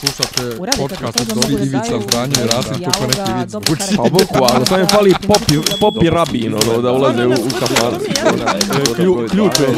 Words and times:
Slušate 0.00 0.56
podcast 0.78 1.20
od 1.20 1.26
Dobri 1.26 1.54
Ivica 1.54 1.78
daju 1.78 2.02
Zdanje 2.08 2.34
i 2.44 2.46
Rasim 2.46 2.72
neki 2.72 3.32
vic 3.38 3.50
dobro 3.50 3.66
zvuči. 3.66 3.82
karakter. 3.82 3.96
Pa 3.96 4.02
boku, 4.02 4.54
ali 4.54 4.66
samo 4.66 4.80
je 4.80 4.86
fali 4.86 5.14
popi, 5.26 5.54
popi 5.80 6.10
rabin, 6.10 6.54
ono, 6.54 6.82
da 6.82 6.92
ulaze 6.92 7.26
u, 7.26 7.30
u. 7.30 7.34
Klju, 8.96 9.26
ključ 9.30 9.60
je. 9.60 9.68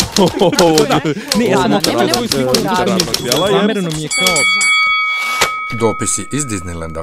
Ne, 1.39 1.46
ja 1.46 1.59
sam 1.59 1.81
svoju 2.15 2.29
sliku. 2.29 2.54
Zamereno 3.51 3.91
mi 3.96 4.03
je 4.03 4.09
kao... 4.09 4.37
Dopisi 5.81 6.23
iz 6.32 6.45
Disneylanda. 6.45 7.03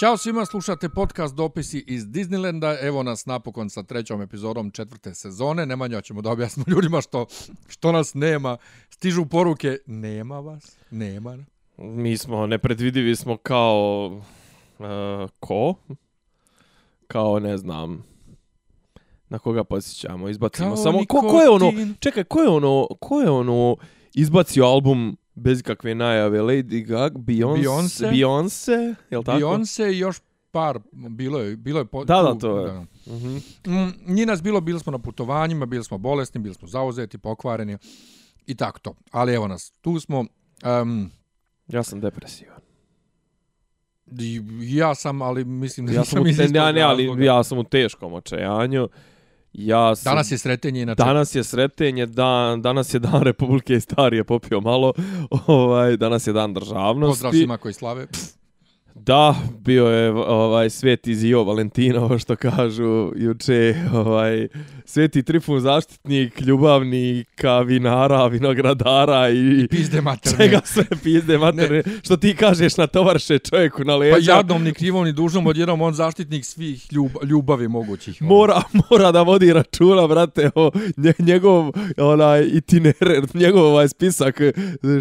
Ćao 0.00 0.16
svima, 0.16 0.46
slušate 0.46 0.88
podcast 0.88 1.34
Dopisi 1.34 1.84
iz 1.86 2.04
Disneylanda. 2.04 2.76
Evo 2.80 3.02
nas 3.02 3.26
napokon 3.26 3.70
sa 3.70 3.82
trećom 3.82 4.22
epizodom 4.22 4.70
četvrte 4.70 5.14
sezone. 5.14 5.66
Nemanja 5.66 6.00
ćemo 6.00 6.22
da 6.22 6.30
objasnimo 6.30 6.64
ljudima 6.74 7.00
što, 7.00 7.26
što 7.68 7.92
nas 7.92 8.14
nema. 8.14 8.56
Stižu 8.90 9.26
poruke, 9.26 9.78
nema 9.86 10.40
vas, 10.40 10.76
nema. 10.90 11.38
Mi 11.80 12.16
smo, 12.16 12.46
nepredvidivi 12.46 13.16
smo 13.16 13.36
kao... 13.36 14.20
Uh, 14.78 15.30
ko? 15.40 15.74
Kao, 17.06 17.38
ne 17.38 17.58
znam... 17.58 18.04
Na 19.28 19.38
koga 19.38 19.64
posjećamo, 19.64 20.28
izbacimo 20.28 20.68
Kao 20.68 20.76
samo... 20.76 21.04
Ko, 21.08 21.20
ko 21.20 21.40
je 21.40 21.48
ono... 21.48 21.72
Čekaj, 22.00 22.24
ko 22.24 22.40
je 22.40 22.48
ono... 22.48 22.86
Ko 23.00 23.20
je 23.20 23.30
ono... 23.30 23.76
Izbacio 24.14 24.64
album 24.64 25.16
bez 25.34 25.62
kakve 25.62 25.94
najave 25.94 26.40
Lady 26.40 26.86
Gaga, 26.86 27.18
Beyoncé, 27.18 27.62
Beyoncé. 27.62 28.10
Beyoncé, 28.10 28.94
je 29.10 29.24
tako? 29.24 29.38
Beyoncé 29.38 29.92
i 29.92 29.98
još 29.98 30.20
par, 30.50 30.78
bilo 30.92 31.38
je, 31.38 31.56
bilo 31.56 31.78
je... 31.78 31.84
Po, 31.84 32.04
Da, 32.04 32.22
da, 32.22 32.34
to 32.34 32.66
je. 32.66 32.86
Mhm. 33.06 33.36
Mm, 33.66 33.92
nije 34.06 34.26
nas 34.26 34.42
bilo, 34.42 34.60
bili 34.60 34.80
smo 34.80 34.92
na 34.92 34.98
putovanjima, 34.98 35.66
bili 35.66 35.84
smo 35.84 35.98
bolesni, 35.98 36.40
bili 36.40 36.54
smo 36.54 36.68
zauzeti, 36.68 37.18
pokvareni 37.18 37.78
i 38.46 38.54
tako 38.54 38.78
to. 38.78 38.94
Ali 39.10 39.34
evo 39.34 39.48
nas, 39.48 39.72
tu 39.80 40.00
smo. 40.00 40.24
Um, 40.82 41.10
Ja 41.72 41.82
sam 41.82 42.00
depresivan. 42.00 42.60
ja 44.60 44.94
sam, 44.94 45.22
ali 45.22 45.44
mislim 45.44 45.86
da 45.86 45.92
Ja 45.92 46.04
sam, 46.04 46.26
iz 46.26 46.38
istog 46.38 46.54
ja, 46.56 46.72
ne, 46.72 46.82
ali 46.82 47.24
ja 47.24 47.44
sam 47.44 47.58
u 47.58 47.64
teškom 47.64 48.12
očajanju. 48.12 48.88
Ja 49.52 49.96
sam, 49.96 50.10
Danas 50.10 50.30
je 50.30 50.38
sretenje, 50.38 50.82
inače. 50.82 51.02
Danas 51.04 51.34
je 51.34 51.44
sretenje, 51.44 52.06
dan, 52.06 52.62
danas 52.62 52.94
je 52.94 53.00
dan 53.00 53.22
Republike 53.22 53.74
i 53.74 53.80
starije 53.80 54.24
popio 54.24 54.60
malo. 54.60 54.92
Ovaj, 55.46 55.96
danas 55.96 56.26
je 56.26 56.32
dan 56.32 56.54
državnosti. 56.54 57.10
Pozdrav 57.10 57.32
svima 57.32 57.56
koji 57.56 57.74
slave. 57.74 58.06
Pff, 58.06 58.39
Da, 58.96 59.34
bio 59.58 59.86
je 59.86 60.10
ovaj 60.10 60.70
Sveti 60.70 61.14
Zio 61.14 61.44
Valentinovo 61.44 62.18
što 62.18 62.36
kažu 62.36 62.84
juče, 63.16 63.74
ovaj 63.94 64.48
Sveti 64.84 65.22
Trifun 65.22 65.60
zaštitnik 65.60 66.40
ljubavnika, 66.40 67.58
vinara, 67.58 68.26
vinogradara 68.26 69.30
i 69.30 69.66
Pizde 69.68 70.00
materne. 70.00 70.38
čega 70.38 70.60
sve 70.64 70.84
pizde 71.02 71.38
materne, 71.38 71.82
što 72.02 72.16
ti 72.16 72.34
kažeš 72.34 72.76
na 72.76 72.86
tovarše 72.86 73.38
čovjeku 73.40 73.84
na 73.84 73.92
Pa 73.92 73.96
leđa. 73.96 74.32
jadnom, 74.32 74.62
ni 74.62 74.72
krivom, 74.72 75.04
ni 75.04 75.12
dužnom, 75.12 75.46
odjednom 75.46 75.80
on 75.80 75.94
zaštitnik 75.94 76.44
svih 76.44 76.92
ljub, 76.92 77.10
ljubavi 77.24 77.68
mogućih. 77.68 78.22
Mora, 78.22 78.62
mora 78.82 79.12
da 79.12 79.22
vodi 79.22 79.52
računa, 79.52 80.06
brate, 80.06 80.50
o 80.54 80.70
nje, 80.96 81.12
njegov 81.20 81.70
onaj 81.98 82.42
itinerer, 82.44 83.00
njegov 83.34 83.64
ovaj 83.64 83.88
spisak 83.88 84.40
eh, 84.40 84.52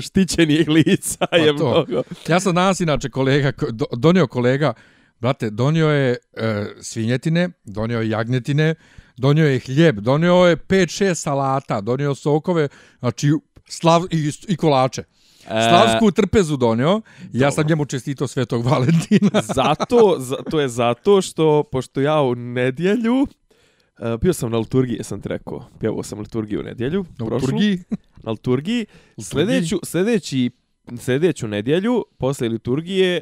štićenih 0.01 0.67
lica 0.69 1.25
je 1.33 1.51
Pa 1.51 1.57
to. 1.57 1.69
mnogo. 1.85 2.03
Ja 2.27 2.39
sam 2.39 2.55
danas 2.55 2.79
inače 2.79 3.09
kolega, 3.09 3.51
ko- 3.51 3.78
do, 3.79 3.85
donio 3.97 4.27
kolega, 4.27 4.73
brate, 5.19 5.49
donio 5.49 5.89
je 5.89 6.17
e, 6.33 6.65
svinjetine, 6.81 7.49
donio 7.63 8.01
je 8.01 8.09
jagnjetine, 8.09 8.75
donio 9.17 9.47
je 9.47 9.59
hljeb, 9.59 9.99
donio 9.99 10.35
je 10.35 10.57
5-6 10.57 11.13
salata, 11.15 11.81
donio 11.81 12.15
sokove, 12.15 12.67
znači 12.99 13.31
slav, 13.69 14.05
i, 14.11 14.31
i 14.47 14.55
kolače. 14.57 15.03
E, 15.43 15.69
Slavsku 15.69 16.11
trpezu 16.11 16.57
donio, 16.57 17.01
ja 17.33 17.51
sam 17.51 17.67
njemu 17.67 17.85
čestito 17.85 18.27
Svetog 18.27 18.65
Valentina. 18.65 19.41
zato, 19.55 20.15
za, 20.19 20.35
to 20.51 20.59
je 20.59 20.67
zato 20.67 21.21
što, 21.21 21.63
pošto 21.71 22.01
ja 22.01 22.21
u 22.21 22.35
nedjelju, 22.35 23.21
uh, 23.21 24.19
bio 24.21 24.33
sam 24.33 24.51
na 24.51 24.57
liturgiji, 24.57 25.03
sam 25.03 25.21
ti 25.21 25.29
rekao, 25.29 25.65
pjevao 25.79 26.03
sam 26.03 26.19
liturgiju 26.19 26.59
u 26.59 26.63
nedjelju, 26.63 27.05
U 27.21 27.25
prošlu, 27.25 27.47
Turgiji. 27.47 27.79
na 28.23 28.31
liturgiji, 28.31 28.85
sljedeću, 29.21 29.79
sljedeći, 29.83 30.51
sljedeću 30.97 31.47
nedjelju, 31.47 32.05
posle 32.17 32.49
liturgije, 32.49 33.21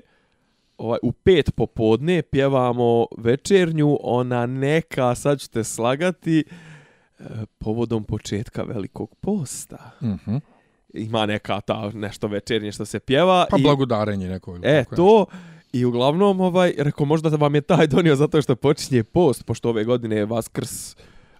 ovaj, 0.78 1.00
u 1.04 1.12
pet 1.12 1.52
popodne 1.56 2.22
pjevamo 2.22 3.06
večernju, 3.18 3.98
ona 4.02 4.46
neka, 4.46 5.16
sad 5.16 5.40
ćete 5.40 5.64
slagati, 5.64 6.44
e, 7.20 7.24
povodom 7.58 8.04
početka 8.04 8.64
velikog 8.64 9.16
posta. 9.16 9.92
Mhm. 10.04 10.36
Ima 10.94 11.26
neka 11.26 11.62
ta 11.62 11.92
nešto 11.94 12.28
večernje 12.28 12.72
što 12.72 12.86
se 12.86 13.00
pjeva. 13.00 13.46
Pa 13.50 13.58
i- 13.58 13.62
blagodarenje 13.62 14.28
neko. 14.28 14.60
E, 14.64 14.84
to, 14.96 15.26
i 15.74 15.86
uglavnom, 15.86 16.42
ovaj, 16.42 16.74
rekao, 16.78 17.06
možda 17.06 17.30
vam 17.30 17.56
je 17.56 17.62
taj 17.62 17.88
donio 17.88 18.16
zato 18.16 18.42
što 18.42 18.56
počinje 18.56 19.04
post, 19.04 19.46
pošto 19.46 19.70
ove 19.70 19.84
godine 19.84 20.16
je 20.16 20.26
Vaskrs, 20.26 20.96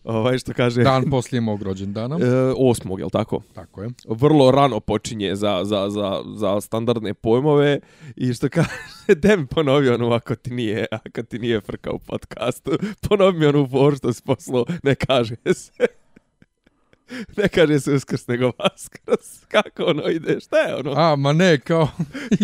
ovaj, 0.08 0.38
što 0.38 0.54
kaže. 0.54 0.84
Dan 0.84 1.10
poslije 1.10 1.42
mog 1.42 1.62
rođendana. 1.62 2.18
e, 2.22 2.54
osmog, 2.58 3.00
jel 3.00 3.10
tako? 3.10 3.42
Tako 3.54 3.84
je. 3.84 3.90
Vrlo 4.08 4.52
rano 4.52 4.80
počinje 4.80 5.36
za, 5.36 5.62
za, 5.64 5.90
za, 5.90 6.22
za 6.36 6.62
standardne 6.62 7.14
pojmove 7.14 7.80
i 8.16 8.34
što 8.34 8.50
kaže, 8.50 8.70
de 9.24 9.38
mi 9.38 9.46
ponovi 9.46 9.90
onu 9.90 10.12
ako 10.12 10.36
ti 10.36 10.54
nije, 10.54 10.86
ako 10.92 11.24
ti 11.24 11.40
nije 11.40 11.62
frka 11.62 11.92
u 11.92 12.00
podcastu, 12.00 12.72
ponovi 13.10 13.40
mi 13.40 13.46
onu 13.46 13.68
for 13.72 13.98
što 13.98 14.14
si 14.14 14.22
poslao, 14.24 14.66
ne 14.84 14.96
kaže 14.96 15.36
se. 15.54 15.86
Ne 17.38 17.48
kaže 17.48 17.80
se 17.80 17.94
uskrs, 17.94 18.28
nego 18.28 18.52
vaskrs. 18.60 19.46
Kako 19.54 19.84
ono 19.84 20.10
ide? 20.10 20.40
Šta 20.40 20.58
je 20.58 20.76
ono? 20.76 20.94
A, 20.96 21.16
ma 21.16 21.34
ne, 21.34 21.60
kao... 21.60 21.88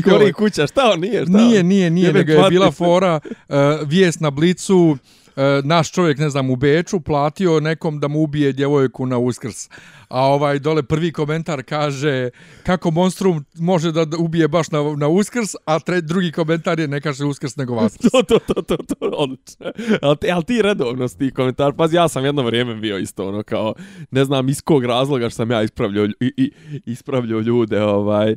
Gori 0.05 0.33
kuća, 0.33 0.67
šta 0.67 0.91
on 0.93 0.99
nije? 0.99 1.25
Šta 1.25 1.37
Nije, 1.37 1.63
nije, 1.63 1.89
nije, 1.89 2.07
Jebe 2.07 2.19
nego 2.19 2.31
je 2.31 2.49
bila 2.49 2.71
fora, 2.71 3.19
uh, 3.25 3.55
vijest 3.87 4.19
na 4.19 4.29
blicu, 4.29 4.77
uh, 4.77 4.97
E, 5.35 5.61
naš 5.63 5.91
čovjek, 5.91 6.17
ne 6.17 6.29
znam, 6.29 6.49
u 6.49 6.55
Beču 6.55 6.99
platio 6.99 7.59
nekom 7.59 7.99
da 7.99 8.07
mu 8.07 8.21
ubije 8.21 8.51
djevojku 8.51 9.05
na 9.05 9.17
uskrs. 9.17 9.69
A 10.07 10.21
ovaj 10.21 10.59
dole 10.59 10.83
prvi 10.83 11.11
komentar 11.11 11.63
kaže 11.63 12.29
kako 12.63 12.91
monstrum 12.91 13.45
može 13.55 13.91
da 13.91 14.05
ubije 14.19 14.47
baš 14.47 14.71
na, 14.71 14.79
na 14.97 15.07
uskrs, 15.07 15.55
a 15.65 15.79
tre, 15.79 16.01
drugi 16.01 16.31
komentar 16.31 16.79
je 16.79 16.87
ne 16.87 17.01
kaže 17.01 17.25
uskrs 17.25 17.55
nego 17.55 17.75
vaskrs. 17.75 18.01
to, 18.11 18.23
to, 18.23 18.39
to, 18.39 18.61
to, 18.61 18.77
to, 18.77 18.95
odlično. 18.99 19.65
Ali 20.01 20.17
ti, 20.17 20.31
al 20.31 20.43
ti 20.43 20.61
redovno 20.61 21.07
s 21.07 21.15
tih 21.15 21.33
komentar, 21.33 21.73
pazi, 21.73 21.95
ja 21.95 22.07
sam 22.07 22.25
jedno 22.25 22.43
vrijeme 22.43 22.75
bio 22.75 22.97
isto, 22.97 23.27
ono, 23.27 23.43
kao, 23.43 23.73
ne 24.11 24.25
znam 24.25 24.49
iz 24.49 24.61
kog 24.61 24.85
razloga 24.85 25.29
što 25.29 25.35
sam 25.35 25.51
ja 25.51 25.63
ispravljao, 25.63 26.05
i, 26.05 26.33
i, 26.37 26.51
ispravljao 26.85 27.39
ljude, 27.39 27.81
ovaj, 27.81 28.35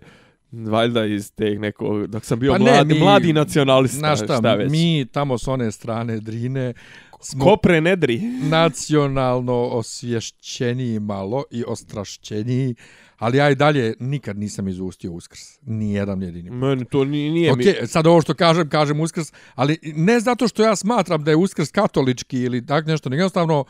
valjda 0.60 1.04
iz 1.06 1.32
teh 1.32 1.60
nekog, 1.60 2.06
dok 2.06 2.24
sam 2.24 2.38
bio 2.38 2.52
Pa 2.52 2.58
ne, 2.58 2.64
mladi, 2.66 2.94
mi- 2.94 3.00
mladi 3.00 3.32
nacionalista, 3.32 3.98
Znaš 3.98 4.18
šta, 4.18 4.36
šta 4.36 4.54
već. 4.54 4.70
mi 4.70 5.06
tamo 5.06 5.38
s 5.38 5.48
one 5.48 5.72
strane 5.72 6.20
Drine 6.20 6.72
smo 7.20 7.44
Kopre 7.44 7.80
nedri. 7.80 8.20
nacionalno 8.42 9.54
osvješćeniji 9.54 11.00
malo 11.00 11.44
i 11.50 11.64
ostrašćeniji, 11.66 12.74
ali 13.18 13.38
ja 13.38 13.50
i 13.50 13.54
dalje 13.54 13.94
nikad 14.00 14.38
nisam 14.38 14.68
izustio 14.68 15.12
uskrs. 15.12 15.40
Nijedan 15.62 16.22
jedini. 16.22 16.50
Meni 16.50 16.84
to 16.84 17.04
nije, 17.04 17.30
nije 17.30 17.52
Ok, 17.52 17.58
mi... 17.58 17.64
sad 17.84 18.06
ovo 18.06 18.22
što 18.22 18.34
kažem, 18.34 18.68
kažem 18.68 19.00
uskrs, 19.00 19.32
ali 19.54 19.78
ne 19.84 20.20
zato 20.20 20.48
što 20.48 20.62
ja 20.62 20.76
smatram 20.76 21.24
da 21.24 21.30
je 21.30 21.36
uskrs 21.36 21.70
katolički 21.70 22.38
ili 22.38 22.66
tak 22.66 22.86
nešto, 22.86 23.08
nego 23.08 23.20
jednostavno, 23.20 23.64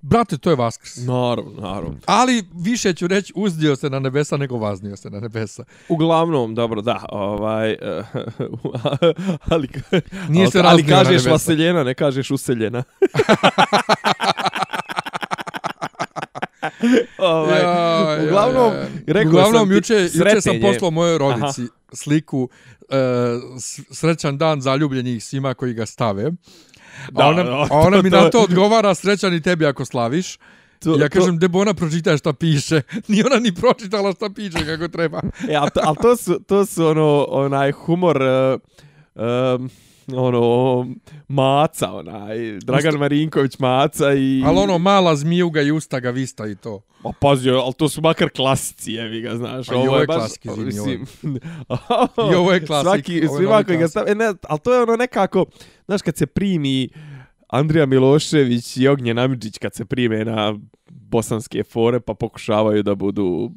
brate, 0.00 0.38
to 0.38 0.50
je 0.50 0.56
vaskrs. 0.56 0.96
Naravno, 0.96 1.52
naravno. 1.58 1.96
Ali 2.06 2.44
više 2.54 2.92
ću 2.92 3.06
reći 3.06 3.32
uzdio 3.36 3.76
se 3.76 3.90
na 3.90 3.98
nebesa 3.98 4.36
nego 4.36 4.58
vaznio 4.58 4.96
se 4.96 5.10
na 5.10 5.20
nebesa. 5.20 5.64
Uglavnom, 5.88 6.54
dobro, 6.54 6.80
da, 6.82 7.04
ovaj, 7.08 7.70
ali, 9.50 9.68
Nije 10.28 10.42
ali, 10.44 10.50
se 10.52 10.60
ali 10.60 10.86
kažeš 10.86 11.26
vaseljena, 11.26 11.84
ne 11.84 11.94
kažeš 11.94 12.30
useljena. 12.30 12.82
ovaj, 17.18 17.60
Ja, 17.60 18.18
uglavnom, 18.24 18.72
ja. 18.72 18.86
rekao 19.06 19.30
Uglavnom, 19.30 19.60
sam 19.60 19.72
juče, 19.72 19.94
juče 20.14 20.40
sam 20.40 20.56
poslao 20.62 20.90
mojoj 20.90 21.18
rodici 21.18 21.62
sliku 21.92 22.48
e, 22.80 22.96
s- 23.58 23.80
srećan 23.90 24.38
dan 24.38 24.60
zaljubljenih 24.60 25.24
svima 25.24 25.54
koji 25.54 25.74
ga 25.74 25.86
stave. 25.86 26.30
Da, 27.10 27.24
a 27.24 27.28
ona, 27.28 27.42
da, 27.42 27.50
a 27.50 27.66
ona 27.70 27.96
to- 27.96 28.02
mi 28.02 28.10
to- 28.10 28.16
na 28.16 28.30
to 28.30 28.40
odgovara 28.40 28.94
srećan 28.94 29.34
i 29.34 29.40
tebi 29.40 29.66
ako 29.66 29.84
slaviš. 29.84 30.36
To- 30.78 30.90
ja 30.92 31.08
to- 31.08 31.18
kažem, 31.18 31.38
debo 31.38 31.60
ona 31.60 31.74
pročita 31.74 32.16
šta 32.16 32.32
piše. 32.32 32.82
Ni 33.08 33.22
ona 33.22 33.36
ni 33.36 33.54
pročitala 33.54 34.12
šta 34.12 34.30
piše 34.30 34.66
kako 34.66 34.88
treba. 34.88 35.20
E, 35.48 35.54
ali 35.54 35.70
to, 35.70 35.80
al 35.84 35.94
to, 35.96 36.16
su, 36.16 36.40
to 36.40 36.66
su 36.66 36.86
ono, 36.86 37.26
onaj 37.30 37.72
humor, 37.72 38.16
uh, 38.16 38.60
um, 39.60 39.70
ono, 40.14 40.86
Maca, 41.28 41.92
onaj, 41.92 42.58
Dragan 42.58 42.94
Marinković 42.94 43.58
Maca 43.58 44.12
i... 44.12 44.42
Ali 44.46 44.58
ono, 44.58 44.78
mala 44.78 45.16
zmijuga 45.16 45.62
i 45.62 45.70
usta 45.70 46.00
ga 46.00 46.10
vista 46.10 46.46
i 46.46 46.54
to. 46.54 46.82
Ma 47.04 47.12
pazi, 47.20 47.50
ali 47.50 47.74
to 47.74 47.88
su 47.88 48.00
makar 48.00 48.28
klasici, 48.30 48.92
jevi 48.92 49.20
ga, 49.20 49.36
znaš. 49.36 49.66
Pa 49.66 49.74
ovo 49.74 49.96
je 49.96 50.06
baš- 50.06 50.16
klasik, 50.16 50.44
izvini, 50.44 50.98
mislim, 50.98 51.38
I 52.32 52.34
ovo 52.34 52.52
je 52.52 52.66
klasik, 52.66 52.86
Svaki, 52.86 53.26
ovo 53.26 53.34
je 53.34 53.38
svima 53.38 53.64
koji 53.64 53.78
ga 53.78 53.88
stave, 53.88 54.10
e, 54.10 54.14
ne, 54.14 54.32
ali 54.48 54.60
to 54.60 54.74
je 54.74 54.82
ono 54.82 54.96
nekako, 54.96 55.46
znaš, 55.86 56.02
kad 56.02 56.16
se 56.16 56.26
primi 56.26 56.88
Andrija 57.48 57.86
Milošević 57.86 58.76
i 58.76 58.88
Ognjen 58.88 59.18
Amidžić 59.18 59.58
kad 59.58 59.74
se 59.74 59.84
prime 59.84 60.24
na 60.24 60.58
bosanske 60.90 61.62
fore 61.64 62.00
pa 62.00 62.14
pokušavaju 62.14 62.82
da 62.82 62.94
budu 62.94 63.50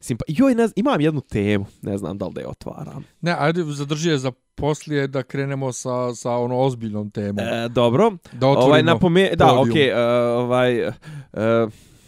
Simpa... 0.00 0.24
Joj, 0.28 0.54
ne 0.54 0.66
znam, 0.66 0.72
imam 0.76 1.00
jednu 1.00 1.20
temu, 1.20 1.66
ne 1.82 1.98
znam 1.98 2.18
da 2.18 2.26
li 2.26 2.32
da 2.34 2.40
je 2.40 2.48
otvaram. 2.48 3.04
Ne, 3.20 3.36
ajde 3.38 3.62
zadrži 3.64 4.10
je 4.10 4.18
za 4.18 4.32
poslije 4.54 5.06
da 5.06 5.22
krenemo 5.22 5.72
sa, 5.72 6.14
sa 6.14 6.30
ono 6.30 6.58
ozbiljnom 6.58 7.10
temom. 7.10 7.44
E, 7.44 7.68
dobro. 7.68 8.10
da 8.32 8.48
otvorimo 8.48 8.66
ovaj, 8.66 8.82
napome... 8.82 9.30
Da, 9.36 9.60
okej, 9.60 9.72
okay, 9.72 9.92
uh, 9.92 10.44
ovaj... 10.44 10.86
Uh, 10.86 10.92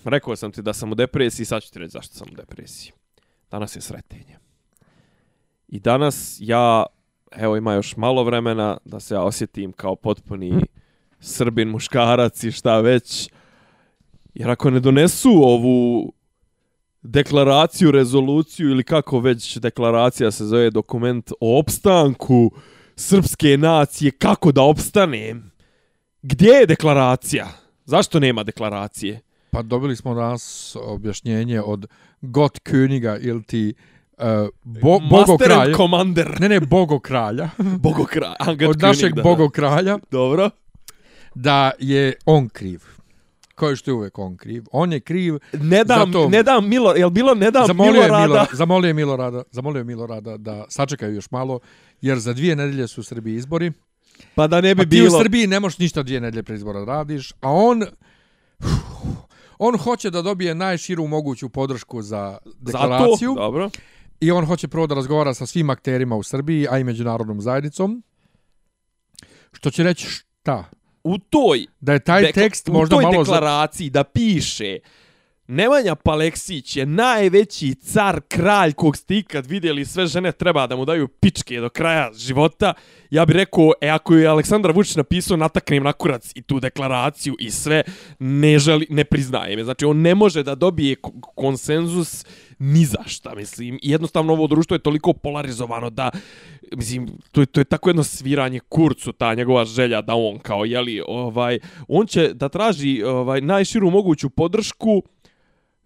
rekao 0.05 0.37
sam 0.37 0.53
ti 0.53 0.63
da 0.63 0.73
sam 0.73 0.93
u 0.93 0.95
depresiji, 0.95 1.47
sad 1.47 1.63
ću 1.63 1.73
ti 1.73 1.79
reći 1.79 1.93
zašto 1.93 2.15
sam 2.15 2.29
u 2.33 2.37
depresiji. 2.37 2.93
Danas 3.51 3.77
je 3.77 3.81
sretenje. 3.81 4.39
I 5.69 5.81
danas 5.81 6.37
ja, 6.41 6.87
evo 7.33 7.57
ima 7.57 7.75
još 7.75 7.97
malo 7.97 8.25
vremena 8.25 8.79
da 8.85 9.01
se 9.01 9.15
ja 9.15 9.23
osjetim 9.23 9.73
kao 9.73 9.97
potpuni 9.97 10.53
srbin, 11.21 11.69
muškarac 11.69 12.45
i 12.45 12.53
šta 12.53 12.81
već. 12.81 13.31
Jer 14.35 14.51
ako 14.51 14.71
ne 14.71 14.81
donesu 14.81 15.31
ovu 15.31 16.13
deklaraciju, 17.11 17.91
rezoluciju 17.91 18.71
ili 18.71 18.85
kako 18.85 19.21
već 19.21 19.57
deklaracija 19.57 20.31
se 20.31 20.45
zove 20.45 20.71
dokument 20.71 21.33
o 21.41 21.59
opstanku 21.59 22.51
srpske 22.97 23.57
nacije, 23.57 24.11
kako 24.11 24.53
da 24.53 24.63
opstanem? 24.63 25.51
Gdje 26.23 26.49
je 26.51 26.67
deklaracija? 26.67 27.47
Zašto 27.85 28.21
nema 28.21 28.43
deklaracije? 28.43 29.21
Pa 29.51 29.63
dobili 29.63 29.97
smo 29.97 30.15
danas 30.15 30.77
objašnjenje 30.83 31.61
od 31.61 31.87
Got 32.21 32.59
Königa 32.59 33.19
ili 33.21 33.43
ti 33.43 33.75
uh, 34.19 34.25
bo, 34.65 34.99
Master 34.99 35.27
bogokralja. 35.27 35.61
and 35.63 35.77
Commander. 35.77 36.41
Ne, 36.41 36.49
ne, 36.49 36.61
bogokralja. 36.61 37.51
Bogokraj. 37.87 38.35
Angat 38.39 38.69
od 38.69 38.83
našeg 38.83 39.13
König, 39.13 39.17
da. 39.17 39.23
bogokralja 39.23 39.99
Dobro. 40.11 40.51
da 41.35 41.71
je 41.79 42.15
on 42.27 42.49
kriv. 42.49 42.98
Kao 43.59 43.77
što 43.77 43.91
je 43.91 43.95
uvek 43.95 44.19
on 44.19 44.37
kriv. 44.37 44.65
On 44.73 44.93
je 44.93 45.01
kriv 45.01 45.39
Ne 45.53 45.85
dam, 45.85 46.13
Zato- 46.13 46.29
ne 46.29 46.43
dam 46.43 46.69
Milo, 46.69 46.93
jel 46.93 47.11
bilo 47.11 47.35
ne 47.35 47.51
dam 47.51 47.67
zamolio 47.67 47.93
je, 47.93 48.03
Milorada? 48.03 48.27
Milo, 48.27 48.47
zamolio 48.53 48.89
je 48.89 48.95
Milorada, 48.95 49.43
zamolio 49.51 49.81
je 49.81 49.85
Milorada 49.85 50.37
da 50.37 50.65
sačekaju 50.69 51.15
još 51.15 51.31
malo, 51.31 51.61
jer 52.01 52.19
za 52.19 52.33
dvije 52.33 52.57
nedelje 52.57 52.89
su 52.89 53.01
u 53.01 53.05
Srbiji 53.05 53.35
izbori. 53.35 53.73
Pa 54.35 54.47
da 54.47 54.61
ne 54.61 54.75
bi 54.75 54.83
Pa 54.83 54.91
ti 54.91 55.01
u 55.01 55.05
bilo. 55.05 55.19
Srbiji 55.19 55.47
ne 55.47 55.61
možeš 55.61 55.79
ništa 55.79 56.03
dvije 56.03 56.21
nedelje 56.21 56.43
pre 56.43 56.55
izbora 56.55 56.85
radiš, 56.85 57.33
a 57.33 57.51
on 57.53 57.83
on 59.59 59.79
hoće 59.79 60.11
da 60.11 60.23
dobije 60.23 60.55
najširu 60.55 61.07
moguću 61.07 61.49
podršku 61.49 62.03
za 62.03 62.39
deklaraciju 62.61 63.31
Zato, 63.31 63.35
dobro. 63.35 63.71
i 64.21 64.31
on 64.31 64.45
hoće 64.47 64.69
prvo 64.69 64.87
da 64.87 64.95
razgovara 64.95 65.35
sa 65.35 65.47
svim 65.47 65.71
akterima 65.71 66.17
u 66.17 66.23
Srbiji, 66.23 66.67
a 66.71 66.79
i 66.79 66.85
međunarodnom 66.85 67.41
zajednicom. 67.41 68.03
Što 69.53 69.71
će 69.71 69.83
reći 69.83 70.07
šta? 70.07 70.65
U 71.09 71.19
toj 71.19 71.67
Da 71.81 71.93
je 71.93 71.99
taj 71.99 72.33
tekst 72.33 72.69
možda 72.69 72.97
u 72.97 72.99
toj 72.99 73.03
malo... 73.03 73.25
Za... 73.25 73.33
deklaraciji 73.33 73.91
da 73.91 74.05
piše 74.05 74.79
Nemanja 75.51 75.95
Paleksić 75.95 76.77
je 76.77 76.87
najveći 76.87 77.75
car, 77.75 78.21
kralj 78.29 78.73
kog 78.73 78.97
ste 78.97 79.17
ikad 79.17 79.47
vidjeli, 79.47 79.85
sve 79.85 80.07
žene 80.07 80.33
treba 80.33 80.67
da 80.67 80.77
mu 80.77 80.85
daju 80.85 81.09
pičke 81.09 81.61
do 81.61 81.69
kraja 81.69 82.11
života. 82.17 82.75
Ja 83.11 83.25
bih 83.25 83.37
rekao, 83.37 83.73
e, 83.81 83.89
ako 83.89 84.15
je 84.15 84.27
Aleksandar 84.27 84.73
Vučić 84.73 84.97
napisao 84.97 85.37
nataknem 85.37 85.83
na 85.83 85.93
kurac 85.93 86.33
i 86.35 86.43
tu 86.43 86.61
deklaraciju 86.61 87.35
i 87.39 87.51
sve, 87.51 87.83
ne, 88.19 88.59
želi, 88.59 88.87
ne 88.91 89.05
priznaje 89.05 89.57
me. 89.57 89.65
Znači, 89.65 89.85
on 89.85 90.01
ne 90.01 90.15
može 90.15 90.43
da 90.43 90.55
dobije 90.55 90.97
konsenzus 91.21 92.25
ni 92.59 92.85
za 92.85 93.03
šta, 93.07 93.35
mislim. 93.35 93.79
I 93.83 93.91
jednostavno 93.91 94.33
ovo 94.33 94.47
društvo 94.47 94.75
je 94.75 94.83
toliko 94.83 95.13
polarizovano 95.13 95.91
da, 95.91 96.11
mislim, 96.77 97.09
to 97.33 97.41
je, 97.41 97.47
to 97.47 97.61
je 97.61 97.65
tako 97.65 97.91
jedno 97.91 98.05
sviranje 98.05 98.61
kurcu, 98.61 99.13
ta 99.13 99.35
njegova 99.35 99.65
želja 99.65 100.03
da 100.03 100.15
on 100.15 100.39
kao, 100.39 100.65
jeli, 100.65 101.03
ovaj, 101.07 101.59
on 101.89 102.07
će 102.07 102.35
da 102.35 102.49
traži 102.49 103.03
ovaj 103.03 103.41
najširu 103.41 103.91
moguću 103.91 104.31
podršku, 104.31 105.03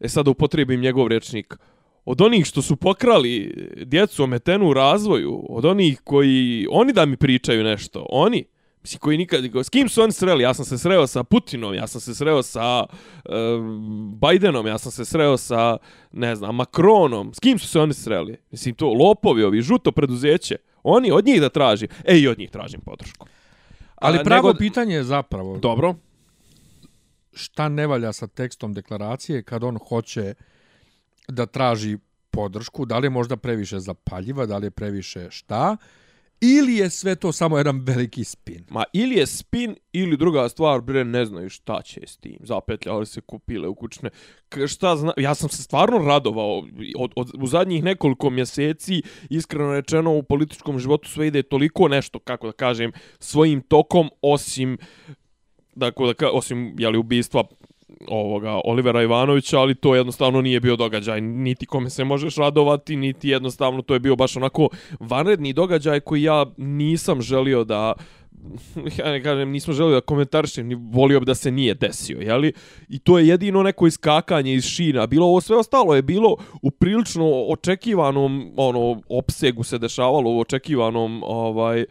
e 0.02 0.08
sad 0.08 0.24
da 0.24 0.30
upotrijebim 0.30 0.80
njegov 0.80 1.08
rečnik, 1.08 1.56
od 2.04 2.20
onih 2.20 2.44
što 2.44 2.62
su 2.62 2.76
pokrali 2.76 3.54
djecu 3.84 4.24
ometenu 4.24 4.68
u 4.68 4.74
razvoju, 4.74 5.46
od 5.48 5.64
onih 5.64 6.00
koji, 6.04 6.66
oni 6.70 6.92
da 6.92 7.06
mi 7.06 7.16
pričaju 7.16 7.64
nešto, 7.64 8.06
oni, 8.10 8.44
Mislim, 8.82 9.00
koji 9.00 9.18
nikad, 9.18 9.44
s 9.54 9.68
kim 9.68 9.88
su 9.88 10.02
oni 10.02 10.12
sreli? 10.12 10.42
Ja 10.42 10.54
sam 10.54 10.64
se 10.64 10.78
sreo 10.78 11.06
sa 11.06 11.24
Putinom, 11.24 11.74
ja 11.74 11.86
sam 11.86 12.00
se 12.00 12.14
sreo 12.14 12.42
sa 12.42 12.86
um, 13.24 14.18
Bidenom, 14.20 14.66
ja 14.66 14.78
sam 14.78 14.92
se 14.92 15.04
sreo 15.04 15.36
sa, 15.36 15.76
ne 16.12 16.36
znam, 16.36 16.54
Macronom. 16.56 17.34
S 17.34 17.40
kim 17.40 17.58
su 17.58 17.68
se 17.68 17.80
oni 17.80 17.94
sreli? 17.94 18.36
Mislim, 18.50 18.74
to 18.74 18.88
lopovi 18.88 19.44
ovi, 19.44 19.62
žuto 19.62 19.92
preduzeće. 19.92 20.56
Oni 20.82 21.10
od 21.10 21.26
njih 21.26 21.40
da 21.40 21.48
traži. 21.48 21.88
E, 22.04 22.18
i 22.18 22.28
od 22.28 22.38
njih 22.38 22.50
tražim 22.50 22.80
podršku. 22.80 23.26
Ali 23.94 24.18
A, 24.18 24.22
pravo 24.22 24.48
nego- 24.48 24.58
pitanje 24.58 24.94
je 24.94 25.04
zapravo 25.04 25.58
Dobro 25.58 25.94
šta 27.32 27.68
ne 27.68 27.86
valja 27.86 28.12
sa 28.12 28.26
tekstom 28.26 28.72
deklaracije 28.72 29.42
kad 29.42 29.64
on 29.64 29.78
hoće 29.88 30.34
da 31.28 31.46
traži 31.46 31.98
podršku, 32.30 32.86
da 32.86 32.98
li 32.98 33.06
je 33.06 33.10
možda 33.10 33.36
previše 33.36 33.80
zapaljiva, 33.80 34.46
da 34.46 34.58
li 34.58 34.66
je 34.66 34.70
previše 34.70 35.30
šta, 35.30 35.76
ili 36.42 36.76
je 36.76 36.90
sve 36.90 37.14
to 37.16 37.32
samo 37.32 37.58
jedan 37.58 37.80
veliki 37.84 38.24
spin. 38.24 38.64
Ma 38.70 38.84
ili 38.92 39.14
je 39.14 39.26
spin 39.26 39.76
ili 39.92 40.16
druga 40.16 40.48
stvar, 40.48 40.80
bre, 40.80 41.04
ne 41.04 41.24
znaju 41.24 41.50
šta 41.50 41.82
će 41.82 42.00
s 42.06 42.16
tim. 42.16 42.38
Zapetljali 42.40 43.06
se 43.06 43.20
kupile 43.20 43.68
u 43.68 43.74
kućne. 43.74 44.10
K 44.48 44.66
šta 44.66 44.96
zna... 44.96 45.12
Ja 45.16 45.34
sam 45.34 45.48
se 45.48 45.62
stvarno 45.62 45.98
radovao 45.98 46.58
od, 46.98 47.12
od, 47.16 47.30
u 47.38 47.46
zadnjih 47.46 47.82
nekoliko 47.82 48.30
mjeseci, 48.30 49.02
iskreno 49.30 49.72
rečeno, 49.72 50.16
u 50.16 50.22
političkom 50.22 50.78
životu 50.78 51.08
sve 51.08 51.26
ide 51.26 51.42
toliko 51.42 51.88
nešto, 51.88 52.18
kako 52.18 52.46
da 52.46 52.52
kažem, 52.52 52.92
svojim 53.18 53.60
tokom, 53.60 54.10
osim 54.22 54.78
dakle, 55.74 56.14
da 56.18 56.30
osim 56.30 56.74
jeli, 56.78 56.98
ubistva 56.98 57.44
ovoga 58.08 58.60
Olivera 58.64 59.02
Ivanovića, 59.02 59.58
ali 59.58 59.74
to 59.74 59.94
jednostavno 59.94 60.42
nije 60.42 60.60
bio 60.60 60.76
događaj, 60.76 61.20
niti 61.20 61.66
kome 61.66 61.90
se 61.90 62.04
možeš 62.04 62.36
radovati, 62.36 62.96
niti 62.96 63.28
jednostavno 63.28 63.82
to 63.82 63.94
je 63.94 64.00
bio 64.00 64.16
baš 64.16 64.36
onako 64.36 64.68
vanredni 65.00 65.52
događaj 65.52 66.00
koji 66.00 66.22
ja 66.22 66.46
nisam 66.56 67.22
želio 67.22 67.64
da 67.64 67.94
ja 68.98 69.10
ne 69.10 69.22
kažem, 69.22 69.50
nismo 69.50 69.74
želio 69.74 69.94
da 69.94 70.00
komentarišem, 70.00 70.66
ni 70.66 70.74
volio 70.74 71.20
bi 71.20 71.26
da 71.26 71.34
se 71.34 71.50
nije 71.50 71.74
desio, 71.74 72.20
jeli? 72.20 72.52
I 72.88 72.98
to 72.98 73.18
je 73.18 73.28
jedino 73.28 73.62
neko 73.62 73.86
iskakanje 73.86 74.54
iz 74.54 74.64
šina. 74.64 75.06
Bilo 75.06 75.26
ovo 75.26 75.40
sve 75.40 75.56
ostalo 75.56 75.94
je 75.94 76.02
bilo 76.02 76.36
u 76.62 76.70
prilično 76.70 77.44
očekivanom 77.48 78.52
ono 78.56 79.02
opsegu 79.08 79.62
se 79.62 79.78
dešavalo 79.78 80.30
u 80.30 80.40
očekivanom 80.40 81.22
ovaj 81.26 81.84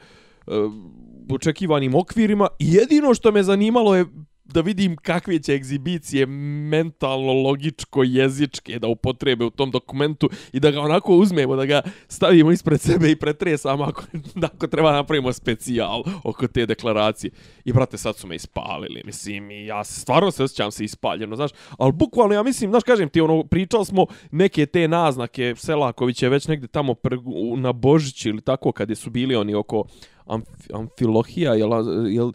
očekivanim 1.34 1.96
okvirima 1.96 2.48
i 2.60 2.74
jedino 2.74 3.14
što 3.14 3.32
me 3.32 3.44
zanimalo 3.44 3.96
je 3.96 4.06
da 4.54 4.62
vidim 4.62 4.96
kakve 4.96 5.40
će 5.40 5.54
egzibicije 5.54 6.26
mentalno, 6.26 7.34
logičko, 7.34 8.04
jezičke 8.04 8.80
da 8.80 8.88
upotrebe 8.88 9.46
u 9.46 9.50
tom 9.50 9.72
dokumentu 9.72 10.30
i 10.54 10.60
da 10.60 10.72
ga 10.72 10.82
onako 10.82 11.16
uzmemo, 11.16 11.56
da 11.56 11.66
ga 11.66 11.82
stavimo 12.08 12.52
ispred 12.52 12.82
sebe 12.82 13.12
i 13.12 13.16
pretresamo 13.16 13.84
ako, 13.84 14.04
ako 14.54 14.68
treba 14.68 14.92
napravimo 14.92 15.34
specijal 15.34 16.04
oko 16.24 16.48
te 16.48 16.66
deklaracije. 16.66 17.32
I 17.66 17.74
brate, 17.74 17.98
sad 17.98 18.16
su 18.16 18.28
me 18.28 18.36
ispalili, 18.36 19.02
mislim, 19.06 19.52
i 19.52 19.66
ja 19.66 19.84
se- 19.84 20.00
stvarno 20.02 20.32
se 20.32 20.44
osjećam 20.44 20.72
se 20.72 20.84
ispaljeno, 20.84 21.36
znaš, 21.36 21.52
ali 21.78 21.92
bukvalno 21.92 22.34
ja 22.34 22.44
mislim, 22.44 22.70
znaš, 22.70 22.84
kažem 22.84 23.10
ti, 23.10 23.22
ono, 23.22 23.44
pričali 23.44 23.86
smo 23.86 24.06
neke 24.32 24.66
te 24.66 24.88
naznake, 24.88 25.54
Selaković 25.58 26.24
je 26.24 26.30
već 26.30 26.48
negde 26.48 26.68
tamo 26.68 26.94
prgu, 26.94 27.58
na 27.58 27.74
Božić 27.74 28.26
ili 28.26 28.42
tako, 28.42 28.72
kad 28.72 28.90
je 28.90 28.96
su 28.96 29.10
bili 29.10 29.36
oni 29.36 29.56
oko 29.56 29.86
amf, 30.26 30.48
Amfilohija, 30.74 31.54
jel, 31.54 31.70
jel, 32.10 32.32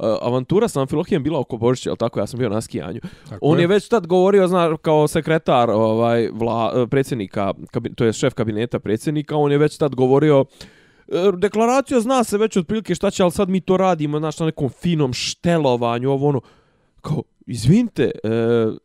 Uh, 0.00 0.06
avantura 0.22 0.68
sa 0.68 0.80
Amfilohijem 0.80 1.22
bila 1.22 1.40
oko 1.40 1.56
Božića, 1.56 1.90
jel 1.90 1.96
tako, 1.96 2.20
ja 2.20 2.26
sam 2.26 2.38
bio 2.38 2.48
na 2.48 2.60
skijanju. 2.60 3.00
Tako 3.28 3.38
On 3.40 3.60
je 3.60 3.66
već 3.66 3.88
tad 3.88 4.06
govorio, 4.06 4.48
zna, 4.48 4.76
kao 4.76 5.08
sekretar 5.08 5.70
ovaj, 5.70 6.28
vla, 6.32 6.86
predsjednika, 6.86 7.54
kabi, 7.70 7.94
to 7.94 8.04
je 8.04 8.12
šef 8.12 8.34
kabineta 8.34 8.78
predsjednika, 8.78 9.36
on 9.36 9.52
je 9.52 9.58
već 9.58 9.76
tad 9.76 9.94
govorio 9.94 10.44
e, 11.08 11.32
deklaracija 11.36 12.00
zna 12.00 12.24
se 12.24 12.38
već 12.38 12.56
otprilike 12.56 12.94
šta 12.94 13.10
će, 13.10 13.22
ali 13.22 13.32
sad 13.32 13.48
mi 13.48 13.60
to 13.60 13.76
radimo, 13.76 14.18
znaš, 14.18 14.38
na 14.38 14.46
nekom 14.46 14.68
finom 14.68 15.12
štelovanju, 15.12 16.10
ovo 16.10 16.28
ono, 16.28 16.40
kao, 17.00 17.22
izvinite, 17.46 18.10
e, 18.24 18.30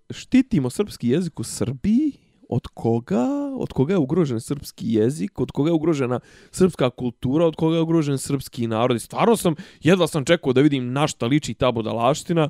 štitimo 0.10 0.70
srpski 0.70 1.10
jezik 1.10 1.40
u 1.40 1.44
Srbiji, 1.44 2.12
od 2.50 2.68
koga, 2.68 3.28
od 3.58 3.74
koga 3.74 3.94
je 3.94 3.98
ugrožen 3.98 4.42
srpski 4.42 4.94
jezik, 4.94 5.40
od 5.40 5.52
koga 5.52 5.70
je 5.70 5.74
ugrožena 5.74 6.20
srpska 6.52 6.90
kultura, 6.90 7.46
od 7.46 7.56
koga 7.56 7.76
je 7.76 7.82
ugrožen 7.82 8.18
srpski 8.18 8.68
narod. 8.68 8.98
I 8.98 9.00
stvarno 9.00 9.36
sam, 9.36 9.56
jedva 9.82 10.08
sam 10.08 10.26
čekao 10.26 10.54
da 10.54 10.62
vidim 10.62 10.94
na 10.94 11.08
šta 11.08 11.26
liči 11.26 11.54
ta 11.54 11.72
budalaština 11.72 12.50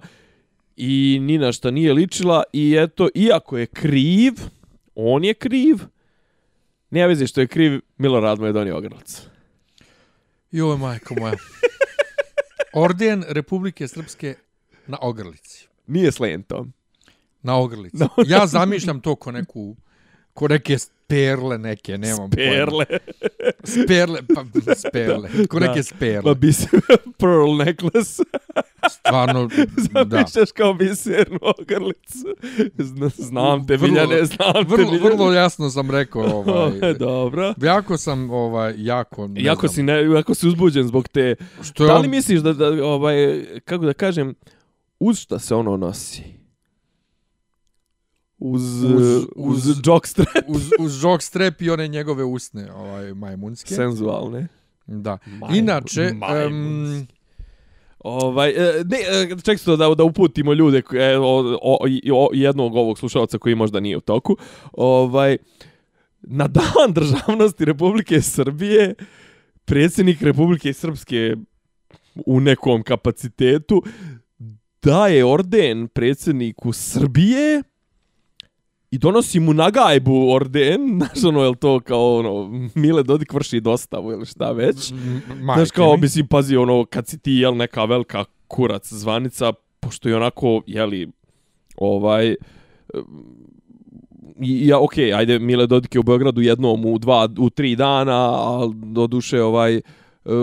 i 0.76 1.20
ni 1.22 1.38
na 1.38 1.52
šta 1.52 1.72
nije 1.72 1.94
ličila 1.94 2.44
i 2.54 2.76
eto, 2.80 3.10
iako 3.16 3.58
je 3.58 3.66
kriv, 3.66 4.34
on 4.96 5.24
je 5.24 5.34
kriv, 5.34 5.78
nema 6.90 7.08
veze 7.08 7.28
što 7.28 7.42
je 7.42 7.48
kriv, 7.48 7.82
Milorad 7.98 8.40
mu 8.40 8.46
je 8.46 8.54
donio 8.54 8.78
ogrlac. 8.78 9.22
Joj, 10.52 10.78
majko 10.78 11.16
moja. 11.20 11.34
Orden 12.74 13.24
Republike 13.28 13.88
Srpske 13.88 14.36
na 14.88 14.98
ogrlici. 15.02 15.68
Nije 15.88 16.12
s 16.12 16.20
lentom. 16.20 16.74
Na 17.42 17.58
ogrlici. 17.58 17.98
Ja 18.28 18.48
zamišljam 18.48 19.02
to 19.02 19.16
ko 19.16 19.32
neku 19.32 19.76
ko 20.36 20.48
neke 20.48 20.78
perle 21.08 21.58
neke, 21.58 21.98
nemam 21.98 22.30
Perle. 22.30 22.86
pojma. 22.86 23.00
Sperle, 23.84 24.20
pa 24.26 24.44
sperle. 24.76 25.30
Ko 25.48 25.60
neke 25.60 25.74
Pa 25.76 25.84
sperle. 25.86 26.36
bis 26.36 26.66
pearl 27.20 27.56
necklace. 27.56 28.24
Stvarno, 28.90 29.48
da. 29.96 30.04
Zamišljaš 30.12 30.52
kao 30.52 30.74
bisernu 30.74 31.40
ogrlicu. 31.42 32.36
Zna- 32.76 33.10
Znam 33.18 33.68
te, 33.68 33.78
Vrlo- 33.78 33.88
Miljane, 33.88 34.26
znam 34.26 34.54
te, 34.56 34.64
Vrlo, 34.66 34.92
Miljane. 34.92 35.00
vrlo 35.06 35.34
jasno 35.34 35.70
sam 35.70 35.92
rekao, 35.92 36.24
ovaj, 36.24 36.94
Dobro. 36.94 37.54
jako 37.60 37.98
sam, 37.98 38.30
ovaj, 38.32 38.74
jako, 38.78 39.28
ne 39.28 39.44
Jako 39.44 39.68
znam, 39.68 39.76
si, 39.76 39.84
ne, 39.84 40.04
jako 40.06 40.36
si 40.36 40.48
uzbuđen 40.48 40.84
zbog 40.84 41.08
te... 41.08 41.36
što 41.64 41.84
je 41.84 41.88
Da 41.88 41.96
on, 41.96 42.02
li 42.02 42.08
misliš 42.08 42.40
da, 42.40 42.54
da, 42.54 42.86
ovaj, 42.86 43.16
kako 43.66 43.86
da 43.86 43.94
kažem, 43.94 44.36
uz 45.00 45.20
šta 45.20 45.40
se 45.40 45.56
ono 45.56 45.78
nosi? 45.78 46.24
Uz, 48.40 48.84
Uz- 48.84 48.84
uz, 48.84 49.26
uz- 49.36 49.68
uz 49.70 49.82
jockstrap 49.86 50.28
uz, 50.48 50.70
uz 50.80 51.04
jockstrap 51.04 51.62
i 51.62 51.70
one 51.70 51.88
njegove 51.88 52.24
usne, 52.24 52.72
ovaj, 52.74 53.14
majmunske. 53.14 53.76
senzualne. 53.76 54.48
Da. 54.88 55.18
Majmun- 55.26 55.58
Inače. 55.58 56.12
Ovaj, 58.00 58.50
e, 58.50 58.84
ne, 58.86 58.98
e, 58.98 59.36
ček 59.44 59.60
to 59.60 59.76
da, 59.78 59.96
da 59.96 60.04
uputimo 60.04 60.54
ljude, 60.54 60.82
o, 61.22 61.58
o, 61.62 61.78
o, 62.14 62.30
jednog 62.34 62.76
ovog 62.76 63.00
slušalca 63.00 63.38
koji 63.38 63.56
možda 63.56 63.80
nije 63.80 63.98
u 63.98 64.02
toku. 64.02 64.38
Ovaj, 64.74 65.38
na 66.22 66.48
dan 66.48 66.94
državnosti 66.94 67.66
Republike 67.66 68.22
Srbije, 68.22 68.94
predsjednik 69.66 70.22
Republike 70.22 70.74
Srpske 70.74 71.36
u 72.26 72.40
nekom 72.40 72.84
kapacitetu 72.84 73.84
daje 74.84 75.26
orden 75.26 75.88
predsjedniku 75.88 76.74
Srbije 76.74 77.64
i 78.92 78.98
donosi 78.98 79.40
mu 79.40 79.54
na 79.54 79.70
gajbu 79.70 80.30
orden, 80.30 80.80
znaš 80.98 81.24
ono, 81.24 81.44
je 81.44 81.56
to 81.56 81.80
kao 81.80 82.18
ono, 82.18 82.50
Mile 82.76 83.04
Dodik 83.04 83.34
vrši 83.34 83.60
dostavu 83.60 84.12
ili 84.12 84.26
šta 84.26 84.52
već. 84.52 84.94
Znaš 85.42 85.72
kao, 85.72 85.96
mi. 85.96 86.02
mislim, 86.02 86.28
pazi, 86.28 86.56
ono, 86.56 86.86
kad 86.86 87.08
si 87.08 87.20
ti, 87.20 87.32
jel, 87.32 87.56
neka 87.56 87.86
velika 87.86 88.26
kurac 88.48 88.94
zvanica, 88.94 89.54
pošto 89.80 90.10
je 90.10 90.16
onako, 90.16 90.62
jeli, 90.68 91.08
ovaj, 91.78 92.36
ja, 94.40 94.78
okay, 94.78 95.16
ajde, 95.18 95.40
Mile 95.40 95.68
Dodik 95.68 95.96
je 95.96 96.00
u 96.00 96.04
Beogradu 96.04 96.42
jednom 96.42 96.86
u 96.86 96.98
dva, 96.98 97.30
u 97.38 97.50
tri 97.50 97.76
dana, 97.76 98.34
a 98.34 98.70
do 98.74 99.08
duše, 99.08 99.42
ovaj, 99.42 99.76
e, 99.76 99.82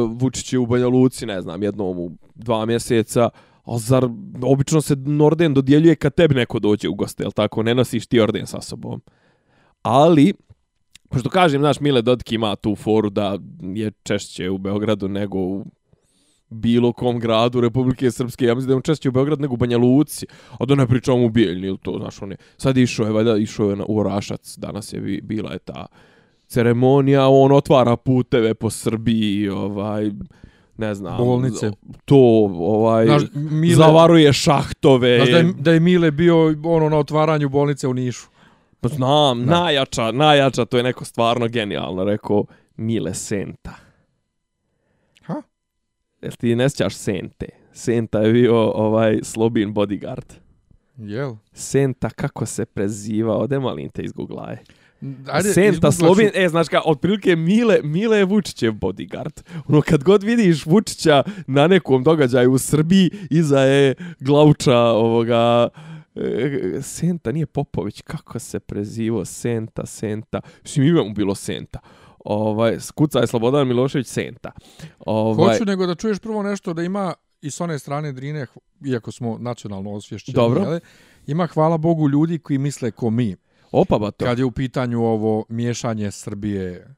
Vučić 0.09 0.53
je 0.53 0.59
u 0.59 0.67
Banja 0.67 0.89
Luci, 0.89 1.27
ne 1.27 1.41
znam, 1.41 1.63
jednom 1.63 1.99
u 1.99 2.11
dva 2.35 2.67
mjeseca, 2.67 3.29
a 3.65 3.79
zar, 3.79 4.09
obično 4.43 4.81
se 4.81 4.97
orden 5.23 5.55
dodjeljuje 5.55 5.97
kad 5.97 6.15
tebi 6.15 6.35
neko 6.35 6.59
dođe 6.59 6.89
u 6.89 6.95
goste, 6.95 7.23
jel 7.23 7.33
tako, 7.33 7.63
ne 7.63 7.75
nosiš 7.75 8.07
ti 8.07 8.21
orden 8.21 8.47
sa 8.47 8.61
sobom. 8.61 9.03
Ali, 9.83 10.33
pošto 11.09 11.31
kažem, 11.31 11.61
znaš, 11.61 11.81
Mile 11.81 12.03
Dodik 12.03 12.33
ima 12.33 12.57
tu 12.57 12.77
foru 12.77 13.11
da 13.11 13.39
je 13.75 13.91
češće 14.03 14.51
u 14.51 14.59
Beogradu 14.59 15.09
nego 15.09 15.39
u 15.39 15.65
bilo 16.53 16.93
kom 16.93 17.19
gradu 17.19 17.61
Republike 17.61 18.11
Srpske. 18.11 18.45
Ja 18.45 18.55
mislim 18.55 18.69
da 18.69 18.73
je 18.73 18.77
on 18.77 18.83
češće 18.83 19.09
u 19.09 19.13
Beogradu 19.13 19.43
nego 19.43 19.55
u 19.55 19.57
Banja 19.57 19.79
Luci. 19.79 20.27
A 20.59 20.65
da 20.65 20.75
ne 20.75 20.87
pričamo 20.87 21.27
u 21.27 21.31
Bijeljni 21.31 21.67
ili 21.67 21.79
to, 21.79 21.99
znaš, 21.99 22.23
on 22.23 22.31
je. 22.31 22.37
Sad 22.57 22.77
išao 22.77 23.07
je, 23.07 23.13
valjda, 23.13 23.37
išao 23.37 23.71
je 23.71 23.77
na, 23.77 23.85
u 23.89 23.99
Orašac. 23.99 24.55
Danas 24.59 24.93
je 24.93 25.21
bila 25.23 25.53
je 25.53 25.59
ta 25.59 25.87
ceremonija, 26.47 27.29
on 27.29 27.53
otvara 27.53 27.97
puteve 27.97 28.55
po 28.55 28.71
Srbiji, 28.71 29.49
ovaj, 29.49 30.11
ne 30.87 30.95
znam. 30.95 31.17
Bolnice. 31.19 31.71
To, 32.05 32.17
ovaj, 32.61 33.07
Znaš, 33.07 33.23
Mile, 33.35 33.75
zavaruje 33.75 34.33
šahtove. 34.33 35.17
znaš 35.17 35.31
da, 35.31 35.37
je, 35.37 35.53
da 35.59 35.73
je 35.73 35.81
Mile 35.81 36.11
bio 36.11 36.55
ono 36.65 36.89
na 36.89 36.99
otvaranju 36.99 37.49
bolnice 37.49 37.89
u 37.89 37.95
Nišu. 37.95 38.27
Pa 38.81 38.89
znam, 38.89 39.45
najjača, 39.45 40.13
najjača, 40.13 40.65
to 40.65 40.77
je 40.77 40.83
neko 40.83 41.05
stvarno 41.05 41.49
genijalno, 41.49 42.05
rekao 42.05 42.45
Mile 42.77 43.15
Senta. 43.15 43.75
Ha? 45.23 45.43
Jel 46.23 46.33
ti 46.33 46.57
ne 46.57 46.69
sjećaš 46.69 46.95
Sente? 46.95 47.47
Senta 47.73 48.21
je 48.21 48.33
bio 48.33 48.71
ovaj 48.71 49.19
Slobin 49.23 49.75
bodyguard. 49.75 50.33
Jel? 50.97 51.35
Senta, 51.53 52.11
kako 52.11 52.47
se 52.47 52.65
prezivao, 52.65 53.47
de 53.47 53.59
malim 53.59 53.89
te 53.91 54.03
izguglaje. 54.03 54.63
Ajde, 55.27 55.53
Senta 55.53 55.93
Slobin, 55.93 56.31
e, 56.35 56.49
znaš 56.49 56.69
ka, 56.69 56.81
otprilike 56.85 57.37
Mile, 57.37 57.79
Mile 57.83 58.19
je 58.19 58.25
Vučićev 58.25 58.73
bodyguard. 58.73 59.43
Ono, 59.69 59.81
kad 59.81 60.05
god 60.05 60.23
vidiš 60.23 60.67
Vučića 60.67 61.23
na 61.47 61.67
nekom 61.67 62.03
događaju 62.03 62.53
u 62.53 62.59
Srbiji, 62.59 63.11
iza 63.31 63.61
je 63.61 63.95
glauča 64.21 64.79
ovoga, 64.79 65.69
e, 66.15 66.79
Senta, 66.83 67.33
nije 67.33 67.47
Popović, 67.47 68.03
kako 68.03 68.39
se 68.39 68.61
prezivo, 68.61 69.25
Senta, 69.25 69.87
Senta, 69.87 70.41
mislim, 70.63 70.87
ime 70.87 71.03
mu 71.03 71.15
bilo 71.15 71.35
Senta. 71.35 71.79
Ovaj, 72.25 72.81
skuca 72.81 73.19
je 73.19 73.27
Slobodan 73.27 73.69
Milošević 73.69 74.07
Senta. 74.07 74.53
Ovaj, 74.99 75.53
Hoću 75.53 75.65
nego 75.65 75.87
da 75.87 75.95
čuješ 75.95 76.19
prvo 76.19 76.43
nešto 76.43 76.75
da 76.75 76.83
ima 76.83 77.15
i 77.41 77.51
s 77.51 77.61
one 77.61 77.79
strane 77.79 78.13
Drine, 78.13 78.47
iako 78.87 79.13
smo 79.13 79.39
nacionalno 79.39 79.93
osvješćeni, 79.93 80.35
Dobro. 80.35 80.63
jele, 80.63 80.81
ima 81.27 81.47
hvala 81.47 81.77
Bogu 81.77 82.09
ljudi 82.09 82.39
koji 82.39 82.59
misle 82.59 82.91
ko 82.91 83.11
mi. 83.11 83.37
Opa, 83.73 83.99
ba 83.99 84.11
to. 84.11 84.25
Kad 84.25 84.39
je 84.39 84.45
u 84.45 84.51
pitanju 84.53 85.01
ovo 85.01 85.45
miješanje 85.49 86.11
Srbije 86.11 86.95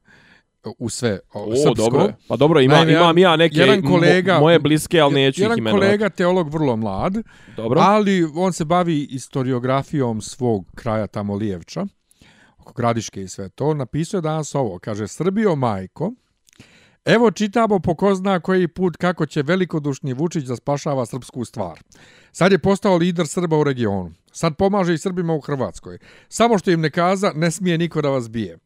u 0.77 0.89
sve 0.89 1.19
o, 1.33 1.41
O, 1.41 1.55
srpsko. 1.55 1.73
dobro. 1.75 2.13
Pa 2.27 2.35
dobro, 2.35 2.61
ima, 2.61 2.75
Naime, 2.75 2.91
imam 2.93 3.17
ja 3.17 3.35
neke 3.35 3.57
jedan 3.57 3.81
kolega- 3.83 4.33
mo, 4.33 4.39
moje 4.39 4.59
bliske, 4.59 4.99
ali 4.99 5.13
neću 5.15 5.41
ih 5.41 5.43
Jedan 5.43 5.57
imenovati. 5.57 5.81
kolega 5.81 6.09
teolog 6.09 6.49
vrlo 6.49 6.75
mlad, 6.75 7.13
Dobro. 7.57 7.79
ali 7.81 8.27
on 8.35 8.53
se 8.53 8.65
bavi 8.65 9.07
historiografijom 9.11 10.21
svog 10.21 10.65
kraja 10.75 11.07
tamo 11.07 11.35
Lijevča, 11.35 11.85
oko 12.57 12.73
Gradiške 12.73 13.21
i 13.21 13.27
sve 13.27 13.49
to. 13.49 13.73
Napisao 13.73 14.17
je 14.17 14.21
danas 14.21 14.55
ovo, 14.55 14.79
kaže 14.79 15.07
Srbijo 15.07 15.55
majko, 15.55 16.11
Evo 17.05 17.31
čitamo 17.31 17.79
po 17.79 17.95
ko 17.95 18.15
zna 18.15 18.39
koji 18.39 18.67
put 18.67 18.97
kako 18.97 19.25
će 19.25 19.43
velikodušni 19.43 20.13
Vučić 20.13 20.43
da 20.43 20.55
spašava 20.55 21.05
srpsku 21.05 21.45
stvar. 21.45 21.79
Sad 22.31 22.51
je 22.51 22.59
postao 22.59 22.97
lider 22.97 23.27
Srba 23.27 23.57
u 23.57 23.63
regionu. 23.63 24.11
Sad 24.31 24.55
pomaže 24.57 24.93
i 24.93 24.97
Srbima 24.97 25.33
u 25.33 25.41
Hrvatskoj. 25.41 25.97
Samo 26.29 26.57
što 26.57 26.71
im 26.71 26.81
ne 26.81 26.89
kaza, 26.89 27.31
ne 27.35 27.51
smije 27.51 27.77
niko 27.77 28.01
da 28.01 28.09
vas 28.09 28.29
bije. 28.29 28.57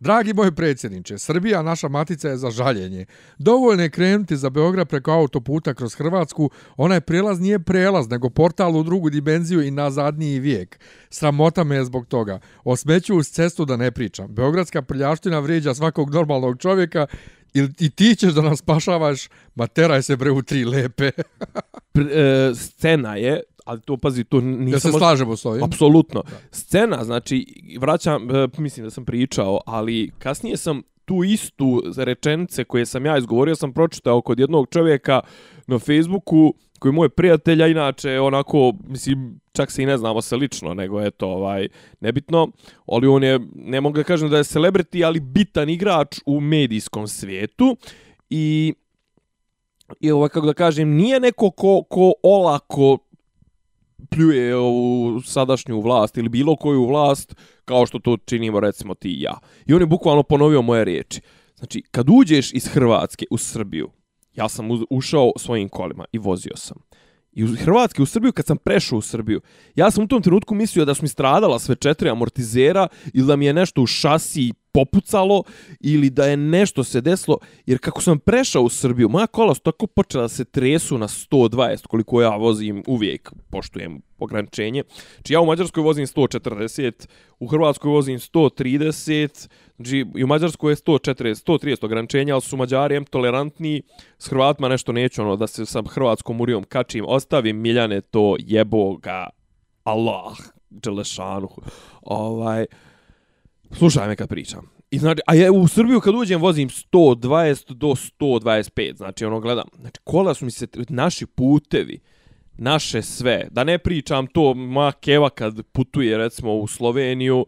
Dragi 0.00 0.34
moj 0.34 0.54
predsjedniče, 0.54 1.18
Srbija, 1.18 1.62
naša 1.62 1.88
matica 1.88 2.28
je 2.28 2.36
za 2.36 2.50
žaljenje. 2.50 3.06
Dovoljno 3.38 3.82
je 3.82 3.90
krenuti 3.90 4.36
za 4.36 4.50
Beograd 4.50 4.88
preko 4.88 5.10
autoputa 5.10 5.74
kroz 5.74 5.94
Hrvatsku. 5.94 6.50
Onaj 6.76 7.00
prelaz 7.00 7.40
nije 7.40 7.58
prelaz, 7.58 8.08
nego 8.08 8.30
portal 8.30 8.76
u 8.76 8.82
drugu 8.82 9.10
dimenziju 9.10 9.62
i 9.62 9.70
na 9.70 9.90
zadnji 9.90 10.38
vijek. 10.38 10.78
Sramota 11.10 11.64
me 11.64 11.76
je 11.76 11.84
zbog 11.84 12.06
toga. 12.06 12.40
O 12.64 12.76
smeću 12.76 13.16
uz 13.16 13.28
cestu 13.28 13.64
da 13.64 13.76
ne 13.76 13.90
pričam. 13.90 14.34
Beogradska 14.34 14.82
prljaština 14.82 15.38
vrijeđa 15.38 15.74
svakog 15.74 16.14
normalnog 16.14 16.58
čovjeka 16.58 17.06
i, 17.54 17.68
i 17.78 17.90
ti 17.90 18.16
ćeš 18.16 18.32
da 18.32 18.42
nas 18.42 18.58
spašavaš, 18.58 19.28
ma 19.54 19.66
teraj 19.66 20.02
se 20.02 20.16
bre 20.16 20.30
u 20.30 20.42
tri 20.42 20.64
lepe. 20.64 21.10
Pr, 21.92 22.00
e, 22.00 22.54
scena 22.54 23.16
je, 23.16 23.40
ali 23.64 23.80
to 23.80 23.96
pazi, 23.96 24.24
to 24.24 24.40
nisam... 24.40 24.72
Ja 24.72 24.80
se 24.80 24.88
možda- 24.88 24.98
slažemo 24.98 25.36
s 25.36 25.44
ovim. 25.44 25.64
Apsolutno. 25.64 26.22
Scena, 26.50 27.04
znači, 27.04 27.46
vraćam, 27.80 28.30
e, 28.30 28.48
mislim 28.58 28.86
da 28.86 28.90
sam 28.90 29.04
pričao, 29.04 29.60
ali 29.66 30.10
kasnije 30.18 30.56
sam 30.56 30.82
tu 31.04 31.24
istu 31.24 31.82
rečenice 31.96 32.64
koje 32.64 32.86
sam 32.86 33.06
ja 33.06 33.18
izgovorio, 33.18 33.54
sam 33.54 33.72
pročitao 33.72 34.22
kod 34.22 34.38
jednog 34.38 34.68
čovjeka 34.70 35.20
na 35.66 35.78
Facebooku, 35.78 36.54
koji 36.84 36.90
je 36.90 36.94
moj 36.94 37.08
prijatelj, 37.08 37.62
a 37.62 37.66
inače 37.66 38.20
onako, 38.20 38.72
mislim, 38.88 39.40
čak 39.52 39.70
se 39.70 39.82
i 39.82 39.86
ne 39.86 39.96
znamo 39.98 40.22
se 40.22 40.36
lično, 40.36 40.74
nego 40.74 41.00
je 41.00 41.10
to 41.10 41.28
ovaj, 41.28 41.68
nebitno, 42.00 42.48
ali 42.86 43.06
on 43.06 43.24
je, 43.24 43.40
ne 43.54 43.80
mogu 43.80 43.96
da 43.96 44.04
kažem 44.04 44.28
da 44.30 44.36
je 44.36 44.44
celebrity, 44.44 45.06
ali 45.06 45.20
bitan 45.20 45.68
igrač 45.68 46.18
u 46.26 46.40
medijskom 46.40 47.08
svijetu 47.08 47.76
i 48.30 48.74
i 50.00 50.10
ovaj, 50.10 50.28
kako 50.28 50.46
da 50.46 50.54
kažem, 50.54 50.88
nije 50.96 51.20
neko 51.20 51.50
ko, 51.50 51.82
ko 51.82 52.12
olako 52.22 52.98
pljuje 54.10 54.56
ovu 54.56 55.20
sadašnju 55.20 55.80
vlast 55.80 56.16
ili 56.16 56.28
bilo 56.28 56.56
koju 56.56 56.86
vlast 56.86 57.34
kao 57.64 57.86
što 57.86 57.98
to 57.98 58.16
činimo 58.16 58.60
recimo 58.60 58.94
ti 58.94 59.08
i 59.08 59.22
ja. 59.22 59.38
I 59.66 59.74
on 59.74 59.80
je 59.80 59.86
bukvalno 59.86 60.22
ponovio 60.22 60.62
moje 60.62 60.84
riječi. 60.84 61.20
Znači, 61.56 61.82
kad 61.90 62.06
uđeš 62.10 62.52
iz 62.52 62.66
Hrvatske 62.66 63.26
u 63.30 63.38
Srbiju, 63.38 63.90
ja 64.34 64.48
sam 64.48 64.68
ušao 64.90 65.32
svojim 65.36 65.68
kolima 65.68 66.04
i 66.12 66.18
vozio 66.18 66.56
sam. 66.56 66.76
I 67.32 67.42
iz 67.42 67.56
Hrvatske 67.56 68.02
u 68.02 68.06
Srbiju, 68.06 68.32
kad 68.32 68.46
sam 68.46 68.56
prešao 68.56 68.98
u 68.98 69.02
Srbiju, 69.02 69.40
ja 69.74 69.90
sam 69.90 70.04
u 70.04 70.08
tom 70.08 70.22
trenutku 70.22 70.54
mislio 70.54 70.84
da 70.84 70.94
su 70.94 71.02
mi 71.02 71.08
stradala 71.08 71.58
sve 71.58 71.76
četiri 71.76 72.10
amortizera 72.10 72.88
ili 73.14 73.26
da 73.26 73.36
mi 73.36 73.46
je 73.46 73.52
nešto 73.52 73.82
u 73.82 73.86
šasi 73.86 74.52
popucalo 74.72 75.42
ili 75.80 76.10
da 76.10 76.26
je 76.26 76.36
nešto 76.36 76.84
se 76.84 77.00
desilo, 77.00 77.38
jer 77.66 77.78
kako 77.78 78.02
sam 78.02 78.18
prešao 78.18 78.62
u 78.62 78.68
Srbiju, 78.68 79.08
moja 79.08 79.26
kola 79.26 79.54
su 79.54 79.60
tako 79.60 79.86
počela 79.86 80.22
da 80.22 80.28
se 80.28 80.44
tresu 80.44 80.98
na 80.98 81.08
120, 81.08 81.86
koliko 81.86 82.22
ja 82.22 82.36
vozim 82.36 82.82
uvijek, 82.86 83.32
poštujem 83.50 84.02
ograničenje. 84.18 84.82
Či 85.22 85.32
ja 85.32 85.40
u 85.40 85.46
Mađarskoj 85.46 85.82
vozim 85.82 86.06
140, 86.06 87.08
u 87.38 87.46
Hrvatskoj 87.46 87.90
vozim 87.90 88.18
130, 88.18 89.48
znači 89.76 90.04
i 90.16 90.24
u 90.24 90.26
Mađarskoj 90.26 90.72
je 90.72 90.76
140, 90.76 91.46
130 91.46 91.84
ograničenja, 91.84 92.34
ali 92.34 92.42
su 92.42 92.56
Mađari 92.56 92.96
em 92.96 93.04
tolerantni, 93.04 93.82
s 94.18 94.28
Hrvatima 94.28 94.68
nešto 94.68 94.92
neću, 94.92 95.22
ono, 95.22 95.36
da 95.36 95.46
se 95.46 95.66
sa 95.66 95.82
Hrvatskom 95.90 96.40
urijom 96.40 96.64
kačim, 96.64 97.04
ostavim 97.08 97.60
Miljane 97.60 98.00
to 98.00 98.36
jeboga, 98.38 99.26
Allah, 99.84 100.36
Đelešanu. 100.70 101.48
Ovaj, 102.02 102.66
Slušaj 103.72 104.08
me 104.08 104.16
kad 104.16 104.28
pričam. 104.28 104.70
I 104.90 104.98
znači, 104.98 105.20
a 105.26 105.34
ja 105.34 105.52
u 105.52 105.68
Srbiju 105.68 106.00
kad 106.00 106.14
uđem 106.14 106.40
vozim 106.40 106.68
120 106.68 107.72
do 107.72 107.86
125, 107.86 108.96
znači 108.96 109.24
ono 109.24 109.40
gledam. 109.40 109.64
Znači 109.80 110.00
kola 110.04 110.34
su 110.34 110.44
mi 110.44 110.50
se, 110.50 110.66
naši 110.88 111.26
putevi, 111.26 112.00
naše 112.56 113.02
sve, 113.02 113.48
da 113.50 113.64
ne 113.64 113.78
pričam 113.78 114.26
to, 114.26 114.54
ma 114.54 114.92
keva 114.92 115.30
kad 115.30 115.62
putuje 115.72 116.18
recimo 116.18 116.54
u 116.54 116.66
Sloveniju 116.66 117.46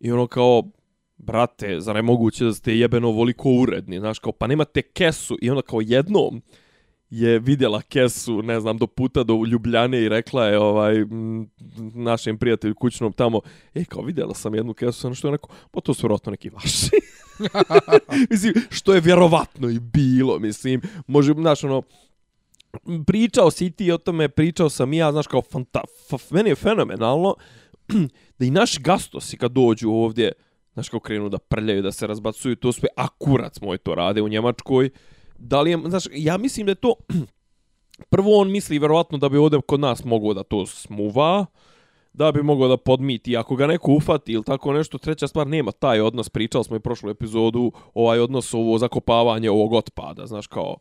i 0.00 0.12
ono 0.12 0.26
kao, 0.26 0.62
brate, 1.18 1.80
za 1.80 1.92
ne 1.92 2.02
moguće 2.02 2.44
da 2.44 2.52
ste 2.52 2.78
jebeno 2.78 3.10
voliko 3.10 3.50
uredni, 3.50 3.98
znaš, 3.98 4.18
kao, 4.18 4.32
pa 4.32 4.46
nemate 4.46 4.82
kesu 4.82 5.38
i 5.42 5.50
onda 5.50 5.62
kao 5.62 5.80
jednom 5.80 6.42
je 7.10 7.38
vidjela 7.38 7.82
kesu, 7.82 8.42
ne 8.42 8.60
znam, 8.60 8.78
do 8.78 8.86
puta 8.86 9.22
do 9.22 9.44
Ljubljane 9.46 10.02
i 10.02 10.08
rekla 10.08 10.46
je 10.46 10.58
ovaj 10.58 10.96
m, 10.96 11.50
našem 11.94 12.38
prijatelju 12.38 12.74
kućnom 12.74 13.12
tamo, 13.12 13.40
e, 13.74 13.84
kao 13.84 14.02
vidjela 14.02 14.34
sam 14.34 14.54
jednu 14.54 14.74
kesu, 14.74 15.06
ono 15.06 15.14
što 15.14 15.26
je 15.26 15.30
onako, 15.30 15.48
pa 15.70 15.80
to 15.80 15.94
su 15.94 16.02
vjerojatno 16.06 16.30
neki 16.30 16.50
vaši. 16.50 16.90
mislim, 18.30 18.54
što 18.70 18.94
je 18.94 19.00
vjerovatno 19.00 19.68
i 19.70 19.78
bilo, 19.78 20.38
mislim, 20.38 20.80
može, 21.06 21.32
znaš, 21.32 21.64
ono, 21.64 21.82
pričao 23.06 23.50
si 23.50 23.70
ti 23.70 23.92
o 23.92 23.98
tome, 23.98 24.28
pričao 24.28 24.70
sam 24.70 24.92
i 24.92 24.96
ja, 24.96 25.12
znaš, 25.12 25.26
kao, 25.26 25.42
fanta, 25.42 25.80
meni 26.30 26.48
je 26.48 26.54
fenomenalno 26.54 27.34
da 28.38 28.44
i 28.44 28.50
naši 28.50 28.80
gastosi 28.80 29.36
kad 29.36 29.52
dođu 29.52 29.90
ovdje, 29.90 30.32
znaš, 30.78 30.88
kao 30.88 31.00
krenu 31.00 31.28
da 31.28 31.38
prljaju, 31.38 31.82
da 31.82 31.92
se 31.92 32.06
razbacuju, 32.06 32.56
to 32.56 32.72
sve, 32.72 32.88
a 32.96 33.08
kurac 33.08 33.60
moj 33.60 33.78
to 33.78 33.94
rade 33.94 34.22
u 34.22 34.28
Njemačkoj, 34.28 34.90
da 35.38 35.60
li 35.60 35.70
je, 35.70 35.78
znaš, 35.86 36.04
ja 36.12 36.38
mislim 36.38 36.66
da 36.66 36.70
je 36.70 36.74
to, 36.74 36.94
prvo 38.12 38.38
on 38.38 38.50
misli 38.50 38.78
verovatno 38.78 39.18
da 39.18 39.28
bi 39.28 39.36
ovdje 39.36 39.60
kod 39.66 39.80
nas 39.80 40.04
mogao 40.04 40.34
da 40.34 40.42
to 40.42 40.66
smuva, 40.66 41.46
da 42.12 42.32
bi 42.32 42.42
mogao 42.42 42.68
da 42.68 42.76
podmiti, 42.76 43.36
ako 43.36 43.56
ga 43.56 43.66
neko 43.66 43.92
ufati 43.92 44.32
ili 44.32 44.44
tako 44.44 44.72
nešto, 44.72 44.98
treća 44.98 45.28
stvar, 45.28 45.46
nema 45.46 45.72
taj 45.72 46.00
odnos, 46.00 46.28
pričali 46.28 46.64
smo 46.64 46.76
i 46.76 46.80
prošlu 46.80 47.10
epizodu, 47.10 47.72
ovaj 47.94 48.20
odnos, 48.20 48.54
ovo 48.54 48.78
zakopavanje 48.78 49.50
ovog 49.50 49.72
otpada, 49.72 50.26
znaš, 50.26 50.46
kao, 50.46 50.76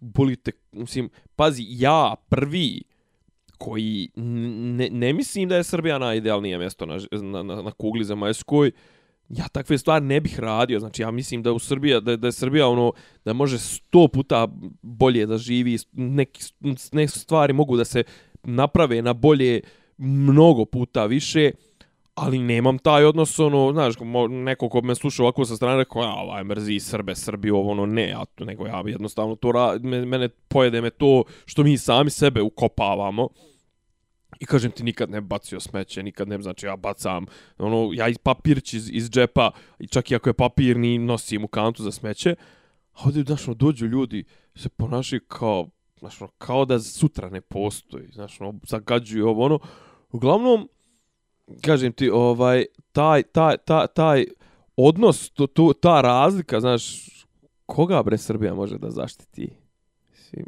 bolite, 0.00 0.52
mislim, 0.72 1.10
pazi, 1.36 1.64
ja 1.68 2.14
prvi, 2.28 2.82
koji 3.58 4.08
ne, 4.16 4.88
ne 4.90 5.12
mislim 5.12 5.48
da 5.48 5.56
je 5.56 5.64
Srbija 5.64 5.98
najidealnije 5.98 6.58
mjesto 6.58 6.86
na, 6.86 6.98
na, 7.10 7.42
na, 7.42 7.62
na 7.62 7.70
kugli 7.70 8.04
zemaljskoj, 8.04 8.72
ja 9.28 9.48
takve 9.48 9.78
stvari 9.78 10.04
ne 10.04 10.20
bih 10.20 10.40
radio. 10.40 10.80
Znači, 10.80 11.02
ja 11.02 11.10
mislim 11.10 11.42
da 11.42 11.52
u 11.52 11.58
Srbija, 11.58 12.00
da, 12.00 12.16
da 12.16 12.28
je 12.28 12.32
Srbija 12.32 12.68
ono, 12.68 12.92
da 13.24 13.32
može 13.32 13.58
sto 13.58 14.08
puta 14.08 14.48
bolje 14.82 15.26
da 15.26 15.38
živi, 15.38 15.78
neki, 15.92 16.42
neke 16.92 17.08
stvari 17.08 17.52
mogu 17.52 17.76
da 17.76 17.84
se 17.84 18.04
naprave 18.42 19.02
na 19.02 19.12
bolje 19.12 19.60
mnogo 19.98 20.64
puta 20.64 21.06
više, 21.06 21.50
ali 22.14 22.38
nemam 22.38 22.78
taj 22.78 23.04
odnos, 23.04 23.38
ono, 23.38 23.72
znaš, 23.72 23.94
neko 24.30 24.68
ko 24.68 24.80
me 24.80 24.94
sluša 24.94 25.22
ovako 25.22 25.44
sa 25.44 25.56
strane, 25.56 25.76
rekao, 25.76 26.02
ja, 26.02 26.14
ovaj, 26.14 26.44
mrzi 26.44 26.80
Srbe, 26.80 27.14
Srbiju, 27.14 27.56
ovo, 27.56 27.70
ono, 27.70 27.86
ne, 27.86 28.08
ja, 28.08 28.24
nego 28.38 28.66
ja 28.66 28.82
jednostavno 28.86 29.36
to, 29.36 29.52
ra, 29.52 29.78
mene 29.82 30.28
pojede 30.28 30.80
me 30.80 30.90
to 30.90 31.24
što 31.44 31.62
mi 31.62 31.78
sami 31.78 32.10
sebe 32.10 32.42
ukopavamo, 32.42 33.28
I 34.40 34.46
kažem 34.46 34.70
ti 34.70 34.82
nikad 34.82 35.10
ne 35.10 35.20
bacio 35.20 35.60
smeće, 35.60 36.02
nikad 36.02 36.28
ne, 36.28 36.42
znači 36.42 36.66
ja 36.66 36.76
bacam, 36.76 37.26
ono, 37.58 37.90
ja 37.94 38.08
iz 38.08 38.18
papirć 38.18 38.74
iz, 38.74 38.90
iz 38.92 39.10
džepa, 39.10 39.50
i 39.78 39.86
čak 39.86 40.10
i 40.10 40.16
ako 40.16 40.28
je 40.28 40.34
papir, 40.34 40.76
ni 40.76 40.98
nosim 40.98 41.44
u 41.44 41.48
kantu 41.48 41.82
za 41.82 41.92
smeće. 41.92 42.34
A 42.92 43.00
ovdje, 43.04 43.22
znaš, 43.22 43.48
ono, 43.48 43.54
dođu 43.54 43.86
ljudi, 43.86 44.24
se 44.54 44.68
ponašaju 44.68 45.20
kao, 45.28 45.68
znaš, 45.98 46.20
ono, 46.20 46.30
kao 46.38 46.64
da 46.64 46.80
sutra 46.80 47.30
ne 47.30 47.40
postoji, 47.40 48.08
znaš, 48.12 48.40
ono, 48.40 48.54
zagađuju 48.66 49.28
ovo, 49.28 49.44
ono. 49.44 49.58
Uglavnom, 50.12 50.68
kažem 51.64 51.92
ti, 51.92 52.10
ovaj, 52.10 52.64
taj, 52.92 53.22
taj, 53.22 53.56
taj, 53.56 53.86
taj 53.86 54.24
odnos, 54.76 55.30
to, 55.30 55.46
to, 55.46 55.72
ta 55.72 56.00
razlika, 56.00 56.60
znaš, 56.60 57.06
koga 57.66 58.02
bre 58.02 58.18
Srbija 58.18 58.54
može 58.54 58.78
da 58.78 58.90
zaštiti? 58.90 59.50
Mislim, 60.10 60.46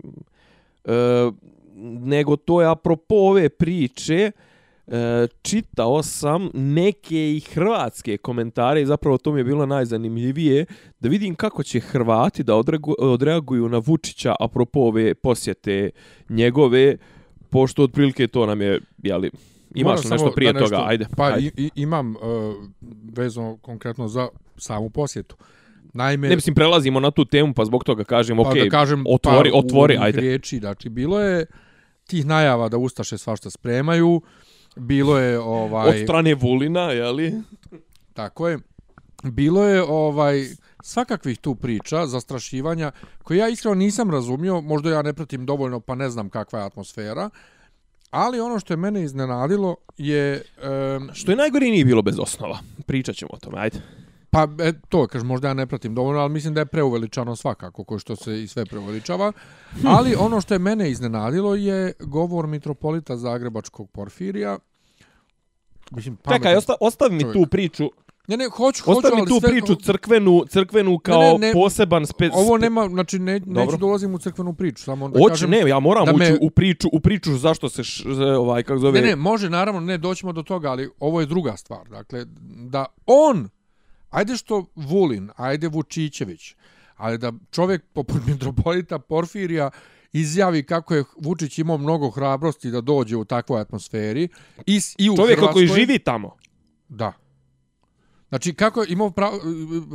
e, 0.85 1.31
nego 2.01 2.37
to 2.37 2.61
je 2.63 2.71
apropo 2.71 3.15
ove 3.15 3.49
priče, 3.49 4.33
e, 4.87 5.27
čitao 5.43 6.03
sam 6.03 6.51
neke 6.55 7.37
i 7.37 7.41
hrvatske 7.41 8.17
komentare 8.17 8.83
i 8.83 8.87
zapravo 8.87 9.19
to 9.19 9.33
mi 9.33 9.41
je 9.41 9.45
bilo 9.45 9.67
najzanimljivije 9.67 10.67
da 11.01 11.09
vidim 11.09 11.35
kako 11.35 11.63
će 11.63 11.81
Hrvati 11.81 12.43
da 12.43 12.63
odreaguju 12.99 13.69
na 13.69 13.83
Vučića 13.87 14.35
apropo 14.41 14.81
ove 14.81 15.15
posjete 15.15 15.91
njegove, 16.29 16.97
pošto 17.51 17.83
otprilike 17.83 18.27
to 18.27 18.47
nam 18.47 18.61
je, 18.61 18.81
jeli, 19.03 19.31
imaš 19.75 20.05
Moram 20.05 20.11
nešto 20.11 20.33
prije 20.35 20.53
nešto, 20.53 20.69
toga, 20.69 20.83
ajde. 20.87 21.07
Pa 21.17 21.25
ajde. 21.25 21.51
I, 21.57 21.71
imam 21.75 22.11
uh, 22.11 22.21
vezano 23.13 23.57
konkretno 23.57 24.09
za 24.09 24.29
samu 24.57 24.91
posjetu. 24.91 25.37
Naime, 25.93 26.29
ne 26.29 26.35
mislim 26.35 26.55
prelazimo 26.55 27.01
na 27.01 27.11
tu 27.11 27.25
temu 27.25 27.55
pa 27.55 27.65
zbog 27.65 27.85
toga 27.85 28.05
kažem 28.05 28.37
pa 28.37 28.43
okay, 28.43 28.65
da 28.65 28.71
kažem, 28.71 29.05
otvori 29.09 29.51
pa, 29.51 29.59
otvori 29.59 29.97
ajde 30.01 30.21
riječi 30.21 30.59
znači 30.59 30.89
bilo 30.89 31.21
je 31.21 31.47
tih 32.09 32.27
najava 32.27 32.69
da 32.69 32.77
ustaše 32.77 33.19
svašta 33.19 33.51
spremaju. 33.51 34.21
Bilo 34.77 35.19
je 35.19 35.39
ovaj 35.39 35.89
od 35.89 36.05
strane 36.05 36.35
Vulina, 36.35 36.91
je 36.91 37.11
li? 37.11 37.35
Tako 38.15 38.49
je. 38.49 38.59
Bilo 39.23 39.65
je 39.65 39.83
ovaj 39.83 40.47
svakakvih 40.83 41.39
tu 41.39 41.55
priča, 41.55 42.07
zastrašivanja, 42.07 42.93
koje 43.23 43.39
ja 43.39 43.49
iskreno 43.49 43.75
nisam 43.75 44.11
razumio, 44.11 44.61
možda 44.61 44.91
ja 44.91 45.03
ne 45.03 45.13
pratim 45.13 45.47
dovoljno 45.47 45.81
pa 45.81 45.95
ne 45.95 46.11
znam 46.11 46.29
kakva 46.31 46.59
je 46.59 46.65
atmosfera, 46.65 47.31
ali 48.11 48.41
ono 48.41 48.59
što 48.59 48.73
je 48.73 48.77
mene 48.77 49.03
iznenadilo 49.03 49.77
je... 49.97 50.43
Um, 50.97 51.11
što 51.13 51.33
je 51.33 51.37
najgore 51.37 51.67
nije 51.67 51.85
bilo 51.85 52.03
bez 52.03 52.19
osnova. 52.19 52.59
Pričat 52.87 53.17
ćemo 53.17 53.31
o 53.33 53.39
tome, 53.39 53.59
ajde. 53.61 53.79
Pa 54.31 54.49
e, 54.59 54.73
to, 54.89 55.07
kaž 55.07 55.23
možda 55.23 55.49
ja 55.49 55.55
ne 55.55 55.67
pratim 55.67 55.95
dovoljno, 55.95 56.21
ali 56.21 56.33
mislim 56.33 56.55
da 56.55 56.61
je 56.61 56.67
preuveličano 56.67 57.37
svakako, 57.37 57.85
ko 57.85 57.99
što 57.99 58.17
se 58.17 58.43
i 58.43 58.47
sve 58.47 58.67
preuveličava. 58.67 59.33
Ali 59.97 60.15
ono 60.19 60.41
što 60.41 60.55
je 60.55 60.59
mene 60.59 60.91
iznenadilo 60.91 61.55
je 61.55 61.93
govor 62.01 62.47
mitropolita 62.47 63.17
Zagrebačkog 63.17 63.91
Porfirija. 63.91 64.59
Mislim, 65.91 66.19
Čekaj, 66.33 66.57
osta, 66.57 66.75
ostavi 66.81 67.15
mi 67.15 67.33
tu 67.33 67.47
priču. 67.51 67.91
Ne, 68.29 68.37
ne, 68.37 68.45
hoću, 68.45 68.85
hoću, 68.85 68.99
Ostavi 68.99 69.21
mi 69.21 69.29
tu 69.29 69.41
sve... 69.41 69.51
priču 69.51 69.75
crkvenu, 69.75 70.45
crkvenu 70.49 70.99
kao 70.99 71.21
ne, 71.21 71.33
ne, 71.33 71.39
ne, 71.39 71.53
poseban 71.53 72.07
spec... 72.07 72.33
Ovo 72.35 72.59
nema, 72.59 72.89
znači, 72.89 73.19
ne, 73.19 73.39
Dobro. 73.39 73.65
neću 73.65 73.77
dolazim 73.77 74.15
u 74.15 74.19
crkvenu 74.19 74.55
priču, 74.55 74.83
samo 74.83 75.09
da 75.09 75.19
Oći, 75.19 75.29
kažem... 75.29 75.51
ne, 75.51 75.69
ja 75.69 75.81
moram 75.81 76.15
ući 76.15 76.33
me... 76.33 76.39
u 76.41 76.51
priču, 76.51 76.89
u 76.93 77.01
priču 77.01 77.37
zašto 77.37 77.69
se, 77.69 77.85
š, 77.85 78.05
ovaj, 78.39 78.63
kako 78.63 78.79
zove... 78.79 79.01
Ne, 79.01 79.07
ne, 79.07 79.17
može, 79.17 79.51
naravno, 79.51 79.81
ne, 79.81 79.99
doćemo 79.99 80.33
do 80.33 80.43
toga, 80.43 80.71
ali 80.71 80.91
ovo 81.01 81.21
je 81.21 81.27
druga 81.27 81.57
stvar. 81.57 81.89
Dakle, 81.89 82.25
da 82.71 82.87
on 83.07 83.49
ajde 84.11 84.37
što 84.37 84.67
Vulin, 84.75 85.31
ajde 85.37 85.69
Vučićević, 85.69 86.55
ali 86.97 87.19
da 87.19 87.33
čovjek 87.51 87.85
poput 87.93 88.27
mitropolita 88.27 88.99
Porfirija 88.99 89.71
izjavi 90.13 90.63
kako 90.63 90.95
je 90.95 91.05
Vučić 91.17 91.59
imao 91.59 91.79
mnogo 91.79 92.11
hrabrosti 92.11 92.71
da 92.71 92.81
dođe 92.81 93.17
u 93.17 93.25
takvoj 93.25 93.61
atmosferi. 93.61 94.29
I, 94.67 94.81
i 94.99 95.11
u 95.11 95.17
čovjek 95.17 95.39
Hrvatskoj, 95.39 95.67
koji 95.67 95.79
živi 95.79 95.99
tamo. 95.99 96.37
Da. 96.89 97.13
Znači, 98.29 98.55
kako 98.55 98.81
je 98.83 98.87
imao 98.91 99.11
prav, 99.11 99.33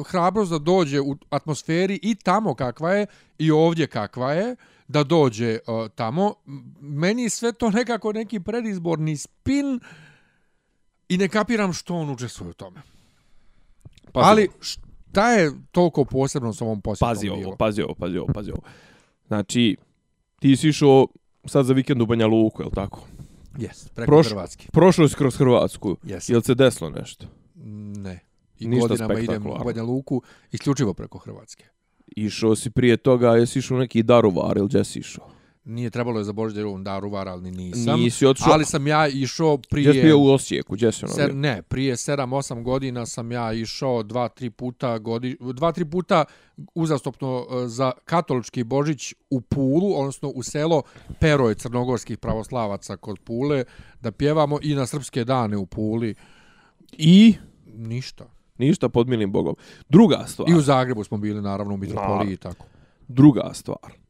hrabrost 0.08 0.52
da 0.52 0.60
dođe 0.60 1.02
u 1.02 1.17
atmosferi 1.30 1.99
i 2.02 2.15
tamo 2.15 2.56
kakva 2.56 2.93
je, 2.93 3.06
i 3.38 3.52
ovdje 3.52 3.88
kakva 3.88 4.34
je, 4.34 4.56
da 4.88 5.04
dođe 5.04 5.60
uh, 5.67 5.89
tamo. 5.95 6.34
Meni 6.82 7.30
sve 7.30 7.54
to 7.54 7.69
nekako 7.69 8.13
neki 8.13 8.39
predizborni 8.39 9.17
spin 9.17 9.80
i 11.10 11.17
ne 11.17 11.28
kapiram 11.28 11.73
što 11.73 11.95
on 11.95 12.10
učestvuje 12.10 12.49
u 12.49 12.54
tome. 12.54 12.82
Pazi. 14.13 14.30
Ali 14.30 14.49
šta 14.60 15.32
je 15.32 15.52
toliko 15.71 16.06
posebno 16.06 16.54
sa 16.54 16.65
ovom 16.65 16.82
posjetom 16.82 17.10
pazi 17.10 17.30
ovo, 17.30 17.56
Pazi 17.56 17.82
ovo, 17.82 17.95
pazi 17.95 18.17
ovo, 18.19 18.34
pazi 18.34 18.52
ovo. 18.52 18.62
Znači, 19.28 19.78
ti 20.39 20.56
si 20.56 20.69
išao 20.69 21.08
sad 21.45 21.65
za 21.65 21.73
vikend 21.73 22.02
u 22.02 22.06
Banja 22.06 22.28
Luku, 22.28 22.62
je 22.62 22.65
li 22.65 22.71
tako? 22.71 23.08
Jes, 23.58 23.89
preko 23.89 24.12
Proš, 24.12 24.28
Hrvatske. 24.28 24.67
Prošao 24.71 25.08
si 25.08 25.15
kroz 25.15 25.36
Hrvatsku. 25.36 25.97
Yes. 26.04 26.32
Je 26.32 26.38
li 26.38 26.43
se 26.43 26.56
desilo 26.56 26.89
nešto? 26.89 27.26
Ne. 27.56 28.19
I 28.60 28.67
Ništa 28.67 28.88
godinama 28.88 29.19
idem 29.19 29.47
u 29.47 29.63
Banja 29.65 29.84
Luku 29.84 30.21
isključivo 30.52 30.93
preko 30.93 31.17
Hrvatske. 31.17 31.65
Išao 32.15 32.56
si 32.56 32.69
prije 32.69 32.97
toga, 32.97 33.30
jesi 33.30 33.60
išao 33.60 33.78
neki 33.78 34.04
Daruvar 34.04 34.58
ili 34.58 34.67
gdje 34.67 34.84
si 34.84 34.99
išao? 34.99 35.33
Nije 35.65 35.89
trebalo 35.89 36.19
je 36.19 36.23
za 36.23 36.34
Božđerovom 36.34 36.84
daru 36.84 37.10
var, 37.10 37.28
ali 37.28 37.52
nisam. 37.52 37.99
Nisi 37.99 38.26
odšao. 38.26 38.54
Ali 38.54 38.65
sam 38.65 38.88
ja 38.88 39.08
išao 39.08 39.58
prije... 39.58 39.89
Gdje 39.89 40.02
si 40.02 40.06
bio 40.06 40.19
u 40.19 40.32
Osijeku? 40.32 40.73
Gdje 40.73 40.91
si 40.91 41.06
ono 41.06 41.13
ser, 41.13 41.36
Ne, 41.36 41.62
prije 41.62 41.95
7-8 41.95 42.63
godina 42.63 43.06
sam 43.06 43.32
ja 43.32 43.54
išao 43.54 44.04
2-3 44.04 44.49
puta, 44.49 44.97
godi, 44.97 45.38
2-3 45.39 45.91
puta 45.91 46.26
uzastopno 46.76 47.45
e, 47.52 47.67
za 47.67 47.91
katolički 48.06 48.63
Božić 48.63 49.13
u 49.30 49.41
Pulu, 49.41 49.99
odnosno 49.99 50.30
u 50.30 50.43
selo 50.43 50.82
Peroj 51.19 51.56
crnogorskih 51.56 52.17
pravoslavaca 52.17 52.97
kod 52.97 53.19
Pule, 53.19 53.63
da 54.02 54.12
pjevamo 54.12 54.60
i 54.62 54.76
na 54.76 54.86
srpske 54.86 55.23
dane 55.23 55.58
u 55.58 55.65
Puli. 55.65 56.15
I? 56.91 57.36
Ništa. 57.65 58.26
Ništa 58.58 58.89
pod 58.89 59.08
milim 59.08 59.32
Bogom. 59.32 59.56
Druga 59.89 60.26
stvar. 60.28 60.49
I 60.49 60.54
u 60.54 60.62
Zagrebu 60.62 61.04
smo 61.04 61.17
bili, 61.17 61.41
naravno, 61.41 61.73
u 61.73 61.78
Mitropoliji 61.78 62.34
i 62.34 62.38
tako. 62.38 62.65
Druga 63.08 63.52
stvar 63.54 64.03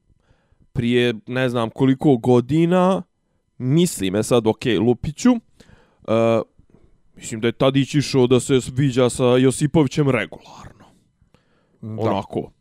prije 0.73 1.13
ne 1.27 1.49
znam 1.49 1.69
koliko 1.69 2.17
godina, 2.17 3.03
mislim 3.57 4.15
je 4.15 4.23
sad, 4.23 4.47
ok, 4.47 4.65
Lupiću, 4.79 5.31
uh, 5.31 5.37
Mislim 7.15 7.41
da 7.41 7.47
je 7.47 7.51
Tadić 7.51 7.95
išao 7.95 8.27
da 8.27 8.39
se 8.39 8.59
viđa 8.71 9.09
sa 9.09 9.23
Josipovićem 9.23 10.09
regularno. 10.09 10.85
Da. 11.81 12.01
Onako. 12.01 12.51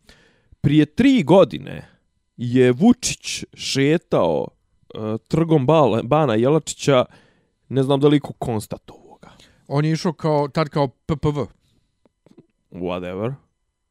Prije 0.61 0.87
tri 0.87 1.23
godine 1.23 1.89
je 2.37 2.73
Vučić 2.73 3.45
šetao 3.55 4.49
uh, 4.95 5.21
trgom 5.29 5.67
Bala, 5.67 6.03
Bana 6.03 6.35
Jelačića, 6.35 7.05
ne 7.69 7.83
znam 7.83 8.01
da 8.01 8.09
li 8.09 8.21
ko 8.21 8.33
konstatovao 8.33 9.19
ga. 9.23 9.31
On 9.69 9.85
je 9.85 9.93
išao 9.93 10.13
kao, 10.13 10.49
tad 10.49 10.69
kao 10.69 10.89
PPV. 10.89 11.39
Whatever. 12.71 13.35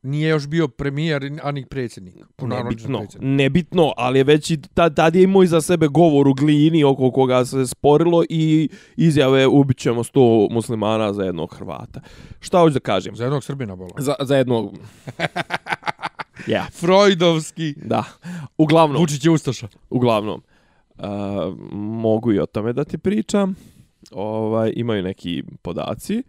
Nije 0.03 0.29
još 0.29 0.47
bio 0.47 0.67
premijer, 0.67 1.39
ani 1.43 1.65
predsjednik. 1.65 2.15
Punomoćni 2.35 2.69
Nebitno, 2.69 2.97
predsjednik. 2.99 3.27
nebitno, 3.37 3.93
ali 3.97 4.19
je 4.19 4.23
već 4.23 4.51
i 4.51 4.61
tad, 4.61 4.95
tad 4.95 5.15
je 5.15 5.23
imao 5.23 5.43
iza 5.43 5.61
sebe 5.61 5.87
govor 5.87 6.27
u 6.27 6.33
glini 6.33 6.83
oko 6.83 7.11
koga 7.11 7.45
se 7.45 7.67
sporilo 7.67 8.23
i 8.29 8.69
izjave 8.97 9.47
ubit 9.47 9.77
ćemo 9.77 10.03
sto 10.03 10.47
muslimana 10.51 11.13
za 11.13 11.23
jednog 11.23 11.55
Hrvata. 11.55 12.01
Šta 12.39 12.59
hoću 12.59 12.73
da 12.73 12.79
kažem? 12.79 13.15
Za 13.15 13.23
jednog 13.23 13.43
Srbina 13.43 13.75
bola. 13.75 13.91
Za, 13.97 14.15
za 14.21 14.35
jednog... 14.37 14.73
Ja, 16.47 16.65
Freudovski. 16.71 17.73
da. 17.77 18.03
Uglavnom, 18.57 19.01
Vučić 19.01 19.25
je 19.25 19.31
Ustaša. 19.31 19.67
uglavnom, 19.89 20.41
uh, 20.97 21.05
mogu 21.73 22.33
i 22.33 22.39
o 22.39 22.45
tome 22.45 22.73
da 22.73 22.83
ti 22.83 22.97
pričam. 22.97 23.55
Ovaj, 24.11 24.73
imaju 24.75 25.03
neki 25.03 25.43
podaci. 25.61 26.23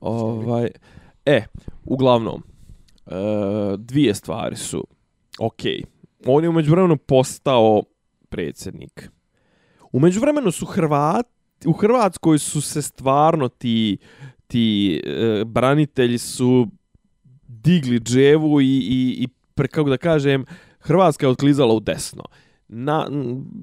Ovaj, 0.00 0.68
e, 1.26 1.42
uglavnom, 1.84 2.42
uh, 3.06 3.12
dvije 3.78 4.14
stvari 4.14 4.56
su. 4.56 4.86
Ok, 5.38 5.60
on 6.26 6.42
je 6.42 6.48
umeđu 6.48 6.70
vremenu 6.70 6.96
postao 6.96 7.82
predsjednik. 8.28 9.10
Umeđu 9.92 10.20
vremenu 10.20 10.50
su 10.50 10.66
Hrvat, 10.66 11.26
u 11.66 11.72
Hrvatskoj 11.72 12.38
su 12.38 12.60
se 12.60 12.82
stvarno 12.82 13.48
ti, 13.48 13.98
ti 14.46 15.00
e, 15.04 15.44
branitelji 15.44 16.18
su 16.18 16.66
digli 17.48 18.00
dževu 18.00 18.60
i, 18.60 18.64
i, 18.64 19.16
i 19.18 19.28
pre, 19.54 19.68
kako 19.68 19.90
da 19.90 19.96
kažem, 19.96 20.44
Hrvatska 20.80 21.26
je 21.26 21.30
otklizala 21.30 21.74
u 21.74 21.80
desno. 21.80 22.24
Na, 22.68 23.06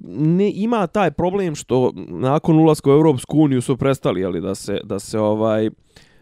ne, 0.07 0.51
ima 0.51 0.87
taj 0.87 1.11
problem 1.11 1.55
što 1.55 1.91
nakon 2.09 2.59
ulaska 2.59 2.89
u 2.89 2.93
Europsku 2.93 3.39
uniju 3.39 3.61
su 3.61 3.77
prestali 3.77 4.25
ali 4.25 4.41
da 4.41 4.55
se 4.55 4.79
da 4.83 4.99
se 4.99 5.19
ovaj 5.19 5.69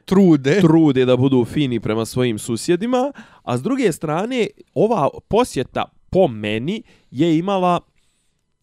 Trude. 0.05 0.59
trude 0.61 1.05
da 1.05 1.17
budu 1.17 1.45
fini 1.45 1.79
prema 1.79 2.05
svojim 2.05 2.39
susjedima, 2.39 3.11
a 3.43 3.57
s 3.57 3.61
druge 3.61 3.91
strane 3.91 4.47
ova 4.73 5.09
posjeta 5.27 5.85
po 6.09 6.27
meni 6.27 6.83
je 7.11 7.37
imala 7.37 7.79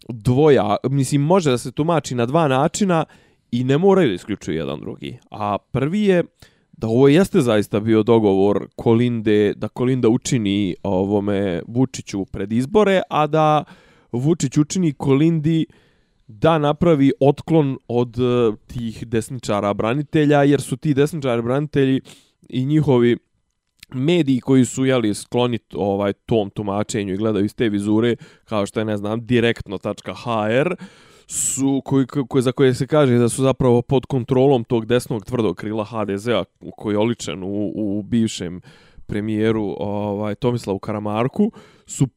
dvoja, 0.09 0.77
mislim 0.91 1.23
može 1.23 1.51
da 1.51 1.59
se 1.59 1.73
tumači 1.73 2.15
na 2.15 2.27
dva 2.27 2.49
načina 2.49 3.05
i 3.51 3.65
ne 3.65 3.79
moraju 3.79 4.09
da 4.09 4.15
isključuju 4.15 4.57
jedan 4.57 4.81
drugi. 4.81 5.19
A 5.31 5.59
prvi 5.71 6.03
je 6.03 6.25
da 6.73 6.87
ovo 6.87 7.09
jeste 7.09 7.41
zaista 7.41 7.81
bio 7.81 8.03
dogovor 8.03 8.69
Kolinde, 8.77 9.55
da 9.57 9.69
Kolinda 9.69 10.09
učini 10.09 10.77
ovome 10.83 11.63
Vučiću 11.67 12.25
pred 12.25 12.53
izbore, 12.53 13.03
a 13.11 13.27
da 13.27 13.65
Vučić 14.13 14.57
učini 14.59 14.93
Kolindi 14.93 15.67
da 16.29 16.59
napravi 16.59 17.13
otklon 17.21 17.79
od 17.89 18.19
e, 18.19 18.57
tih 18.67 19.07
desničara 19.07 19.75
branitelja, 19.75 20.43
jer 20.43 20.61
su 20.61 20.77
ti 20.77 20.95
desničari 20.95 21.43
branitelji 21.43 22.01
i 22.49 22.65
njihovi 22.65 23.17
mediji 23.95 24.41
koji 24.41 24.65
su 24.65 24.85
jeli 24.85 25.15
sklonit 25.15 25.63
ovaj 25.75 26.13
tom 26.13 26.51
tumačenju 26.51 27.15
i 27.15 27.17
gledaju 27.17 27.45
iz 27.45 27.55
te 27.55 27.69
vizure 27.69 28.17
kao 28.45 28.67
što 28.67 28.81
je 28.81 28.85
ne 28.85 28.97
znam 28.97 29.27
direktno.hr 29.27 30.75
su 31.27 31.83
koji, 31.85 32.07
koji 32.07 32.43
za 32.43 32.53
koje 32.53 32.75
se 32.75 32.87
kaže 32.87 33.19
da 33.19 33.29
su 33.29 33.43
zapravo 33.43 33.83
pod 33.83 34.07
kontrolom 34.07 34.65
tog 34.65 34.87
desnog 34.87 35.25
tvrdog 35.25 35.57
krila 35.57 35.85
HDZ-a 35.85 36.45
koji 36.77 36.95
je 36.95 36.99
oličen 36.99 37.43
u, 37.43 37.73
u 37.75 38.03
bivšem 38.03 38.61
premijeru 39.07 39.75
ovaj 39.79 40.35
Tomislavu 40.35 40.79
Karamarku 40.79 41.53
su 41.87 42.09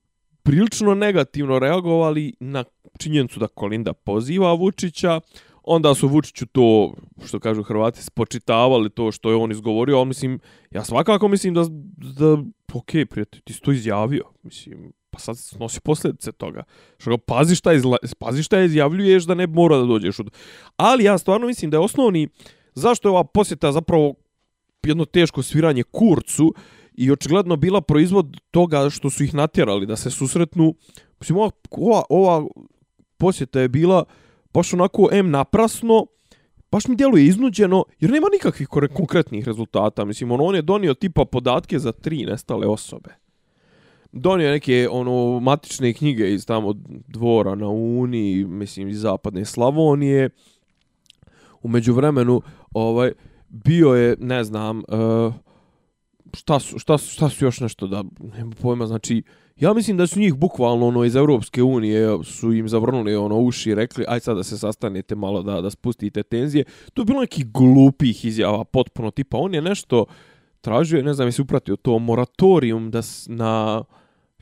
prilično 0.44 0.96
negativno 0.96 1.60
reagovali 1.60 2.34
na 2.40 2.64
činjenicu 3.00 3.40
da 3.40 3.48
Kolinda 3.48 3.94
poziva 3.94 4.54
Vučića, 4.54 5.20
onda 5.64 5.96
su 5.96 6.08
Vučiću 6.08 6.46
to, 6.46 6.94
što 7.26 7.40
kažu 7.40 7.64
Hrvati, 7.64 8.04
spočitavali 8.04 8.90
to 8.90 9.12
što 9.12 9.30
je 9.30 9.36
on 9.36 9.52
izgovorio, 9.52 9.98
ali 9.98 10.08
mislim, 10.08 10.40
ja 10.72 10.84
svakako 10.84 11.28
mislim 11.28 11.54
da, 11.54 11.66
da 11.98 12.38
ok, 12.74 12.92
prijatelj, 13.10 13.42
ti 13.42 13.54
si 13.54 13.62
to 13.62 13.72
izjavio, 13.72 14.24
mislim, 14.44 14.92
pa 15.10 15.20
sad 15.20 15.38
snosi 15.38 15.82
posljedice 15.82 16.32
toga. 16.32 16.64
Što 16.98 17.10
ga, 17.10 17.18
pazi 17.18 17.56
šta, 17.56 17.74
izla, 17.74 17.98
pazi 18.20 18.44
šta 18.44 18.62
izjavljuješ 18.62 19.24
da 19.24 19.36
ne 19.36 19.48
mora 19.48 19.78
da 19.78 19.86
dođeš 19.86 20.20
od... 20.20 20.30
Ali 20.78 21.04
ja 21.04 21.18
stvarno 21.18 21.48
mislim 21.48 21.72
da 21.72 21.78
je 21.78 21.82
osnovni, 21.82 22.28
zašto 22.74 23.08
je 23.08 23.12
ova 23.12 23.24
posjeta 23.24 23.72
zapravo 23.72 24.14
jedno 24.84 25.06
teško 25.06 25.44
sviranje 25.44 25.84
kurcu 25.84 26.54
i 26.94 27.12
očigledno 27.12 27.56
bila 27.56 27.82
proizvod 27.82 28.38
toga 28.52 28.90
što 28.90 29.10
su 29.10 29.24
ih 29.24 29.34
natjerali 29.34 29.86
da 29.86 29.96
se 29.96 30.12
susretnu. 30.12 30.76
Mislim, 31.20 31.38
ova, 31.38 31.52
ova, 31.72 32.04
ova 32.10 32.48
posjeta 33.22 33.60
je 33.62 33.70
bila 33.70 34.04
baš 34.54 34.74
onako 34.74 35.10
M 35.12 35.30
naprasno, 35.30 36.06
baš 36.72 36.88
mi 36.88 36.96
djeluje 36.96 37.26
iznuđeno, 37.26 37.84
jer 38.00 38.12
nema 38.12 38.28
nikakvih 38.34 38.68
konkretnih 38.94 39.46
rezultata. 39.46 40.06
Mislim, 40.06 40.32
ono, 40.32 40.44
on 40.44 40.56
je 40.56 40.62
donio 40.62 40.94
tipa 40.94 41.26
podatke 41.26 41.80
za 41.80 41.92
tri 41.92 42.26
nestale 42.26 42.68
osobe. 42.68 43.10
Donio 44.12 44.46
je 44.46 44.52
neke 44.52 44.88
ono 44.92 45.40
matične 45.40 45.94
knjige 45.94 46.34
iz 46.34 46.46
tamo 46.46 46.74
dvora 47.08 47.56
na 47.56 47.68
Uni, 47.70 48.46
mislim 48.46 48.90
iz 48.90 49.02
zapadne 49.02 49.46
Slavonije. 49.46 50.30
U 51.62 51.68
međuvremenu 51.68 52.42
ovaj 52.74 53.12
bio 53.50 53.94
je, 53.94 54.16
ne 54.20 54.44
znam, 54.44 54.78
uh, 54.78 55.34
šta 56.34 56.60
su, 56.60 56.80
šta, 56.80 56.98
su, 56.98 57.14
šta 57.14 57.30
su 57.30 57.46
još 57.46 57.60
nešto 57.60 57.88
da, 57.88 58.04
nema 58.38 58.52
pojma, 58.62 58.88
znači, 58.88 59.24
ja 59.56 59.74
mislim 59.74 59.98
da 59.98 60.08
su 60.08 60.20
njih 60.20 60.34
bukvalno 60.34 60.88
ono 60.88 61.04
iz 61.04 61.16
Europske 61.16 61.64
unije 61.64 62.24
su 62.24 62.54
im 62.54 62.70
zavrnuli 62.70 63.16
ono 63.16 63.40
uši 63.40 63.70
i 63.70 63.76
rekli 63.76 64.06
aj 64.08 64.20
sad 64.20 64.38
da 64.38 64.44
se 64.44 64.58
sastanete 64.58 65.16
malo 65.16 65.44
da, 65.44 65.62
da 65.62 65.70
spustite 65.70 66.24
tenzije. 66.24 66.64
To 66.94 67.02
je 67.02 67.06
bilo 67.06 67.22
neki 67.22 67.44
glupih 67.44 68.26
izjava, 68.26 68.64
potpuno 68.64 69.12
tipa, 69.12 69.38
on 69.38 69.54
je 69.54 69.62
nešto 69.62 70.06
tražio, 70.62 71.04
ne 71.04 71.14
znam, 71.14 71.28
jesi 71.28 71.42
upratio 71.42 71.76
to 71.76 72.00
moratorium 72.00 72.92
da 72.92 73.02
na 73.28 73.84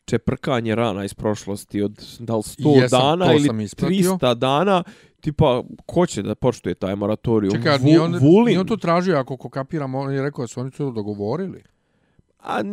čeprkanje 0.05 0.75
rana 0.75 1.03
iz 1.03 1.13
prošlosti 1.13 1.81
od 1.81 2.17
da 2.19 2.35
li 2.35 2.41
100 2.41 2.81
Jesam, 2.81 2.99
dana 2.99 3.33
ili 3.33 3.43
sam 3.43 3.61
ispratio. 3.61 4.11
300 4.11 4.35
dana, 4.35 4.83
tipa, 5.21 5.63
ko 5.85 6.05
će 6.05 6.21
da 6.21 6.35
poštuje 6.35 6.75
taj 6.75 6.95
moratorium? 6.95 7.53
Čekaj, 7.53 7.77
Vu- 7.77 7.83
nije 7.83 8.01
on, 8.01 8.17
Vulin? 8.21 8.45
nije 8.45 8.59
on 8.59 8.67
to 8.67 8.77
tražio, 8.77 9.17
ako 9.17 9.37
ko 9.37 9.49
kapiram, 9.49 9.95
on 9.95 10.13
je 10.13 10.21
rekao 10.21 10.43
da 10.43 10.47
su 10.47 10.59
oni 10.59 10.71
to 10.71 10.91
dogovorili. 10.91 11.63
A, 12.39 12.63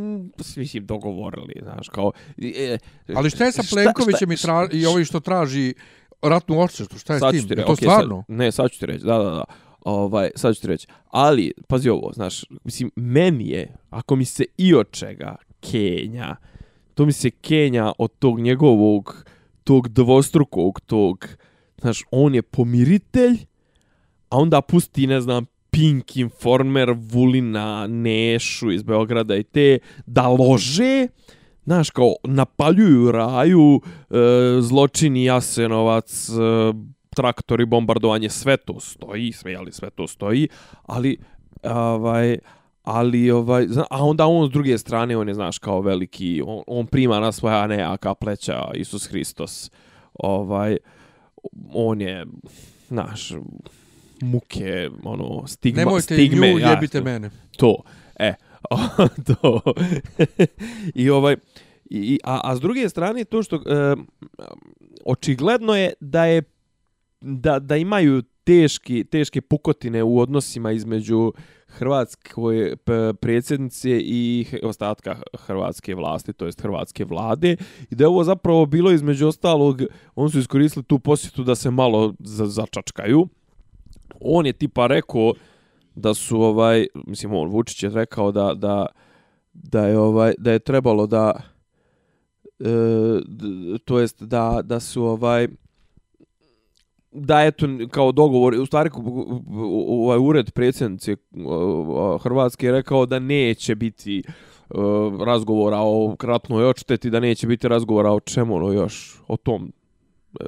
mislim, 0.57 0.87
dogovorili, 0.87 1.55
znaš, 1.63 1.89
kao... 1.89 2.13
E, 2.39 2.79
Ali 3.15 3.31
šta 3.31 3.45
je 3.45 3.53
sa 3.53 3.63
šta- 3.63 3.75
Plenkovićem 3.77 4.33
i, 4.33 4.37
šta- 4.37 4.67
tra, 4.67 4.79
i 4.79 4.87
ovi 4.87 5.05
što 5.05 5.21
traži 5.21 5.75
ratnu 6.23 6.61
odštetu? 6.61 6.99
Šta 6.99 7.15
je 7.15 7.21
sad 7.21 7.35
s 7.35 7.39
tim? 7.39 7.49
ti 7.49 7.55
Je 7.55 7.65
to 7.65 7.73
okej, 7.73 7.77
stvarno? 7.77 8.25
Sad, 8.27 8.37
ne, 8.37 8.53
sad 8.53 8.71
ću 8.71 8.79
ti 8.79 8.87
reći, 8.87 9.05
da, 9.05 9.19
da, 9.19 9.31
da. 9.31 9.45
Ovaj, 9.85 10.31
sad 10.37 10.55
ću 10.55 10.61
ti 10.61 10.67
reći. 10.67 10.87
Ali, 11.07 11.53
pazi 11.69 11.89
ovo, 11.89 12.13
znaš, 12.13 12.45
mislim, 12.65 12.91
meni 12.97 13.49
je, 13.49 13.75
ako 13.91 14.17
mi 14.17 14.25
se 14.25 14.45
i 14.57 14.75
od 14.75 14.91
čega 14.91 15.37
Kenja, 15.61 16.37
to 16.95 17.07
mi 17.07 17.13
se 17.13 17.31
Kenja 17.31 17.93
od 17.99 18.11
tog 18.19 18.41
njegovog, 18.41 19.25
tog 19.65 19.89
dvostrukog, 19.89 20.81
tog, 20.81 21.29
znaš, 21.81 22.05
on 22.11 22.35
je 22.35 22.43
pomiritelj, 22.43 23.37
a 24.29 24.39
onda 24.39 24.61
pusti, 24.61 25.07
ne 25.07 25.21
znam, 25.21 25.47
Pink, 25.77 26.17
Informer, 26.17 26.95
Vulina, 26.97 27.87
Nešu 27.87 28.71
iz 28.73 28.83
Beograda 28.83 29.37
i 29.37 29.43
te, 29.43 29.79
da 30.07 30.29
lože, 30.29 31.09
znaš, 31.65 31.91
kao, 31.91 32.15
napaljuju 32.25 33.13
raju, 33.13 33.81
e, 34.11 34.17
zločini 34.61 35.25
Jasenovac, 35.25 36.29
e, 36.29 36.33
traktori, 37.17 37.67
bombardovanje, 37.67 38.29
sve 38.29 38.57
to 38.57 38.81
stoji, 38.81 39.33
sve, 39.33 39.55
ali 39.55 39.73
sve 39.73 39.91
to 39.91 40.07
stoji, 40.07 40.49
ali, 40.83 41.19
ovaj, 41.63 42.39
ali, 42.83 43.31
ovaj, 43.31 43.67
zna, 43.69 43.85
a 43.91 44.05
onda 44.05 44.27
on 44.27 44.49
s 44.49 44.53
druge 44.53 44.79
strane, 44.79 45.17
on 45.17 45.29
je, 45.29 45.35
znaš, 45.35 45.59
kao 45.59 45.81
veliki, 45.81 46.43
on, 46.47 46.63
on 46.67 46.87
prima 46.87 47.21
na 47.21 47.33
svoja 47.33 47.67
nejaka 47.67 48.15
pleća, 48.15 48.71
Isus 48.75 49.09
Hristos, 49.09 49.71
ovaj, 50.15 50.77
on 51.73 52.01
je, 52.01 52.27
znaš, 52.89 53.33
muke, 54.21 54.91
ono, 55.03 55.47
stigma, 55.47 55.79
Nemojte 55.79 56.15
stigme. 56.15 56.53
nju, 56.53 56.59
ja, 56.59 56.71
jebite 56.71 57.01
mene. 57.01 57.31
To, 57.57 57.83
e, 58.19 58.35
to. 59.27 59.61
I 60.95 61.11
ovaj, 61.11 61.37
i, 61.91 62.19
a, 62.25 62.41
a 62.45 62.57
s 62.57 62.61
druge 62.61 62.89
strane 62.89 63.25
to 63.25 63.43
što 63.43 63.57
e, 63.57 63.61
očigledno 65.05 65.77
je 65.77 65.93
da 66.01 66.25
je 66.25 66.43
da, 67.21 67.59
da 67.59 67.77
imaju 67.77 68.23
teški, 68.45 69.05
teške 69.05 69.41
pukotine 69.41 70.03
u 70.03 70.19
odnosima 70.19 70.73
između 70.73 71.33
Hrvatske 71.69 72.33
predsjednice 73.21 74.01
i 74.01 74.47
ostatka 74.63 75.17
hrvatske 75.39 75.95
vlasti, 75.95 76.33
to 76.33 76.47
jest 76.47 76.61
hrvatske 76.61 77.05
vlade, 77.05 77.57
i 77.91 77.95
da 77.95 78.05
je 78.05 78.09
ovo 78.09 78.25
zapravo 78.25 78.67
bilo 78.67 78.93
između 78.93 79.27
ostalog, 79.29 79.83
on 80.15 80.31
su 80.31 80.39
iskoristili 80.39 80.85
tu 80.85 80.99
posjetu 80.99 81.45
da 81.45 81.55
se 81.55 81.71
malo 81.71 82.15
za, 82.19 82.47
začačkaju. 82.47 83.29
On 84.21 84.47
je 84.47 84.53
tipa 84.53 84.87
rekao 84.87 85.33
da 85.95 86.15
su 86.15 86.41
ovaj 86.41 86.87
mislim 87.07 87.35
on 87.35 87.49
Vučić 87.51 87.83
je 87.83 87.91
rekao 87.91 88.33
da 88.33 88.55
da 88.55 88.87
da 89.53 89.87
je 89.87 89.99
ovaj 89.99 90.35
da 90.39 90.53
je 90.53 90.59
trebalo 90.59 91.07
da 91.07 91.41
e, 92.61 92.65
to 93.85 93.99
jest 93.99 94.23
da 94.23 94.61
da 94.65 94.81
su 94.81 95.05
ovaj 95.05 95.49
da 97.13 97.43
eto 97.45 97.67
kao 97.91 98.13
dogovor 98.13 98.55
u 98.55 98.67
stvari 98.67 98.91
ovaj 99.89 100.19
ured 100.19 100.51
predsjednice 100.53 101.17
Hrvatske 102.23 102.67
je 102.67 102.73
rekao 102.73 103.07
da 103.07 103.19
neće 103.19 103.75
biti 103.75 104.19
e, 104.19 104.25
razgovora 105.27 105.79
o 105.81 106.17
kratnoj 106.19 106.65
odšteti 106.65 107.11
da 107.11 107.21
neće 107.21 107.47
biti 107.47 107.69
razgovora 107.69 108.11
o 108.13 108.21
čemu 108.21 108.57
ono 108.57 108.73
još 108.73 109.23
o 109.29 109.37
tom 109.37 109.73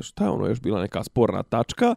šta 0.01 0.25
je 0.25 0.31
ono 0.31 0.47
još 0.47 0.61
bila 0.61 0.81
neka 0.81 1.05
sporna 1.05 1.43
tačka 1.43 1.95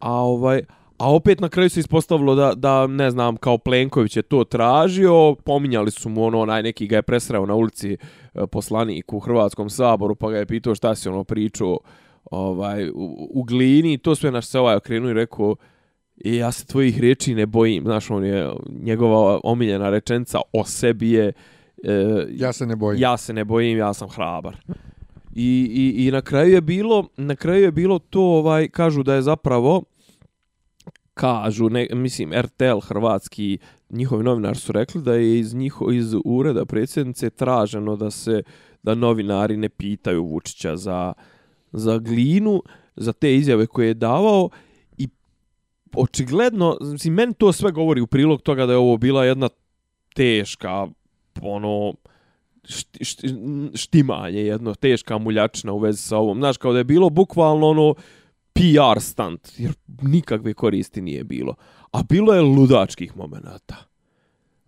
a 0.00 0.12
ovaj 0.12 0.62
A 1.00 1.14
opet 1.14 1.40
na 1.40 1.48
kraju 1.48 1.70
se 1.70 1.80
ispostavilo 1.80 2.34
da, 2.34 2.52
da 2.54 2.86
ne 2.86 3.10
znam, 3.10 3.36
kao 3.36 3.58
Plenković 3.58 4.16
je 4.16 4.22
to 4.22 4.44
tražio, 4.44 5.34
pominjali 5.44 5.90
su 5.90 6.08
mu 6.08 6.24
ono, 6.24 6.40
onaj 6.40 6.62
neki 6.62 6.86
ga 6.86 6.96
je 6.96 7.02
presreo 7.02 7.46
na 7.46 7.54
ulici 7.54 7.92
e, 7.92 8.46
poslanik 8.46 9.12
u 9.12 9.18
Hrvatskom 9.18 9.70
saboru, 9.70 10.14
pa 10.14 10.30
ga 10.30 10.38
je 10.38 10.46
pitao 10.46 10.74
šta 10.74 10.94
si 10.94 11.08
ono 11.08 11.24
pričao 11.24 11.78
ovaj, 12.30 12.88
u, 12.88 13.28
u 13.30 13.42
glini, 13.42 13.98
to 13.98 14.14
sve 14.14 14.30
naš 14.30 14.46
se 14.46 14.58
ovaj 14.58 14.76
okrenuo 14.76 15.10
i 15.10 15.14
rekao, 15.14 15.56
i 16.16 16.36
ja 16.36 16.52
se 16.52 16.66
tvojih 16.66 17.00
riječi 17.00 17.34
ne 17.34 17.46
bojim, 17.46 17.84
znaš, 17.84 18.10
on 18.10 18.24
je, 18.24 18.50
njegova 18.68 19.40
omiljena 19.44 19.90
rečenca 19.90 20.40
o 20.52 20.64
sebi 20.64 21.10
je, 21.10 21.32
e, 21.84 22.26
Ja 22.30 22.52
se 22.52 22.66
ne 22.66 22.76
bojim. 22.76 23.00
ja 23.00 23.16
se 23.16 23.32
ne 23.32 23.44
bojim, 23.44 23.78
ja 23.78 23.94
sam 23.94 24.08
hrabar. 24.08 24.56
I, 25.34 25.70
i, 25.72 26.06
i 26.06 26.10
na 26.10 26.20
kraju 26.20 26.54
je 26.54 26.60
bilo, 26.60 27.08
na 27.16 27.36
kraju 27.36 27.62
je 27.62 27.72
bilo 27.72 27.98
to, 27.98 28.22
ovaj, 28.22 28.68
kažu 28.68 29.02
da 29.02 29.14
je 29.14 29.22
zapravo, 29.22 29.82
kažu, 31.14 31.68
ne, 31.68 31.88
mislim, 31.92 32.32
RTL 32.32 32.78
hrvatski, 32.82 33.58
njihovi 33.90 34.24
novinari 34.24 34.56
su 34.56 34.72
rekli 34.72 35.02
da 35.02 35.14
je 35.14 35.38
iz 35.38 35.54
njiho, 35.54 35.90
iz 35.92 36.14
ureda 36.24 36.64
predsjednice 36.64 37.30
traženo 37.30 37.96
da 37.96 38.10
se, 38.10 38.42
da 38.82 38.94
novinari 38.94 39.56
ne 39.56 39.68
pitaju 39.68 40.24
Vučića 40.24 40.76
za, 40.76 41.12
za 41.72 41.98
glinu, 41.98 42.62
za 42.96 43.12
te 43.12 43.36
izjave 43.36 43.66
koje 43.66 43.86
je 43.86 43.94
davao 43.94 44.50
i 44.98 45.08
očigledno, 45.94 46.76
mislim, 46.80 47.14
meni 47.14 47.34
to 47.34 47.52
sve 47.52 47.72
govori 47.72 48.00
u 48.00 48.06
prilog 48.06 48.42
toga 48.42 48.66
da 48.66 48.72
je 48.72 48.78
ovo 48.78 48.96
bila 48.96 49.24
jedna 49.24 49.48
teška, 50.14 50.86
ono, 51.42 51.94
šti, 52.64 53.04
šti, 53.04 53.28
štimanje, 53.74 54.40
jedno 54.40 54.74
teška 54.74 55.18
muljačna 55.18 55.72
u 55.72 55.78
vezi 55.78 56.02
sa 56.02 56.16
ovom. 56.16 56.38
Znaš, 56.38 56.56
kao 56.56 56.72
da 56.72 56.78
je 56.78 56.84
bilo 56.84 57.10
bukvalno 57.10 57.68
ono 57.68 57.94
PR 58.52 59.00
stunt, 59.00 59.48
jer 59.58 59.72
nikakve 60.02 60.54
koristi 60.54 61.02
nije 61.02 61.24
bilo. 61.24 61.54
A 61.92 62.02
bilo 62.02 62.34
je 62.34 62.40
ludačkih 62.40 63.16
momenata. 63.16 63.76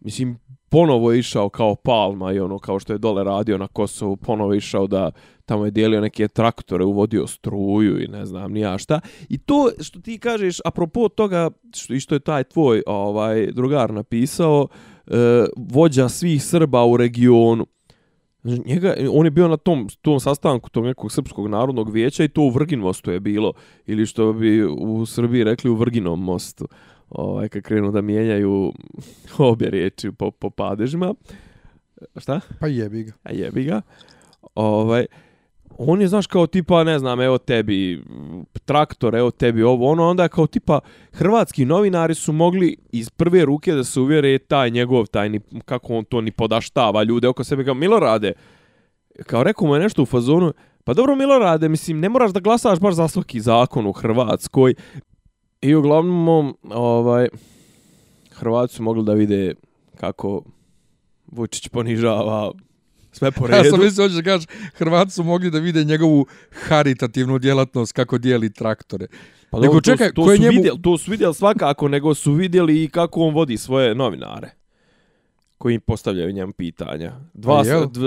Mislim, 0.01 0.39
ponovo 0.69 1.13
je 1.13 1.19
išao 1.19 1.49
kao 1.49 1.75
Palma 1.75 2.33
i 2.33 2.41
ono 2.41 2.59
kao 2.59 2.79
što 2.79 2.93
je 2.93 2.99
dole 2.99 3.25
radio 3.25 3.59
na 3.59 3.67
Kosovu, 3.67 4.17
ponovo 4.17 4.53
je 4.53 4.57
išao 4.57 4.87
da 4.87 5.11
tamo 5.45 5.65
je 5.65 5.71
dijelio 5.71 6.01
neke 6.01 6.29
traktore, 6.29 6.85
uvodio 6.85 7.27
struju 7.27 8.03
i 8.03 8.09
ne 8.09 8.27
znam 8.27 8.53
ni 8.53 8.61
ja 8.61 8.79
šta. 8.79 9.01
I 9.29 9.39
to 9.39 9.71
što 9.81 10.01
ti 10.01 10.19
kažeš, 10.19 10.59
apropo 10.65 11.09
toga 11.09 11.51
što, 11.77 11.95
i 11.95 12.01
što 12.01 12.15
je 12.15 12.21
taj 12.21 12.45
tvoj 12.45 12.83
ovaj 12.87 13.53
drugar 13.53 13.93
napisao, 13.95 14.69
e, 15.07 15.47
vođa 15.57 16.09
svih 16.09 16.45
Srba 16.45 16.85
u 16.85 16.97
regionu. 16.97 17.67
Njega, 18.45 18.95
on 19.11 19.27
je 19.27 19.31
bio 19.31 19.49
na 19.49 19.57
tom, 19.57 19.89
tom 20.03 20.21
sastanku 20.21 20.71
tog 20.71 20.85
nekog 20.85 21.13
srpskog 21.13 21.49
narodnog 21.49 21.93
vijeća 21.93 22.25
i 22.25 22.29
to 22.29 22.43
u 22.43 22.51
Vrgin 22.51 22.79
mostu 22.79 23.11
je 23.11 23.21
bilo. 23.21 23.53
Ili 23.87 24.07
što 24.07 24.33
bi 24.33 24.65
u 24.65 25.07
Srbiji 25.07 25.45
rekli 25.45 25.71
u 25.71 25.75
Vrginom 25.75 26.25
mostu. 26.25 26.69
Ovaj, 27.11 27.49
kad 27.49 27.63
krenu 27.63 27.91
da 27.91 28.01
mijenjaju 28.01 28.73
obje 29.39 29.71
riječi 29.71 30.13
po, 30.13 30.31
po 30.31 30.51
padežima. 30.51 31.15
Šta? 32.17 32.41
Pa 32.61 32.67
jebi 32.67 33.03
ga. 33.03 33.13
A 33.23 33.33
jebi 33.33 33.65
ga. 33.65 33.81
Ovaj, 34.55 35.07
on 35.79 36.01
je, 36.01 36.09
znaš, 36.09 36.27
kao 36.27 36.47
tipa, 36.47 36.85
ne 36.85 36.99
znam, 36.99 37.21
evo 37.21 37.39
tebi 37.39 38.03
traktor, 38.65 39.15
evo 39.15 39.31
tebi 39.31 39.63
ovo, 39.63 39.91
ono, 39.91 40.09
onda 40.09 40.29
kao 40.29 40.47
tipa, 40.47 40.81
hrvatski 41.13 41.65
novinari 41.65 42.15
su 42.15 42.33
mogli 42.33 42.77
iz 42.93 43.11
prve 43.11 43.45
ruke 43.45 43.73
da 43.73 43.85
se 43.85 44.01
uvjere 44.01 44.39
taj 44.39 44.71
njegov, 44.71 45.07
taj, 45.07 45.29
ni, 45.29 45.41
kako 45.65 45.95
on 45.95 46.05
to 46.05 46.21
ni 46.21 46.31
podaštava 46.31 47.03
ljude 47.03 47.29
oko 47.29 47.45
sebe, 47.45 47.65
kao 47.65 47.75
Milorade, 47.75 48.33
kao 49.27 49.43
rekao 49.43 49.67
mu 49.69 49.75
je 49.75 49.81
nešto 49.81 50.03
u 50.03 50.07
fazonu, 50.07 50.53
pa 50.85 50.95
dobro 50.95 51.17
Milorade, 51.17 51.69
mislim, 51.69 52.01
ne 52.01 52.09
moraš 52.09 52.31
da 52.31 52.41
glasaš 52.41 52.81
baš 52.81 52.95
za 52.95 53.09
svaki 53.09 53.41
zakon 53.41 53.87
u 53.87 53.93
Hrvatskoj. 53.93 54.75
I 55.61 55.75
uglavnom, 55.75 56.57
ovaj, 56.71 57.29
Hrvati 58.31 58.75
su 58.75 58.83
mogli 58.83 59.05
da 59.05 59.13
vide 59.13 59.55
kako 59.97 60.43
Vučić 61.27 61.69
ponižava 61.69 62.53
sve 63.13 63.31
po 63.31 63.47
redu. 63.47 63.57
Ja 63.59 63.71
sam 63.71 63.81
mislio 63.81 64.05
hoćeš 64.05 64.17
da 64.17 64.23
kažeš, 64.23 64.47
Hrvati 64.75 65.11
su 65.11 65.25
mogli 65.25 65.51
da 65.51 65.59
vide 65.59 65.85
njegovu 65.85 66.27
haritativnu 66.53 67.39
djelatnost 67.39 67.93
kako 67.93 68.19
dijeli 68.19 68.53
traktore. 68.53 69.07
Pa 69.51 69.59
Nego 69.59 69.67
dobro, 69.67 69.81
čekaj, 69.83 70.09
to, 70.09 70.13
to, 70.17 70.25
su 70.27 70.43
njemu- 70.43 70.51
vidjeli, 70.51 70.83
to 70.83 70.99
su 70.99 71.11
vidjeli 71.11 71.35
svakako, 71.35 71.89
nego 71.89 72.15
su 72.15 72.33
vidjeli 72.33 72.85
i 72.85 72.89
kako 72.89 73.21
on 73.21 73.35
vodi 73.35 73.57
svoje 73.57 73.95
novinare 73.95 74.51
koji 75.59 75.75
im 75.75 75.81
postavljaju 75.81 76.33
njemu 76.33 76.53
pitanja. 76.53 77.13
Dva 77.35 77.55
A 77.55 77.67
jel? 77.67 77.83
s- 77.83 77.93
dv, 77.93 78.05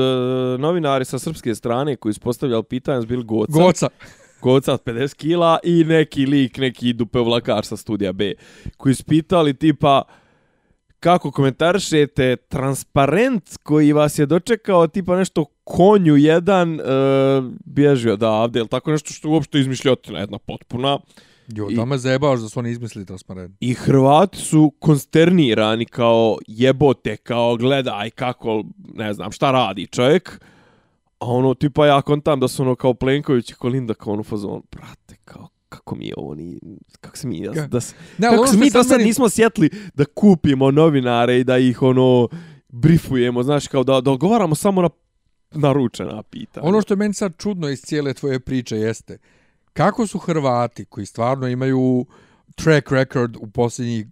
novinari 0.59 1.05
sa 1.05 1.19
srpske 1.19 1.55
strane 1.55 1.95
koji 1.95 2.13
su 2.13 2.19
postavljali 2.19 2.63
pitanja 2.63 3.01
su 3.01 3.07
bili 3.07 3.23
Goca, 3.23 3.51
Goca. 3.53 3.87
Goca 4.41 4.73
od 4.73 4.83
50 4.83 5.15
kila 5.15 5.59
i 5.63 5.83
neki 5.83 6.25
lik, 6.25 6.57
neki 6.57 6.93
dupe 6.93 7.19
vlakar 7.19 7.65
sa 7.65 7.77
studija 7.77 8.13
B, 8.13 8.33
koji 8.77 8.95
su 8.95 9.03
pitali 9.03 9.53
tipa 9.53 10.01
kako 11.05 11.31
komentarišete 11.31 12.35
transparent 12.35 13.57
koji 13.63 13.93
vas 13.93 14.19
je 14.19 14.25
dočekao 14.25 14.87
tipa 14.87 15.17
nešto 15.17 15.45
konju 15.63 16.15
jedan 16.15 16.79
e, 16.79 16.83
bježi 17.65 18.09
odavde, 18.09 18.59
ili 18.59 18.67
tako 18.67 18.91
nešto 18.91 19.13
što 19.13 19.27
je 19.27 19.31
uopšte 19.31 19.59
izmišljotina 19.59 20.19
jedna 20.19 20.37
potpuna. 20.37 20.99
Jo, 21.47 21.67
da 21.69 21.85
me 21.85 21.97
zajebavaš 21.97 22.39
da 22.39 22.49
su 22.49 22.59
oni 22.59 22.71
izmislili 22.71 23.05
transparent. 23.05 23.57
I 23.59 23.73
Hrvati 23.73 24.37
su 24.37 24.73
konsternirani 24.79 25.85
kao 25.85 26.37
jebote, 26.47 27.17
kao 27.17 27.55
gledaj 27.55 28.09
kako, 28.09 28.63
ne 28.93 29.13
znam, 29.13 29.31
šta 29.31 29.51
radi 29.51 29.87
čovjek. 29.87 30.41
A 31.19 31.25
ono, 31.25 31.53
tipa 31.53 31.87
ja 31.87 32.01
kontam 32.01 32.39
da 32.39 32.47
su 32.47 32.63
ono 32.63 32.75
kao 32.75 32.93
Plenković 32.93 33.49
i 33.49 33.53
Kolinda 33.53 33.93
kao 33.93 34.13
ono 34.13 34.23
fazon, 34.23 34.61
brate, 34.71 35.04
kao 35.04 35.04
kako 35.75 35.95
mi 35.95 36.11
ovo 36.17 36.35
ni, 36.35 36.59
kako 37.01 37.17
se 37.17 37.27
mi, 37.27 37.41
da, 37.43 37.67
da, 37.67 37.79
Ne, 38.17 38.27
kako 38.27 38.35
ono 38.35 38.47
se 38.47 38.57
mi 38.57 38.69
do 38.69 38.83
sad 38.83 38.91
meni- 38.91 39.03
nismo 39.03 39.29
sjetli 39.29 39.69
da 39.93 40.05
kupimo 40.05 40.71
novinare 40.71 41.39
i 41.39 41.43
da 41.43 41.57
ih 41.57 41.81
ono 41.81 42.27
brifujemo, 42.69 43.43
znaš, 43.43 43.67
kao 43.67 43.83
da, 43.83 44.01
da 44.01 44.11
odgovaramo 44.11 44.55
samo 44.55 44.81
na 44.81 44.89
naručena 45.51 46.23
pitanja. 46.23 46.67
Ono 46.67 46.81
što 46.81 46.93
je 46.93 46.97
meni 46.97 47.13
sad 47.13 47.33
čudno 47.37 47.69
iz 47.69 47.81
cijele 47.81 48.13
tvoje 48.13 48.39
priče 48.39 48.77
jeste, 48.77 49.17
kako 49.73 50.07
su 50.07 50.19
Hrvati, 50.19 50.85
koji 50.85 51.05
stvarno 51.05 51.47
imaju 51.47 52.05
track 52.55 52.91
record 52.91 53.35
u 53.35 53.47
posljednjih 53.47 54.05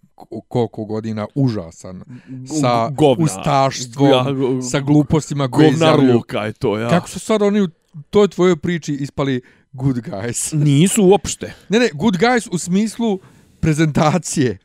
koliko 0.47 0.85
godina 0.85 1.27
užasan, 1.35 2.03
sa 2.51 2.89
Govna. 2.89 3.23
ustaštvom, 3.25 4.09
Ja, 4.09 4.23
go- 4.25 4.61
sa 4.61 4.79
glupostima 4.79 5.47
koje 5.47 5.69
govnar 5.69 5.89
izjavljuju. 5.89 6.13
luka 6.13 6.39
je 6.39 6.53
to, 6.53 6.77
ja. 6.77 6.89
Kako 6.89 7.09
su 7.09 7.19
sad 7.19 7.41
oni 7.41 7.61
u 7.61 7.67
toj 8.09 8.27
tvojoj 8.27 8.55
priči 8.55 8.93
ispali 8.93 9.41
good 9.73 10.01
guys? 10.01 10.53
Nisu 10.65 11.03
uopšte. 11.03 11.53
Ne, 11.69 11.79
ne, 11.79 11.89
good 11.93 12.17
guys 12.17 12.47
u 12.51 12.57
smislu 12.57 13.19
prezentacije. 13.59 14.57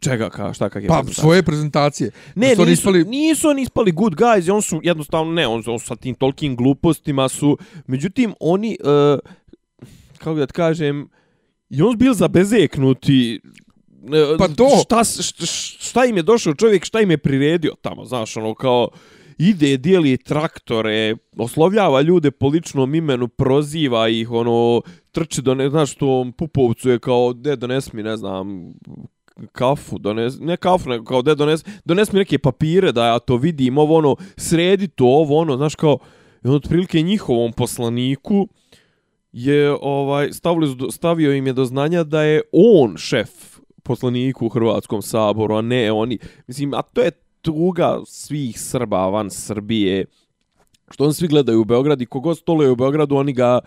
Čega, 0.00 0.30
ka, 0.30 0.52
šta 0.52 0.68
kak 0.68 0.82
je 0.82 0.88
Pa, 0.88 1.02
svoje 1.12 1.42
prezentacije. 1.42 2.10
Ne, 2.34 2.48
nisu, 2.48 2.66
ispali- 2.66 3.04
nisu 3.04 3.48
oni 3.48 3.62
ispali 3.62 3.92
good 3.92 4.14
guys, 4.14 4.52
on 4.52 4.62
su 4.62 4.80
jednostavno, 4.82 5.32
ne, 5.32 5.46
on, 5.46 5.62
on 5.66 5.78
su 5.78 5.86
sa 5.86 5.96
tim 5.96 6.14
tolkim 6.14 6.56
glupostima 6.56 7.28
su, 7.28 7.58
međutim, 7.86 8.34
oni, 8.40 8.76
uh, 8.80 9.18
kako 10.18 10.34
da 10.34 10.46
kažem, 10.46 11.08
i 11.70 11.82
on 11.82 11.92
su 11.92 11.96
bili 11.96 12.14
zabezeknuti, 12.14 13.40
e, 14.12 14.36
Pa 14.38 14.48
to. 14.48 14.68
Šta, 14.84 15.04
šta, 15.04 15.46
šta 15.80 16.04
im 16.04 16.16
je 16.16 16.22
došao 16.22 16.54
čovjek, 16.54 16.84
šta 16.84 17.00
im 17.00 17.10
je 17.10 17.18
priredio 17.18 17.74
tamo, 17.82 18.04
znaš, 18.04 18.36
ono, 18.36 18.54
kao, 18.54 18.88
ide, 19.38 19.76
dijeli 19.76 20.16
traktore, 20.16 21.16
oslovljava 21.36 22.00
ljude 22.00 22.30
po 22.30 22.48
ličnom 22.48 22.94
imenu, 22.94 23.28
proziva 23.28 24.08
ih, 24.08 24.30
ono, 24.30 24.82
trči 25.12 25.42
do, 25.42 25.54
ne, 25.54 25.70
znaš, 25.70 25.94
tom 25.94 26.32
Pupovcu 26.32 26.90
je 26.90 26.98
kao, 26.98 27.34
ne, 27.44 27.56
dones 27.56 27.92
mi, 27.92 28.02
ne 28.02 28.16
znam, 28.16 28.72
kafu, 29.52 29.98
dones, 29.98 30.34
ne 30.40 30.56
kafu, 30.56 30.88
nego 30.88 31.04
kao, 31.04 31.22
ne, 31.22 31.34
dones, 31.34 31.64
dones 31.84 32.12
mi 32.12 32.18
neke 32.18 32.38
papire 32.38 32.92
da 32.92 33.06
ja 33.06 33.18
to 33.18 33.36
vidim, 33.36 33.78
ovo, 33.78 33.96
ono, 33.96 34.16
sredi 34.36 34.88
to, 34.88 35.04
ovo, 35.04 35.38
ono, 35.38 35.56
znaš, 35.56 35.74
kao, 35.74 35.92
ono, 35.92 36.00
on 36.44 36.54
otprilike 36.54 37.02
njihovom 37.02 37.52
poslaniku 37.52 38.48
je, 39.32 39.76
ovaj, 39.80 40.32
stavili, 40.32 40.76
stavio 40.90 41.32
im 41.32 41.46
je 41.46 41.52
do 41.52 41.64
znanja 41.64 42.04
da 42.04 42.22
je 42.22 42.42
on 42.52 42.96
šef 42.96 43.30
poslaniku 43.82 44.46
u 44.46 44.48
Hrvatskom 44.48 45.02
saboru, 45.02 45.54
a 45.54 45.60
ne 45.60 45.92
oni. 45.92 46.18
Mislim, 46.46 46.74
a 46.74 46.82
to 46.82 47.00
je 47.00 47.10
tuga 47.46 48.00
svih 48.06 48.60
Srba 48.60 49.06
van 49.06 49.30
Srbije, 49.30 50.04
što 50.90 51.04
on 51.04 51.14
svi 51.14 51.28
gledaju 51.28 51.60
u 51.60 51.64
Beograd 51.64 52.00
i 52.00 52.06
kogod 52.06 52.38
stoluje 52.38 52.70
u 52.70 52.76
Beogradu, 52.76 53.16
oni 53.16 53.32
ga 53.32 53.58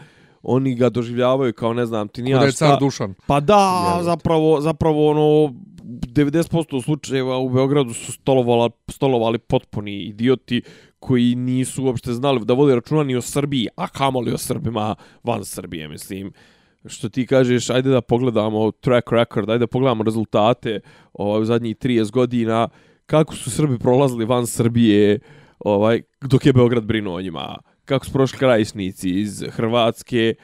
oni 0.44 0.76
ga 0.76 0.90
doživljavaju 0.90 1.54
kao 1.54 1.74
ne 1.74 1.86
znam 1.86 2.08
ti 2.08 2.22
ni 2.22 2.34
Da 2.34 2.40
ja 2.40 2.46
je 2.46 2.52
šta. 2.52 2.68
car 2.68 2.80
Dušan. 2.80 3.14
Pa 3.28 3.40
da, 3.40 4.00
zapravo, 4.02 4.62
zapravo 4.62 5.10
ono, 5.12 5.54
90% 5.84 6.84
slučajeva 6.84 7.38
u 7.38 7.50
Beogradu 7.50 7.94
su 7.94 8.12
stolovali, 8.12 8.70
stolovali 8.88 9.40
potpuni 9.40 10.04
idioti 10.04 10.62
koji 11.00 11.36
nisu 11.36 11.84
uopšte 11.84 12.14
znali 12.14 12.46
da 12.46 12.54
vode 12.54 12.76
računa 12.76 13.04
ni 13.04 13.16
o 13.16 13.22
Srbiji, 13.22 13.68
a 13.76 13.88
kamoli 13.88 14.34
o 14.34 14.38
Srbima 14.38 14.96
van 15.24 15.46
Srbije, 15.46 15.88
mislim. 15.88 16.32
Što 16.86 17.10
ti 17.10 17.26
kažeš, 17.28 17.70
ajde 17.70 17.90
da 17.90 18.02
pogledamo 18.02 18.72
track 18.72 19.12
record, 19.12 19.50
ajde 19.50 19.60
da 19.60 19.68
pogledamo 19.68 20.04
rezultate 20.04 20.80
ovaj, 21.14 21.42
u 21.42 21.46
zadnjih 21.46 21.76
30 21.76 22.12
godina, 22.12 22.68
kako 23.10 23.36
su 23.36 23.52
Srbi 23.52 23.80
prolazili 23.80 24.26
van 24.26 24.48
Srbije, 24.48 25.20
ovaj, 25.60 26.02
dok 26.22 26.46
je 26.46 26.54
Beograd 26.54 26.84
brinuo 26.84 27.16
o 27.16 27.22
njima, 27.22 27.58
kako 27.86 28.06
su 28.06 28.12
prošli 28.12 28.40
krajisnici 28.40 29.10
iz 29.10 29.44
Hrvatske, 29.50 30.36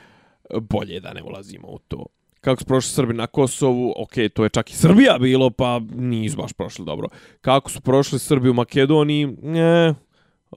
bolje 0.61 0.99
da 0.99 1.13
ne 1.13 1.23
ulazimo 1.23 1.67
u 1.67 1.79
to. 1.87 2.05
Kako 2.41 2.61
su 2.61 2.65
prošli 2.65 2.91
Srbi 2.91 3.13
na 3.13 3.27
Kosovu, 3.27 3.93
ok, 3.97 4.13
to 4.33 4.43
je 4.43 4.49
čak 4.49 4.71
i 4.71 4.75
Srbija 4.75 5.17
bilo, 5.19 5.49
pa 5.49 5.79
nisu 5.95 6.37
baš 6.37 6.53
prošli 6.53 6.85
dobro. 6.85 7.07
Kako 7.41 7.71
su 7.71 7.81
prošli 7.81 8.19
Srbi 8.19 8.49
u 8.49 8.53
Makedoniji, 8.53 9.27
ne, 9.41 9.93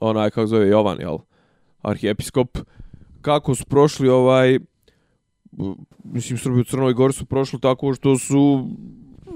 onaj, 0.01 0.31
kako 0.31 0.47
zove 0.47 0.68
Jovan, 0.68 1.01
jel, 1.01 1.18
arhijepiskop, 1.83 2.59
kako 3.21 3.55
su 3.55 3.64
prošli 3.64 4.09
ovaj, 4.09 4.59
mislim, 6.05 6.38
Srbi 6.38 6.61
u 6.61 6.64
Crnoj 6.64 6.92
Gori 6.92 7.12
su 7.12 7.27
prošli 7.27 7.61
tako 7.61 7.94
što 7.94 8.18
su 8.18 8.68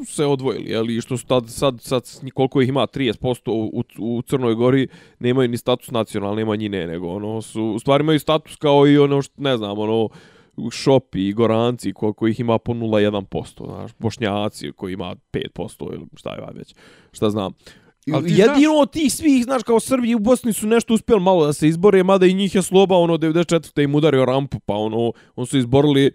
se 0.05 0.27
odvojili, 0.27 0.71
jel, 0.71 0.91
i 0.91 1.01
što 1.01 1.17
su 1.17 1.27
tad, 1.27 1.45
sad, 1.49 1.81
sad, 1.81 2.21
koliko 2.35 2.61
ih 2.61 2.69
ima, 2.69 2.87
30% 2.87 3.51
u, 3.51 3.83
u 3.99 4.23
Crnoj 4.23 4.55
Gori, 4.55 4.89
nemaju 5.19 5.49
ni 5.49 5.57
status 5.57 5.91
nacionalne 5.91 6.45
manjine, 6.45 6.87
nego, 6.87 7.09
ono, 7.09 7.43
su, 7.43 7.65
u 7.65 7.79
stvari 7.79 8.03
imaju 8.03 8.21
status 8.21 8.57
kao 8.57 8.87
i 8.87 8.99
ono, 8.99 9.23
što, 9.23 9.35
ne 9.37 9.57
znam, 9.57 9.79
ono, 9.79 10.09
šopi 10.71 11.29
i 11.29 11.33
goranci 11.33 11.93
koliko 11.93 12.27
ih 12.27 12.41
ima 12.41 12.59
po 12.59 12.73
0,1%, 12.73 13.67
znaš, 13.67 13.91
bošnjaci 13.99 14.73
koji 14.73 14.93
ima 14.93 15.17
5% 15.33 15.95
ili 15.95 16.07
šta 16.17 16.35
je 16.35 16.41
već, 16.55 16.75
šta 17.13 17.31
znam. 17.31 17.53
Ali 18.13 18.31
jedino 18.31 18.75
od 18.81 18.93
tih 18.93 19.13
svih, 19.13 19.45
znaš, 19.45 19.63
kao 19.63 19.81
Srbi 19.81 20.15
u 20.15 20.19
Bosni 20.19 20.53
su 20.53 20.67
nešto 20.67 20.95
uspjeli 20.95 21.21
malo 21.21 21.47
da 21.47 21.53
se 21.53 21.69
izbore, 21.69 22.03
mada 22.03 22.27
i 22.27 22.35
njih 22.35 22.55
je 22.55 22.63
sloba, 22.63 22.97
ono, 22.97 23.19
94. 23.19 23.85
im 23.85 23.95
udario 23.95 24.25
rampu, 24.25 24.61
pa 24.61 24.75
ono, 24.75 25.13
on 25.37 25.47
su 25.47 25.59
izborili 25.59 26.11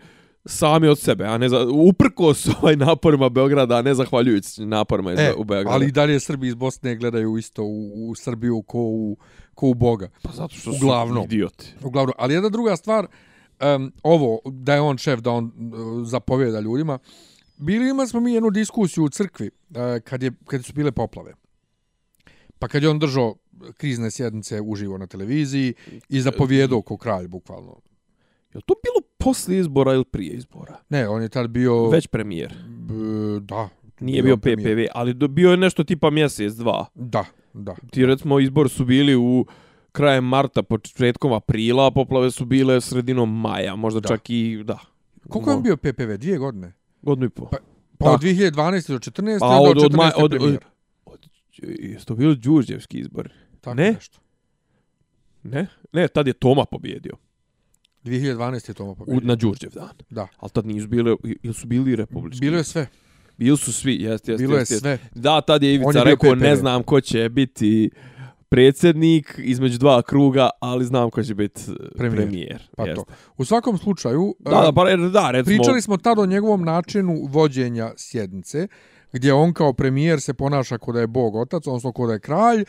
sami 0.48 0.88
od 0.88 1.00
sebe, 1.00 1.26
a 1.26 1.38
ne 1.38 1.50
za, 1.50 1.68
uprko 1.74 2.34
s 2.34 2.48
ovaj 2.62 2.76
naporima 2.76 3.30
Beograda, 3.30 3.78
a 3.78 3.82
ne 3.82 3.94
zahvaljujući 3.94 4.66
naporima 4.66 5.12
e, 5.12 5.34
u 5.38 5.44
Beogradu. 5.44 5.76
Ali 5.76 5.88
i 5.88 5.92
dalje 5.92 6.20
Srbi 6.20 6.48
iz 6.48 6.56
Bosne 6.56 6.96
gledaju 6.96 7.38
isto 7.38 7.64
u, 7.64 8.10
u 8.10 8.16
Srbiju 8.16 8.62
ko 8.62 8.80
u, 8.80 9.18
ko 9.56 9.68
u 9.68 9.74
Boga. 9.74 10.10
Pa 10.22 10.32
zato 10.32 10.56
što 10.56 10.72
Uglavnom. 10.72 11.24
su 11.24 11.26
idioti. 11.26 11.74
Uglavnom. 11.84 12.14
Ali 12.18 12.34
jedna 12.34 12.50
druga 12.50 12.76
stvar, 12.76 13.08
um, 13.76 13.94
ovo, 14.04 14.40
da 14.46 14.74
je 14.74 14.82
on 14.82 14.98
šef, 14.98 15.20
da 15.20 15.32
on 15.32 15.46
uh, 15.46 15.52
zapovjeda 16.08 16.60
ljudima, 16.60 17.00
bili 17.58 17.90
ima 17.90 18.08
smo 18.08 18.20
mi 18.20 18.34
jednu 18.34 18.50
diskusiju 18.50 19.04
u 19.04 19.10
crkvi 19.10 19.50
uh, 19.70 19.76
kad, 20.04 20.24
je, 20.24 20.32
kad 20.46 20.66
su 20.66 20.74
bile 20.74 20.92
poplave. 20.92 21.34
Pa 22.60 22.68
kad 22.68 22.84
je 22.84 22.90
on 22.90 23.00
držao 23.00 23.36
krizne 23.78 24.12
sjednice 24.12 24.62
uživo 24.62 24.98
na 24.98 25.08
televiziji 25.08 25.74
i 26.10 26.22
zapovjedao 26.22 26.82
ko 26.82 26.98
kralj, 26.98 27.28
bukvalno. 27.28 27.76
Je 28.54 28.62
to 28.66 28.74
bilo 28.84 29.08
posle 29.18 29.58
izbora 29.58 29.94
ili 29.94 30.06
prije 30.06 30.34
izbora? 30.34 30.78
Ne, 30.90 31.08
on 31.08 31.22
je 31.22 31.30
tad 31.30 31.50
bio... 31.50 31.90
Već 31.90 32.08
premijer. 32.08 32.54
B, 32.68 32.94
da. 33.40 33.70
Nije 34.00 34.24
bio, 34.24 34.36
bio 34.36 34.56
PPV, 34.56 34.92
ali 34.94 35.14
bio 35.14 35.52
je 35.52 35.58
nešto 35.58 35.84
tipa 35.84 36.10
mjesec, 36.10 36.54
dva. 36.54 36.86
Da, 36.96 37.26
da. 37.54 37.76
Ti 37.92 38.06
recimo 38.06 38.40
izbor 38.40 38.70
su 38.70 38.86
bili 38.86 39.16
u 39.16 39.46
krajem 39.92 40.24
marta, 40.24 40.64
početkom 40.64 41.34
aprila, 41.34 41.88
a 41.88 41.92
poplave 41.92 42.32
su 42.32 42.46
bile 42.46 42.82
sredinom 42.82 43.42
maja, 43.42 43.76
možda 43.76 44.00
da. 44.00 44.08
čak 44.08 44.30
i, 44.30 44.64
da. 44.64 44.80
Koliko 45.30 45.50
je 45.50 45.56
on 45.56 45.64
bio 45.64 45.78
PPV? 45.78 46.18
Dvije 46.18 46.38
godine? 46.38 46.74
Godinu 47.02 47.26
i 47.26 47.30
pol. 47.30 47.48
Pa, 47.52 47.58
pa 47.98 48.12
od 48.12 48.22
2012. 48.22 48.92
do 48.92 49.00
14. 49.00 49.38
A 49.42 49.62
od, 49.62 49.76
do 49.76 49.82
14. 49.82 49.86
Od, 49.86 49.96
maj, 49.96 50.12
od, 50.18 50.34
od, 50.34 50.58
od, 51.06 51.28
jesu 51.62 52.06
to 52.06 52.16
bili 52.16 52.36
Đurđevski 52.36 53.00
izbor? 53.00 53.30
Tako 53.62 53.76
ne? 53.76 53.92
nešto. 53.92 54.20
Ne? 55.44 55.68
Ne, 55.94 56.08
tad 56.08 56.28
je 56.28 56.34
Toma 56.34 56.66
pobjedio. 56.66 57.14
2012. 58.08 58.70
je 58.70 58.74
Toma 58.74 58.96
pobjedio. 58.96 59.22
U, 59.24 59.28
na 59.28 59.36
Đurđev 59.36 59.72
dan. 59.74 59.90
Da. 60.10 60.28
Ali 60.38 60.52
tad 60.52 60.66
nisu 60.66 60.88
bile, 60.88 61.16
ili 61.44 61.54
su 61.54 61.68
bili 61.68 61.96
republički? 61.96 62.40
Bilo 62.40 62.58
je 62.58 62.64
sve. 62.64 62.88
Bili 63.38 63.58
su 63.58 63.74
svi, 63.74 63.94
jeste, 63.94 64.32
jeste. 64.32 64.48
Bilo 64.48 64.58
jest, 64.58 64.72
je 64.72 64.80
sve. 64.80 64.98
Da, 65.16 65.42
tad 65.42 65.64
je 65.64 65.74
Ivica 65.74 66.00
je 66.00 66.06
rekao, 66.06 66.36
ne 66.36 66.56
znam 66.56 66.84
ko 66.84 67.02
će 67.02 67.30
biti 67.30 67.90
predsjednik 68.50 69.36
između 69.38 69.78
dva 69.78 70.02
kruga, 70.02 70.50
ali 70.60 70.86
znam 70.86 71.10
ko 71.10 71.24
će 71.24 71.36
biti 71.36 71.62
premijer. 71.98 72.28
premijer. 72.28 72.68
Pa 72.78 72.84
jeste. 72.86 72.96
to. 72.96 73.14
U 73.38 73.46
svakom 73.46 73.78
slučaju, 73.78 74.36
Da, 74.40 74.52
da, 74.52 74.72
pa, 74.76 74.96
da, 74.96 75.32
recimo... 75.32 75.58
pričali 75.58 75.82
smo 75.82 75.98
tad 75.98 76.20
o 76.20 76.26
njegovom 76.26 76.62
načinu 76.62 77.28
vođenja 77.30 77.92
sjednice, 77.98 78.68
gdje 79.12 79.34
on 79.34 79.54
kao 79.54 79.74
premijer 79.74 80.22
se 80.22 80.34
ponaša 80.34 80.78
kod 80.78 80.96
da 80.96 81.02
je 81.02 81.08
bog 81.08 81.36
otac, 81.36 81.68
odnosno 81.68 81.92
kod 81.92 82.08
da 82.08 82.14
je 82.14 82.20
kralj, 82.20 82.66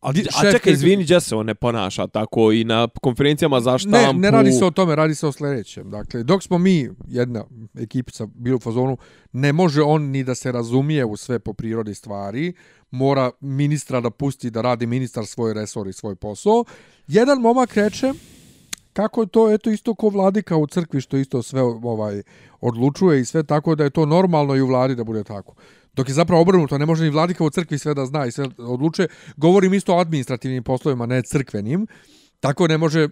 A, 0.00 0.08
a 0.08 0.50
čekaj, 0.52 0.72
izvini, 0.72 1.04
gdje 1.04 1.20
se 1.20 1.36
on 1.36 1.46
ne 1.46 1.54
ponaša 1.54 2.06
tako 2.06 2.52
i 2.52 2.64
na 2.64 2.88
konferencijama 3.02 3.60
za 3.60 3.78
štampu? 3.78 3.96
Ne, 3.96 4.12
ne 4.12 4.30
radi 4.30 4.52
se 4.52 4.64
o 4.64 4.70
tome, 4.70 4.96
radi 4.96 5.14
se 5.14 5.26
o 5.26 5.32
sljedećem. 5.32 5.90
Dakle, 5.90 6.22
dok 6.22 6.42
smo 6.42 6.58
mi, 6.58 6.88
jedna 7.08 7.44
ekipica, 7.78 8.26
bili 8.34 8.56
u 8.56 8.58
fazonu, 8.58 8.96
ne 9.32 9.52
može 9.52 9.82
on 9.82 10.02
ni 10.02 10.24
da 10.24 10.34
se 10.34 10.52
razumije 10.52 11.04
u 11.04 11.16
sve 11.16 11.38
po 11.38 11.52
prirodi 11.52 11.94
stvari, 11.94 12.52
mora 12.90 13.30
ministra 13.40 14.00
da 14.00 14.10
pusti 14.10 14.50
da 14.50 14.60
radi 14.60 14.86
ministar 14.86 15.26
svoj 15.26 15.54
resor 15.54 15.88
i 15.88 15.92
svoj 15.92 16.14
posao. 16.14 16.64
Jedan 17.06 17.40
momak 17.40 17.76
reče, 17.76 18.12
kako 18.92 19.20
je 19.20 19.26
to, 19.26 19.52
eto, 19.52 19.70
isto 19.70 19.94
ko 19.94 20.08
vladika 20.08 20.56
u 20.56 20.66
crkvi, 20.66 21.00
što 21.00 21.16
isto 21.16 21.42
sve 21.42 21.62
ovaj 21.62 22.22
odlučuje 22.60 23.20
i 23.20 23.24
sve 23.24 23.42
tako 23.42 23.74
da 23.74 23.84
je 23.84 23.90
to 23.90 24.06
normalno 24.06 24.56
i 24.56 24.60
u 24.60 24.66
vladi 24.66 24.94
da 24.94 25.04
bude 25.04 25.24
tako. 25.24 25.54
Dok 25.94 26.08
je 26.08 26.14
zapravo 26.14 26.42
obrnuto, 26.42 26.78
ne 26.78 26.86
može 26.86 27.04
ni 27.04 27.10
vladika 27.10 27.44
u 27.44 27.50
crkvi 27.50 27.78
sve 27.78 27.94
da 27.94 28.06
zna 28.06 28.26
i 28.26 28.32
sve 28.32 28.46
odlučuje. 28.58 29.08
Govorim 29.36 29.74
isto 29.74 29.94
o 29.94 29.98
administrativnim 29.98 30.62
poslovima, 30.62 31.06
ne 31.06 31.22
crkvenim. 31.22 31.86
Tako 32.40 32.68
ne 32.68 32.78
može 32.78 33.08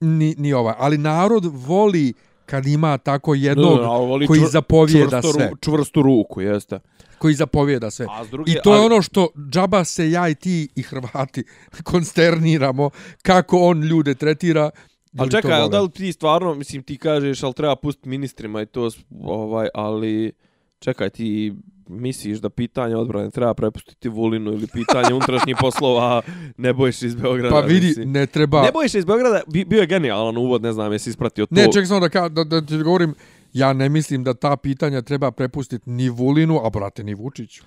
ni, 0.00 0.34
ni 0.38 0.52
ovaj. 0.52 0.74
Ali 0.78 0.98
narod 0.98 1.44
voli 1.46 2.12
kad 2.46 2.66
ima 2.66 2.98
tako 2.98 3.34
jednog 3.34 3.72
Da, 3.72 3.82
da, 4.18 4.26
koji 4.26 4.40
čvr- 4.40 4.50
zapovjeda 4.50 5.10
čvrsto, 5.10 5.32
sve. 5.32 5.50
čvrstu 5.60 6.02
ruku, 6.02 6.40
jeste. 6.40 6.80
Koji 7.18 7.34
zapovjeda 7.34 7.90
sve. 7.90 8.06
A 8.10 8.24
druge, 8.24 8.52
I 8.52 8.54
to 8.54 8.72
je 8.72 8.76
ali- 8.76 8.86
ono 8.86 9.02
što 9.02 9.28
džaba 9.50 9.84
se 9.84 10.10
ja 10.10 10.28
i 10.28 10.34
ti 10.34 10.68
i 10.74 10.82
Hrvati 10.82 11.44
konsterniramo 11.84 12.90
kako 13.22 13.58
on 13.58 13.80
ljude 13.80 14.14
tretira. 14.14 14.70
Ali 15.12 15.26
ljudi 15.26 15.30
čekaj, 15.32 15.52
ali 15.52 15.70
da 15.70 15.80
li 15.80 15.90
ti 15.90 16.12
stvarno, 16.12 16.54
mislim, 16.54 16.82
ti 16.82 16.98
kažeš, 16.98 17.42
ali 17.42 17.54
treba 17.54 17.76
pustiti 17.76 18.08
ministrima 18.08 18.62
i 18.62 18.66
to, 18.66 18.90
ovaj, 19.20 19.68
ali 19.74 20.32
čekaj, 20.78 21.10
ti 21.10 21.54
misliš 21.88 22.38
da 22.38 22.50
pitanje 22.50 22.96
odbrane 22.96 23.30
treba 23.30 23.54
prepustiti 23.54 24.08
Vulinu 24.08 24.52
ili 24.52 24.66
pitanje 24.66 25.14
unutrašnjih 25.14 25.56
poslova 25.60 26.22
ne 26.56 26.72
bojiš 26.72 27.02
iz 27.02 27.14
Beograda? 27.14 27.50
Pa 27.50 27.60
vidi, 27.60 27.86
mislim. 27.86 28.12
ne 28.12 28.26
treba... 28.26 28.62
Ne 28.62 28.72
bojiš 28.72 28.94
iz 28.94 29.04
Beograda, 29.04 29.40
bi, 29.46 29.64
bio 29.64 29.80
je 29.80 29.86
genijalan 29.86 30.36
uvod, 30.36 30.62
ne 30.62 30.72
znam, 30.72 30.92
jesi 30.92 31.10
ispratio 31.10 31.46
to. 31.46 31.54
Ne, 31.54 31.72
ček 31.72 31.86
samo 31.86 32.00
da, 32.00 32.08
ka, 32.08 32.28
da, 32.28 32.44
da 32.44 32.60
ti 32.60 32.76
govorim, 32.76 33.14
ja 33.52 33.72
ne 33.72 33.88
mislim 33.88 34.24
da 34.24 34.34
ta 34.34 34.56
pitanja 34.56 35.02
treba 35.02 35.30
prepustiti 35.30 35.90
ni 35.90 36.08
Vulinu, 36.08 36.60
a 36.66 36.70
brate 36.70 37.04
ni 37.04 37.14
Vučiću. 37.14 37.62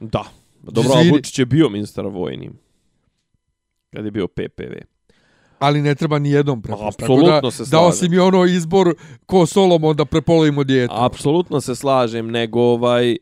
Da. 0.00 0.24
Dobro, 0.62 0.92
Izvini. 0.94 1.10
Vučić 1.10 1.38
je 1.38 1.46
bio 1.46 1.68
ministar 1.68 2.06
vojnim. 2.06 2.58
Kad 3.90 4.04
je 4.04 4.10
bio 4.10 4.26
PPV. 4.26 4.96
Ali 5.58 5.82
ne 5.82 5.94
treba 5.94 6.18
ni 6.18 6.30
jednom 6.30 6.62
prepustiti. 6.62 7.04
Apsolutno 7.04 7.40
da, 7.40 7.50
se 7.50 7.62
Da 7.62 7.66
slažem. 7.66 7.88
osim 7.88 8.12
i 8.12 8.18
ono 8.18 8.44
izbor 8.44 8.94
ko 9.26 9.46
Solomon 9.46 9.96
da 9.96 10.04
prepolovimo 10.04 10.64
dijete. 10.64 10.94
Apsolutno 10.96 11.60
se 11.60 11.74
slažem, 11.74 12.30
nego 12.30 12.60
ovaj, 12.60 13.16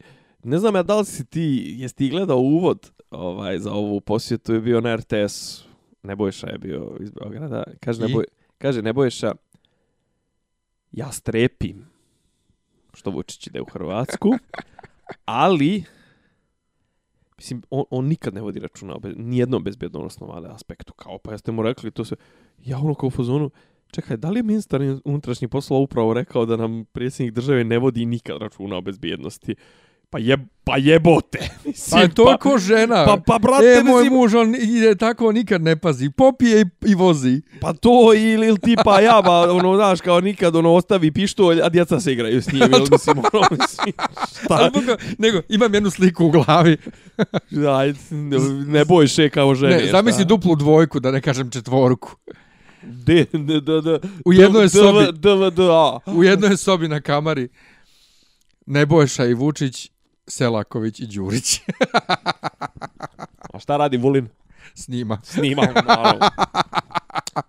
ne 0.44 0.58
znam 0.58 0.74
ja 0.74 0.82
da 0.82 0.98
li 0.98 1.04
si 1.04 1.24
ti, 1.24 1.74
jesi 1.78 1.96
ti 1.96 2.08
gledao 2.08 2.38
uvod 2.38 2.90
ovaj, 3.10 3.58
za 3.58 3.72
ovu 3.72 4.00
posjetu 4.00 4.54
je 4.54 4.60
bio 4.60 4.80
na 4.80 4.96
RTS, 4.96 5.64
Nebojša 6.02 6.46
je 6.46 6.58
bio 6.58 6.96
iz 7.00 7.10
Beograda, 7.10 7.64
kaže, 7.80 8.04
I? 8.04 8.06
Neboj, 8.06 8.24
kaže 8.58 8.82
Nebojša, 8.82 9.32
ja 10.92 11.12
strepim 11.12 11.86
što 12.94 13.10
Vučić 13.10 13.46
ide 13.46 13.60
u 13.60 13.66
Hrvatsku, 13.72 14.30
ali 15.24 15.84
Mislim, 17.36 17.62
on, 17.70 17.84
on 17.90 18.06
nikad 18.06 18.34
ne 18.34 18.40
vodi 18.40 18.60
računa 18.60 18.94
o 18.94 18.98
be, 18.98 19.12
nijednom 19.16 19.64
bezbjednostnom 19.64 20.30
ali 20.30 20.48
aspektu. 20.48 20.92
Kao, 20.92 21.18
pa 21.18 21.32
jeste 21.32 21.52
mu 21.52 21.62
rekli 21.62 21.90
to 21.90 22.04
sve. 22.04 22.16
Ja 22.64 22.78
ono 22.78 22.94
kao 22.94 23.06
u 23.06 23.10
fazonu, 23.10 23.50
čekaj, 23.90 24.16
da 24.16 24.30
li 24.30 24.38
je 24.38 24.42
ministar 24.42 24.80
unutrašnjih 25.04 25.48
poslova 25.48 25.82
upravo 25.82 26.14
rekao 26.14 26.46
da 26.46 26.56
nam 26.56 26.84
predsjednik 26.92 27.34
države 27.34 27.64
ne 27.64 27.78
vodi 27.78 28.06
nikad 28.06 28.36
računa 28.40 28.76
o 28.76 28.80
bezbjednosti? 28.80 29.54
Pa, 30.14 30.18
je, 30.18 30.36
pa 30.64 30.76
jebote. 30.76 31.38
Mislim, 31.64 32.08
Pa 32.08 32.14
to 32.14 32.30
je 32.30 32.36
ko 32.38 32.58
žena. 32.58 33.04
Pa, 33.04 33.16
pa 33.26 33.38
brate, 33.38 33.66
e, 33.66 33.82
moj 33.82 34.02
mislim, 34.02 34.18
muž, 34.18 34.34
on 34.34 34.54
ide 34.54 34.94
tako, 34.94 35.32
nikad 35.32 35.62
ne 35.62 35.76
pazi. 35.76 36.10
Popije 36.10 36.60
i, 36.60 36.64
i 36.86 36.94
vozi. 36.94 37.42
pa 37.60 37.72
to 37.72 38.14
ili, 38.14 38.46
ili 38.46 38.58
tipa 38.58 39.00
jaba, 39.00 39.52
ono, 39.52 39.76
znaš, 39.76 40.00
kao 40.00 40.20
nikad, 40.20 40.56
ono, 40.56 40.74
ostavi 40.74 41.10
pištolj, 41.12 41.62
a 41.62 41.68
djeca 41.68 42.00
se 42.00 42.12
igraju 42.12 42.42
s 42.42 42.52
njim, 42.52 42.62
ili 42.62 42.88
mislim, 42.90 43.18
ono, 43.18 43.46
mislim, 43.50 43.92
šta, 44.44 44.54
Ali 44.54 44.70
buka, 44.70 44.96
nego, 45.18 45.40
imam 45.48 45.74
jednu 45.74 45.90
sliku 45.90 46.26
u 46.26 46.30
glavi. 46.30 46.76
daj, 47.50 47.92
ne 48.66 48.84
boj 48.84 49.06
še 49.06 49.30
kao 49.30 49.54
žene. 49.54 49.76
Ne, 49.76 49.90
zamisli 49.90 50.24
duplu 50.24 50.56
dvojku, 50.56 51.00
da 51.00 51.10
ne 51.10 51.20
kažem 51.20 51.50
četvorku. 51.50 52.16
D, 52.82 53.26
d, 53.32 53.60
d, 53.60 53.80
d, 53.80 53.98
U 54.24 54.32
jednoj 54.32 54.68
sobi. 54.68 55.12
D, 55.12 55.36
d, 55.36 55.50
d, 55.50 55.62
a. 55.70 55.98
U 56.06 56.24
jednoj 56.24 56.56
sobi 56.56 56.88
na 56.88 57.00
kamari 57.00 57.48
Nebojša 58.66 59.24
i 59.24 59.34
Vučić 59.34 59.93
Selaković 60.26 61.00
i 61.00 61.06
Đurić. 61.06 61.60
A 63.54 63.58
šta 63.58 63.76
radi 63.76 63.96
Vulin? 63.96 64.28
Snima. 64.74 65.20
Snima, 65.24 65.62
naravno. 65.86 66.28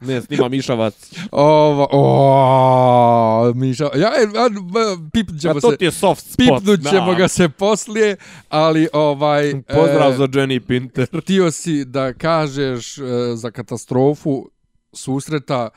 Ne, 0.01 0.21
snima 0.21 0.49
Mišavac. 0.49 1.13
Ovo, 1.31 1.87
o, 1.91 3.53
Miša, 3.55 3.89
ja, 3.95 4.07
e, 4.07 4.23
a, 4.37 4.49
b- 4.49 5.09
pipnut 5.13 5.37
A 5.37 5.41
ćemo 5.41 5.59
to 5.59 5.71
se, 5.71 5.77
ti 5.77 5.85
je 5.85 5.91
soft 5.91 6.21
spot. 6.25 6.37
pipnut 6.37 6.79
ćemo 6.89 7.11
da. 7.11 7.17
ga 7.17 7.27
se 7.27 7.49
poslije, 7.49 8.15
ali 8.49 8.87
ovaj... 8.93 9.53
Pozdrav 9.63 10.11
e, 10.11 10.17
za 10.17 10.23
Jenny 10.23 10.59
Pinter. 10.59 11.07
Htio 11.21 11.51
si 11.51 11.85
da 11.85 12.13
kažeš 12.13 12.97
e, 12.97 13.01
za 13.35 13.51
katastrofu 13.51 14.49
susreta 14.93 15.69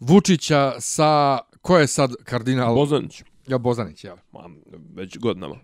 Vučića 0.00 0.74
sa, 0.80 1.38
ko 1.60 1.78
je 1.78 1.86
sad 1.86 2.10
kardinal? 2.24 2.74
Bozanić. 2.74 3.22
Ja, 3.46 3.58
Bozanić, 3.58 4.04
ja. 4.04 4.16
Ma, 4.32 4.40
već 4.94 5.18
godinama. 5.18 5.54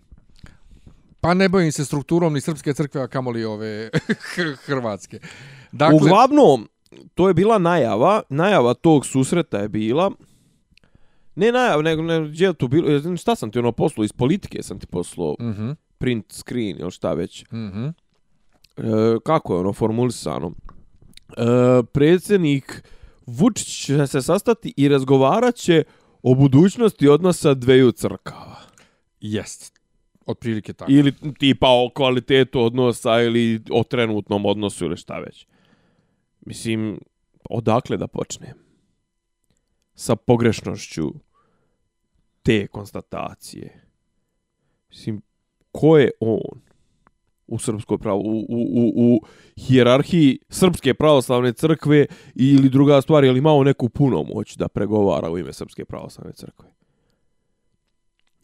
Pa 1.27 1.33
ne 1.33 1.49
bojim 1.49 1.71
se 1.71 1.85
strukturom 1.85 2.33
ni 2.33 2.41
srpske 2.41 2.73
crkve, 2.73 3.01
a 3.01 3.07
kamoli 3.07 3.43
ove 3.45 3.89
hrvatske. 4.65 5.19
Dakle, 5.71 5.95
Uglavnom, 5.95 6.67
to 7.15 7.27
je 7.27 7.33
bila 7.33 7.57
najava, 7.57 8.21
najava 8.29 8.73
tog 8.73 9.05
susreta 9.05 9.57
je 9.57 9.69
bila, 9.69 10.11
ne 11.35 11.51
najava, 11.51 11.81
nego, 11.81 12.01
ne, 12.01 12.29
gdje 12.29 12.45
je 12.45 12.53
to 12.53 12.67
bilo, 12.67 13.17
šta 13.17 13.35
sam 13.35 13.51
ti 13.51 13.59
ono 13.59 13.71
poslao, 13.71 14.05
iz 14.05 14.13
politike 14.13 14.63
sam 14.63 14.79
ti 14.79 14.87
poslao, 14.87 15.35
Mhm, 15.39 15.71
print 15.97 16.25
screen 16.31 16.77
ili 16.79 16.91
šta 16.91 17.13
već, 17.13 17.45
mhm. 17.51 17.85
e, 17.85 17.91
kako 19.25 19.53
je 19.53 19.59
ono 19.59 19.73
formulisano, 19.73 20.51
e, 20.51 21.43
predsjednik 21.93 22.83
Vučić 23.25 23.85
će 23.85 24.07
se 24.07 24.21
sastati 24.21 24.73
i 24.77 24.87
razgovarat 24.87 25.55
će 25.55 25.83
o 26.23 26.35
budućnosti 26.35 27.07
odnosa 27.07 27.53
dveju 27.53 27.91
crkava. 27.91 28.61
Jest. 29.21 29.76
Otprilike 30.27 30.73
tako. 30.73 30.91
Ili 30.91 31.13
tipa 31.39 31.67
o 31.69 31.89
kvalitetu 31.95 32.61
odnosa 32.61 33.21
ili 33.21 33.61
o 33.71 33.83
trenutnom 33.83 34.45
odnosu 34.45 34.85
ili 34.85 34.97
šta 34.97 35.19
već. 35.19 35.47
Mislim, 36.45 36.99
odakle 37.49 37.97
da 37.97 38.07
počnem? 38.07 38.53
Sa 39.95 40.15
pogrešnošću 40.15 41.13
te 42.43 42.67
konstatacije. 42.67 43.83
Mislim, 44.89 45.21
ko 45.71 45.97
je 45.97 46.11
on 46.19 46.61
u 47.47 47.59
srpskoj 47.59 47.97
pravo, 47.97 48.19
u, 48.19 48.39
u, 48.39 48.43
u, 48.49 48.93
u 48.95 49.21
hijerarhiji 49.57 50.39
srpske 50.49 50.93
pravoslavne 50.93 51.53
crkve 51.53 52.05
ili 52.35 52.69
druga 52.69 53.01
stvar, 53.01 53.23
je 53.23 53.31
li 53.31 53.37
imao 53.39 53.63
neku 53.63 53.89
puno 53.89 54.23
moć 54.23 54.55
da 54.55 54.67
pregovara 54.67 55.31
u 55.31 55.37
ime 55.37 55.53
srpske 55.53 55.85
pravoslavne 55.85 56.33
crkve? 56.33 56.69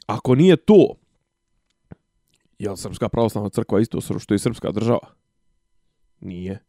Ako 0.06 0.36
nije 0.36 0.56
to, 0.56 0.96
je 2.64 2.72
li 2.72 2.78
srpska 2.78 3.10
pravoslavna 3.10 3.50
crkva 3.50 3.80
isto 3.80 4.02
što 4.20 4.34
i 4.34 4.40
srpska 4.40 4.72
država? 4.72 5.08
Nije. 6.20 6.64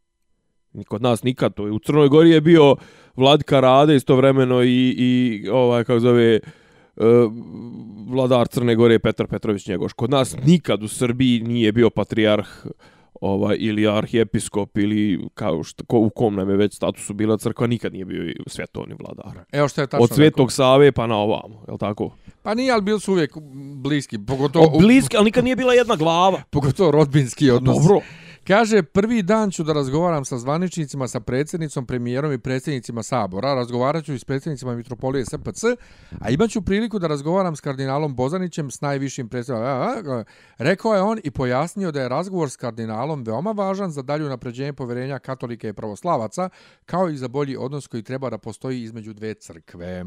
Ni 0.73 0.83
Kod 0.83 1.01
nas 1.01 1.23
nikad 1.23 1.53
to. 1.53 1.65
je. 1.65 1.71
U 1.71 1.79
Crnoj 1.79 2.09
Gori 2.09 2.29
je 2.29 2.41
bio 2.41 2.75
Vladika 3.15 3.59
Rade 3.59 3.95
istovremeno 3.95 4.63
i, 4.63 4.95
i 4.97 5.49
ovaj, 5.49 5.83
kako 5.83 5.99
zove, 5.99 6.33
e, 6.35 6.41
vladar 8.07 8.47
Crne 8.47 8.75
Gore 8.75 8.99
Petar 8.99 9.27
Petrović 9.27 9.67
Njegoš. 9.67 9.93
Kod 9.93 10.09
nas 10.09 10.35
nikad 10.45 10.83
u 10.83 10.87
Srbiji 10.87 11.39
nije 11.39 11.71
bio 11.71 11.89
patrijarh 11.89 12.47
ovaj, 13.21 13.57
ili 13.59 13.87
arhijepiskop 13.87 14.77
ili 14.77 15.27
kao 15.33 15.63
što, 15.63 15.85
ko, 15.85 15.99
u 15.99 16.09
kom 16.09 16.35
nam 16.35 16.49
je 16.49 16.55
već 16.55 16.75
statusu 16.75 17.13
bila 17.13 17.37
crkva, 17.37 17.67
nikad 17.67 17.93
nije 17.93 18.05
bio 18.05 18.23
i 18.23 18.35
svetovni 18.47 18.95
vladar. 18.99 19.43
Evo 19.51 19.67
što 19.67 19.81
je 19.81 19.87
tačno 19.87 20.03
Od 20.03 20.09
Svetog 20.09 20.51
Save 20.51 20.91
pa 20.91 21.07
na 21.07 21.15
ovamo, 21.15 21.63
je 21.67 21.71
li 21.71 21.79
tako? 21.79 22.11
Pa 22.45 22.53
nije, 22.53 22.71
ali 22.71 22.81
bili 22.81 22.99
su 22.99 23.11
uvijek 23.11 23.37
bliski. 23.75 24.19
Pogotovo, 24.27 24.65
O, 24.65 24.79
bliski, 24.79 25.17
ali 25.17 25.25
nikad 25.25 25.43
nije 25.43 25.55
bila 25.55 25.73
jedna 25.73 25.95
glava. 25.95 26.41
pogotovo 26.51 26.91
rodbinski 26.91 27.51
odnos. 27.51 27.77
Dobro. 27.77 28.01
Kaže, 28.47 28.83
prvi 28.83 29.23
dan 29.23 29.51
ću 29.51 29.63
da 29.63 29.73
razgovaram 29.73 30.25
sa 30.25 30.37
zvaničnicima, 30.37 31.07
sa 31.07 31.19
predsjednicom, 31.19 31.85
premijerom 31.85 32.33
i 32.33 32.37
predsjednicima 32.37 33.03
Sabora. 33.03 33.53
Razgovarat 33.53 34.05
ću 34.05 34.13
i 34.13 34.19
s 34.19 34.23
predsjednicima 34.23 34.75
Mitropolije 34.75 35.25
SPC, 35.25 35.63
a 36.19 36.29
imat 36.29 36.49
ću 36.49 36.61
priliku 36.61 36.99
da 36.99 37.07
razgovaram 37.07 37.55
s 37.55 37.61
kardinalom 37.61 38.15
Bozanićem, 38.15 38.71
s 38.71 38.81
najvišim 38.81 39.29
predsjednicom. 39.29 40.23
Rekao 40.57 40.95
je 40.95 41.01
on 41.01 41.19
i 41.23 41.31
pojasnio 41.31 41.91
da 41.91 42.01
je 42.01 42.09
razgovor 42.09 42.49
s 42.49 42.55
kardinalom 42.55 43.23
veoma 43.23 43.51
važan 43.51 43.91
za 43.91 44.01
dalju 44.01 44.29
napređenje 44.29 44.73
poverenja 44.73 45.19
katolike 45.19 45.69
i 45.69 45.73
pravoslavaca, 45.73 46.49
kao 46.85 47.09
i 47.09 47.17
za 47.17 47.27
bolji 47.27 47.57
odnos 47.57 47.87
koji 47.87 48.03
treba 48.03 48.29
da 48.29 48.37
postoji 48.37 48.81
između 48.81 49.13
dve 49.13 49.33
crkve. 49.33 50.03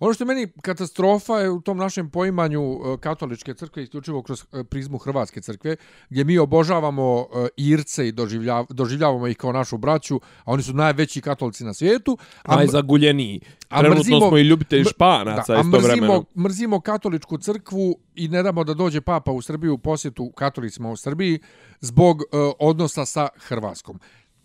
Ono 0.00 0.14
što 0.14 0.24
je 0.24 0.28
meni 0.28 0.48
katastrofa 0.62 1.34
je 1.34 1.50
u 1.50 1.60
tom 1.60 1.76
našem 1.78 2.10
poimanju 2.10 2.62
e, 2.62 2.98
katoličke 3.00 3.54
crkve 3.54 3.82
isključivo 3.82 4.22
kroz 4.22 4.44
e, 4.52 4.64
prizmu 4.64 4.98
Hrvatske 4.98 5.40
crkve, 5.40 5.76
gdje 6.08 6.24
mi 6.24 6.38
obožavamo 6.38 7.20
e, 7.34 7.48
Irce 7.56 8.08
i 8.08 8.12
doživljav, 8.12 8.66
doživljavamo 8.70 9.26
ih 9.26 9.36
kao 9.36 9.52
našu 9.52 9.78
braću, 9.78 10.16
a 10.44 10.52
oni 10.52 10.62
su 10.62 10.72
najveći 10.72 11.20
katolici 11.20 11.64
na 11.64 11.74
svijetu. 11.74 12.18
A, 12.42 12.56
Najzaguljeniji. 12.56 13.40
a 13.68 13.80
Trenutno 13.80 14.02
mrzimo- 14.02 14.28
smo 14.28 14.38
i 14.38 14.42
ljubitelji 14.42 14.84
španaca 14.84 15.54
da, 15.54 15.60
istovremeno. 15.60 16.06
mrzimo, 16.06 16.24
mrzimo 16.36 16.80
katoličku 16.80 17.38
crkvu 17.38 17.98
i 18.14 18.28
ne 18.28 18.42
damo 18.42 18.64
da 18.64 18.74
dođe 18.74 19.00
papa 19.00 19.32
u 19.32 19.42
Srbiju 19.42 19.74
u 19.74 19.78
posjetu 19.78 20.32
katolicima 20.32 20.90
u 20.90 20.96
Srbiji 20.96 21.38
zbog 21.80 22.22
e, 22.22 22.24
odnosa 22.58 23.04
sa 23.06 23.28
Hrvatskom. 23.36 24.00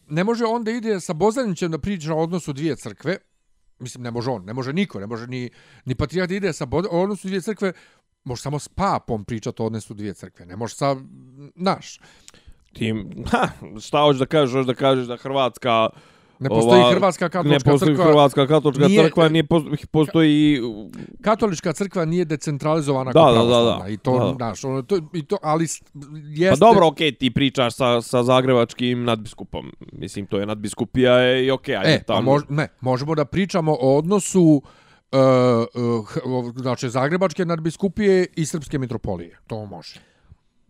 Ne 0.07 0.23
može 0.23 0.45
onda 0.45 0.71
ide 0.71 0.99
sa 0.99 1.13
Bozanićem 1.13 1.71
da 1.71 1.77
priča 1.77 2.13
o 2.13 2.23
odnosu 2.23 2.53
dvije 2.53 2.75
crkve, 2.75 3.17
mislim 3.79 4.03
ne 4.03 4.11
može 4.11 4.29
on, 4.29 4.45
ne 4.45 4.53
može 4.53 4.73
niko, 4.73 4.99
ne 4.99 5.07
može 5.07 5.27
ni, 5.27 5.49
ni 5.85 5.95
patrijarh 5.95 6.29
da 6.29 6.35
ide 6.35 6.53
sa 6.53 6.65
Bod- 6.65 6.87
odnosu 6.91 7.27
dvije 7.27 7.41
crkve, 7.41 7.73
može 8.23 8.41
samo 8.41 8.59
s 8.59 8.67
papom 8.67 9.25
pričati 9.25 9.61
o 9.61 9.65
odnosu 9.65 9.93
dvije 9.93 10.13
crkve, 10.13 10.45
ne 10.45 10.55
može 10.55 10.75
sa 10.75 10.95
naš. 11.55 11.99
Tim, 12.73 13.23
ha, 13.31 13.47
šta 13.81 14.01
hoćeš 14.01 14.19
da 14.19 14.25
kažeš? 14.25 14.53
Hoćeš 14.53 14.67
da 14.67 14.73
kažeš 14.73 15.07
da 15.07 15.17
Hrvatska... 15.17 15.89
Ne 16.39 16.49
postoji 16.49 16.81
ova, 16.81 16.91
Hrvatska 16.91 17.29
katolička 17.29 17.69
ne 17.69 17.71
postoji 17.71 17.91
crkva. 17.91 18.05
Hrvatska 18.05 18.47
katolička 18.47 18.87
Nije- 18.87 19.03
crkva, 19.03 19.29
nije 19.29 19.43
pos- 19.43 19.85
postoji... 19.85 20.59
Katolička 21.21 21.73
crkva 21.73 22.05
nije 22.05 22.25
decentralizovana 22.25 23.11
Da, 23.11 23.19
kao 23.19 23.33
da, 23.35 23.43
da, 23.45 23.79
da. 23.79 23.89
i 23.89 23.97
to 23.97 24.33
Da. 24.33 24.45
naš, 24.45 24.63
ono 24.63 24.81
to 24.81 24.99
i 25.13 25.23
to 25.23 25.37
ali 25.43 25.65
Pa 25.93 25.99
jeste 26.35 26.59
dobro, 26.59 26.87
okej, 26.87 27.11
ti 27.11 27.31
pričaš 27.31 27.75
sa, 27.75 28.01
sa 28.01 28.23
zagrebačkim 28.23 29.03
nadbiskupom. 29.03 29.71
Mislim, 29.91 30.25
to 30.25 30.39
je 30.39 30.45
nadbiskupija 30.45 31.13
je 31.13 31.45
i 31.45 31.51
okej, 31.51 31.75
ajde 31.75 31.89
E, 31.89 31.99
pa 31.99 32.13
tamo. 32.13 32.31
mož, 32.31 32.41
ne, 32.49 32.67
možemo 32.81 33.15
da 33.15 33.25
pričamo 33.25 33.71
o 33.73 33.97
odnosu 33.97 34.61
uh, 35.11 35.19
uh, 36.25 36.53
znači 36.55 36.89
Zagrebačke 36.89 37.45
nadbiskupije 37.45 38.27
i 38.35 38.45
Srpske 38.45 38.79
mitropolije. 38.79 39.37
To 39.47 39.65
može. 39.65 39.99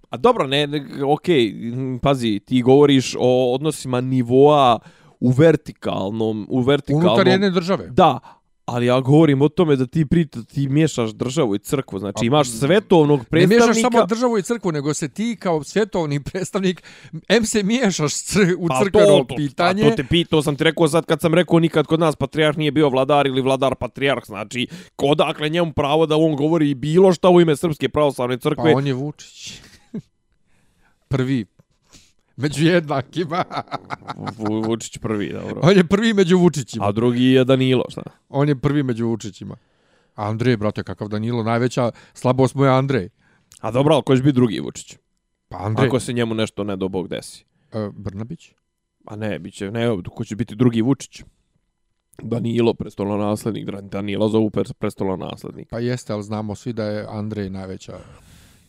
A 0.09 0.17
dobro, 0.17 0.47
ne, 0.47 0.67
ne 0.67 0.81
okej, 1.05 1.49
m, 1.49 1.99
pazi, 1.99 2.39
ti 2.39 2.61
govoriš 2.61 3.15
o 3.19 3.53
odnosima 3.53 4.01
nivoa 4.01 4.79
u 5.19 5.31
vertikalnom, 5.31 6.47
u 6.49 6.61
vertikalnom... 6.61 7.05
Unutar 7.05 7.27
jedne 7.27 7.49
države. 7.49 7.87
Da, 7.87 8.19
ali 8.65 8.85
ja 8.85 8.99
govorim 8.99 9.41
o 9.41 9.49
tome 9.49 9.75
da 9.75 9.85
ti 9.85 10.05
priča, 10.05 10.43
ti 10.43 10.67
miješaš 10.67 11.11
državu 11.11 11.55
i 11.55 11.59
crkvu. 11.59 11.99
Znači 11.99 12.17
A, 12.21 12.25
imaš 12.25 12.49
svetovnog 12.49 13.19
Ne 13.19 13.25
predstavnika... 13.25 13.65
miješaš 13.65 13.91
samo 13.91 14.05
državu 14.05 14.37
i 14.37 14.41
crkvu, 14.41 14.71
nego 14.71 14.93
se 14.93 15.09
ti 15.09 15.37
kao 15.39 15.63
svjetovni 15.63 16.23
predstavnik, 16.23 16.83
em 17.27 17.45
se 17.45 17.63
miješaš 17.63 18.23
cr 18.23 18.39
u 18.57 18.67
Pa 18.67 18.79
crkveno 18.83 19.07
to, 19.17 19.23
to, 19.23 19.35
pitanje. 19.35 19.83
A 19.83 19.89
to 19.89 19.95
te 19.95 20.03
pitao 20.03 20.41
sam 20.41 20.55
ti 20.55 20.63
rekao 20.63 20.87
sad 20.87 21.05
kad 21.05 21.21
sam 21.21 21.33
rekao 21.33 21.59
nikad 21.59 21.85
kod 21.85 21.99
nas 21.99 22.15
patrijarh 22.15 22.57
nije 22.57 22.71
bio 22.71 22.89
vladar 22.89 23.27
ili 23.27 23.41
vladar 23.41 23.75
patrijarh. 23.75 24.23
Znači, 24.25 24.67
odakle 24.97 25.49
njemu 25.49 25.73
pravo 25.73 26.05
da 26.05 26.17
on 26.17 26.35
govori 26.35 26.73
bilo 26.73 27.13
šta 27.13 27.29
u 27.29 27.41
ime 27.41 27.55
Srpske 27.55 27.89
pravoslavne 27.89 28.37
Pa 28.37 28.49
crkve. 28.49 28.73
on 28.75 28.87
je 28.87 28.93
Vučić. 28.93 29.61
Prvi. 31.09 31.45
Među 32.39 32.65
jednakima. 32.65 33.43
Vu- 34.37 34.61
Vučić 34.61 34.97
prvi, 34.97 35.31
dobro. 35.31 35.59
On 35.63 35.77
je 35.77 35.83
prvi 35.83 36.13
među 36.13 36.37
Vučićima. 36.37 36.87
A 36.87 36.91
drugi 36.91 37.23
je 37.25 37.43
Danilo, 37.45 37.83
šta? 37.89 38.01
On 38.29 38.47
je 38.47 38.55
prvi 38.55 38.83
među 38.83 39.07
Vučićima. 39.07 39.55
Andrej, 40.15 40.57
brate, 40.57 40.83
kakav 40.83 41.07
Danilo, 41.07 41.43
najveća 41.43 41.91
slabost 42.13 42.55
mu 42.55 42.63
je 42.63 42.71
Andrej. 42.71 43.09
A 43.61 43.71
dobro, 43.71 43.93
ali 43.93 44.03
ko 44.03 44.15
će 44.15 44.23
biti 44.23 44.35
drugi 44.35 44.59
Vučić? 44.59 44.97
Pa 45.49 45.57
Andrej, 45.57 45.87
Ako 45.87 45.99
se 45.99 46.13
njemu 46.13 46.33
nešto 46.33 46.63
ne 46.63 46.75
do 46.75 46.87
Bog 46.87 47.07
desi. 47.07 47.45
e, 47.71 47.89
Brnabić. 47.93 48.51
A 49.05 49.15
ne, 49.15 49.39
bit 49.39 49.53
će, 49.53 49.71
ne, 49.71 49.87
ko 50.09 50.23
će 50.23 50.35
biti 50.35 50.55
drugi 50.55 50.81
Vučić? 50.81 51.23
Danilo, 52.17 52.73
prestolonaslednik, 52.73 53.65
Danilo 53.81 54.29
zovu 54.29 54.49
pres- 54.49 54.73
prestolonaslednik. 54.73 55.69
Pa 55.69 55.79
jeste, 55.79 56.13
ali 56.13 56.23
znamo 56.23 56.55
svi 56.55 56.73
da 56.73 56.83
je 56.83 57.05
Andrej 57.09 57.49
najveća. 57.49 57.93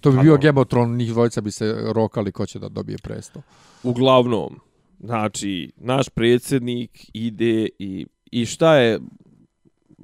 To 0.01 0.11
bi 0.11 0.17
bio 0.17 0.33
dobro. 0.33 0.43
Gemotron, 0.43 0.97
njih 0.97 1.13
dvojica 1.13 1.41
bi 1.41 1.51
se 1.51 1.75
rokali 1.95 2.33
ko 2.33 2.47
će 2.47 2.59
da 2.59 2.69
dobije 2.69 2.99
presto. 3.03 3.43
Uglavnom, 3.83 4.61
znači, 5.01 5.73
naš 5.77 6.09
predsjednik 6.09 7.11
ide 7.13 7.69
i, 7.79 8.07
i 8.31 8.47
šta 8.47 8.77
je 8.77 9.01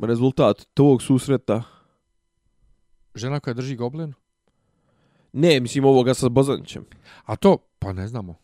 rezultat 0.03 0.67
tog 0.75 1.03
susreta? 1.03 1.63
Žena 3.15 3.41
koja 3.41 3.55
drži 3.55 3.77
goblen? 3.77 4.13
Ne, 5.33 5.61
mislim 5.61 5.85
ovoga 5.85 6.15
sa 6.15 6.29
Bozanićem. 6.29 6.85
A 7.25 7.37
to, 7.37 7.59
pa 7.79 7.93
ne 7.93 8.09
znamo. 8.09 8.35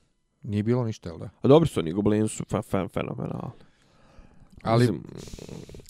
Nije 0.43 0.63
bilo 0.63 0.85
ništa, 0.85 1.09
jel 1.09 1.19
da? 1.19 1.31
A 1.43 1.49
dobri 1.49 1.69
su 1.69 1.81
oni, 1.81 1.93
gobleni 1.93 2.29
su 2.29 2.45
fe, 2.51 2.63
fe, 2.63 2.89
fenomenalni. 2.89 3.53
Ali, 4.63 4.81
Mislim, 4.81 5.03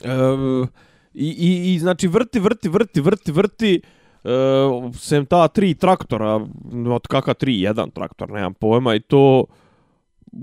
e, 0.05 0.67
i, 1.15 1.29
i, 1.29 1.75
I 1.75 1.79
znači 1.79 2.09
vrti, 2.09 2.41
vrti, 2.41 2.69
vrti, 2.69 3.01
vrti, 3.01 3.33
vrti, 3.33 3.81
Eh, 4.25 4.93
sem 4.99 5.27
ta 5.27 5.49
tri 5.49 5.75
traktora, 5.75 6.47
od 6.95 7.07
kaka 7.07 7.35
tri, 7.35 7.61
jedan 7.61 7.91
traktor, 7.91 8.31
nemam 8.31 8.55
pojma, 8.55 8.95
i 8.95 9.01
to 9.01 9.45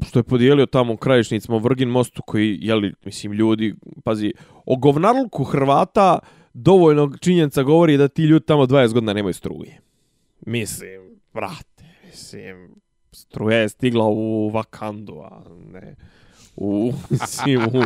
što 0.07 0.19
je 0.19 0.23
podijelio 0.23 0.65
tamo 0.65 0.97
krajišnicima 0.97 1.55
u 1.55 1.59
Vrgin 1.59 1.89
mostu 1.89 2.21
koji, 2.21 2.57
jeli, 2.61 2.93
mislim, 3.05 3.33
ljudi, 3.33 3.75
pazi, 4.03 4.33
o 4.65 4.75
govnarluku 4.75 5.43
Hrvata 5.43 6.19
dovoljno 6.53 7.11
činjenica 7.21 7.63
govori 7.63 7.97
da 7.97 8.07
ti 8.07 8.23
ljudi 8.23 8.45
tamo 8.45 8.63
20 8.63 8.93
godina 8.93 9.13
nemaju 9.13 9.33
struje. 9.33 9.81
Mislim, 10.45 11.19
brate, 11.33 11.83
mislim, 12.05 12.75
struja 13.11 13.57
je 13.57 13.69
stigla 13.69 14.05
u 14.07 14.49
Vakandu, 14.49 15.19
a 15.19 15.41
ne 15.73 15.95
u, 16.59 16.93
mislim, 17.09 17.61
u, 17.65 17.79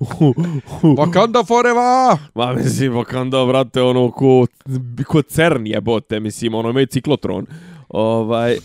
u, 0.00 0.34
u, 0.82 0.96
Wakanda 0.96 1.46
forever! 1.46 2.18
Ma, 2.34 2.52
mislim, 2.52 2.92
Wakanda, 2.92 3.46
brate, 3.46 3.82
ono, 3.82 4.10
ko, 4.10 4.46
ko 5.06 5.22
CERN 5.22 5.66
jebote, 5.66 6.20
mislim, 6.20 6.54
ono, 6.54 6.70
ima 6.70 6.86
ciklotron. 6.86 7.46
Ovaj, 7.88 8.58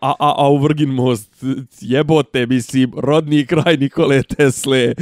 a, 0.00 0.14
a, 0.18 0.34
a, 0.38 0.48
u 0.48 0.58
Vrgin 0.58 0.88
most, 0.88 1.44
jebote, 1.80 2.46
mislim, 2.46 2.92
rodni 2.96 3.46
kraj 3.46 3.76
Nikole 3.76 4.22
Tesle. 4.22 4.94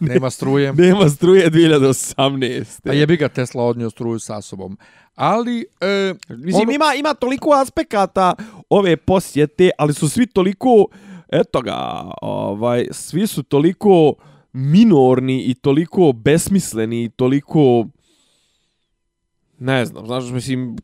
Nema 0.00 0.30
struje. 0.30 0.72
Nema 0.86 1.08
struje 1.08 1.50
2018. 1.50 2.90
A 2.90 2.92
jebi 2.92 3.16
ga 3.16 3.28
Tesla 3.28 3.62
odnio 3.62 3.90
struju 3.90 4.18
sa 4.18 4.40
sobom. 4.40 4.78
Ali... 5.14 5.66
E, 5.80 6.14
mislim, 6.28 6.68
ono... 6.68 6.72
ima, 6.72 6.94
ima 6.98 7.14
toliko 7.14 7.50
aspekata 7.52 8.34
ove 8.70 8.96
posjete, 8.96 9.70
ali 9.78 9.94
su 9.94 10.08
svi 10.08 10.26
toliko 10.26 10.86
eto 11.32 11.60
ga, 11.60 12.10
ovaj, 12.22 12.86
svi 12.90 13.26
su 13.26 13.42
toliko 13.42 14.14
minorni 14.52 15.42
i 15.42 15.54
toliko 15.54 16.12
besmisleni 16.12 17.04
i 17.04 17.08
toliko 17.08 17.86
ne 19.58 19.86
znam, 19.86 20.06
znaš, 20.06 20.24
mislim, 20.24 20.76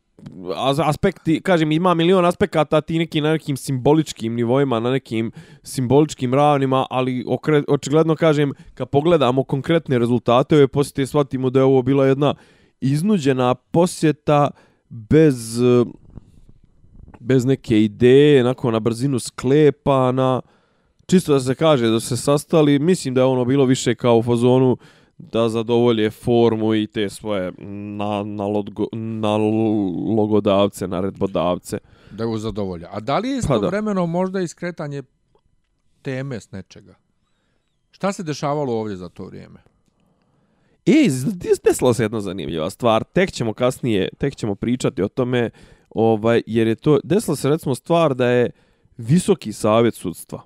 aspekti, 0.84 1.40
kažem, 1.40 1.72
ima 1.72 1.94
milion 1.94 2.24
aspekata 2.24 2.80
ti 2.80 2.98
neki 2.98 3.20
na 3.20 3.32
nekim 3.32 3.56
simboličkim 3.56 4.34
nivoima, 4.34 4.80
na 4.80 4.90
nekim 4.90 5.32
simboličkim 5.62 6.34
ravnima, 6.34 6.86
ali 6.90 7.24
okre, 7.28 7.62
očigledno 7.68 8.16
kažem, 8.16 8.52
kad 8.74 8.88
pogledamo 8.88 9.44
konkretne 9.44 9.98
rezultate 9.98 10.56
ove 10.56 10.68
posjete, 10.68 11.06
shvatimo 11.06 11.50
da 11.50 11.60
je 11.60 11.64
ovo 11.64 11.82
bila 11.82 12.06
jedna 12.06 12.34
iznuđena 12.80 13.54
posjeta 13.54 14.50
bez 14.88 15.60
bez 17.20 17.44
neke 17.44 17.82
ideje, 17.82 18.40
onako 18.40 18.70
na 18.70 18.80
brzinu 18.80 19.18
sklepa, 19.18 20.12
na 20.12 20.40
čisto 21.06 21.32
da 21.32 21.40
se 21.40 21.54
kaže 21.54 21.86
da 21.86 22.00
se 22.00 22.16
sastali, 22.16 22.78
mislim 22.78 23.14
da 23.14 23.20
je 23.20 23.24
ono 23.24 23.44
bilo 23.44 23.64
više 23.64 23.94
kao 23.94 24.18
u 24.18 24.22
fazonu 24.22 24.76
da 25.18 25.48
zadovolje 25.48 26.10
formu 26.10 26.74
i 26.74 26.86
te 26.86 27.08
svoje 27.08 27.52
na, 27.96 28.22
na, 28.24 28.46
lodgo, 28.46 28.86
na 28.92 29.36
logodavce, 30.16 30.88
na 30.88 31.00
redbodavce. 31.00 31.78
Da 32.10 32.24
je 32.24 32.38
zadovolja. 32.38 32.88
A 32.92 33.00
da 33.00 33.18
li 33.18 33.28
je 33.28 33.40
pa 33.48 33.56
vremeno 33.56 34.06
možda 34.06 34.40
iskretanje 34.40 35.02
teme 36.02 36.40
s 36.40 36.50
nečega? 36.50 36.94
Šta 37.90 38.12
se 38.12 38.22
dešavalo 38.22 38.80
ovdje 38.80 38.96
za 38.96 39.08
to 39.08 39.24
vrijeme? 39.24 39.60
E, 40.86 41.08
desila 41.62 41.94
se 41.94 42.04
jedna 42.04 42.20
zanimljiva 42.20 42.70
stvar. 42.70 43.04
Tek 43.04 43.32
ćemo 43.32 43.52
kasnije, 43.52 44.08
tek 44.18 44.36
ćemo 44.36 44.54
pričati 44.54 45.02
o 45.02 45.08
tome. 45.08 45.50
Ovaj, 45.90 46.42
jer 46.46 46.66
je 46.66 46.74
to, 46.74 46.98
desila 47.04 47.36
se 47.36 47.48
recimo 47.48 47.74
stvar 47.74 48.14
da 48.14 48.26
je 48.26 48.50
visoki 48.96 49.52
savjet 49.52 49.94
sudstva 49.94 50.42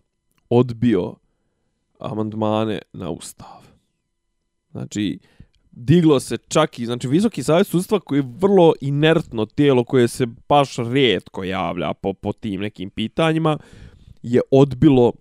odbio 0.51 1.15
amandmane 1.99 2.79
na 2.93 3.11
ustav. 3.11 3.60
Znači, 4.73 5.19
diglo 5.73 6.21
se 6.21 6.37
čak 6.49 6.79
i, 6.79 6.87
znači, 6.87 7.09
visoki 7.09 7.43
savjet 7.43 7.67
sudstva 7.67 8.01
koji 8.01 8.19
je 8.19 8.33
vrlo 8.39 8.73
inertno 8.81 9.47
tijelo 9.47 9.85
koje 9.85 10.09
se 10.09 10.27
baš 10.49 10.77
rijetko 10.77 11.45
javlja 11.45 11.95
po, 11.95 12.13
po 12.13 12.33
tim 12.33 12.61
nekim 12.61 12.91
pitanjima, 12.91 13.59
je 14.23 14.41
odbilo 14.51 15.13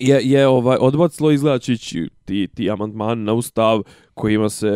je, 0.00 0.20
je 0.22 0.46
ovaj 0.46 0.76
odbacilo 0.80 1.30
izgledačići 1.30 2.08
ti, 2.24 2.48
ti 2.54 2.70
amandman 2.70 3.24
na 3.24 3.32
ustav 3.32 3.82
kojima 4.14 4.48
se 4.48 4.70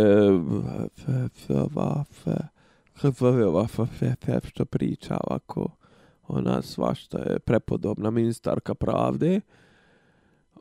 što 4.49 4.65
priča 4.65 5.19
ovako 5.25 5.69
ona 6.29 6.63
svašta 6.63 7.19
je 7.19 7.39
prepodobna 7.39 8.11
ministarka 8.11 8.75
pravde. 8.75 9.41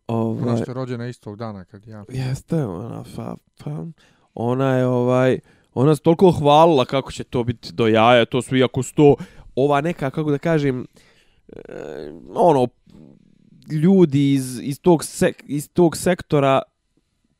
Ovaj, 0.07 0.43
ona 0.43 0.57
što 0.57 0.71
je 0.71 0.75
rođena 0.75 1.07
istog 1.07 1.35
dana 1.35 1.65
kad 1.65 1.87
ja. 1.87 2.05
Jeste, 2.09 2.65
ona, 2.65 3.03
fa, 3.03 3.35
fa, 3.63 3.85
ona 4.33 4.75
je 4.75 4.85
ovaj, 4.85 5.39
ona 5.73 5.95
se 5.95 6.01
toliko 6.01 6.31
hvalila 6.31 6.85
kako 6.85 7.11
će 7.11 7.23
to 7.23 7.43
biti 7.43 7.73
do 7.73 7.87
jaja, 7.87 8.25
to 8.25 8.41
su 8.41 8.57
iako 8.57 8.83
sto, 8.83 9.15
ova 9.55 9.81
neka, 9.81 10.09
kako 10.09 10.31
da 10.31 10.37
kažem, 10.37 10.85
eh, 11.55 12.11
ono, 12.35 12.67
ljudi 13.71 14.33
iz, 14.33 14.59
iz, 14.63 14.79
tog 14.81 15.03
sek, 15.03 15.43
iz 15.47 15.69
tog 15.69 15.97
sektora 15.97 16.61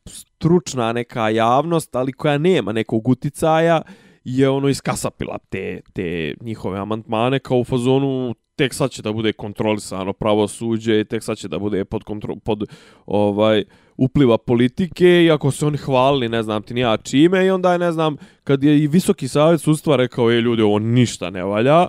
stručna 0.05 0.93
neka 0.93 1.30
javnost, 1.30 1.95
ali 1.95 2.13
koja 2.13 2.38
nema 2.38 2.72
nekog 2.72 3.07
uticaja, 3.07 3.82
je 4.30 4.49
ono 4.49 4.69
iskasapila 4.69 5.38
te, 5.49 5.82
te 5.93 6.34
njihove 6.41 6.80
amantmane 6.80 7.39
kao 7.39 7.57
u 7.57 7.63
fazonu 7.63 8.36
tek 8.55 8.73
sad 8.73 8.91
će 8.91 9.01
da 9.01 9.11
bude 9.11 9.34
kontrolisano 9.34 10.13
pravo 10.13 10.47
suđe 10.47 11.03
tek 11.03 11.23
sad 11.23 11.38
će 11.38 11.47
da 11.47 11.59
bude 11.59 11.86
pod, 11.86 12.03
kontro, 12.03 12.36
pod 12.36 12.63
ovaj 13.05 13.63
upliva 13.97 14.38
politike 14.38 15.23
i 15.23 15.32
ako 15.32 15.51
se 15.51 15.65
oni 15.65 15.78
hvalili 15.78 16.30
ne 16.30 16.43
znam 16.43 16.61
ti 16.61 16.73
nija 16.73 16.97
čime 16.97 17.45
i 17.45 17.49
onda 17.49 17.71
je 17.71 17.80
ne 17.80 17.91
znam 17.91 18.17
kad 18.43 18.63
je 18.63 18.84
i 18.84 18.88
visoki 18.88 19.28
savjet 19.28 19.61
sudstva 19.61 19.95
rekao 19.95 20.30
je 20.30 20.41
ljudi 20.41 20.61
ovo 20.61 20.80
ništa 20.80 21.30
ne 21.30 21.43
valja 21.43 21.88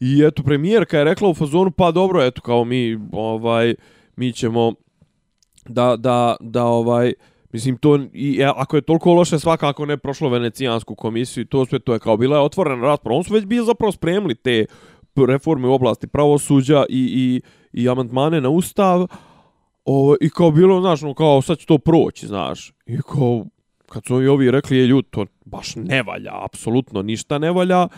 i 0.00 0.22
eto 0.26 0.42
premijerka 0.42 0.98
je 0.98 1.04
rekla 1.04 1.28
u 1.28 1.34
fazonu 1.34 1.70
pa 1.70 1.90
dobro 1.90 2.22
eto 2.22 2.40
kao 2.40 2.64
mi 2.64 2.98
ovaj 3.12 3.74
mi 4.16 4.32
ćemo 4.32 4.72
da 5.68 5.96
da 5.96 6.36
da 6.40 6.64
ovaj 6.64 7.12
Mislim, 7.52 7.76
to, 7.76 7.98
i, 8.12 8.38
e, 8.40 8.52
ako 8.56 8.76
je 8.76 8.82
toliko 8.82 9.12
loše, 9.12 9.38
svakako 9.38 9.86
ne 9.86 9.96
prošlo 9.96 10.28
venecijansku 10.28 10.94
komisiju, 10.94 11.44
to 11.44 11.66
sve 11.66 11.78
to 11.78 11.92
je 11.92 11.98
kao 11.98 12.16
bila 12.16 12.36
je 12.36 12.42
otvorena 12.42 12.82
rasprava. 12.82 13.18
On 13.18 13.24
su 13.24 13.34
već 13.34 13.44
bili 13.44 13.66
zapravo 13.66 13.92
spremili 13.92 14.34
te 14.34 14.66
reforme 15.26 15.68
u 15.68 15.72
oblasti 15.72 16.06
pravosuđa 16.06 16.84
i, 16.88 17.00
i, 17.16 17.40
i 17.82 17.88
amantmane 17.88 18.40
na 18.40 18.48
ustav. 18.48 19.06
O, 19.84 20.14
I 20.20 20.30
kao 20.30 20.50
bilo, 20.50 20.80
znaš, 20.80 21.00
no, 21.00 21.14
kao 21.14 21.42
sad 21.42 21.58
će 21.58 21.66
to 21.66 21.78
proći, 21.78 22.26
znaš. 22.26 22.72
I 22.86 22.98
kao, 23.12 23.46
kad 23.88 24.04
su 24.06 24.14
ovi 24.14 24.50
rekli, 24.50 24.78
je 24.78 24.86
ljud, 24.86 25.04
to 25.10 25.26
baš 25.44 25.76
ne 25.76 26.02
valja, 26.02 26.44
apsolutno 26.44 27.02
ništa 27.02 27.38
ne 27.38 27.52
valja 27.52 27.88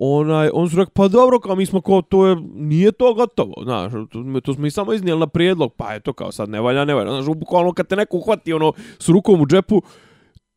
onaj, 0.00 0.50
on 0.52 0.70
su 0.70 0.76
rekao, 0.76 0.92
pa 0.94 1.08
dobro, 1.08 1.40
kao 1.40 1.56
mi 1.56 1.66
smo 1.66 1.80
kao, 1.80 2.02
to 2.02 2.26
je, 2.26 2.36
nije 2.54 2.92
to 2.92 3.14
gotovo, 3.14 3.54
znaš, 3.62 3.92
to, 3.92 4.40
to 4.40 4.54
smo 4.54 4.66
i 4.66 4.70
samo 4.70 4.92
iznijeli 4.92 5.20
na 5.20 5.26
prijedlog, 5.26 5.74
pa 5.74 5.92
je 5.92 6.00
to 6.00 6.12
kao, 6.12 6.32
sad 6.32 6.48
ne 6.48 6.60
valja, 6.60 6.84
ne 6.84 6.94
valja, 6.94 7.10
znaš, 7.10 7.38
bukvalno 7.38 7.72
kad 7.72 7.86
te 7.86 7.96
neko 7.96 8.16
uhvati, 8.16 8.52
ono, 8.52 8.72
s 8.98 9.08
rukom 9.08 9.40
u 9.40 9.46
džepu, 9.46 9.82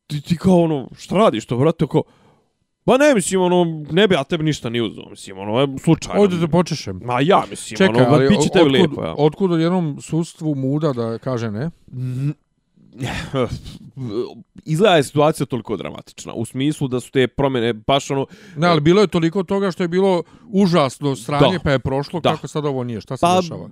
ti, 0.06 0.20
ti 0.20 0.36
kao, 0.36 0.62
ono, 0.62 0.88
šta 0.98 1.16
radiš 1.16 1.46
to, 1.46 1.56
brate, 1.56 1.86
kao, 1.86 2.02
Ba 2.86 2.96
ne, 2.96 3.14
mislim, 3.14 3.40
ono, 3.40 3.84
ne 3.90 4.08
bi 4.08 4.14
ja 4.14 4.24
tebi 4.24 4.44
ništa 4.44 4.70
ni 4.70 4.80
uzao, 4.80 5.04
mislim, 5.10 5.38
ono, 5.38 5.78
slučajno. 5.78 6.20
Ovdje 6.20 6.40
te 6.40 6.48
počešem. 6.48 7.00
Ma 7.04 7.20
ja, 7.20 7.42
mislim, 7.50 7.76
Čekaj, 7.76 8.02
ono, 8.02 8.14
ali, 8.14 8.28
piće 8.28 8.48
tebi 8.52 8.70
lijepo, 8.70 9.02
ja. 9.02 9.14
Otkud 9.18 9.52
od 9.52 9.60
jednom 9.60 10.00
sustvu 10.00 10.54
muda 10.54 10.92
da 10.92 11.18
kaže 11.18 11.50
ne? 11.50 11.70
izgleda 14.64 14.96
je 14.96 15.02
situacija 15.02 15.46
toliko 15.46 15.76
dramatična 15.76 16.32
u 16.32 16.44
smislu 16.44 16.88
da 16.88 17.00
su 17.00 17.10
te 17.10 17.26
promjene 17.26 17.72
baš 17.72 18.10
ono 18.10 18.26
ne 18.56 18.66
ali 18.66 18.80
bilo 18.80 19.00
je 19.00 19.06
toliko 19.06 19.42
toga 19.42 19.70
što 19.70 19.84
je 19.84 19.88
bilo 19.88 20.22
užasno 20.48 21.16
stranje 21.16 21.58
da. 21.58 21.62
pa 21.64 21.70
je 21.70 21.78
prošlo 21.78 22.20
da. 22.20 22.30
kako 22.30 22.48
sad 22.48 22.64
ovo 22.64 22.84
nije 22.84 23.00
šta 23.00 23.16
se 23.16 23.20
pa, 23.20 23.40
dešava 23.40 23.68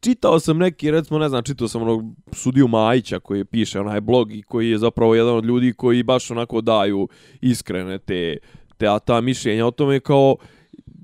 čitao 0.00 0.40
sam 0.40 0.58
neki 0.58 0.90
recimo 0.90 1.18
ne 1.18 1.28
znam 1.28 1.42
čitao 1.42 1.68
sam 1.68 1.82
onog 1.82 2.02
sudiju 2.32 2.68
Majića 2.68 3.20
koji 3.20 3.44
piše 3.44 3.80
onaj 3.80 4.00
blog 4.00 4.32
i 4.32 4.42
koji 4.42 4.70
je 4.70 4.78
zapravo 4.78 5.14
jedan 5.14 5.34
od 5.34 5.44
ljudi 5.44 5.72
koji 5.72 6.02
baš 6.02 6.30
onako 6.30 6.60
daju 6.60 7.08
iskrene 7.40 7.98
te 7.98 8.36
te 8.76 8.86
a 8.88 8.98
ta 8.98 9.20
mišljenja 9.20 9.66
o 9.66 9.70
tome 9.70 10.00
kao 10.00 10.36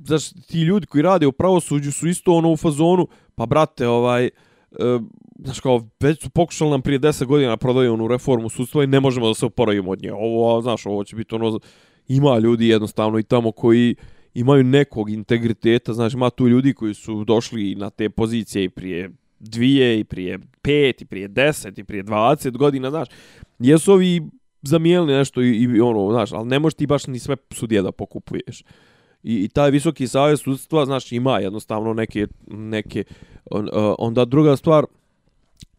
znaš, 0.04 0.30
ti 0.30 0.62
ljudi 0.62 0.86
koji 0.86 1.02
rade 1.02 1.26
u 1.26 1.32
pravosuđu 1.32 1.92
su 1.92 2.08
isto 2.08 2.32
ono 2.32 2.52
u 2.52 2.56
fazonu 2.56 3.08
pa 3.34 3.46
brate 3.46 3.88
ovaj 3.88 4.30
uh, 4.70 5.02
znaš 5.38 5.60
kao, 5.60 5.88
već 6.00 6.22
su 6.22 6.30
pokušali 6.30 6.70
nam 6.70 6.82
prije 6.82 7.00
10 7.00 7.24
godina 7.24 7.56
prodaju 7.56 7.92
onu 7.92 8.08
reformu 8.08 8.48
sudstva 8.48 8.84
i 8.84 8.86
ne 8.86 9.00
možemo 9.00 9.26
da 9.28 9.34
se 9.34 9.46
oporavimo 9.46 9.90
od 9.90 10.02
nje. 10.02 10.12
Ovo, 10.12 10.60
znaš, 10.62 10.86
ovo 10.86 11.04
će 11.04 11.16
biti 11.16 11.34
ono, 11.34 11.60
ima 12.08 12.38
ljudi 12.38 12.68
jednostavno 12.68 13.18
i 13.18 13.22
tamo 13.22 13.52
koji 13.52 13.94
imaju 14.34 14.64
nekog 14.64 15.10
integriteta, 15.10 15.92
znaš, 15.92 16.14
ima 16.14 16.30
tu 16.30 16.48
ljudi 16.48 16.72
koji 16.72 16.94
su 16.94 17.24
došli 17.24 17.74
na 17.74 17.90
te 17.90 18.10
pozicije 18.10 18.64
i 18.64 18.68
prije 18.68 19.10
dvije, 19.38 20.00
i 20.00 20.04
prije 20.04 20.38
pet, 20.62 21.02
i 21.02 21.04
prije 21.04 21.28
deset, 21.28 21.78
i 21.78 21.84
prije 21.84 22.02
dvacet 22.02 22.56
godina, 22.56 22.90
znaš, 22.90 23.08
jesu 23.58 23.92
ovi 23.92 24.22
zamijenili 24.62 25.12
nešto 25.12 25.42
i, 25.42 25.62
i 25.62 25.80
ono, 25.80 26.10
znaš, 26.10 26.32
ali 26.32 26.48
ne 26.48 26.58
možeš 26.58 26.74
ti 26.74 26.86
baš 26.86 27.06
ni 27.06 27.18
sve 27.18 27.36
sudije 27.50 27.82
da 27.82 27.92
pokupuješ. 27.92 28.64
I, 29.22 29.44
i 29.44 29.48
taj 29.48 29.70
visoki 29.70 30.06
savjet 30.06 30.40
sudstva, 30.40 30.86
znaš, 30.86 31.12
ima 31.12 31.38
jednostavno 31.38 31.94
neke, 31.94 32.26
neke 32.46 33.04
on, 33.50 33.68
onda 33.98 34.24
druga 34.24 34.56
stvar, 34.56 34.84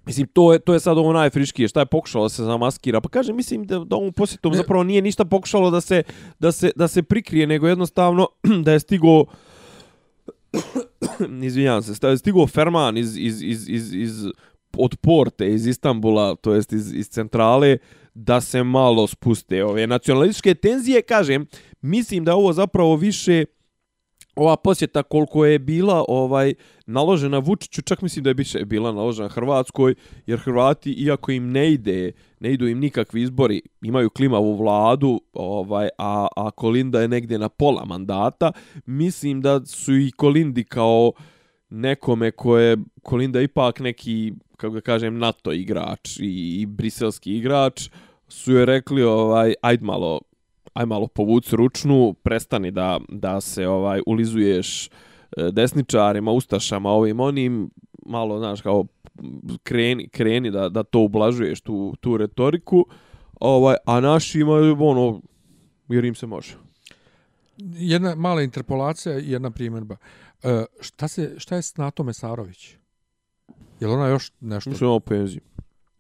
Mislim, 0.06 0.28
to 0.28 0.54
je, 0.54 0.60
to 0.60 0.74
je 0.74 0.80
sad 0.80 0.98
ovo 0.98 1.14
najfriškije, 1.14 1.68
šta 1.68 1.80
je 1.80 1.86
pokušalo 1.86 2.26
da 2.26 2.30
se 2.30 2.44
zamaskira. 2.44 3.02
Pa 3.02 3.10
kaže, 3.10 3.34
mislim 3.34 3.66
da, 3.66 3.80
da 3.80 3.96
ovom 3.96 4.14
posjetom 4.14 4.52
Ne. 4.52 4.58
zapravo 4.58 4.84
nije 4.84 5.02
ništa 5.02 5.26
pokušalo 5.26 5.72
da 5.72 5.82
se, 5.82 6.04
da, 6.40 6.52
se, 6.52 6.72
da 6.76 6.88
se 6.88 7.04
prikrije, 7.04 7.48
nego 7.48 7.68
jednostavno 7.68 8.28
da 8.66 8.72
je 8.72 8.80
stigo 8.80 9.26
izvinjavam 11.48 11.82
se, 11.84 11.94
da 12.02 12.10
je 12.10 12.18
stigo 12.18 12.48
Ferman 12.48 12.98
iz, 12.98 13.18
iz, 13.18 13.42
iz, 13.44 13.70
iz, 13.70 13.94
iz 13.94 14.26
od 14.78 14.96
porte 14.96 15.54
iz 15.54 15.68
Istambula, 15.68 16.36
to 16.36 16.54
jest 16.54 16.74
iz, 16.74 16.94
iz 16.94 17.10
centrale, 17.10 17.78
da 18.14 18.42
se 18.42 18.64
malo 18.64 19.08
spuste 19.08 19.64
ove 19.66 19.88
nacionalističke 19.88 20.56
tenzije, 20.56 21.02
kažem, 21.02 21.46
mislim 21.82 22.26
da 22.26 22.36
ovo 22.36 22.54
zapravo 22.54 22.96
više 22.96 23.46
ova 24.36 24.56
posjeta 24.56 25.04
koliko 25.04 25.46
je 25.46 25.60
bila 25.60 26.06
ovaj 26.08 26.54
naložena 26.86 27.38
Vučiću, 27.40 27.82
čak 27.82 28.02
mislim 28.02 28.24
da 28.24 28.30
je 28.30 28.34
biše 28.34 28.66
bila 28.66 28.92
naložena 28.92 29.30
Hrvatskoj, 29.30 29.96
jer 30.26 30.40
Hrvati 30.40 30.92
iako 30.92 31.32
im 31.32 31.52
ne 31.52 31.72
ide, 31.72 32.12
ne 32.40 32.54
idu 32.54 32.68
im 32.68 32.80
nikakvi 32.80 33.22
izbori, 33.22 33.62
imaju 33.82 34.10
klimavu 34.10 34.56
vladu, 34.56 35.22
ovaj 35.34 35.90
a 35.98 36.28
a 36.36 36.52
Kolinda 36.52 37.02
je 37.02 37.08
negdje 37.08 37.40
na 37.40 37.50
pola 37.50 37.86
mandata, 37.86 38.52
mislim 38.86 39.42
da 39.42 39.66
su 39.66 39.96
i 39.96 40.12
Kolindi 40.12 40.64
kao 40.64 41.12
nekome 41.70 42.32
ko 42.32 42.58
je 42.58 42.78
Kolinda 43.04 43.42
ipak 43.42 43.80
neki 43.80 44.34
kako 44.58 44.74
ga 44.74 44.82
kažem 44.82 45.18
NATO 45.18 45.52
igrač 45.52 46.20
i, 46.20 46.62
i 46.62 46.66
briselski 46.66 47.38
igrač 47.38 47.90
su 48.28 48.54
je 48.54 48.66
rekli 48.66 49.04
ovaj 49.04 49.54
ajd 49.62 49.84
malo 49.84 50.20
aj 50.76 50.86
malo 50.86 51.08
povuci 51.08 51.56
ručnu, 51.56 52.14
prestani 52.24 52.72
da, 52.72 53.00
da 53.10 53.42
se 53.42 53.68
ovaj 53.68 54.02
ulizuješ 54.06 54.88
e, 54.88 54.90
desničarima, 55.52 56.32
ustašama, 56.32 56.90
ovim 56.90 57.20
onim, 57.20 57.70
malo, 58.06 58.40
znaš, 58.40 58.62
kao 58.62 58.86
kreni, 59.64 60.10
kreni 60.10 60.52
da, 60.52 60.70
da 60.70 60.84
to 60.84 61.00
ublažuješ, 61.00 61.62
tu, 61.62 61.96
tu 62.00 62.18
retoriku, 62.18 62.86
ovaj, 63.40 63.76
a 63.86 64.00
naši 64.00 64.40
imaju, 64.40 64.78
ono, 64.80 65.22
jer 65.88 66.06
im 66.06 66.16
se 66.16 66.28
može. 66.28 66.58
Jedna 67.58 68.16
mala 68.16 68.42
interpolacija 68.42 69.20
i 69.20 69.32
jedna 69.32 69.52
primjerba. 69.52 69.98
E, 70.44 70.66
šta, 70.80 71.08
se, 71.08 71.36
šta 71.38 71.56
je 71.56 71.62
s 71.62 71.78
Nato 71.78 72.04
Mesarović? 72.04 72.76
Je 73.80 73.88
li 73.88 73.94
ona 73.94 74.08
još 74.08 74.32
nešto? 74.40 74.70
Mislim, 74.70 74.90
ovo 74.90 75.00
penziju. 75.00 75.42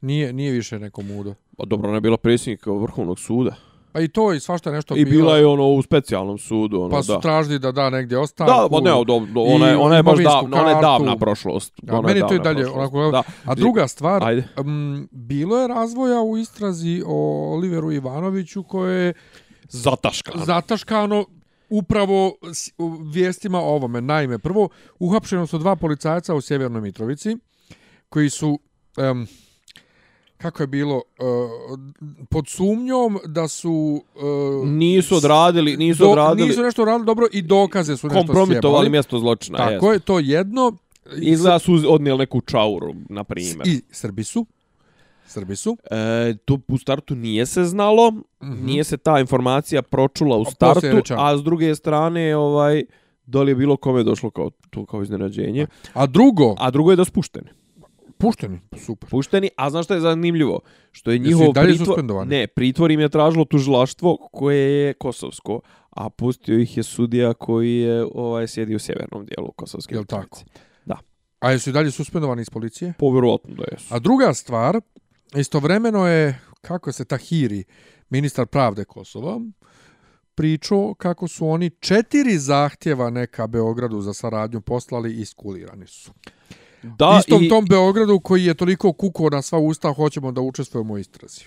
Nije, 0.01 0.33
nije 0.33 0.51
više 0.51 0.79
neko 0.79 1.01
mudo. 1.01 1.35
Pa 1.57 1.65
dobro, 1.65 1.87
ona 1.87 1.97
je 1.97 2.01
bila 2.01 2.17
predsjednik 2.17 2.65
Vrhovnog 2.65 3.19
suda. 3.19 3.55
Pa 3.95 4.01
i 4.01 4.07
to 4.07 4.33
i 4.33 4.39
svašta 4.39 4.71
nešto 4.71 4.95
I 4.95 5.05
bilo. 5.05 5.11
bila 5.17 5.37
je 5.37 5.45
ono 5.45 5.67
u 5.67 5.81
specijalnom 5.81 6.37
sudu, 6.37 6.79
ono, 6.79 6.89
Pa 6.89 7.03
su 7.03 7.11
da. 7.11 7.19
tražili 7.19 7.59
da 7.59 7.71
da 7.71 7.89
negdje 7.89 8.17
ostavku. 8.17 8.53
Da, 8.53 8.67
pa 8.71 8.79
ne, 8.79 8.91
do, 8.91 9.03
do, 9.25 9.41
ona, 9.41 9.67
je, 9.67 9.77
ona 9.77 9.95
je 9.95 10.03
baš 10.03 10.19
davna, 10.19 10.61
ona 10.61 10.69
je 10.69 10.81
davna 10.81 11.17
prošlost. 11.17 11.73
Ja, 11.83 11.93
Ona 11.93 12.07
meni 12.07 12.19
to 12.19 12.35
i 12.35 12.39
dalje 12.39 12.63
prošlost. 12.63 12.77
onako... 12.93 13.11
Da. 13.11 13.23
A 13.45 13.55
druga 13.55 13.87
stvar, 13.87 14.23
Ajde. 14.23 14.47
um, 14.57 15.07
bilo 15.11 15.57
je 15.57 15.67
razvoja 15.67 16.21
u 16.21 16.37
istrazi 16.37 17.03
o 17.05 17.17
Oliveru 17.53 17.91
Ivanoviću 17.91 18.63
koje 18.63 19.05
je 19.05 19.13
Zataškano. 19.69 20.45
zataškano 20.45 21.25
upravo 21.69 22.31
s- 22.45 22.69
u 22.77 22.89
vijestima 22.89 23.59
o 23.59 23.65
ovome. 23.65 24.01
Naime, 24.01 24.39
prvo, 24.39 24.69
uhapšeno 24.99 25.47
su 25.47 25.57
dva 25.57 25.75
policajca 25.75 26.35
u 26.35 26.41
Sjevernoj 26.41 26.81
Mitrovici, 26.81 27.37
koji 28.09 28.29
su, 28.29 28.59
um, 29.11 29.27
kako 30.37 30.63
je 30.63 30.67
bilo, 30.67 30.95
uh, 30.95 31.79
pod 32.29 32.47
sumnjom 32.47 33.19
da 33.25 33.47
su... 33.47 34.03
Uh, 34.61 34.67
Nisu 34.67 35.15
odradili, 35.15 35.77
nisu 35.77 36.03
do- 36.03 36.09
odradili, 36.09 36.47
nisu 36.47 36.61
nešto 36.61 36.85
radili 36.85 37.05
dobro 37.05 37.27
i 37.31 37.41
dokaze 37.41 37.97
su 37.97 38.07
nešto 38.07 38.19
kompromitovali 38.19 38.89
mjesto 38.89 39.19
zločina. 39.19 39.57
Tako 39.57 39.93
je, 39.93 39.99
to 39.99 40.19
jedno. 40.19 40.77
I 41.17 41.25
Izgleda 41.25 41.59
su 41.59 41.83
odnijeli 41.87 42.19
neku 42.19 42.41
čauru, 42.41 42.93
na 43.09 43.23
primjer. 43.23 43.61
I 43.65 43.81
Srbi 43.91 44.23
su. 44.23 44.45
Srbi 45.27 45.55
su. 45.55 45.77
E, 45.85 45.95
to 46.45 46.59
u 46.67 46.77
startu 46.77 47.15
nije 47.15 47.45
se 47.45 47.63
znalo, 47.63 48.11
Mhm. 48.43 48.65
nije 48.65 48.83
se 48.83 48.97
ta 48.97 49.19
informacija 49.19 49.81
pročula 49.81 50.37
u 50.37 50.41
A 50.41 50.45
startu, 50.45 50.87
a 51.09 51.37
s 51.37 51.43
druge 51.43 51.75
strane, 51.75 52.35
ovaj, 52.35 52.83
da 53.25 53.41
li 53.41 53.51
je 53.51 53.55
bilo 53.55 53.77
kome 53.77 54.03
došlo 54.03 54.29
kao, 54.29 54.49
to 54.69 54.85
kao 54.85 55.03
iznenađenje. 55.03 55.67
A 55.93 56.05
drugo, 56.05 56.55
A 56.57 56.71
drugo 56.71 56.91
je 56.91 56.95
da 56.95 57.05
su 57.05 57.11
pušteni. 58.17 58.59
pušteni, 58.59 58.85
super. 58.85 59.09
Pušteni, 59.09 59.49
a 59.57 59.69
znaš 59.69 59.85
što 59.85 59.93
je 59.93 59.99
zanimljivo? 59.99 60.59
Što 60.91 61.11
je 61.11 61.19
njihov 61.19 61.53
pritvor... 61.53 62.27
Ne, 62.27 62.47
pritvor 62.47 62.91
im 62.91 62.99
je 62.99 63.09
tražilo 63.09 63.45
tužilaštvo 63.45 64.17
koje 64.31 64.85
je 64.85 64.93
kosovsko, 64.93 65.61
a 65.89 66.09
pustio 66.09 66.59
ih 66.59 66.77
je 66.77 66.83
sudija 66.83 67.33
koji 67.33 67.75
je 67.75 68.05
ovaj 68.13 68.47
sjedi 68.47 68.75
u 68.75 68.79
sjevernom 68.79 69.25
dijelu 69.25 69.51
kosovske. 69.51 69.95
Jel 69.95 70.01
Mitrovice. 70.01 70.29
tako? 70.29 70.43
Da. 70.85 70.97
A 71.39 71.51
jesu 71.51 71.69
i 71.69 71.73
dalje 71.73 71.91
suspendovani 71.91 72.41
iz 72.41 72.49
policije? 72.49 72.93
Povjerojatno 72.99 73.55
da 73.55 73.63
jesu. 73.71 73.95
A 73.95 73.99
druga 73.99 74.33
stvar, 74.33 74.81
istovremeno 75.35 76.07
je, 76.07 76.39
kako 76.61 76.91
se 76.91 77.05
Tahiri, 77.05 77.63
ministar 78.09 78.45
pravde 78.45 78.85
Kosova, 78.85 79.39
pričao 80.35 80.93
kako 80.93 81.27
su 81.27 81.47
oni 81.47 81.69
četiri 81.69 82.37
zahtjeva 82.37 83.09
neka 83.09 83.47
Beogradu 83.47 84.01
za 84.01 84.13
saradnju 84.13 84.61
poslali 84.61 85.13
i 85.13 85.21
iskulirani 85.21 85.87
su. 85.87 86.11
Da, 86.97 87.17
Istom 87.19 87.43
i, 87.43 87.49
tom 87.49 87.65
Beogradu 87.65 88.19
koji 88.19 88.45
je 88.45 88.53
toliko 88.53 88.93
kuko 88.93 89.29
na 89.29 89.41
sva 89.41 89.59
usta, 89.59 89.93
hoćemo 89.93 90.31
da 90.31 90.41
učestvujemo 90.41 90.93
u 90.93 90.97
istrazi. 90.97 91.41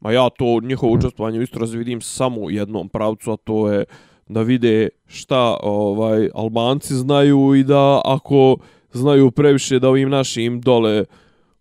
Ma 0.00 0.12
ja 0.12 0.28
to 0.30 0.60
njihovo 0.62 0.92
učestvovanje 0.92 1.38
u 1.38 1.42
istrazi 1.42 1.78
vidim 1.78 2.00
samo 2.00 2.40
u 2.40 2.50
jednom 2.50 2.88
pravcu, 2.88 3.32
a 3.32 3.36
to 3.36 3.72
je 3.72 3.84
da 4.28 4.42
vide 4.42 4.88
šta 5.06 5.56
ovaj 5.62 6.30
Albanci 6.34 6.94
znaju 6.94 7.54
i 7.54 7.64
da 7.64 8.00
ako 8.04 8.56
znaju 8.92 9.30
previše 9.30 9.78
da 9.78 9.88
ovim 9.88 10.10
našim 10.10 10.60
dole 10.60 11.04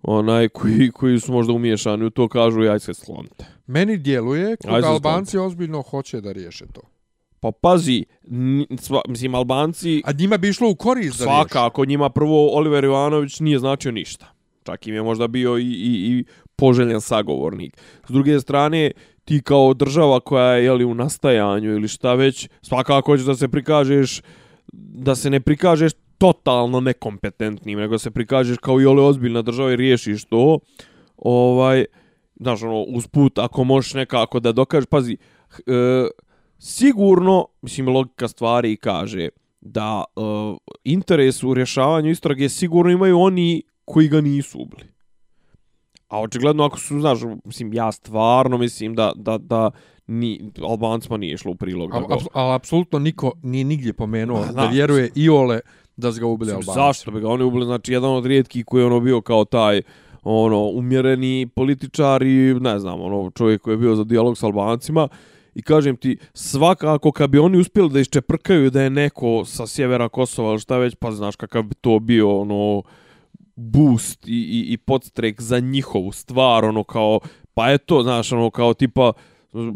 onaj 0.02 0.50
koji, 0.50 0.92
koji 0.92 1.20
su 1.20 1.32
možda 1.32 1.54
umiješani 1.54 2.06
u 2.06 2.10
to 2.10 2.28
kažu 2.28 2.62
aj 2.62 2.80
se 2.80 2.94
slonite. 2.94 3.46
Meni 3.68 3.98
djeluje 3.98 4.58
Ajde 4.68 4.82
se 4.82 4.88
Albanci 4.88 5.38
ozbiljno 5.38 5.82
hoće 5.82 6.22
da 6.22 6.32
riješe 6.32 6.66
to. 6.74 6.82
Pa 7.40 7.52
pazi, 7.52 8.06
sva, 8.80 9.02
mislim 9.08 9.36
Albanci 9.36 10.02
A 10.06 10.12
njima 10.12 10.38
bi 10.38 10.50
išlo 10.50 10.70
u 10.70 10.76
korist 10.76 11.20
riješe. 11.20 11.24
svakako 11.24 11.86
njima 11.86 12.10
prvo 12.10 12.58
Oliver 12.58 12.84
Ivanović 12.84 13.40
nije 13.40 13.60
značio 13.60 13.92
ništa. 13.92 14.26
Čak 14.64 14.88
im 14.88 14.96
je 14.96 15.04
možda 15.04 15.28
bio 15.28 15.58
i, 15.58 15.64
i, 15.64 16.18
i 16.20 16.26
poželjen 16.56 17.02
sagovornik. 17.02 17.78
S 18.08 18.12
druge 18.12 18.40
strane, 18.40 18.92
ti 19.26 19.42
kao 19.42 19.74
država 19.74 20.20
koja 20.20 20.54
je 20.54 20.64
jeli, 20.66 20.86
u 20.86 20.94
nastajanju 20.94 21.72
ili 21.72 21.88
šta 21.88 22.14
već, 22.14 22.50
svakako 22.62 23.12
hoćeš 23.12 23.26
da 23.26 23.36
se 23.36 23.48
prikažeš, 23.48 24.22
da 24.74 25.16
se 25.16 25.30
ne 25.30 25.40
prikažeš 25.40 25.92
totalno 26.18 26.80
nekompetentnim, 26.80 27.80
nego 27.80 27.98
se 27.98 28.12
prikažeš 28.12 28.58
kao 28.58 28.82
i 28.82 28.86
ole 28.86 29.04
ozbiljna 29.04 29.42
država 29.42 29.72
i 29.72 29.76
riješiš 29.76 30.26
to. 30.26 30.60
Ovaj, 31.18 31.86
znaš, 32.40 32.64
ono, 32.64 32.82
usput, 32.82 33.38
ako 33.38 33.64
možeš 33.64 33.94
nekako 33.94 34.40
da 34.40 34.52
dokažeš, 34.52 34.86
pazi, 34.86 35.18
e, 35.68 36.08
sigurno, 36.60 37.46
mislim, 37.62 37.88
logika 37.88 38.28
stvari 38.28 38.78
kaže 38.78 39.30
da 39.62 40.04
e, 40.08 40.22
interes 40.84 41.44
u 41.44 41.54
rješavanju 41.54 42.10
istrage 42.10 42.50
sigurno 42.50 42.92
imaju 42.92 43.20
oni 43.20 43.64
koji 43.86 44.08
ga 44.08 44.22
nisu 44.22 44.60
ubili. 44.62 44.84
A 46.08 46.22
očigledno 46.22 46.64
ako 46.66 46.80
su, 46.80 47.00
znaš, 47.00 47.20
mislim, 47.46 47.74
ja 47.74 47.92
stvarno 47.92 48.58
mislim 48.58 48.96
da, 48.96 49.12
da, 49.16 49.38
da 49.38 49.72
ni, 50.08 50.52
Albancima 50.64 51.18
nije 51.18 51.34
išlo 51.34 51.52
u 51.52 51.56
prilog. 51.56 51.94
Ali 51.94 52.06
da 52.10 52.16
ga- 52.16 52.22
al, 52.34 52.54
apsolutno 52.54 53.00
niko 53.00 53.32
nije 53.44 53.64
nigdje 53.64 53.94
pomenuo 53.94 54.40
Ma, 54.40 54.46
da 54.46 54.52
znaš. 54.52 54.74
vjeruje 54.74 55.10
i 55.16 55.30
ole 55.30 55.60
da 55.98 56.12
su 56.12 56.20
ga 56.20 56.28
ubili 56.28 56.52
Albanci. 56.52 56.72
Zašto 56.74 57.12
bi 57.12 57.20
ga 57.20 57.28
oni 57.30 57.44
ubili? 57.44 57.66
Znači, 57.66 57.94
jedan 57.94 58.12
od 58.12 58.26
rijetkih 58.26 58.66
koji 58.66 58.82
je 58.82 58.86
ono 58.86 59.00
bio 59.00 59.22
kao 59.22 59.46
taj 59.46 59.82
ono 60.24 60.64
umjereni 60.64 61.48
političar 61.56 62.22
i 62.24 62.54
ne 62.60 62.80
znam, 62.80 63.02
ono 63.02 63.30
čovjek 63.30 63.62
koji 63.62 63.74
je 63.74 63.78
bio 63.78 63.96
za 63.96 64.04
dijalog 64.04 64.38
s 64.38 64.44
Albancima 64.44 65.08
i 65.60 65.62
kažem 65.62 65.98
ti, 65.98 66.18
svakako 66.34 67.12
kad 67.12 67.30
bi 67.30 67.40
oni 67.40 67.58
uspjeli 67.58 67.90
da 67.90 68.00
iščeprkaju 68.00 68.70
da 68.70 68.82
je 68.82 68.90
neko 68.90 69.46
sa 69.46 69.68
sjevera 69.68 70.10
Kosova 70.10 70.50
ili 70.50 70.60
šta 70.60 70.78
već, 70.78 70.96
pa 70.96 71.12
znaš 71.12 71.36
kakav 71.36 71.64
bi 71.64 71.76
to 71.76 72.00
bio 72.00 72.40
ono 72.40 72.84
boost 73.56 74.28
i, 74.28 74.32
i, 74.32 74.74
i 74.74 74.78
podstrek 74.78 75.42
za 75.42 75.60
njihovu 75.60 76.12
stvar, 76.12 76.66
ono 76.66 76.84
kao, 76.84 77.20
pa 77.54 77.72
eto, 77.72 78.04
znaš, 78.04 78.32
ono 78.32 78.50
kao 78.50 78.74
tipa, 78.74 79.14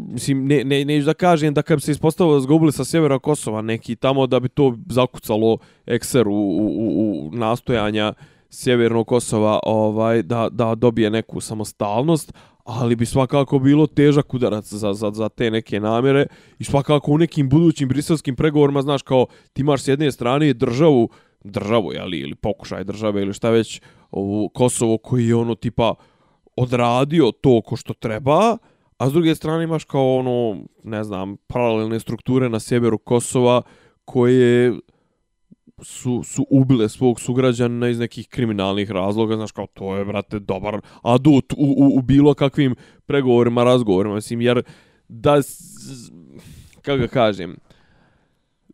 mislim, 0.08 0.46
ne, 0.46 0.64
ne, 0.64 0.84
neću 0.84 1.06
da 1.06 1.14
kažem 1.14 1.54
da 1.54 1.62
kad 1.62 1.76
bi 1.76 1.82
se 1.82 1.92
ispostavilo 1.92 2.40
da 2.40 2.72
su 2.72 2.72
sa 2.72 2.84
sjevera 2.84 3.18
Kosova 3.18 3.62
neki 3.62 3.96
tamo 3.96 4.26
da 4.26 4.40
bi 4.40 4.48
to 4.48 4.76
zakucalo 4.88 5.58
ekser 5.86 6.28
u, 6.28 6.32
u, 6.32 6.66
u, 6.66 7.28
u 7.28 7.30
nastojanja 7.32 8.12
sjevernog 8.50 9.06
Kosova 9.06 9.60
ovaj 9.62 10.22
da, 10.22 10.48
da 10.52 10.74
dobije 10.74 11.10
neku 11.10 11.40
samostalnost, 11.40 12.32
ali 12.64 12.96
bi 12.96 13.06
svakako 13.06 13.58
bilo 13.58 13.86
težak 13.86 14.34
udarac 14.34 14.72
za, 14.72 14.94
za, 14.94 15.10
za 15.10 15.28
te 15.28 15.50
neke 15.50 15.80
namjere 15.80 16.26
i 16.58 16.64
svakako 16.64 17.12
u 17.12 17.18
nekim 17.18 17.48
budućim 17.48 17.88
briselskim 17.88 18.36
pregovorima, 18.36 18.82
znaš, 18.82 19.02
kao 19.02 19.26
ti 19.52 19.60
imaš 19.60 19.82
s 19.82 19.88
jedne 19.88 20.12
strane 20.12 20.52
državu, 20.52 21.08
državu, 21.44 21.92
jeli, 21.92 22.18
ili 22.18 22.34
pokušaj 22.34 22.84
države 22.84 23.22
ili 23.22 23.32
šta 23.32 23.50
već, 23.50 23.80
ovu 24.10 24.48
Kosovo 24.48 24.98
koji 24.98 25.28
je 25.28 25.34
ono 25.34 25.54
tipa 25.54 25.94
odradio 26.56 27.32
to 27.40 27.60
ko 27.60 27.76
što 27.76 27.94
treba, 27.94 28.56
a 28.98 29.08
s 29.08 29.12
druge 29.12 29.34
strane 29.34 29.64
imaš 29.64 29.84
kao 29.84 30.16
ono, 30.16 30.64
ne 30.84 31.04
znam, 31.04 31.36
paralelne 31.46 32.00
strukture 32.00 32.48
na 32.48 32.60
sjeveru 32.60 32.98
Kosova 32.98 33.62
koje 34.04 34.74
su, 35.82 36.22
su 36.22 36.46
ubile 36.50 36.88
svog 36.88 37.20
sugrađana 37.20 37.88
iz 37.88 37.98
nekih 37.98 38.28
kriminalnih 38.28 38.90
razloga, 38.90 39.36
znaš 39.36 39.52
kao 39.52 39.66
to 39.66 39.96
je, 39.96 40.04
brate, 40.04 40.38
dobar 40.38 40.80
adut 41.02 41.52
u, 41.52 41.56
u, 41.56 41.98
u 41.98 42.02
bilo 42.02 42.34
kakvim 42.34 42.74
pregovorima, 43.06 43.64
razgovorima, 43.64 44.14
mislim, 44.14 44.40
jer 44.40 44.62
da, 45.08 45.40
kako 46.82 46.98
ga 46.98 47.08
kažem, 47.08 47.56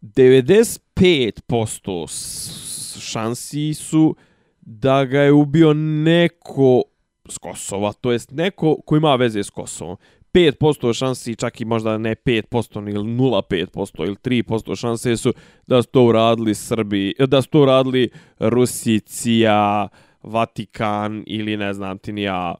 95% 0.02 3.00
šansi 3.00 3.74
su 3.74 4.16
da 4.60 5.04
ga 5.04 5.20
je 5.20 5.32
ubio 5.32 5.74
neko 5.74 6.82
s 7.28 7.38
Kosova, 7.38 7.92
to 7.92 8.12
jest 8.12 8.30
neko 8.30 8.76
ko 8.86 8.96
ima 8.96 9.14
veze 9.14 9.42
s 9.42 9.50
Kosovom. 9.50 9.96
5% 10.34 10.98
šansi, 10.98 11.36
čak 11.36 11.60
i 11.60 11.64
možda 11.64 11.98
ne 11.98 12.14
5% 12.14 12.90
ili 12.90 13.04
0,5% 13.04 14.06
ili 14.06 14.16
3% 14.16 14.80
šanse 14.80 15.16
su 15.16 15.32
da 15.66 15.82
su 15.82 15.88
to 15.88 16.04
uradili 16.04 16.54
Srbi, 16.54 17.14
da 17.26 17.42
su 17.42 17.48
to 17.48 17.62
uradili 17.62 18.10
Rusicija, 18.38 19.88
Vatikan 20.22 21.24
ili 21.26 21.56
ne 21.56 21.74
znam 21.74 21.98
ti 21.98 22.12
ni 22.12 22.22
ja 22.22 22.54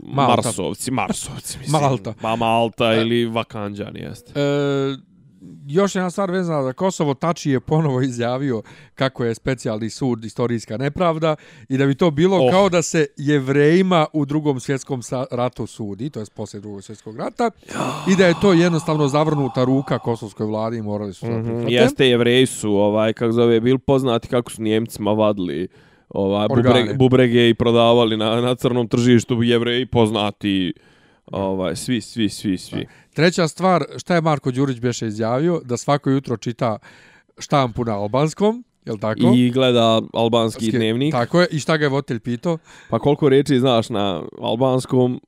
Malta. 0.00 0.42
Marsovci, 0.42 0.90
Marsovci, 0.90 1.58
mislim. 1.58 1.82
Malta. 1.82 2.14
Pa 2.20 2.36
Malta 2.36 2.94
ili 2.94 3.26
Vakanđani, 3.26 4.00
jeste. 4.00 4.40
E, 4.40 4.96
još 5.66 5.94
jedna 5.94 6.10
stvar 6.10 6.30
vezana 6.30 6.62
za 6.62 6.72
Kosovo, 6.72 7.14
Tači 7.14 7.50
je 7.50 7.60
ponovo 7.60 8.00
izjavio 8.00 8.62
kako 8.94 9.24
je 9.24 9.34
specijalni 9.34 9.90
sud 9.90 10.24
istorijska 10.24 10.76
nepravda 10.76 11.36
i 11.68 11.78
da 11.78 11.86
bi 11.86 11.94
to 11.94 12.10
bilo 12.10 12.36
Oh. 12.36 12.50
kao 12.50 12.68
da 12.68 12.82
se 12.82 13.06
jevrejima 13.16 14.06
u 14.12 14.24
drugom 14.24 14.60
svjetskom 14.60 15.00
ratu 15.30 15.66
sudi, 15.66 16.10
to 16.10 16.20
je 16.20 16.26
poslije 16.34 16.60
drugog 16.60 16.82
svjetskog 16.82 17.16
rata, 17.16 17.50
i 18.08 18.16
da 18.16 18.26
je 18.26 18.34
to 18.40 18.52
jednostavno 18.52 19.08
zavrnuta 19.08 19.64
ruka 19.64 19.98
kosovskoj 19.98 20.46
vladi 20.46 20.76
i 20.76 20.82
morali 20.82 21.14
su 21.14 21.26
Mm 21.26 21.44
prihvatiti. 21.44 21.72
Jeste, 21.72 22.08
jevreji 22.08 22.46
su, 22.46 22.72
ovaj, 22.72 23.12
kako 23.12 23.32
zove, 23.32 23.60
bil 23.60 23.78
poznati 23.78 24.28
kako 24.28 24.50
su 24.50 24.62
Njemcima 24.62 25.12
vadili 25.12 25.68
ovaj, 26.08 26.48
bubrege, 26.48 26.94
bubrege 26.94 27.48
i 27.48 27.54
prodavali 27.54 28.16
na, 28.16 28.40
na 28.40 28.54
crnom 28.54 28.88
tržištu 28.88 29.42
jevreji 29.42 29.86
poznati 29.86 30.72
ovaj, 31.32 31.76
svi, 31.76 32.00
svi, 32.00 32.28
svi, 32.28 32.58
svi. 32.58 32.86
Treća 33.14 33.48
stvar, 33.48 33.84
šta 33.96 34.14
je 34.14 34.20
Marko 34.20 34.50
Đurić 34.50 34.80
beše 34.80 35.06
izjavio? 35.06 35.60
Da 35.64 35.76
svako 35.76 36.10
jutro 36.10 36.36
čita 36.36 36.78
štampu 37.38 37.84
na 37.84 37.98
albanskom, 37.98 38.64
jel 38.84 38.98
tako? 38.98 39.32
I 39.36 39.50
gleda 39.50 40.02
albanski 40.12 40.66
Ski- 40.66 40.76
dnevnik. 40.76 41.12
Tako 41.12 41.40
je. 41.40 41.46
I 41.50 41.58
šta 41.58 41.76
ga 41.76 41.84
je 41.84 41.88
Votelj 41.88 42.20
pitao? 42.20 42.58
Pa 42.90 42.98
koliko 42.98 43.28
riječi 43.28 43.58
znaš 43.58 43.88
na 43.88 44.22
albanskom? 44.40 45.20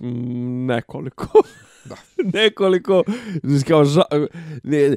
Mm, 0.00 0.66
Nekoliko. 0.66 1.26
Da. 1.84 1.96
Nekoliko. 2.40 3.02
Kao 3.68 3.84
ža, 3.84 4.02
ne, 4.62 4.96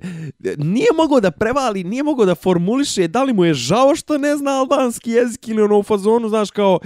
nije 0.58 0.88
mogao 0.98 1.20
da 1.20 1.32
prevali, 1.32 1.84
nije 1.84 2.04
mogao 2.04 2.26
da 2.26 2.36
formuliše 2.36 3.08
da 3.08 3.24
li 3.24 3.34
mu 3.34 3.46
je 3.46 3.54
žao 3.54 3.96
što 3.96 4.18
ne 4.18 4.38
zna 4.38 4.52
albanski 4.60 5.12
jezik 5.12 5.48
ili 5.48 5.62
ono 5.62 5.80
u 5.80 5.84
fazonu, 5.84 6.30
znaš, 6.30 6.52
kao 6.52 6.80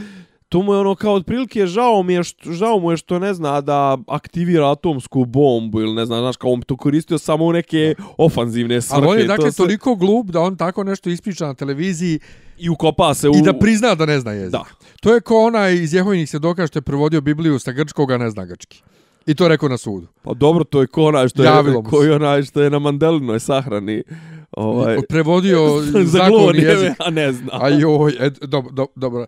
to 0.51 0.61
mu 0.61 0.73
je 0.73 0.79
ono 0.79 0.95
kao 0.95 1.13
otprilike 1.13 1.65
žao 1.65 2.03
mi 2.03 2.13
je 2.13 2.23
što, 2.23 2.51
žao 2.51 2.79
mu 2.79 2.91
je 2.91 2.97
što 2.97 3.19
ne 3.19 3.33
zna 3.33 3.61
da 3.61 3.97
aktivira 4.07 4.71
atomsku 4.71 5.25
bombu 5.25 5.81
ili 5.81 5.93
ne 5.93 6.05
znam, 6.05 6.19
znaš, 6.19 6.37
kao 6.37 6.51
on 6.51 6.61
to 6.61 6.77
koristio 6.77 7.17
samo 7.17 7.45
u 7.45 7.53
neke 7.53 7.95
ofanzivne 8.17 8.81
svrhe. 8.81 9.01
Ali 9.01 9.07
on 9.07 9.17
je 9.17 9.23
to 9.23 9.27
dakle 9.27 9.51
se- 9.51 9.57
toliko 9.57 9.95
glup 9.95 10.27
da 10.27 10.39
on 10.39 10.55
tako 10.55 10.83
nešto 10.83 11.09
ispriča 11.09 11.45
na 11.45 11.53
televiziji 11.53 12.19
I 12.57 12.69
ukopa 12.69 13.13
se 13.13 13.29
u... 13.29 13.33
i 13.35 13.41
da 13.41 13.53
prizna 13.53 13.95
da 13.95 14.05
ne 14.05 14.19
zna 14.19 14.31
jezik. 14.31 14.51
Da. 14.51 14.63
To 15.01 15.13
je 15.13 15.21
ko 15.21 15.39
onaj 15.39 15.73
iz 15.73 15.93
Jehovinih 15.93 16.29
svjedoka 16.29 16.67
što 16.67 16.77
je 16.77 16.83
prevodio 16.83 17.21
Bibliju 17.21 17.59
sa 17.59 17.71
grčkog, 17.71 18.11
a 18.11 18.17
ne 18.17 18.29
zna 18.29 18.45
grčki. 18.45 18.81
I 19.25 19.35
to 19.35 19.43
je 19.43 19.49
rekao 19.49 19.69
na 19.69 19.77
sudu. 19.77 20.07
Pa 20.21 20.33
dobro, 20.33 20.63
to 20.63 20.81
je 20.81 20.87
ko 20.87 21.03
onaj 21.03 21.27
što 21.27 21.43
je, 21.43 21.47
Javilo 21.47 21.83
se. 21.83 21.89
koji 21.89 22.09
onaj 22.09 22.43
što 22.43 22.61
je 22.61 22.69
na 22.69 22.79
Mandelinoj 22.79 23.39
sahrani. 23.39 24.03
Ovaj, 24.51 24.97
Prevodio 25.09 25.59
za 26.13 26.29
glonijeve, 26.29 26.71
jezik. 26.71 26.93
a 26.99 27.09
ne 27.09 27.33
zna. 27.33 27.49
A 27.51 27.69
joj, 27.69 28.15
e, 28.19 28.29
do, 28.29 28.63
do, 28.71 28.85
dobro. 28.95 29.25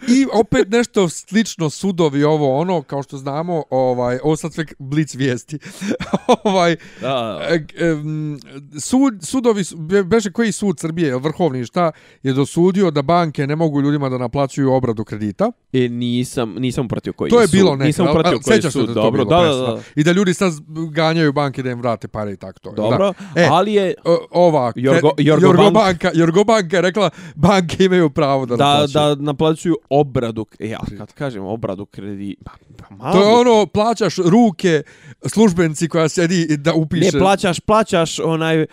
I 0.00 0.26
opet 0.34 0.68
nešto 0.68 1.08
slično 1.08 1.70
sudovi 1.70 2.24
ovo 2.24 2.58
ono 2.58 2.82
kao 2.82 3.02
što 3.02 3.16
znamo, 3.18 3.64
ovaj 3.70 4.18
ovo 4.22 4.36
sad 4.36 4.52
sve 4.52 4.64
blic 4.78 5.14
vijesti. 5.14 5.58
ovaj 6.44 6.76
Da, 7.00 7.40
e, 7.44 7.54
em, 7.80 8.38
sud 8.80 9.14
sudovi 9.22 9.64
su- 9.64 9.76
be- 9.78 10.02
beže 10.04 10.30
koji 10.30 10.52
sud 10.52 10.80
Srbije, 10.80 11.16
vrhovni 11.16 11.64
šta 11.64 11.90
je 12.22 12.32
dosudio 12.32 12.90
da 12.90 13.02
banke 13.02 13.46
ne 13.46 13.56
mogu 13.56 13.80
ljudima 13.80 14.08
da 14.08 14.18
naplaćuju 14.18 14.72
obradu 14.72 15.04
kredita. 15.04 15.52
E, 15.72 15.78
nisam, 15.80 16.54
nisam 16.54 16.88
pratio 16.88 17.12
koji 17.12 17.30
To 17.30 17.40
je 17.40 17.46
sud. 17.48 17.52
bilo 17.52 17.70
nekad. 17.70 17.86
Nisam 17.86 18.06
pratio 18.06 18.32
al- 18.32 18.42
koji 18.42 18.56
sećaš 18.56 18.72
se 18.72 18.78
sud. 18.78 18.88
da 18.88 18.94
Dobro, 18.94 19.24
bilo 19.24 19.42
da, 19.42 19.48
da, 19.48 19.66
da. 19.66 19.80
I 19.96 20.04
da 20.04 20.12
ljudi 20.12 20.34
sad 20.34 20.52
ganjaju 20.90 21.32
banke 21.32 21.62
da 21.62 21.70
im 21.70 21.78
vrate 21.78 22.08
pare 22.08 22.32
i 22.32 22.36
tako 22.36 22.58
to. 22.60 22.72
Dobro, 22.72 23.12
Da. 23.34 23.42
E, 23.42 23.48
ali 23.50 23.74
je 23.74 23.94
ova 24.30 24.72
Jorgo- 24.72 25.12
Jorgo 25.18 25.46
Jorgo 25.46 25.62
bank- 25.62 25.72
banka, 25.74 26.10
Jorgo 26.14 26.44
banka 26.44 26.76
je 26.76 26.82
rekla 26.82 27.10
banke 27.34 27.84
imaju 27.84 28.10
pravo 28.10 28.46
da 28.46 28.56
da, 28.56 28.64
naplaćuju. 28.66 28.92
da 29.16 29.22
naplaćuju 29.22 29.76
obradu, 29.90 30.46
e, 30.58 30.68
ja, 30.68 30.78
kad 30.98 31.12
kažem 31.12 31.44
obradu 31.44 31.86
kredita, 31.86 32.42
pa, 32.44 32.52
pa 32.88 32.94
malo. 32.94 33.12
To 33.12 33.20
je 33.20 33.50
ono, 33.50 33.66
plaćaš 33.66 34.16
ruke 34.16 34.82
službenci 35.26 35.88
koja 35.88 36.08
sedi 36.08 36.56
da 36.56 36.74
upiše... 36.74 37.10
Ne, 37.12 37.18
plaćaš, 37.18 37.60
plaćaš 37.60 38.18
onaj, 38.18 38.66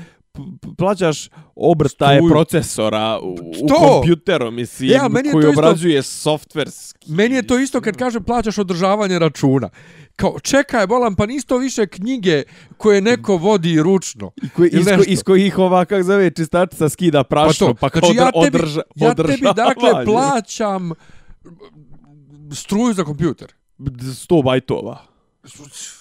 plaćaš 0.77 1.29
obrtaje 1.55 2.17
Struju. 2.17 2.29
procesora 2.31 3.19
u, 3.19 3.33
u 3.33 3.67
To! 3.67 3.75
kompjuterom, 3.79 4.55
mislim, 4.55 4.89
Ja, 4.89 5.07
meni 5.07 5.27
je 5.27 5.31
koji 5.31 5.43
to 5.43 5.49
isto- 5.49 5.59
obrađuje 5.59 6.03
softverski. 6.03 7.11
Meni 7.11 7.35
je 7.35 7.43
to 7.43 7.59
isto 7.59 7.81
kad 7.81 7.97
kaže 7.97 8.19
plaćaš 8.21 8.57
održavanje 8.57 9.19
računa. 9.19 9.69
Kao, 10.15 10.39
čekaj, 10.39 10.87
bolam, 10.87 11.15
pa 11.15 11.25
nisto 11.25 11.57
više 11.57 11.87
knjige 11.87 12.43
koje 12.77 13.01
neko 13.01 13.37
vodi 13.37 13.81
ručno. 13.81 14.31
I 14.43 14.49
koji, 14.49 14.69
Ili 14.69 14.81
iz, 14.81 14.85
ko, 14.85 14.91
nešto. 14.91 15.11
iz 15.11 15.23
kojih 15.23 15.57
ova, 15.57 15.85
kak 15.85 16.03
zove, 16.03 16.31
čistačica 16.31 16.89
skida 16.89 17.23
prašno, 17.23 17.73
pa, 17.73 17.89
kao 17.89 17.99
znači, 17.99 18.15
ja 18.15 18.31
tebi, 18.43 18.57
održa, 18.57 18.81
ja 18.95 19.13
tebi 19.13 19.41
dakle 19.55 19.63
održavanje. 19.89 20.05
plaćam 20.05 20.91
struju 22.53 22.93
za 22.93 23.03
kompjuter. 23.03 23.53
100 23.79 24.43
bajtova. 24.43 25.01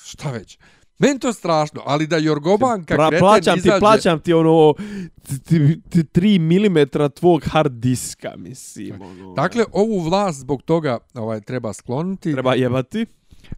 Šta 0.05 0.31
već? 0.31 0.59
Meni 0.99 1.19
to 1.19 1.33
strašno, 1.33 1.83
ali 1.87 2.07
da 2.07 2.17
Jorgobanka 2.17 2.95
Pra, 2.95 3.09
kreten 3.09 3.21
plaćam 3.21 3.55
ti, 3.55 3.59
izađe... 3.59 3.81
plaćam 3.81 4.21
ti 4.21 4.33
ono 4.33 4.75
3 5.23 6.39
mm 6.41 6.79
tvog 7.11 7.43
hard 7.45 7.73
diska, 7.73 8.33
mislim. 8.37 9.03
Ono, 9.03 9.33
Dakle, 9.33 9.65
ovu 9.73 10.01
vlast 10.01 10.39
zbog 10.41 10.63
toga 10.63 10.99
ovaj 11.15 11.41
treba 11.41 11.73
skloniti. 11.73 12.33
treba 12.33 12.55
jebati. 12.55 13.07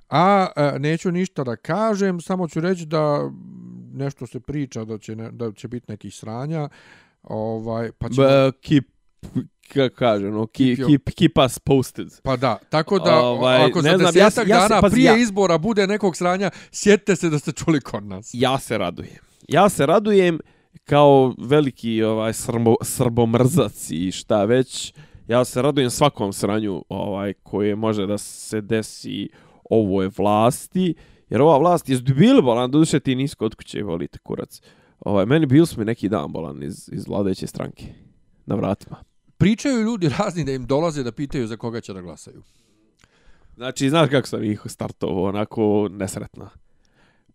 A 0.08 0.46
e, 0.56 0.78
neću 0.78 1.10
ništa 1.10 1.44
da 1.44 1.56
kažem, 1.56 2.20
samo 2.20 2.48
ću 2.48 2.60
reći 2.60 2.86
da 2.86 3.30
nešto 3.92 4.26
se 4.26 4.40
priča 4.40 4.84
da 4.84 4.98
će 4.98 5.16
ne, 5.16 5.30
da 5.30 5.52
će 5.52 5.68
biti 5.68 5.86
nekih 5.88 6.14
sranja. 6.14 6.68
Ovaj 7.22 7.90
pa 7.92 8.08
ćemo, 8.08 8.26
B, 8.26 8.52
keep, 8.60 8.84
kako 9.68 9.94
kaže, 9.96 10.26
no, 10.26 10.46
keep, 10.46 10.78
Keep 10.78 11.10
keep, 11.10 11.38
us 11.38 11.58
posted. 11.58 12.08
pa 12.22 12.36
da, 12.36 12.58
tako 12.68 12.98
da 12.98 13.16
Ovaj, 13.16 13.62
ako 13.62 13.82
za 13.82 13.88
znam, 13.88 14.00
ja 14.00 14.06
se- 14.06 14.20
desetak 14.20 14.48
ja 14.48 14.60
se- 14.60 14.68
dana 14.68 14.80
pazi, 14.80 14.92
prije 14.92 15.04
ja- 15.06 15.16
izbora 15.16 15.58
bude 15.58 15.86
nekog 15.86 16.16
sranja, 16.16 16.50
sjetite 16.72 17.16
se 17.16 17.30
da 17.30 17.38
ste 17.38 17.52
čuli 17.52 17.80
kod 17.80 18.04
nas. 18.04 18.30
Ja 18.32 18.58
se 18.58 18.78
radujem. 18.78 19.18
Ja 19.48 19.68
se 19.68 19.86
radujem 19.86 20.38
kao 20.84 21.34
veliki 21.40 22.02
ovaj 22.02 22.32
srbo, 22.32 22.74
srbomrzac 22.82 23.90
i 23.90 24.12
šta 24.12 24.44
već. 24.44 24.94
Ja 25.28 25.44
se 25.44 25.62
radujem 25.62 25.90
svakom 25.90 26.32
sranju 26.32 26.84
ovaj 26.88 27.32
koje 27.34 27.76
može 27.76 28.06
da 28.06 28.18
se 28.18 28.60
desi 28.60 29.28
ovoj 29.70 30.10
vlasti. 30.16 30.94
Jer 31.30 31.42
ova 31.42 31.58
vlast 31.58 31.88
je 31.88 31.98
bili 31.98 32.42
bolan, 32.42 32.70
doduše 32.70 33.00
ti 33.00 33.14
nisi 33.14 33.36
kod 33.36 33.54
kuće 33.54 33.82
volite 33.82 34.18
kurac. 34.18 34.60
Ovaj, 35.00 35.26
meni 35.26 35.46
bili 35.46 35.66
smo 35.66 35.84
neki 35.84 36.08
dan 36.08 36.32
bolan 36.32 36.62
iz, 36.62 36.88
iz 36.92 37.08
vladajuće 37.08 37.46
stranke. 37.46 37.84
Na 38.46 38.54
vratima. 38.54 38.96
Pričaju 39.38 39.82
ljudi 39.82 40.08
razni 40.18 40.44
da 40.44 40.52
im 40.52 40.66
dolaze 40.66 41.02
da 41.02 41.12
pitaju 41.12 41.46
za 41.46 41.56
koga 41.56 41.80
će 41.80 41.92
da 41.92 42.00
glasaju. 42.00 42.42
Znači, 43.56 43.90
znaš 43.90 44.10
kako 44.10 44.28
sam 44.28 44.44
ih 44.44 44.62
startovao, 44.66 45.24
onako 45.24 45.88
nesretno. 45.90 46.48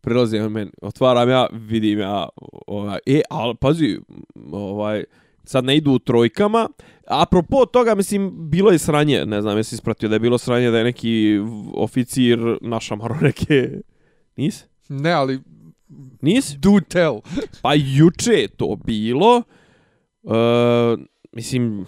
Prilazim 0.01 0.51
meni, 0.51 0.71
otvaram 0.82 1.30
ja, 1.30 1.47
vidim 1.51 1.99
ja, 1.99 2.30
ovaj, 2.67 2.99
e, 3.05 3.21
ali 3.30 3.55
pazi, 3.55 3.99
ovaj, 4.51 5.03
sad 5.43 5.65
ne 5.65 5.78
idu 5.78 5.91
u 5.91 5.99
trojkama. 5.99 6.69
Apropo 7.08 7.66
toga, 7.66 7.95
mislim, 7.95 8.49
bilo 8.49 8.72
je 8.72 8.80
sranje, 8.80 9.26
ne 9.26 9.41
znam, 9.41 9.58
jesi 9.58 9.76
ispratio 9.76 10.10
da 10.10 10.16
je 10.16 10.20
bilo 10.20 10.38
sranje 10.38 10.72
da 10.72 10.78
je 10.78 10.84
neki 10.84 11.39
oficir 11.74 12.58
našamaro 12.62 13.16
neke... 13.28 13.70
Nis? 14.36 14.66
Ne, 14.89 15.12
ali 15.12 15.39
Nis? 16.22 16.55
do 16.58 16.80
tell. 16.89 17.20
Pa 17.64 17.74
juče 17.74 18.32
je 18.32 18.47
to 18.47 18.76
bilo. 18.86 19.43
E, 20.24 20.32
mislim, 21.32 21.86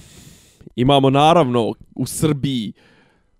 imamo 0.75 1.09
naravno 1.09 1.73
u 1.95 2.05
Srbiji, 2.05 2.73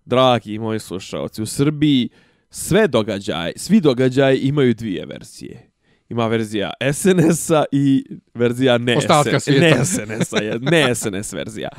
dragi 0.06 0.60
moji 0.60 0.80
slušalci, 0.80 1.42
u 1.42 1.46
Srbiji 1.46 2.10
sve 2.50 2.88
događaje, 2.88 3.54
svi 3.56 3.82
događaji 3.82 4.40
imaju 4.40 4.74
dvije 4.74 5.06
verzije. 5.06 5.69
Ima 6.10 6.28
verzija 6.28 6.72
SNS-a 6.94 7.64
i 7.72 8.06
verzija 8.34 8.78
ne, 8.78 8.98
SNS, 9.02 9.48
ne 9.48 9.86
SNS-a, 9.86 10.58
ne 10.62 10.96
SNS 10.96 11.34
verzija. 11.34 11.70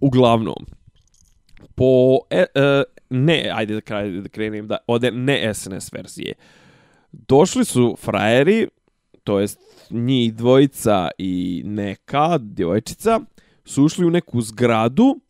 Uglavnom, 0.00 0.66
po, 1.74 2.18
e, 2.30 2.44
e, 2.54 2.82
ne, 3.10 3.50
ajde 3.54 3.74
da, 3.74 3.80
kraj, 3.80 4.10
da 4.10 4.28
krenem, 4.28 4.66
da 4.68 4.76
ode 4.86 5.10
ne 5.10 5.54
SNS 5.54 5.92
verzije. 5.92 6.34
Došli 7.12 7.64
su 7.64 7.96
frajeri, 8.00 8.68
to 9.24 9.40
jest 9.40 9.60
njih 9.90 10.34
dvojica 10.34 11.08
i 11.18 11.62
neka 11.66 12.38
djevojčica, 12.38 13.20
su 13.64 13.84
ušli 13.84 14.06
u 14.06 14.10
neku 14.10 14.40
zgradu 14.40 15.20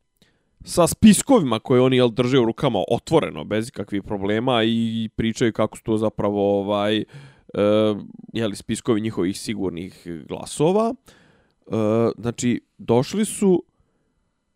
sa 0.65 0.87
spiskovima 0.87 1.59
koje 1.59 1.81
oni 1.81 1.97
jel, 1.97 2.11
drže 2.11 2.39
u 2.39 2.45
rukama 2.45 2.79
otvoreno, 2.91 3.45
bez 3.45 3.69
ikakvih 3.69 4.03
problema 4.03 4.63
i 4.65 5.09
pričaju 5.17 5.53
kako 5.53 5.77
su 5.77 5.83
to 5.83 5.97
zapravo 5.97 6.61
ovaj, 6.61 6.99
uh, 6.99 7.07
Eh, 7.55 7.97
jeli, 8.33 8.57
spiskovi 8.57 9.01
njihovih 9.01 9.41
sigurnih 9.41 10.07
glasova. 10.29 10.95
Uh, 11.67 11.75
znači, 12.19 12.61
došli 12.79 13.25
su 13.25 13.63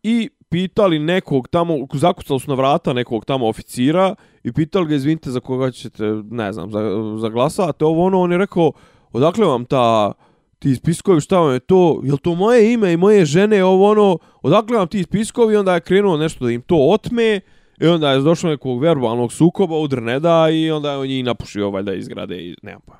i 0.03 0.29
pitali 0.49 0.99
nekog 0.99 1.47
tamo, 1.47 1.73
zakucali 1.93 2.39
su 2.39 2.49
na 2.49 2.55
vrata 2.55 2.93
nekog 2.93 3.25
tamo 3.25 3.47
oficira 3.47 4.15
i 4.43 4.53
pitali 4.53 4.87
ga, 4.87 4.95
izvinite, 4.95 5.31
za 5.31 5.39
koga 5.39 5.71
ćete, 5.71 6.03
ne 6.31 6.53
znam, 6.53 6.71
za, 6.71 6.79
za 7.17 7.29
glasate, 7.29 7.85
ovo 7.85 8.05
ono, 8.05 8.21
on 8.21 8.31
je 8.31 8.37
rekao, 8.37 8.71
odakle 9.11 9.45
vam 9.45 9.65
ta, 9.65 10.13
ti 10.59 10.75
spiskovi, 10.75 11.21
šta 11.21 11.39
vam 11.39 11.53
je 11.53 11.59
to, 11.59 12.01
jel 12.03 12.17
to 12.17 12.35
moje 12.35 12.73
ime 12.73 12.93
i 12.93 12.97
moje 12.97 13.25
žene, 13.25 13.63
ovo 13.63 13.91
ono, 13.91 14.17
odakle 14.41 14.77
vam 14.77 14.87
ti 14.87 15.03
spiskovi, 15.03 15.55
onda 15.55 15.73
je 15.73 15.81
krenuo 15.81 16.17
nešto 16.17 16.45
da 16.45 16.51
im 16.51 16.61
to 16.61 16.75
otme, 16.75 17.41
i 17.83 17.87
onda 17.87 18.11
je 18.11 18.19
došlo 18.19 18.49
nekog 18.49 18.81
verbalnog 18.81 19.33
sukoba, 19.33 19.77
udr 19.77 20.01
ne 20.01 20.19
da, 20.19 20.49
i 20.49 20.71
onda 20.71 20.91
je 20.91 20.97
on 20.97 21.07
njih 21.07 21.25
napušio 21.25 21.69
valjda 21.69 21.93
iz 21.93 22.07
grade 22.07 22.37
i 22.37 22.55
nema 22.61 22.79
pa. 22.85 22.93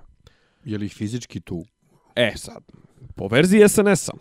Je 0.66 0.78
li 0.78 0.90
fizički 0.90 1.40
tu? 1.40 1.66
E 2.16 2.32
sad, 2.36 2.64
po 3.16 3.28
verziji 3.28 3.70
SNS-a, 3.70 4.14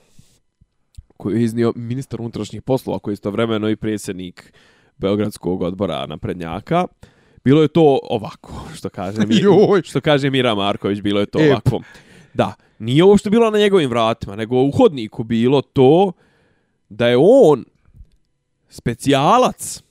koju 1.17 1.37
je 1.37 1.43
iznio 1.43 1.73
ministar 1.77 2.21
unutrašnjih 2.21 2.63
poslova, 2.63 2.99
koji 2.99 3.13
je 3.13 3.15
istovremeno 3.15 3.71
i 3.71 3.77
predsjednik 3.77 4.53
Beogradskog 4.97 5.63
odbora 5.63 6.07
naprednjaka, 6.07 6.87
bilo 7.45 7.63
je 7.63 7.69
to 7.69 7.99
ovako, 8.03 8.53
što 8.77 8.89
kaže, 8.89 9.27
mi, 9.27 9.35
što 9.83 10.01
kaže 10.01 10.31
Mira 10.31 10.55
Marković, 10.55 11.01
bilo 11.01 11.21
je 11.21 11.27
to 11.27 11.39
Ep. 11.39 11.51
ovako. 11.51 11.81
Da, 12.35 12.55
nije 12.79 13.05
ovo 13.05 13.17
što 13.17 13.31
bilo 13.31 13.51
na 13.51 13.59
njegovim 13.59 13.91
vratima, 13.91 14.37
nego 14.37 14.63
u 14.63 14.71
hodniku 14.71 15.25
bilo 15.25 15.63
to 15.63 16.13
da 16.89 17.09
je 17.09 17.17
on 17.21 17.65
specijalac 18.69 19.83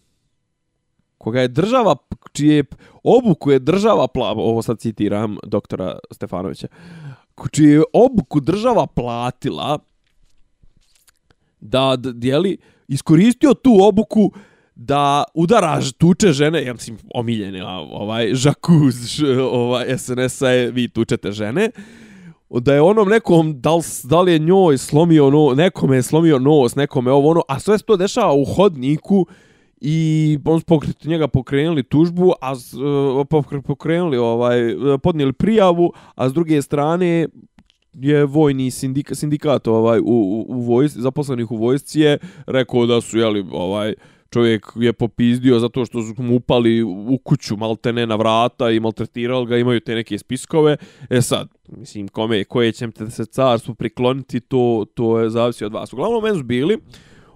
koga 1.21 1.41
je 1.41 1.47
država, 1.47 1.95
čije 2.33 2.63
obuku 3.03 3.51
je 3.51 3.59
država, 3.59 4.07
pla, 4.07 4.31
ovo 4.31 4.61
sad 4.61 4.79
citiram 4.79 5.37
doktora 5.43 5.99
Stefanovića, 6.11 6.67
čije 7.51 7.73
je 7.73 7.83
obuku 7.93 8.39
država 8.39 8.87
platila 8.87 9.79
da, 11.59 11.95
dijeli, 11.95 12.57
iskoristio 12.87 13.53
tu 13.53 13.77
obuku 13.81 14.31
da 14.75 15.23
udara 15.33 15.81
tuče 15.97 16.31
žene, 16.31 16.65
ja 16.65 16.73
mislim, 16.73 16.97
omiljene, 17.13 17.65
ovaj, 17.91 18.33
žakuz, 18.33 19.21
ovaj, 19.51 19.97
SNS-a 19.97 20.49
je, 20.49 20.71
vi 20.71 20.87
tučete 20.87 21.31
žene, 21.31 21.69
da 22.49 22.73
je 22.73 22.81
onom 22.81 23.09
nekom, 23.09 23.61
da 23.61 23.75
li, 23.75 23.83
da 24.03 24.21
li 24.21 24.31
je 24.31 24.39
njoj 24.39 24.77
slomio 24.77 25.29
no, 25.29 25.53
nekome 25.55 25.95
je 25.95 26.03
slomio 26.03 26.39
nos, 26.39 26.75
nekome 26.75 27.11
ovo 27.11 27.29
ono, 27.29 27.43
a 27.47 27.59
sve 27.59 27.77
se 27.77 27.83
to 27.83 27.97
dešava 27.97 28.33
u 28.33 28.45
hodniku 28.45 29.25
i 29.81 30.37
on 30.45 30.59
su 30.59 31.09
njega 31.09 31.27
pokrenuli 31.27 31.83
tužbu, 31.83 32.33
a 32.41 32.51
uh, 32.51 33.61
pokrenuli, 33.63 34.17
ovaj, 34.17 34.71
e, 34.71 34.75
podnijeli 35.03 35.33
prijavu, 35.33 35.93
a 36.15 36.29
s 36.29 36.33
druge 36.33 36.61
strane 36.61 37.27
je 37.93 38.25
vojni 38.25 38.71
sindikat, 38.71 39.17
sindikat 39.17 39.67
ovaj, 39.67 39.99
u, 39.99 40.03
u, 40.03 40.45
u 40.47 40.61
vojsci, 40.61 41.01
zaposlenih 41.01 41.51
u 41.51 41.57
vojsci 41.57 41.99
je 41.99 42.17
rekao 42.47 42.85
da 42.85 43.01
su, 43.01 43.17
jeli, 43.17 43.45
ovaj, 43.51 43.93
čovjek 44.29 44.65
je 44.75 44.93
popizdio 44.93 45.59
zato 45.59 45.85
što 45.85 46.01
su 46.01 46.23
mu 46.23 46.35
upali 46.35 46.83
u 46.83 47.17
kuću 47.23 47.57
maltene 47.57 48.07
na 48.07 48.15
vrata 48.15 48.71
i 48.71 48.79
maltretirali 48.79 49.45
ga, 49.45 49.57
imaju 49.57 49.79
te 49.79 49.95
neke 49.95 50.17
spiskove. 50.17 50.77
E 51.09 51.21
sad, 51.21 51.47
mislim, 51.67 52.07
kome, 52.07 52.43
koje 52.43 52.71
ćete 52.71 53.09
se 53.09 53.25
carstvu 53.25 53.75
prikloniti, 53.75 54.39
to, 54.39 54.85
to 54.93 55.19
je 55.19 55.29
zavisi 55.29 55.65
od 55.65 55.73
vas. 55.73 55.93
Uglavnom, 55.93 56.23
meni 56.23 56.37
su 56.37 56.43
bili, 56.43 56.77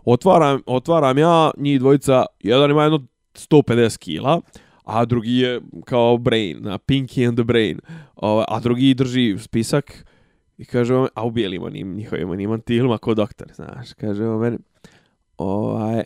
otvaram, 0.06 0.62
otvaram 0.66 1.18
ja, 1.18 1.52
njih 1.58 1.80
dvojica, 1.80 2.26
jedan 2.40 2.72
ima 2.72 2.84
jedno 2.84 3.06
150 3.34 3.98
kila, 3.98 4.42
a 4.84 5.06
drugi 5.06 5.38
je 5.38 5.62
kao 5.86 6.18
brain, 6.18 6.58
na 6.62 6.78
Pinky 6.78 7.28
and 7.28 7.38
the 7.38 7.44
Brain, 7.44 7.80
ovaj, 8.16 8.46
a 8.48 8.60
drugi 8.60 8.94
drži 8.94 9.38
spisak 9.38 10.06
i 10.58 10.66
kaže, 10.66 11.08
a 11.14 11.26
u 11.26 11.32
bijelim 11.32 11.64
onim 11.64 11.96
njihovim 11.96 12.30
onim 12.30 12.52
antilima 12.52 12.98
ko 12.98 13.14
doktor, 13.14 13.48
znaš, 13.56 13.94
kaže 13.94 14.24
vam 14.24 14.40
meni, 14.40 14.58
ovaj, 15.38 16.04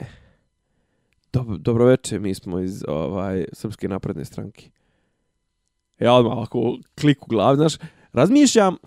Dobro, 1.34 1.58
dobro 1.58 1.86
veče, 1.86 2.20
mi 2.20 2.34
smo 2.34 2.60
iz 2.60 2.84
ovaj 2.88 3.46
Srpske 3.54 3.88
napredne 3.88 4.26
stranke. 4.26 4.70
Ja 6.00 6.14
odmah 6.14 6.38
ovako 6.38 6.78
klik 7.02 7.24
u 7.24 7.30
glavi, 7.30 7.58
znaš, 7.58 7.74
razmišljam, 8.14 8.78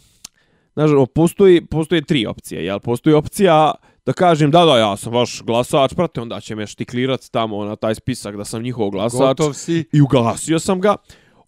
znaš, 0.75 0.91
ono, 0.91 1.07
postoji, 1.07 1.67
postoje 1.67 2.03
tri 2.03 2.27
opcije, 2.27 2.65
jel? 2.65 2.81
Postoji 2.81 3.15
opcija 3.15 3.73
da 4.07 4.13
kažem, 4.13 4.51
da, 4.51 4.65
da, 4.65 4.79
ja 4.79 4.97
sam 4.97 5.13
vaš 5.13 5.43
glasač, 5.43 5.95
prate, 5.95 6.21
onda 6.21 6.41
će 6.41 6.57
me 6.57 6.67
štiklirati 6.67 7.33
tamo 7.33 7.65
na 7.65 7.77
taj 7.77 7.95
spisak 7.95 8.37
da 8.37 8.45
sam 8.45 8.63
njihov 8.63 8.91
glasač. 8.91 9.19
Gotov 9.19 9.53
si. 9.53 9.85
I 9.93 10.01
ugasio 10.01 10.59
sam 10.59 10.81
ga. 10.81 10.97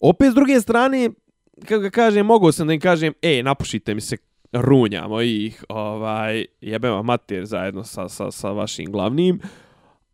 Opet, 0.01 0.33
s 0.33 0.35
druge 0.35 0.61
strane, 0.61 1.11
kako 1.69 1.81
ga 1.81 1.91
kažem, 1.91 2.27
mogu 2.27 2.53
sam 2.53 2.67
da 2.67 2.73
im 2.73 2.81
kažem, 2.81 3.13
e, 3.23 3.43
napušite 3.43 3.95
mi 3.95 4.01
se 4.01 4.17
runja 4.53 5.09
mojih, 5.09 5.65
ovaj, 5.69 6.45
jebem 6.61 6.93
vam 6.93 7.05
mater 7.05 7.47
zajedno 7.47 7.85
sa, 7.85 8.09
sa, 8.09 8.31
sa 8.31 8.51
vašim 8.51 8.93
glavnim. 8.93 9.41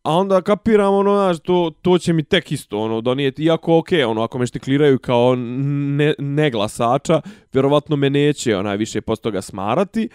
A 0.03 0.17
onda 0.17 0.41
kapiram, 0.43 0.95
ono, 0.95 1.15
znaš, 1.15 1.39
to, 1.39 1.71
to 1.83 1.99
će 1.99 2.13
mi 2.13 2.23
tek 2.23 2.53
isto, 2.53 2.79
ono, 2.79 3.01
donijeti. 3.01 3.45
Iako, 3.45 3.79
okej, 3.79 3.99
okay, 3.99 4.11
ono, 4.11 4.23
ako 4.23 4.39
me 4.39 4.47
štikliraju 4.47 4.99
kao 4.99 5.35
ne, 5.37 6.15
ne 6.19 6.51
glasača, 6.51 7.21
vjerovatno 7.53 7.97
me 7.97 8.11
neće, 8.11 8.57
onaj, 8.57 8.77
više 8.77 9.01
posto 9.01 9.23
toga 9.23 9.43
smarati. 9.43 10.09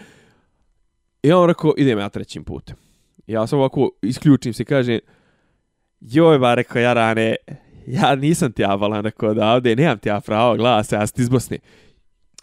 I 1.26 1.32
on 1.32 1.48
rekao, 1.48 1.74
idem 1.76 1.98
ja 1.98 2.08
trećim 2.08 2.44
putem. 2.44 2.76
Ja 3.26 3.46
sam 3.46 3.58
ovako, 3.58 3.90
isključim 4.02 4.52
se, 4.52 4.64
kaže, 4.64 4.98
joj, 6.00 6.38
ba, 6.38 6.54
rekao, 6.54 6.82
ja 6.82 6.92
rane, 6.92 7.36
ja 7.86 8.14
nisam 8.14 8.52
ti 8.52 8.64
avalan, 8.64 9.04
rekao, 9.04 9.34
da 9.34 9.52
ovdje, 9.52 9.76
nemam 9.76 9.98
ti 9.98 10.08
ja 10.08 10.20
pravo 10.20 10.56
glasa, 10.56 10.96
ja 10.96 11.06
sam 11.06 11.16
ti 11.16 11.22
iz 11.22 11.28
Bosne. 11.28 11.58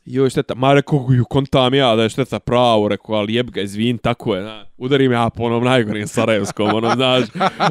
Joj 0.06 0.30
šteta, 0.30 0.56
ma 0.56 0.74
rekao, 0.74 1.08
ju 1.10 1.26
kontam 1.26 1.74
ja 1.74 1.96
da 1.96 2.04
je 2.04 2.10
šteta 2.10 2.40
pravo, 2.40 2.88
rekao, 2.88 3.16
ali 3.16 3.34
jeb 3.34 3.50
ga, 3.52 3.62
izvin, 3.62 3.98
tako 3.98 4.36
je, 4.36 4.44
na, 4.44 4.66
udarim 4.78 5.12
ja 5.12 5.30
po 5.30 5.44
onom 5.44 5.64
najgorim 5.64 6.08
Sarajevskom, 6.08 6.74
ono, 6.74 6.96
znaš, 6.96 7.24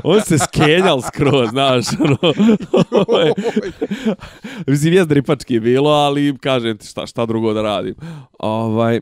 on 0.04 0.20
se 0.20 0.38
skenjal 0.38 1.00
skroz, 1.00 1.50
znaš, 1.50 1.84
ono, 2.00 2.16
ovaj, 2.90 3.32
mislim, 4.66 4.94
jezdari 4.94 5.22
pački 5.22 5.54
je 5.54 5.60
bilo, 5.60 5.90
ali 5.90 6.38
kažem 6.38 6.78
ti 6.78 6.86
šta, 6.86 7.06
šta 7.06 7.26
drugo 7.26 7.52
da 7.52 7.62
radim, 7.62 7.94
ovaj, 8.38 9.00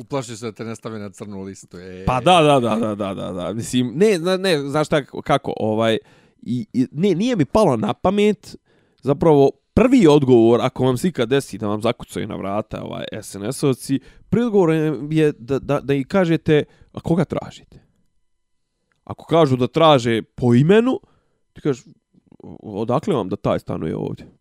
Uplašio 0.00 0.36
se 0.36 0.46
da 0.46 0.52
te 0.52 0.64
ne 0.64 0.76
stave 0.76 0.98
na 0.98 1.10
crnu 1.10 1.42
listu. 1.42 1.78
E. 1.78 2.04
Pa 2.06 2.20
da, 2.20 2.42
da, 2.42 2.60
da, 2.60 2.76
da, 2.76 2.94
da, 2.94 3.14
da, 3.14 3.32
da. 3.32 3.52
Mislim, 3.52 3.92
ne, 3.94 4.18
ne, 4.38 4.58
znaš 4.58 4.88
tako, 4.88 5.22
kako, 5.22 5.52
ovaj, 5.56 5.98
i, 6.42 6.66
i, 6.72 6.86
ne, 6.92 7.14
nije 7.14 7.36
mi 7.36 7.44
palo 7.44 7.76
na 7.76 7.94
pamet, 7.94 8.56
zapravo, 9.02 9.50
prvi 9.74 10.06
odgovor, 10.06 10.60
ako 10.60 10.84
vam 10.84 10.96
se 10.96 11.08
ikad 11.08 11.28
desi 11.28 11.58
da 11.58 11.68
vam 11.68 11.82
zakucaju 11.82 12.26
na 12.26 12.36
vrata 12.36 12.82
ovaj 12.82 13.04
SNS-ovci, 13.12 14.00
prvi 14.28 14.44
odgovor 14.44 14.70
je 15.10 15.32
da, 15.38 15.58
da, 15.58 15.80
da 15.80 15.94
i 15.94 16.04
kažete, 16.04 16.64
a 16.92 17.00
koga 17.00 17.24
tražite? 17.24 17.78
Ako 19.04 19.24
kažu 19.24 19.56
da 19.56 19.66
traže 19.66 20.22
po 20.22 20.54
imenu, 20.54 21.00
ti 21.52 21.60
kažeš, 21.60 21.84
odakle 22.62 23.14
vam 23.14 23.28
da 23.28 23.36
taj 23.36 23.58
stanuje 23.58 23.96
ovdje? 23.96 24.39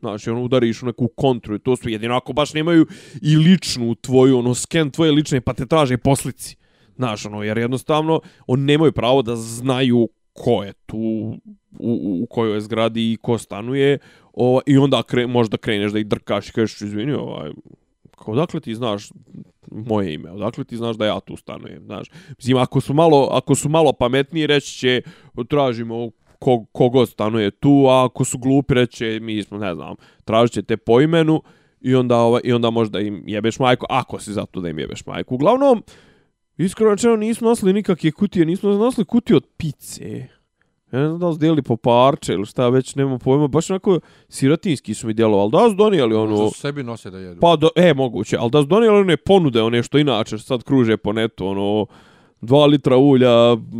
Znači, 0.00 0.30
ono, 0.30 0.42
udariš 0.42 0.82
u 0.82 0.86
neku 0.86 1.08
kontru 1.16 1.54
i 1.54 1.58
to 1.58 1.76
su 1.76 1.88
jedino 1.88 2.16
ako 2.16 2.32
baš 2.32 2.54
nemaju 2.54 2.86
i 3.22 3.36
ličnu 3.36 3.94
tvoju, 3.94 4.38
ono, 4.38 4.54
sken 4.54 4.90
tvoje 4.90 5.12
lične, 5.12 5.40
pa 5.40 5.54
te 5.54 5.66
traže 5.66 5.98
poslici. 5.98 6.56
Znaš, 6.96 7.26
ono, 7.26 7.42
jer 7.42 7.58
jednostavno, 7.58 8.20
oni 8.46 8.62
nemaju 8.62 8.92
pravo 8.92 9.22
da 9.22 9.36
znaju 9.36 10.08
ko 10.32 10.62
je 10.62 10.72
tu, 10.86 10.98
u, 11.78 12.22
u 12.22 12.26
kojoj 12.30 12.60
zgradi 12.60 13.12
i 13.12 13.16
ko 13.16 13.38
stanuje, 13.38 13.98
o, 14.32 14.60
i 14.66 14.78
onda 14.78 15.02
kre, 15.02 15.26
možda 15.26 15.56
kreneš 15.56 15.92
da 15.92 15.98
ih 15.98 16.06
drkaš 16.06 16.48
i 16.48 16.52
kažeš, 16.52 16.80
izvini, 16.80 17.12
ovaj, 17.12 17.50
kao, 18.18 18.34
odakle 18.34 18.60
ti 18.60 18.74
znaš 18.74 19.10
moje 19.70 20.14
ime, 20.14 20.30
odakle 20.30 20.64
ti 20.64 20.76
znaš 20.76 20.96
da 20.96 21.06
ja 21.06 21.20
tu 21.20 21.36
stanujem, 21.36 21.84
znaš. 21.84 22.10
Mislim, 22.38 22.56
ako 22.56 22.80
su 22.80 22.94
malo, 22.94 23.28
ako 23.32 23.54
su 23.54 23.68
malo 23.68 23.92
pametniji, 23.92 24.46
reći 24.46 24.78
će, 24.78 25.02
tražimo 25.48 26.10
ko, 26.38 26.64
kogo 26.72 27.06
stanuje 27.06 27.50
tu, 27.50 27.86
a 27.88 28.04
ako 28.04 28.24
su 28.24 28.38
glupi, 28.38 28.74
reći 28.74 28.96
će, 28.96 29.20
mi 29.20 29.42
smo, 29.42 29.58
ne 29.58 29.74
znam, 29.74 29.94
tražit 30.24 30.54
će 30.54 30.62
te 30.62 30.76
po 30.76 31.00
imenu 31.00 31.42
i 31.80 31.94
onda, 31.94 32.16
ovaj, 32.16 32.40
i 32.44 32.52
onda 32.52 32.70
možda 32.70 33.00
im 33.00 33.22
jebeš 33.26 33.58
majku, 33.58 33.86
ako 33.88 34.20
si 34.20 34.32
zato 34.32 34.60
da 34.60 34.68
im 34.68 34.78
jebeš 34.78 35.06
majku. 35.06 35.34
Uglavnom, 35.34 35.82
iskreno 36.56 36.90
rečeno, 36.90 37.16
nismo 37.16 37.48
nosili 37.48 37.72
nikakve 37.72 38.10
kutije, 38.10 38.46
nismo 38.46 38.70
nosili 38.70 39.04
kutije 39.04 39.36
od 39.36 39.46
pice. 39.56 40.28
Ja 40.92 41.00
ne 41.00 41.08
znam 41.08 41.18
da 41.18 41.28
li 41.28 41.56
su 41.56 41.62
po 41.62 41.76
parče 41.76 42.32
ili 42.32 42.46
šta 42.46 42.68
već, 42.68 42.94
nema 42.94 43.18
pojma. 43.18 43.48
Baš 43.48 43.70
onako 43.70 44.00
sirotinski 44.28 44.94
su 44.94 45.06
mi 45.06 45.14
djelovali. 45.14 45.50
Da 45.50 45.68
su 45.68 45.74
donijeli 45.74 46.14
ono... 46.14 46.30
Možda 46.30 46.50
su 46.50 46.60
sebi 46.60 46.82
nose 46.82 47.10
da 47.10 47.18
jedu. 47.18 47.40
Pa, 47.40 47.56
do, 47.56 47.68
e, 47.76 47.94
moguće. 47.94 48.36
Ali 48.40 48.50
da 48.50 48.62
su 48.62 48.66
donijeli 48.66 48.98
one 48.98 49.16
ponude, 49.16 49.62
one 49.62 49.82
što 49.82 49.98
inače 49.98 50.38
sad 50.38 50.62
kruže 50.62 50.96
po 50.96 51.12
netu, 51.12 51.46
ono... 51.46 51.86
dva 52.40 52.66
litra 52.66 52.96
ulja, 52.96 53.32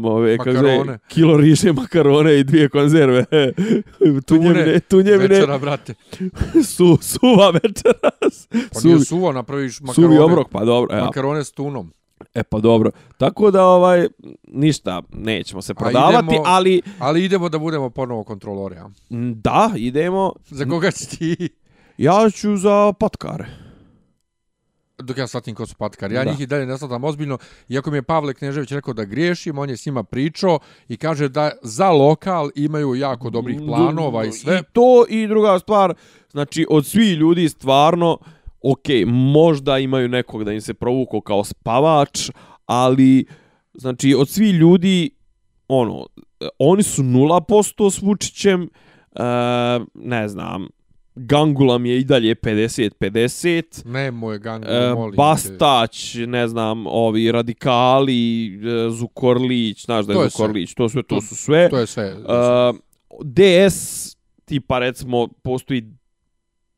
ove, 0.04 0.38
kako 0.38 0.52
zove, 0.52 0.98
kilo 1.08 1.36
riže 1.36 1.72
makarone 1.72 2.38
i 2.40 2.44
dvije 2.44 2.68
konzerve. 2.68 3.24
tunjevine, 4.26 4.80
tunjevine, 4.80 5.28
Večera, 5.28 5.58
brate. 5.58 5.94
su, 6.76 6.98
suva 7.00 7.50
večeras. 7.50 8.48
Pa 8.72 8.80
Suvi, 8.80 8.94
nije 8.94 9.04
suvo, 9.04 9.32
napraviš 9.32 9.80
makarone. 9.80 9.94
suvi 10.08 10.24
obrok, 10.24 10.48
pa 10.48 10.64
dobro. 10.64 10.96
Ja. 10.96 11.04
Makarone 11.04 11.44
s 11.44 11.52
tunom. 11.52 11.92
E 12.34 12.42
pa 12.42 12.58
dobro. 12.58 12.90
Tako 13.18 13.50
da 13.50 13.64
ovaj 13.64 14.06
ništa 14.44 15.02
nećemo 15.12 15.62
se 15.62 15.74
prodavati, 15.74 16.26
idemo- 16.26 16.42
ali 16.46 16.82
Ali 16.98 17.24
idemo 17.24 17.48
da 17.48 17.58
budemo 17.58 17.90
ponovo 17.90 18.24
kontrolori, 18.24 18.76
da, 19.34 19.70
idemo. 19.76 20.32
Za 20.46 20.64
koga 20.64 20.90
si 20.90 21.18
ti? 21.18 21.48
Ja 21.98 22.30
ću 22.30 22.56
za 22.56 22.92
patkare. 22.92 23.46
Dok 25.02 25.18
ja 25.18 25.26
shvatim 25.26 25.54
ko 25.54 25.66
su 25.66 25.74
patkari. 25.74 26.14
Ja 26.14 26.24
Da. 26.24 26.30
njih 26.30 26.40
i 26.40 26.46
dalje 26.46 26.66
ne 26.66 26.76
shvatam 26.76 27.04
ozbiljno. 27.04 27.38
Iako 27.68 27.90
mi 27.90 27.96
je 27.96 28.02
Pavle 28.02 28.34
Knežević 28.34 28.72
rekao 28.72 28.94
da 28.94 29.04
griješim, 29.04 29.58
on 29.58 29.70
je 29.70 29.76
s 29.76 29.86
njima 29.86 30.02
pričao 30.02 30.58
i 30.88 30.96
kaže 30.96 31.28
da 31.28 31.50
za 31.62 31.90
lokal 31.90 32.50
imaju 32.54 32.94
jako 32.94 33.30
dobrih 33.30 33.58
planova 33.66 34.24
i 34.24 34.32
sve. 34.32 34.58
I 34.58 34.72
to 34.72 35.04
i 35.08 35.26
druga 35.26 35.58
stvar, 35.58 35.94
znači 36.30 36.66
od 36.70 36.86
svih 36.86 37.16
ljudi 37.18 37.48
stvarno, 37.48 38.18
ok, 38.62 38.86
možda 39.06 39.78
imaju 39.78 40.08
nekog 40.08 40.44
da 40.44 40.52
im 40.52 40.60
se 40.60 40.74
provuko 40.74 41.20
kao 41.20 41.44
spavač, 41.44 42.30
ali 42.66 43.24
znači 43.74 44.14
od 44.14 44.28
svih 44.28 44.54
ljudi, 44.54 45.10
ono, 45.68 46.06
oni 46.58 46.82
su 46.82 47.02
0% 47.02 47.90
s 47.90 48.02
Vučićem, 48.02 48.62
e, 48.62 48.68
ne 49.94 50.28
znam, 50.28 50.68
Gangulam 51.18 51.86
je 51.86 51.98
i 51.98 52.04
dalje 52.04 52.34
50-50, 52.34 53.86
Ne, 53.86 54.10
moj 54.10 54.38
gang, 54.38 54.64
E, 54.68 54.94
molim 54.94 55.12
te. 55.12 55.16
Bastać, 55.16 56.14
ne 56.26 56.48
znam, 56.48 56.86
ovi 56.86 57.32
radikali, 57.32 58.46
e, 58.46 58.90
Zukorlić, 58.90 59.84
znaš 59.84 60.06
da 60.06 60.12
je, 60.12 60.16
To 60.16 60.22
je. 60.22 60.28
Zukorlić, 60.28 60.74
to 60.74 60.88
sve, 60.88 61.02
to 61.02 61.20
su 61.20 61.36
sve. 61.36 61.68
To 61.70 61.78
je 61.78 61.86
sve. 61.86 62.14
Uh, 62.14 62.76
DS, 63.24 64.16
tipa 64.44 64.78
recimo, 64.78 65.28
postoji 65.42 65.84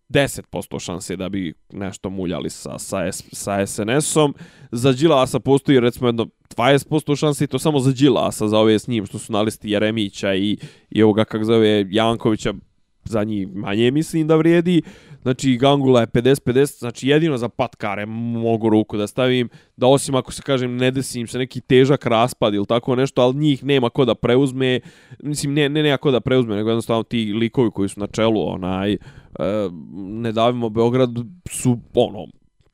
10% 0.08 0.80
šanse 0.80 1.16
da 1.16 1.28
bi 1.28 1.54
nešto 1.72 2.10
muljali 2.10 2.50
sa, 2.50 2.78
sa, 2.78 3.12
sa 3.12 3.66
SNS-om. 3.66 4.34
Za 4.72 4.92
Đilasa 4.92 5.40
postoji 5.40 5.80
recimo 5.80 6.08
jedno 6.08 6.26
20% 6.56 7.18
šanse 7.18 7.44
i 7.44 7.46
to 7.46 7.58
samo 7.58 7.80
za 7.80 7.92
Đilasa, 7.92 8.48
za 8.48 8.58
ove 8.58 8.78
s 8.78 8.86
njim 8.86 9.06
što 9.06 9.18
su 9.18 9.32
na 9.32 9.42
listi 9.42 9.70
Jeremića 9.70 10.34
i, 10.34 10.58
i 10.90 11.02
ovoga 11.02 11.24
kak 11.24 11.44
zove 11.44 11.86
Jankovića, 11.90 12.54
za 13.10 13.24
njih 13.24 13.48
manje 13.54 13.90
mislim 13.90 14.26
da 14.26 14.36
vrijedi. 14.36 14.82
Znači 15.22 15.56
Gangula 15.56 16.00
je 16.00 16.06
50-50, 16.06 16.78
znači 16.78 17.08
jedino 17.08 17.38
za 17.38 17.48
patkare 17.48 18.06
mogu 18.06 18.68
ruku 18.68 18.96
da 18.96 19.06
stavim, 19.06 19.48
da 19.76 19.86
osim 19.86 20.14
ako 20.14 20.32
se 20.32 20.42
kažem 20.42 20.76
ne 20.76 20.90
desi 20.90 21.20
im 21.20 21.26
se 21.26 21.38
neki 21.38 21.60
težak 21.60 22.06
raspad 22.06 22.54
ili 22.54 22.66
tako 22.66 22.96
nešto, 22.96 23.22
ali 23.22 23.36
njih 23.36 23.64
nema 23.64 23.90
ko 23.90 24.04
da 24.04 24.14
preuzme, 24.14 24.80
mislim 25.22 25.54
ne, 25.54 25.68
ne 25.68 25.82
nema 25.82 25.96
ko 25.96 26.10
da 26.10 26.20
preuzme, 26.20 26.56
nego 26.56 26.70
jednostavno 26.70 27.02
ti 27.02 27.32
likovi 27.32 27.70
koji 27.70 27.88
su 27.88 28.00
na 28.00 28.06
čelu, 28.06 28.48
onaj, 28.48 28.92
e, 28.92 28.98
ne 29.94 30.32
davimo 30.32 30.68
Beograd 30.68 31.10
su 31.50 31.78
ono, 31.94 32.26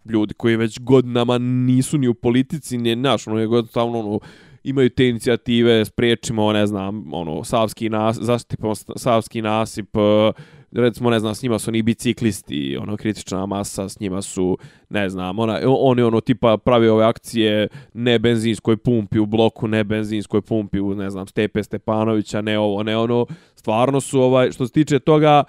ljudi 0.09 0.35
koji 0.35 0.57
već 0.57 0.81
godinama 0.81 1.39
nisu 1.39 1.99
ni 1.99 2.09
u 2.09 2.15
politici, 2.15 2.79
ni 2.79 2.97
naš, 2.97 3.27
ono, 3.27 3.37
nego 3.37 3.57
jednostavno 3.57 3.99
ono, 3.99 4.19
imaju 4.67 4.91
te 4.91 5.09
inicijative, 5.09 5.85
spriječimo, 5.85 6.53
ne 6.53 6.67
znam, 6.67 7.15
ono, 7.15 7.45
savski 7.45 7.89
nas, 7.89 8.19
zaštitimo 8.21 8.75
savski 8.75 9.43
nasip, 9.43 9.97
e, 9.97 10.33
recimo, 10.73 11.11
ne 11.11 11.19
znam, 11.19 11.35
s 11.35 11.43
njima 11.43 11.59
su 11.59 11.71
oni 11.71 11.83
biciklisti, 11.83 12.77
ono, 12.81 12.97
kritična 12.97 13.47
masa, 13.47 13.89
s 13.89 14.01
njima 14.01 14.23
su, 14.23 14.59
ne 14.89 15.09
znam, 15.09 15.39
ona, 15.39 15.61
oni, 15.67 16.03
ono, 16.03 16.21
tipa, 16.21 16.57
pravi 16.57 16.89
ove 16.89 17.05
akcije 17.05 17.69
ne 17.95 18.19
benzinskoj 18.19 18.77
pumpi 18.77 19.19
u 19.19 19.27
bloku, 19.27 19.69
ne 19.69 19.85
benzinskoj 19.85 20.43
pumpi 20.43 20.81
u, 20.81 20.95
ne 20.95 21.11
znam, 21.11 21.27
Stepe 21.27 21.63
Stepanovića, 21.63 22.41
ne 22.41 22.59
ovo, 22.59 22.83
ne 22.83 22.97
ono, 22.97 23.27
stvarno 23.55 24.01
su, 24.01 24.21
ovaj, 24.21 24.51
što 24.51 24.67
se 24.67 24.73
tiče 24.73 24.99
toga, 24.99 25.45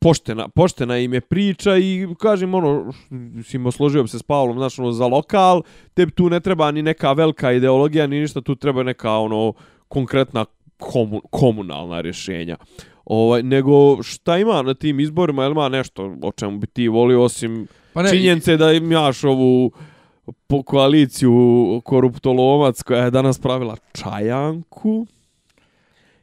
poštena, 0.00 0.48
poštena 0.48 0.98
im 0.98 1.14
je 1.14 1.20
priča 1.20 1.76
i 1.76 2.06
kažem 2.18 2.54
ono, 2.54 2.92
mislim, 3.10 3.72
složio 3.72 4.02
bi 4.02 4.08
se 4.08 4.18
s 4.18 4.22
Pavlom, 4.22 4.56
znaš, 4.58 4.78
ono, 4.78 4.92
za 4.92 5.06
lokal, 5.06 5.62
tebi 5.94 6.12
tu 6.12 6.30
ne 6.30 6.40
treba 6.40 6.70
ni 6.70 6.82
neka 6.82 7.12
velika 7.12 7.52
ideologija, 7.52 8.06
ni 8.06 8.20
ništa, 8.20 8.40
tu 8.40 8.54
treba 8.54 8.82
neka, 8.82 9.12
ono, 9.12 9.52
konkretna 9.88 10.44
komu, 10.78 11.20
komunalna 11.30 12.00
rješenja. 12.00 12.56
Ovaj, 13.04 13.42
nego 13.42 14.02
šta 14.02 14.38
ima 14.38 14.62
na 14.62 14.74
tim 14.74 15.00
izborima, 15.00 15.42
jel 15.42 15.52
ima 15.52 15.68
nešto 15.68 16.16
o 16.22 16.32
čemu 16.32 16.58
bi 16.58 16.66
ti 16.66 16.88
volio, 16.88 17.22
osim 17.22 17.66
Pa 17.92 18.02
ne, 18.02 18.10
činjenice 18.10 18.56
da 18.56 18.72
imaš 18.72 19.24
ovu 19.24 19.72
po 20.46 20.62
koaliciju 20.62 21.80
koruptolomac 21.84 22.82
koja 22.82 23.04
je 23.04 23.10
danas 23.10 23.38
pravila 23.38 23.76
čajanku. 23.92 25.06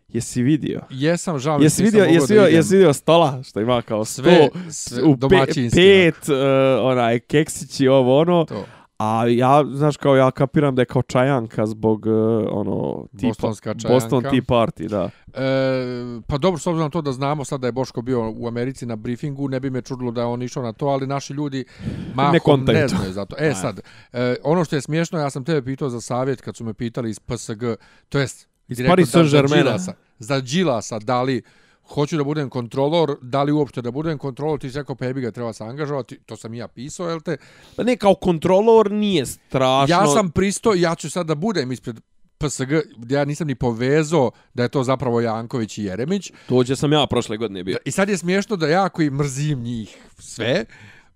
Jesi 0.08 0.44
vidio? 0.44 0.82
Jesam, 0.90 1.40
žao 1.40 1.58
mi 1.58 1.66
Jesi 1.66 1.84
vidio, 1.84 2.00
mogao 2.00 2.14
jesi 2.14 2.28
da 2.28 2.34
vidio, 2.34 2.48
idem. 2.48 2.56
jesi 2.56 2.76
vidio 2.76 2.94
stola 2.94 3.44
što 3.44 3.62
ima 3.62 3.82
kao 3.82 4.06
Sve, 4.06 4.50
sto, 4.50 4.72
sve 4.72 5.04
u 5.04 5.18
pe, 5.18 5.28
pet, 5.76 6.30
uh, 6.30 6.36
onaj, 6.82 7.20
keksići, 7.20 7.88
ovo, 7.88 8.20
ono. 8.20 8.46
To. 8.46 8.66
A 8.98 9.26
ja, 9.28 9.64
znaš, 9.74 9.98
kao 9.98 10.16
ja 10.16 10.32
kapiram 10.32 10.76
da 10.76 10.82
je 10.82 10.86
kao 10.86 11.02
čajanka 11.02 11.66
zbog, 11.66 12.06
uh, 12.06 12.14
ono, 12.52 13.06
tipa, 13.18 13.28
Bostonska 13.28 13.74
čajanka. 13.74 13.94
Boston 13.94 14.24
Tea 14.24 14.42
Party, 14.42 14.90
da. 14.90 15.10
E, 15.34 16.22
pa 16.28 16.38
dobro, 16.38 16.60
s 16.60 16.68
obzirom 16.68 16.92
to 16.92 17.02
da 17.02 17.12
znamo 17.12 17.46
sad 17.46 17.62
da 17.62 17.68
je 17.68 17.72
Boško 17.72 18.02
bio 18.02 18.34
u 18.38 18.48
Americi 18.48 18.86
na 18.86 18.96
briefingu, 18.96 19.48
ne 19.48 19.60
bi 19.60 19.70
me 19.70 19.82
čudilo 19.82 20.12
da 20.12 20.22
je 20.22 20.28
on 20.28 20.42
išao 20.42 20.64
na 20.64 20.74
to, 20.74 20.86
ali 20.86 21.08
naši 21.08 21.34
ljudi 21.34 21.66
mahom 22.14 22.64
ne, 22.66 22.88
to. 22.88 22.96
znaju 22.96 23.14
za 23.14 23.26
to. 23.26 23.36
E 23.40 23.54
sad, 23.62 23.80
e, 24.14 24.36
ono 24.44 24.66
što 24.66 24.76
je 24.76 24.82
smiješno, 24.82 25.20
ja 25.20 25.30
sam 25.30 25.44
tebe 25.44 25.62
pitao 25.62 25.90
za 25.90 26.02
savjet 26.02 26.42
kad 26.42 26.56
su 26.56 26.64
me 26.64 26.74
pitali 26.74 27.10
iz 27.10 27.20
PSG, 27.20 27.64
to 28.10 28.20
jest 28.20 28.48
Iz 28.68 28.78
Paris 28.80 29.08
da- 29.08 29.24
za 29.24 29.30
Saint-Germaina. 29.32 29.64
Đilasa, 29.64 29.94
za 30.20 30.42
Đilasa, 30.42 31.00
da 31.00 31.22
li 31.22 31.42
hoću 31.86 32.18
da 32.18 32.24
budem 32.24 32.50
kontrolor, 32.50 33.18
da 33.22 33.44
li 33.44 33.52
uopšte 33.52 33.82
da 33.82 33.92
budem 33.92 34.18
kontrolor, 34.18 34.60
ti 34.60 34.72
si 34.72 34.78
rekao, 34.78 34.96
pa 34.96 35.06
jebi 35.06 35.22
ga, 35.22 35.32
treba 35.32 35.54
se 35.54 35.64
angažovati, 35.64 36.20
to 36.20 36.36
sam 36.36 36.54
i 36.54 36.58
ja 36.58 36.68
pisao, 36.68 37.10
jel 37.10 37.20
te? 37.22 37.38
Pa 37.76 37.84
ne, 37.84 37.98
kao 37.98 38.16
kontrolor 38.16 38.92
nije 38.92 39.26
strašno. 39.26 39.96
Ja 39.96 40.08
sam 40.08 40.32
pristo, 40.32 40.74
ja 40.74 40.96
ću 40.96 41.10
sad 41.10 41.26
da 41.26 41.36
budem 41.36 41.72
ispred 41.72 42.00
PSG, 42.40 42.72
ja 43.10 43.26
nisam 43.26 43.48
ni 43.48 43.56
povezao 43.56 44.32
da 44.54 44.64
je 44.64 44.70
to 44.70 44.84
zapravo 44.84 45.22
Janković 45.22 45.78
i 45.78 45.84
Jeremić, 45.84 46.32
Tođe 46.48 46.76
sam 46.76 46.94
ja 46.94 47.08
prošle 47.08 47.38
godine 47.38 47.64
bio. 47.64 47.78
I 47.86 47.92
sad 47.92 48.10
je 48.10 48.18
smiješno 48.18 48.56
da 48.56 48.68
ja 48.68 48.90
koji 48.90 49.10
mrzim 49.10 49.60
njih 49.60 49.98
sve, 50.20 50.66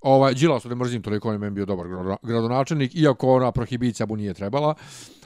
ovaj, 0.02 0.34
Đilasu 0.34 0.70
ne 0.70 0.76
mrzim 0.76 1.02
toliko, 1.02 1.28
on 1.28 1.36
je 1.36 1.40
meni 1.40 1.52
bio 1.52 1.66
dobar 1.66 1.88
grado- 1.88 2.18
gradonačelnik, 2.24 2.92
iako 2.96 3.30
ona 3.30 3.52
prohibicija 3.52 4.06
mu 4.06 4.16
nije 4.16 4.34
trebala, 4.34 4.76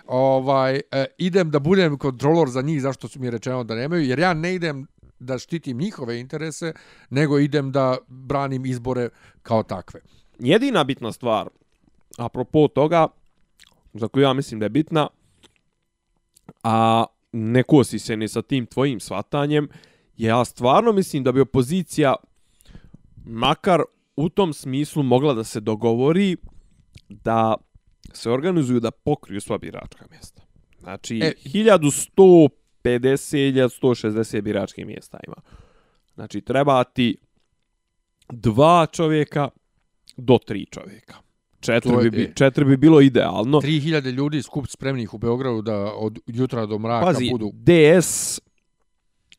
ovaj, 0.07 0.81
e, 0.91 1.05
idem 1.17 1.51
da 1.51 1.59
budem 1.59 1.97
kontrolor 1.97 2.49
za 2.49 2.61
njih, 2.61 2.81
zašto 2.81 3.07
su 3.07 3.19
mi 3.19 3.29
rečeno 3.29 3.63
da 3.63 3.75
nemaju, 3.75 4.03
jer 4.03 4.19
ja 4.19 4.33
ne 4.33 4.55
idem 4.55 4.87
da 5.19 5.37
štitim 5.37 5.77
njihove 5.77 6.19
interese, 6.19 6.73
nego 7.09 7.39
idem 7.39 7.71
da 7.71 7.97
branim 8.07 8.65
izbore 8.65 9.09
kao 9.43 9.63
takve. 9.63 9.99
Jedina 10.39 10.83
bitna 10.83 11.11
stvar, 11.11 11.49
apropo 12.17 12.67
toga, 12.67 13.07
za 13.93 14.07
koju 14.07 14.23
ja 14.23 14.33
mislim 14.33 14.59
da 14.59 14.65
je 14.65 14.69
bitna, 14.69 15.07
a 16.63 17.05
ne 17.31 17.63
kosi 17.63 17.99
se 17.99 18.17
ni 18.17 18.27
sa 18.27 18.41
tim 18.41 18.65
tvojim 18.65 18.99
svatanjem, 18.99 19.69
je 20.17 20.27
ja 20.27 20.45
stvarno 20.45 20.91
mislim 20.91 21.23
da 21.23 21.31
bi 21.31 21.41
opozicija 21.41 22.15
makar 23.25 23.81
u 24.15 24.29
tom 24.29 24.53
smislu 24.53 25.03
mogla 25.03 25.33
da 25.33 25.43
se 25.43 25.59
dogovori 25.59 26.37
da 27.09 27.55
se 28.15 28.31
organizuju 28.31 28.79
da 28.79 28.91
pokriju 28.91 29.41
sva 29.41 29.57
biračka 29.57 30.05
mjesta. 30.11 30.41
Znači, 30.79 31.19
E, 31.19 31.25
e, 31.25 31.33
1150, 31.45 32.49
1160 32.83 34.41
biračkih 34.41 34.85
mjesta 34.85 35.19
ima. 35.27 35.35
Znači, 36.15 36.41
treba 36.41 36.83
ti 36.83 37.17
dva 38.29 38.85
čovjeka 38.85 39.49
do 40.17 40.37
tri 40.37 40.65
čovjeka. 40.65 41.15
Četiri, 41.59 41.91
je- 42.03 42.11
bi, 42.11 42.33
četiri 42.35 42.65
bi 42.65 42.77
bilo 42.77 43.01
idealno. 43.01 43.61
3000 43.61 44.11
ljudi 44.11 44.41
skup 44.41 44.67
spremnih 44.67 45.13
u 45.13 45.17
Beogradu 45.17 45.61
da 45.61 45.93
od 45.93 46.19
jutra 46.27 46.65
do 46.65 46.79
mraka 46.79 47.05
Pazi, 47.05 47.29
budu... 47.31 47.51
DS, 47.53 48.37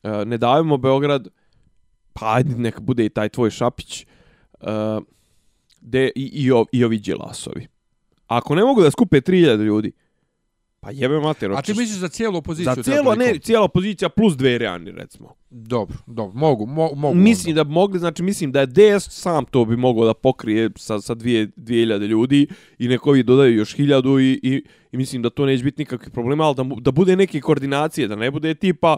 e, 0.03 0.25
ne 0.25 0.39
davimo 0.39 0.77
Beograd, 0.77 1.29
pa 2.13 2.35
ajde 2.35 2.55
neka 2.55 2.81
bude 2.81 3.05
i 3.05 3.09
taj 3.09 3.29
tvoj 3.29 3.51
Šapić, 3.51 4.03
e, 4.03 4.07
de, 5.81 6.11
i, 6.17 6.23
i, 6.25 6.51
i 6.73 6.85
ovi 6.85 6.99
Đilasovi. 6.99 7.67
Ako 8.27 8.55
ne 8.55 8.63
mogu 8.65 8.83
da 8.83 8.91
skupe 8.91 9.21
3000 9.21 9.65
ljudi, 9.65 9.93
pa 10.81 10.91
jebe 10.91 11.21
mater, 11.21 11.53
A 11.53 11.63
ti 11.63 11.75
misliš 11.75 11.99
za 11.99 12.09
cijelu 12.09 12.39
opoziciju? 12.39 12.75
za 12.83 12.83
toliko? 12.83 13.15
ne, 13.15 13.39
cijela 13.39 13.65
opozicija 13.65 14.09
plus 14.09 14.37
dve 14.37 14.59
reani, 14.59 14.91
recimo. 14.91 15.35
Dobro, 15.51 15.97
dobro, 16.07 16.39
mogu, 16.39 16.67
mo, 16.67 16.91
mogu. 16.95 17.15
Mislim 17.15 17.53
onda. 17.53 17.61
da 17.61 17.65
bi 17.65 17.73
mogli, 17.73 17.99
znači 17.99 18.23
mislim 18.23 18.53
da 18.53 18.61
je 18.61 18.67
DS 18.67 19.11
sam 19.11 19.45
to 19.45 19.65
bi 19.65 19.77
mogao 19.77 20.05
da 20.05 20.15
pokrije 20.15 20.71
sa, 20.77 21.01
sa 21.01 21.15
dvije, 21.15 21.51
dvije 21.57 21.81
hiljade 21.81 22.07
ljudi 22.07 22.47
i 22.79 22.89
nekovi 22.89 23.23
dodaju 23.23 23.57
još 23.57 23.77
hiljadu 23.77 24.21
i, 24.21 24.41
i, 24.43 24.65
i 24.93 24.97
mislim 24.97 25.23
da 25.23 25.31
to 25.31 25.47
neće 25.47 25.65
biti 25.65 25.83
nikakvih 25.83 26.11
problema, 26.11 26.45
ali 26.45 26.55
da, 26.55 26.65
da 26.81 26.91
bude 26.91 27.17
neke 27.17 27.41
koordinacije, 27.41 28.09
da 28.09 28.17
ne 28.17 28.31
bude 28.31 28.55
tipa 28.55 28.97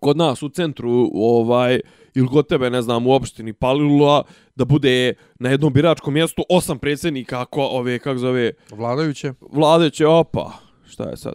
kod 0.00 0.16
nas 0.16 0.42
u 0.42 0.48
centru 0.48 1.10
ovaj 1.14 1.80
ili 2.14 2.28
kod 2.28 2.48
tebe, 2.48 2.70
ne 2.70 2.82
znam, 2.82 3.06
u 3.06 3.12
opštini 3.12 3.52
Palilula, 3.52 4.22
da 4.56 4.64
bude 4.64 5.14
na 5.38 5.50
jednom 5.50 5.72
biračkom 5.72 6.14
mjestu 6.14 6.44
osam 6.48 6.78
predsjednika, 6.78 7.40
ako 7.40 7.62
ove, 7.62 7.98
kako 7.98 8.18
zove, 8.18 8.52
Vladajuće? 8.70 9.32
vladajuće, 9.40 10.06
opa, 10.06 10.52
Šta 10.86 11.08
je 11.08 11.16
sad? 11.16 11.34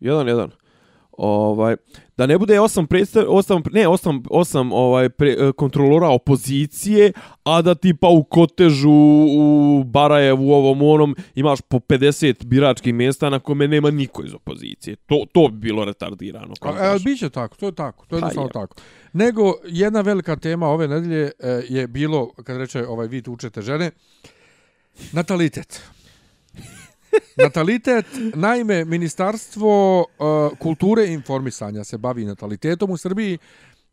1-1. 0.00 0.48
Ovaj 1.18 1.76
da 2.16 2.26
ne 2.26 2.38
bude 2.38 2.60
osam 2.60 2.86
predstav 2.86 3.24
osam 3.28 3.62
ne 3.72 3.88
osam 3.88 4.22
osam 4.30 4.72
ovaj 4.72 5.08
pre, 5.08 5.30
e, 5.30 5.52
kontrolora 5.52 6.08
opozicije, 6.08 7.12
a 7.44 7.62
da 7.62 7.74
tipa 7.74 8.08
u 8.08 8.24
Kotežu, 8.24 8.90
u 9.38 9.84
Barajevu, 9.84 10.52
ovom 10.52 10.82
onom 10.82 11.16
imaš 11.34 11.60
po 11.60 11.78
50 11.78 12.44
biračkih 12.44 12.94
mjesta 12.94 13.30
na 13.30 13.38
kome 13.38 13.68
nema 13.68 13.90
niko 13.90 14.22
iz 14.24 14.34
opozicije. 14.34 14.96
To 14.96 15.24
to 15.32 15.48
bi 15.48 15.58
bilo 15.58 15.84
retardirano. 15.84 16.54
A, 16.60 16.94
e, 16.94 16.98
biće 17.04 17.30
tako, 17.30 17.56
to 17.56 17.66
je 17.66 17.74
tako, 17.74 18.06
to 18.06 18.16
je 18.16 18.20
pa 18.20 18.30
samo 18.30 18.48
tako. 18.48 18.76
Nego 19.12 19.54
jedna 19.68 20.00
velika 20.00 20.36
tema 20.36 20.68
ove 20.68 20.88
nedelje 20.88 21.30
e, 21.38 21.62
je 21.68 21.86
bilo 21.86 22.32
kad 22.44 22.56
reče 22.56 22.86
ovaj 22.86 23.06
vi 23.06 23.22
učete 23.28 23.62
žene 23.62 23.90
natalitet. 25.12 25.82
Natalitet, 27.36 28.06
naime, 28.34 28.84
Ministarstvo 28.84 30.00
uh, 30.00 30.58
kulture 30.58 31.06
i 31.06 31.12
informisanja 31.12 31.84
se 31.84 31.98
bavi 31.98 32.24
natalitetom 32.24 32.90
u 32.90 32.96
Srbiji. 32.96 33.38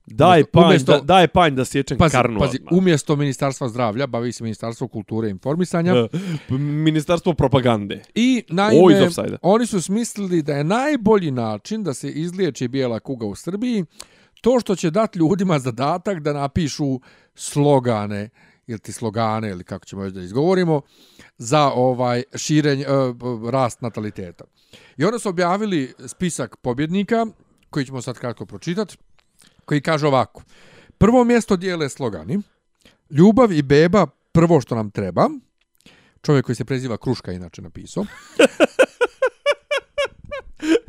Daj 0.05 0.43
panj, 0.43 0.65
umjesto, 0.65 0.91
da, 0.91 1.01
daj 1.01 1.27
panj 1.27 1.55
da 1.55 1.65
sječem 1.65 1.97
pazi, 1.97 2.11
karnu. 2.11 2.39
Pazi, 2.39 2.59
umjesto 2.71 3.15
Ministarstva 3.15 3.69
zdravlja 3.69 4.07
bavi 4.07 4.31
se 4.31 4.43
Ministarstvo 4.43 4.87
kulture 4.87 5.27
i 5.27 5.31
informisanja. 5.31 5.93
Ministarstvo 6.59 7.33
propagande. 7.33 8.01
I 8.15 8.43
naime, 8.49 9.09
oni 9.41 9.65
su 9.65 9.81
smislili 9.81 10.41
da 10.41 10.53
je 10.53 10.63
najbolji 10.63 11.31
način 11.31 11.83
da 11.83 11.93
se 11.93 12.09
izliječi 12.09 12.67
bijela 12.67 12.99
kuga 12.99 13.25
u 13.25 13.35
Srbiji 13.35 13.85
to 14.41 14.59
što 14.59 14.75
će 14.75 14.91
dati 14.91 15.19
ljudima 15.19 15.59
zadatak 15.59 16.19
da 16.19 16.33
napišu 16.33 16.99
slogane 17.35 18.29
ili 18.71 18.79
ti 18.79 18.91
slogane 18.91 19.49
ili 19.49 19.63
kako 19.63 19.85
ćemo 19.85 20.09
da 20.09 20.21
izgovorimo 20.21 20.81
za 21.37 21.71
ovaj 21.71 22.23
širenje 22.35 22.85
uh, 22.87 23.49
rast 23.49 23.81
nataliteta. 23.81 24.43
I 24.97 25.05
onda 25.05 25.19
su 25.19 25.29
objavili 25.29 25.93
spisak 26.07 26.57
pobjednika 26.57 27.25
koji 27.69 27.85
ćemo 27.85 28.01
sad 28.01 28.19
kratko 28.19 28.45
pročitati 28.45 28.97
koji 29.65 29.81
kaže 29.81 30.07
ovako. 30.07 30.43
Prvo 30.97 31.23
mjesto 31.23 31.55
dijele 31.55 31.89
slogani. 31.89 32.39
Ljubav 33.09 33.51
i 33.51 33.61
beba 33.61 34.07
prvo 34.31 34.61
što 34.61 34.75
nam 34.75 34.91
treba. 34.91 35.29
Čovjek 36.21 36.45
koji 36.45 36.55
se 36.55 36.65
preziva 36.65 36.97
Kruška 36.97 37.31
inače 37.31 37.61
napisao. 37.61 38.05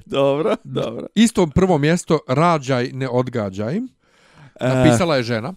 dobro, 0.07 0.57
dobro. 0.65 1.07
Isto 1.15 1.47
prvo 1.47 1.79
mjesto 1.79 2.19
rađaj 2.29 2.91
ne 2.93 3.09
odgađaj. 3.09 3.77
E. 3.77 3.81
Napisala 4.61 5.17
je 5.17 5.23
žena. 5.23 5.55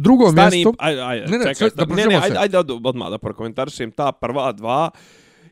Drugo 0.00 0.30
Stani, 0.30 0.56
mjesto... 0.56 0.74
Ajde, 0.78 1.00
ajde, 1.00 1.26
ne, 1.26 1.38
ne, 1.38 1.44
čekaj, 1.44 1.54
sve, 1.54 1.70
da 1.76 1.94
ne, 1.94 2.06
ne, 2.06 2.16
ajde, 2.22 2.36
ajde 2.38 2.58
od, 2.58 2.70
odmah 2.84 3.10
da 3.10 3.18
prokomentarišem. 3.18 3.90
Ta 3.90 4.12
prva 4.12 4.52
dva 4.52 4.90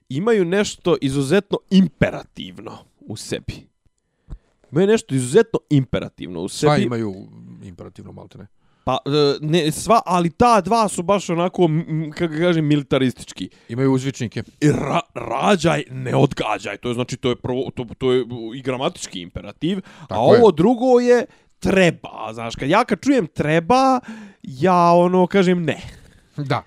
imaju 0.08 0.44
nešto 0.44 0.96
izuzetno 1.00 1.58
imperativno 1.70 2.78
u 3.00 3.16
sebi. 3.16 3.68
Imaju 4.72 4.86
nešto 4.86 5.14
izuzetno 5.14 5.60
imperativno 5.70 6.40
u 6.40 6.48
sebi. 6.48 6.68
Sva 6.68 6.76
imaju 6.76 7.14
imperativno, 7.62 8.12
malte 8.12 8.38
ne. 8.38 8.46
Pa, 8.84 8.98
e, 9.06 9.36
ne, 9.40 9.72
sva, 9.72 10.00
ali 10.06 10.30
ta 10.30 10.60
dva 10.60 10.88
su 10.88 11.02
baš 11.02 11.30
onako, 11.30 11.68
kako 12.14 12.34
kažem, 12.34 12.66
militaristički. 12.66 13.48
Imaju 13.68 13.92
uzvičnike. 13.92 14.42
I 14.60 14.70
ra, 14.72 15.00
rađaj, 15.14 15.84
ne 15.90 16.16
odgađaj. 16.16 16.76
To 16.76 16.88
je, 16.88 16.94
znači, 16.94 17.16
to 17.16 17.28
je, 17.28 17.36
prvo, 17.36 17.70
to, 17.74 17.86
to 17.98 18.12
je 18.12 18.24
i 18.54 18.62
gramatički 18.62 19.20
imperativ. 19.20 19.80
Tako 20.08 20.14
a 20.14 20.18
ovo 20.18 20.48
je. 20.48 20.52
drugo 20.56 21.00
je 21.00 21.26
treba. 21.58 22.32
Znaš, 22.32 22.56
kad 22.56 22.68
ja 22.68 22.84
kad 22.84 23.00
čujem 23.00 23.26
treba, 23.26 24.00
ja 24.42 24.92
ono 24.92 25.26
kažem 25.26 25.62
ne. 25.64 25.80
Da. 26.36 26.62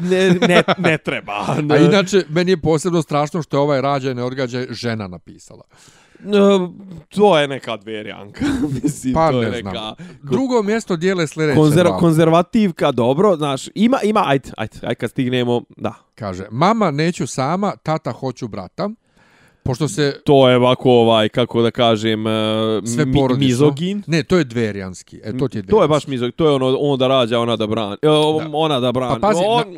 Ne, 0.00 0.30
ne, 0.48 0.62
ne 0.78 0.98
treba. 0.98 1.46
Ne. 1.62 1.74
A 1.74 1.78
inače, 1.78 2.24
meni 2.28 2.50
je 2.50 2.60
posebno 2.60 3.02
strašno 3.02 3.42
što 3.42 3.56
je 3.56 3.60
ovaj 3.60 3.80
rađaj 3.80 4.14
ne 4.14 4.22
odgađaj 4.22 4.66
žena 4.70 5.08
napisala. 5.08 5.62
No, 6.24 6.72
to 7.08 7.38
je 7.38 7.48
neka 7.48 7.76
dverjanka. 7.76 8.44
Mislim, 8.82 9.14
pa 9.14 9.30
to 9.30 9.40
ne 9.40 9.46
je 9.46 9.60
znam. 9.60 9.74
neka... 9.74 9.94
Drugo 10.22 10.62
mjesto 10.62 10.96
dijele 10.96 11.26
sljedeće. 11.26 11.56
Konzer, 11.56 11.86
konzervativka, 11.98 12.92
dobro, 12.92 13.36
znaš, 13.36 13.68
ima, 13.74 13.98
ima, 14.02 14.22
ajde, 14.26 14.50
ajde, 14.56 14.78
ajde, 14.82 14.94
kad 14.94 15.10
stignemo, 15.10 15.62
da. 15.76 15.94
Kaže, 16.14 16.44
mama 16.50 16.90
neću 16.90 17.26
sama, 17.26 17.76
tata 17.82 18.12
hoću 18.12 18.48
brata. 18.48 18.90
Pošto 19.62 19.88
se... 19.88 20.20
To 20.24 20.48
je 20.48 20.56
ovako, 20.56 20.90
ovaj, 20.90 21.28
kako 21.28 21.62
da 21.62 21.70
kažem, 21.70 22.26
uh, 22.26 22.32
sve 22.94 23.04
mi, 23.04 23.20
mizogin. 23.38 24.02
Ne, 24.06 24.22
to 24.22 24.38
je 24.38 24.44
dverijanski. 24.44 25.20
E, 25.24 25.38
to, 25.38 25.48
ti 25.48 25.58
je 25.58 25.66
to 25.66 25.82
je 25.82 25.88
baš 25.88 26.06
mizogin. 26.06 26.32
To 26.32 26.44
je 26.44 26.50
ono, 26.50 26.76
on 26.80 26.98
da 26.98 27.08
rađa, 27.08 27.40
ona 27.40 27.56
da 27.56 27.66
brani. 27.66 27.96
Da. 28.02 28.10
Ona 28.52 28.80
da 28.80 28.92
brani. 28.92 29.20
Pa 29.20 29.28
pazi, 29.28 29.42
on, 29.46 29.72
na... 29.72 29.76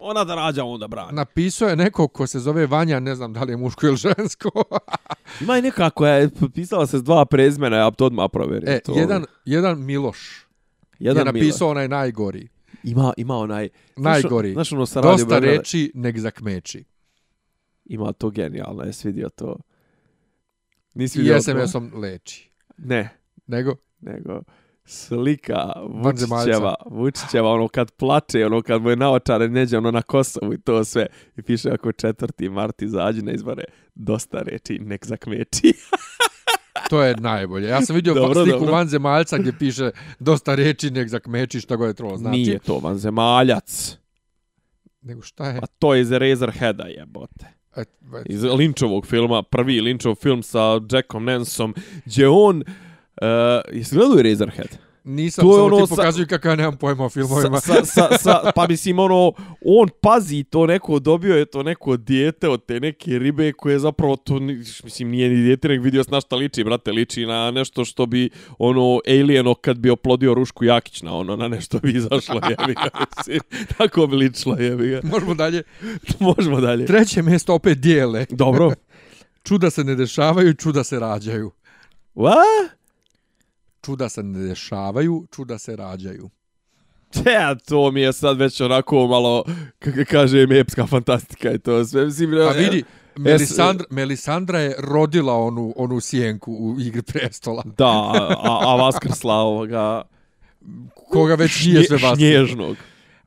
Ona 0.00 0.24
da 0.24 0.34
rađa, 0.34 0.64
on 0.64 0.80
da 0.80 0.88
brani. 0.88 1.12
Napisao 1.12 1.68
je 1.68 1.76
neko 1.76 2.08
ko 2.08 2.26
se 2.26 2.40
zove 2.40 2.66
Vanja, 2.66 3.00
ne 3.00 3.14
znam 3.14 3.32
da 3.32 3.42
li 3.42 3.52
je 3.52 3.56
muško 3.56 3.86
ili 3.86 3.96
žensko. 3.96 4.50
Ima 5.40 5.58
i 5.58 5.62
nekako, 5.62 6.06
je 6.06 6.30
pisala 6.54 6.86
se 6.86 6.98
s 6.98 7.02
dva 7.02 7.24
prezmena, 7.24 7.76
ja 7.76 7.90
to 7.90 8.06
odmah 8.06 8.30
provjerim. 8.32 8.68
E, 8.68 8.80
to. 8.80 8.92
jedan, 8.98 9.24
jedan 9.44 9.84
Miloš 9.84 10.46
jedan 10.98 11.20
je 11.20 11.24
napisao 11.24 11.68
Miloš. 11.68 11.70
onaj 11.70 11.88
najgori. 11.88 12.48
Ima, 12.84 13.12
ima 13.16 13.36
onaj... 13.36 13.68
Najgori. 13.96 14.52
Znaš, 14.52 14.72
ono 14.72 14.86
sa 14.86 15.00
Dosta 15.00 15.38
reči, 15.38 15.92
nek 15.94 16.18
zakmeči 16.18 16.84
ima 17.90 18.12
to 18.12 18.30
genijalno, 18.30 18.82
jesi 18.82 19.08
vidio 19.08 19.28
to? 19.28 19.56
Nisi 20.94 21.18
vidio 21.18 21.34
Jesam, 21.34 21.54
to? 21.54 21.60
Jesam, 21.60 21.90
leči. 21.94 22.50
Ne. 22.76 23.08
Nego? 23.46 23.74
Nego 24.00 24.42
slika 24.84 25.72
Vučićeva, 25.88 26.74
Vučićeva, 26.90 27.50
ono 27.50 27.68
kad 27.68 27.90
plače, 27.90 28.46
ono 28.46 28.62
kad 28.62 28.82
mu 28.82 28.90
je 28.90 28.96
naočare 28.96 29.48
neđe, 29.48 29.78
ono 29.78 29.90
na 29.90 30.02
Kosovu 30.02 30.54
i 30.54 30.60
to 30.60 30.84
sve. 30.84 31.06
I 31.36 31.42
piše 31.42 31.70
ako 31.70 31.92
četvrti 31.92 32.48
mart 32.48 32.82
izađe 32.82 33.22
na 33.22 33.32
izbore, 33.32 33.64
dosta 33.94 34.38
reči, 34.38 34.78
nek 34.78 35.06
zakmeči. 35.06 35.72
to 36.90 37.02
je 37.02 37.16
najbolje. 37.16 37.68
Ja 37.68 37.82
sam 37.82 37.96
vidio 37.96 38.14
dobro, 38.14 38.44
sliku 38.44 38.58
dobro. 38.58 38.74
vanzemaljca 38.74 39.38
gdje 39.38 39.58
piše 39.58 39.90
dosta 40.18 40.54
reči, 40.54 40.90
nek 40.90 41.08
zakmeči, 41.08 41.60
šta 41.60 41.76
go 41.76 41.86
je 41.86 41.94
trolo. 41.94 42.16
Znači, 42.16 42.38
Nije 42.38 42.58
to 42.58 42.78
vanzemaljac. 42.78 43.96
Nego 45.02 45.22
šta 45.22 45.48
je? 45.48 45.60
Pa 45.60 45.66
to 45.66 45.94
je 45.94 46.00
iz 46.00 46.12
Razorheada 46.12 46.84
jebote. 46.84 47.59
Iz 48.26 48.42
Lynchovog 48.42 49.06
filma, 49.06 49.42
prvi 49.42 49.80
Lynchov 49.80 50.18
film 50.18 50.42
sa 50.42 50.80
Jackom 50.92 51.24
Nansom, 51.24 51.74
gdje 52.04 52.28
on... 52.28 52.64
Uh, 53.20 53.76
jesi 53.76 53.94
gledao 53.96 54.22
Razorhead? 54.22 54.78
Nisam, 55.04 55.44
to 55.44 55.56
je 55.56 55.62
ono 55.62 55.86
ti 55.86 55.90
pokazuju 55.90 56.26
kako 56.26 56.48
ja 56.48 56.56
nemam 56.56 56.76
pojma 56.76 57.04
o 57.04 57.08
filmovima. 57.08 57.60
Sa, 57.60 57.84
sa, 57.84 58.18
sa, 58.18 58.40
pa 58.56 58.66
mislim, 58.68 58.98
ono, 58.98 59.32
on 59.64 59.88
pazi 60.00 60.44
to 60.44 60.66
neko, 60.66 60.98
dobio 60.98 61.36
je 61.36 61.44
to 61.44 61.62
neko 61.62 61.96
dijete 61.96 62.48
od 62.48 62.64
te 62.66 62.80
neke 62.80 63.18
ribe 63.18 63.52
koje 63.52 63.78
zapravo 63.78 64.16
to, 64.16 64.40
mislim, 64.84 65.10
nije 65.10 65.28
ni 65.28 65.42
dijete, 65.42 65.68
nek 65.68 65.82
vidio 65.82 66.04
na 66.08 66.20
šta 66.20 66.36
liči, 66.36 66.64
brate, 66.64 66.92
liči 66.92 67.26
na 67.26 67.50
nešto 67.50 67.84
što 67.84 68.06
bi, 68.06 68.30
ono, 68.58 69.00
alieno 69.08 69.54
kad 69.54 69.78
bi 69.78 69.90
oplodio 69.90 70.34
Rušku 70.34 70.64
Jakić 70.64 71.02
na 71.02 71.14
ono, 71.14 71.36
na 71.36 71.48
nešto 71.48 71.78
bi 71.78 71.90
izašlo, 71.90 72.40
jebi 72.50 72.74
ga, 72.74 73.04
mislim, 73.16 73.40
tako 73.78 74.06
bi 74.06 74.16
ličilo, 74.16 74.56
jebi 74.58 74.88
ga. 74.88 75.00
Možemo 75.04 75.34
dalje. 75.34 75.62
Možemo 76.20 76.60
dalje. 76.60 76.86
Treće 76.86 77.22
mjesto 77.22 77.54
opet 77.54 77.78
dijele. 77.78 78.26
Dobro. 78.30 78.72
čuda 79.42 79.70
se 79.70 79.84
ne 79.84 79.94
dešavaju, 79.94 80.54
čuda 80.54 80.84
se 80.84 80.98
rađaju. 80.98 81.50
What? 82.14 82.79
Čuda 83.82 84.08
se 84.08 84.22
ne 84.22 84.46
dešavaju, 84.48 85.26
čuda 85.34 85.58
se 85.58 85.76
rađaju. 85.76 86.30
Ja, 87.26 87.54
to 87.54 87.90
mi 87.90 88.00
je 88.00 88.12
sad 88.12 88.38
već 88.38 88.60
onako 88.60 89.06
malo, 89.06 89.44
kako 89.78 89.98
kažem, 90.10 90.52
epska 90.52 90.86
fantastika 90.86 91.52
i 91.52 91.58
to 91.58 91.84
sve. 91.84 92.04
Mislim, 92.04 92.30
pa 92.30 92.52
vidi, 92.58 92.84
Melisandra, 93.16 93.86
Melisandra 93.90 94.60
je 94.60 94.74
rodila 94.78 95.34
onu, 95.34 95.72
onu 95.76 96.00
sjenku 96.00 96.52
u 96.52 96.80
Igri 96.80 97.02
prestola. 97.02 97.62
Da, 97.76 98.12
a, 98.38 98.58
a 98.62 98.76
vaskrsla 98.76 99.34
ovoga... 99.34 100.02
Koga 100.94 101.34
već 101.34 101.64
nije 101.64 101.84
sve 101.84 101.96
vaskrsla. 101.96 102.16
Snježnog. 102.16 102.76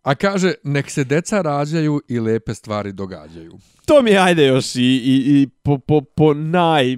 A 0.04 0.16
kaže, 0.16 0.54
nek 0.64 0.90
se 0.90 1.04
deca 1.04 1.42
rađaju 1.42 2.02
i 2.08 2.20
lepe 2.20 2.54
stvari 2.54 2.92
događaju. 2.92 3.58
To 3.86 4.02
mi 4.02 4.12
je, 4.12 4.18
ajde 4.18 4.46
još, 4.46 4.76
i, 4.76 4.80
i, 4.82 5.42
i 5.42 5.48
po, 5.64 5.78
po, 5.78 6.02
po 6.02 6.34
naj 6.34 6.98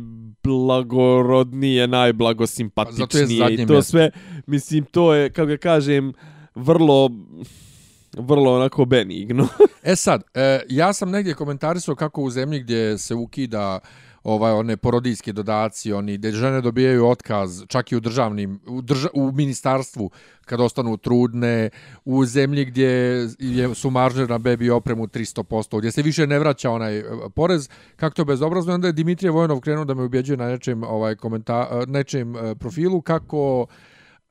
najblagorodnije, 0.49 1.87
najblagosimpatičnije 1.87 3.53
i 3.53 3.65
to 3.67 3.73
mjesto. 3.73 3.81
sve, 3.81 4.11
mislim, 4.47 4.85
to 4.85 5.13
je, 5.13 5.29
kako 5.29 5.45
ga 5.45 5.57
kažem, 5.57 6.13
vrlo 6.55 7.09
vrlo 8.17 8.55
onako 8.55 8.85
benigno. 8.85 9.47
e 9.83 9.95
sad, 9.95 10.23
e, 10.33 10.59
ja 10.69 10.93
sam 10.93 11.11
negdje 11.11 11.33
komentarisao 11.33 11.95
kako 11.95 12.21
u 12.21 12.29
zemlji 12.29 12.59
gdje 12.59 12.97
se 12.97 13.15
ukida 13.15 13.79
ovaj 14.25 14.51
one 14.51 14.77
porodijske 14.77 15.33
dodaci, 15.33 15.93
oni 15.93 16.17
gdje 16.17 16.31
žene 16.31 16.61
dobijaju 16.61 17.07
otkaz 17.07 17.63
čak 17.67 17.91
i 17.91 17.95
u 17.95 17.99
državnim 17.99 18.59
u, 18.67 18.81
drža, 18.81 19.09
u 19.13 19.31
ministarstvu 19.31 20.09
kad 20.45 20.61
ostanu 20.61 20.97
trudne, 20.97 21.69
u 22.05 22.25
zemlji 22.25 22.65
gdje 22.65 22.89
je 23.39 23.75
su 23.75 23.89
marže 23.89 24.27
na 24.27 24.37
bebi 24.37 24.69
opremu 24.69 25.07
300%, 25.07 25.77
gdje 25.77 25.91
se 25.91 26.01
više 26.01 26.27
ne 26.27 26.39
vraća 26.39 26.71
onaj 26.71 26.97
e, 26.97 27.03
porez, 27.35 27.69
kako 27.95 28.15
to 28.15 28.25
bezobrazno, 28.25 28.73
onda 28.73 28.87
je 28.87 28.93
Dimitrije 28.93 29.31
Vojnov 29.31 29.59
krenuo 29.59 29.85
da 29.85 29.93
me 29.93 30.03
ubjeđuje 30.03 30.37
na 30.37 30.47
nečem 30.47 30.83
ovaj 30.83 31.15
komentar, 31.15 31.67
e, 31.71 31.85
nečem 31.85 32.35
e, 32.35 32.55
profilu 32.55 33.01
kako 33.01 33.67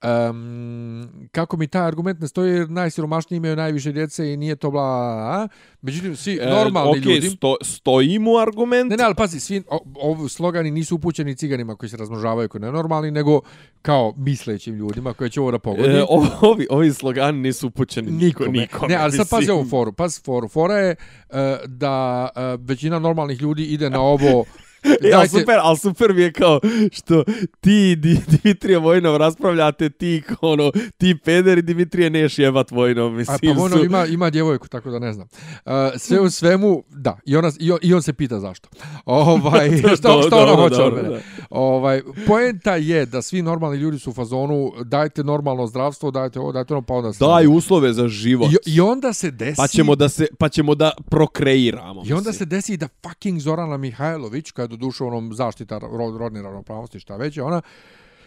Um, 0.05 1.29
kako 1.33 1.57
mi 1.57 1.67
taj 1.67 1.87
argument 1.87 2.21
ne 2.21 2.29
stoji 2.29 2.53
jer 2.53 2.71
najsiromašniji 2.71 3.37
imaju 3.37 3.57
najviše 3.57 3.93
djece 3.93 4.33
i 4.33 4.37
nije 4.37 4.57
to 4.57 4.71
bla, 4.71 4.83
a? 4.83 5.49
međutim 5.83 6.17
svi 6.17 6.37
normalni 6.37 6.99
e, 6.99 7.01
okay, 7.01 7.15
ljudi 7.15 7.31
sto, 7.31 7.57
stoji 7.63 8.19
mu 8.19 8.39
argument. 8.39 8.91
ne 8.91 8.97
ne 8.97 9.05
ali 9.05 9.15
pazi 9.15 9.41
svi 9.41 9.63
o, 9.69 9.85
ovi 9.95 10.29
slogani 10.29 10.71
nisu 10.71 10.95
upućeni 10.95 11.37
ciganima 11.37 11.77
koji 11.77 11.91
se 11.91 11.97
razmnožavaju 11.97 12.49
koji 12.49 12.63
nenormalni 12.63 13.11
nego 13.11 13.41
kao 13.83 14.15
mislećim 14.17 14.75
ljudima 14.75 15.13
koji 15.13 15.31
će 15.31 15.41
ovo 15.41 15.51
da 15.51 15.59
pogodi 15.59 15.89
E, 15.89 16.05
ovi, 16.43 16.67
ovi 16.71 16.93
slogani 16.93 17.39
nisu 17.39 17.67
upućeni 17.67 18.11
niko, 18.11 18.45
nikome. 18.45 18.61
nikome. 18.61 18.89
Ne, 18.89 18.97
ali 18.97 19.13
sad 19.13 19.31
pazi 19.31 19.51
ovu 19.51 19.65
foru. 19.65 19.93
Pazi 19.93 20.21
foru. 20.25 20.49
Fora 20.49 20.75
je 20.75 20.97
uh, 21.31 21.37
da 21.67 22.29
uh, 22.37 22.67
većina 22.67 22.99
normalnih 22.99 23.43
ljudi 23.43 23.65
ide 23.65 23.91
na 23.91 24.01
ovo... 24.01 24.45
E, 24.85 25.13
ali 25.15 25.29
super, 25.29 25.59
ali 25.63 25.79
super 25.79 26.15
mi 26.15 26.23
je 26.23 26.33
kao 26.33 26.61
što 26.93 27.25
ti 27.61 27.97
Di, 27.97 28.19
Dimitrije 28.29 28.79
Vojnov 28.79 29.17
raspravljate 29.17 29.91
ti 29.91 30.23
ono, 30.41 30.73
ti 30.97 31.17
peder 31.25 31.59
i 31.59 31.63
Dimitrije 31.63 32.11
neš 32.11 32.39
jebat 32.39 32.71
Vojnov, 32.71 33.07
A, 33.07 33.11
mislim. 33.11 33.57
pa 33.57 33.63
ono 33.63 33.77
su- 33.77 33.85
ima, 33.85 34.07
ima 34.07 34.31
djevojku, 34.31 34.69
tako 34.69 34.91
da 34.91 34.99
ne 34.99 35.13
znam. 35.13 35.29
Uh, 35.65 35.73
sve 35.97 36.21
u 36.21 36.31
svemu, 36.31 36.85
da, 36.91 37.19
i, 37.27 37.37
ona, 37.37 37.53
i, 37.61 37.73
on, 37.73 37.79
i 37.83 37.95
on 37.95 38.03
se 38.03 38.13
pita 38.13 38.41
zašto. 38.41 38.69
Ovaj, 39.05 39.71
što, 39.99 40.23
što 40.23 40.37
ona 40.37 40.47
Dobro, 40.47 40.57
hoće 40.57 40.75
od 40.75 40.91
dobro, 40.91 41.03
mene. 41.03 41.15
da. 41.15 41.21
Ovaj, 41.51 42.03
poenta 42.27 42.77
je 42.77 43.07
da 43.07 43.23
svi 43.23 43.43
normalni 43.43 43.79
ljudi 43.79 43.99
su 43.99 44.11
u 44.11 44.13
fazonu 44.13 44.73
dajte 44.85 45.25
normalno 45.25 45.67
zdravstvo, 45.67 46.11
dajte 46.11 46.41
ovo, 46.41 46.53
dajte 46.53 46.75
ono, 46.75 46.83
pa 46.83 46.95
onda 46.95 47.13
se... 47.13 47.25
Daj 47.25 47.47
uslove 47.47 47.93
za 47.93 48.09
život. 48.09 48.51
I, 48.67 48.75
I 48.75 48.81
onda 48.81 49.13
se 49.13 49.31
desi... 49.31 49.57
Pa 49.57 49.67
ćemo 49.67 49.97
da 49.97 50.09
se 50.09 50.27
pa 50.39 50.49
ćemo 50.49 50.75
da 50.75 50.91
prokreiramo. 51.11 52.03
I 52.07 52.13
onda 52.13 52.17
mislim. 52.17 52.33
se 52.33 52.45
desi 52.45 52.77
da 52.77 52.89
fucking 53.03 53.41
Zorana 53.41 53.77
Mihajlović, 53.77 54.51
kada 54.51 54.74
je 54.75 54.79
doduše 54.79 55.05
onom 55.05 55.35
zaštita 55.35 55.79
rod, 55.79 56.17
rodne 56.17 56.43
ravnopravnosti, 56.43 57.01
šta 57.01 57.17
već, 57.17 57.39
ona 57.39 57.63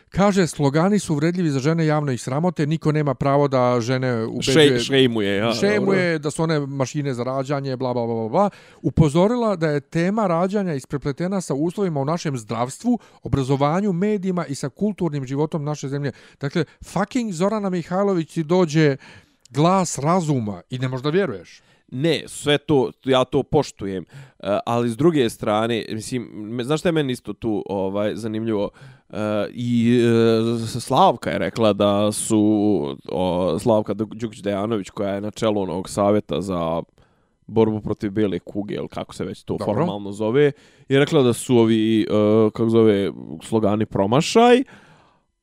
kaže 0.10 0.48
slogani 0.48 1.00
su 1.00 1.14
uvredljivi 1.14 1.50
za 1.50 1.60
žene 1.60 1.86
javno 1.86 2.12
ih 2.12 2.22
sramote, 2.22 2.66
niko 2.66 2.92
nema 2.92 3.14
pravo 3.14 3.48
da 3.48 3.82
žene 3.82 4.26
ubeđuje... 4.26 4.80
Še, 4.80 4.86
šejmuje, 4.86 5.36
ja. 5.36 5.42
dobro. 5.42 5.60
šemuje 5.60 6.20
da 6.20 6.32
su 6.32 6.44
one 6.44 6.60
mašine 6.60 7.14
za 7.14 7.24
rađanje, 7.24 7.78
bla, 7.78 7.94
bla, 7.94 8.06
bla, 8.06 8.16
bla, 8.16 8.30
bla. 8.30 8.50
Upozorila 8.82 9.56
da 9.56 9.70
je 9.70 9.82
tema 9.82 10.28
rađanja 10.28 10.74
isprepletena 10.74 11.42
sa 11.42 11.54
uslovima 11.54 12.00
u 12.00 12.06
našem 12.06 12.38
zdravstvu, 12.38 13.00
obrazovanju, 13.24 13.94
medijima 13.94 14.46
i 14.46 14.56
sa 14.56 14.70
kulturnim 14.70 15.26
životom 15.26 15.64
naše 15.64 15.90
zemlje. 15.90 16.12
Dakle, 16.40 16.66
fucking 16.84 17.32
Zorana 17.32 17.70
Mihajlović 17.70 18.34
ti 18.34 18.44
dođe 18.44 18.98
glas 19.50 19.98
razuma 19.98 20.62
i 20.70 20.80
ne 20.80 20.88
možda 20.88 21.10
vjeruješ. 21.10 21.62
Ne, 21.92 22.24
sve 22.28 22.58
to, 22.58 22.92
ja 23.06 23.24
to 23.24 23.44
poštujem, 23.44 24.06
e, 24.40 24.60
ali 24.66 24.90
s 24.90 24.98
druge 24.98 25.30
strane, 25.30 25.86
mislim, 25.90 26.60
znaš 26.64 26.80
šta 26.80 26.90
je 26.90 26.94
meni 26.94 27.14
isto 27.14 27.34
tu 27.34 27.64
ovaj 27.70 28.16
zanimljivo? 28.16 28.70
E, 29.10 29.18
I 29.54 30.00
e, 30.66 30.80
Slavka 30.80 31.30
je 31.30 31.38
rekla 31.38 31.74
da 31.74 32.12
su, 32.12 32.40
o, 33.12 33.60
Slavka 33.60 33.94
Đukić-Dejanović, 33.94 34.90
koja 34.90 35.14
je 35.14 35.22
na 35.22 35.32
čelu 35.32 35.62
onog 35.62 35.90
savjeta 35.90 36.42
za 36.42 36.82
borbu 37.48 37.82
protiv 37.82 38.12
bijele 38.12 38.40
kuge, 38.40 38.76
ili 38.76 38.88
kako 38.88 39.14
se 39.14 39.26
već 39.26 39.44
to 39.44 39.58
Dobro. 39.58 39.74
formalno 39.74 40.12
zove, 40.12 40.52
je 40.90 41.00
rekla 41.00 41.22
da 41.22 41.34
su 41.34 41.58
ovi, 41.58 42.02
e, 42.02 42.06
kako 42.54 42.70
zove, 42.70 43.12
slogani 43.44 43.86
promašaj, 43.86 44.64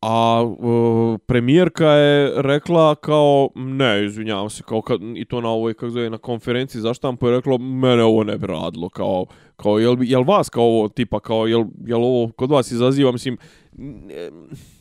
A 0.07 0.43
uh, 0.43 1.19
premijerka 1.27 1.89
je 1.89 2.33
rekla 2.37 2.95
kao, 2.95 3.49
ne, 3.55 4.05
izvinjavam 4.05 4.51
se, 4.51 4.63
kao 4.63 4.83
kad, 4.83 5.01
i 5.17 5.25
to 5.25 5.41
na 5.41 5.49
ovoj, 5.49 5.75
kako 5.75 5.91
zove, 5.91 6.11
na 6.11 6.19
konferenciji 6.19 6.81
za 6.81 6.95
štampu 6.95 7.27
je 7.27 7.37
rekla, 7.37 7.59
mene 7.59 8.03
ovo 8.03 8.25
ne 8.25 8.39
bi 8.39 8.47
radilo, 8.47 8.89
kao, 8.89 9.27
kao 9.57 9.79
jel, 9.79 9.97
jel 10.01 10.23
vas 10.23 10.49
kao 10.49 10.65
ovo, 10.65 10.89
tipa, 10.89 11.21
kao, 11.21 11.47
jel, 11.47 11.65
jel 11.87 12.05
ovo 12.05 12.31
kod 12.37 12.51
vas 12.51 12.71
izaziva, 12.71 13.13
mislim, 13.13 13.39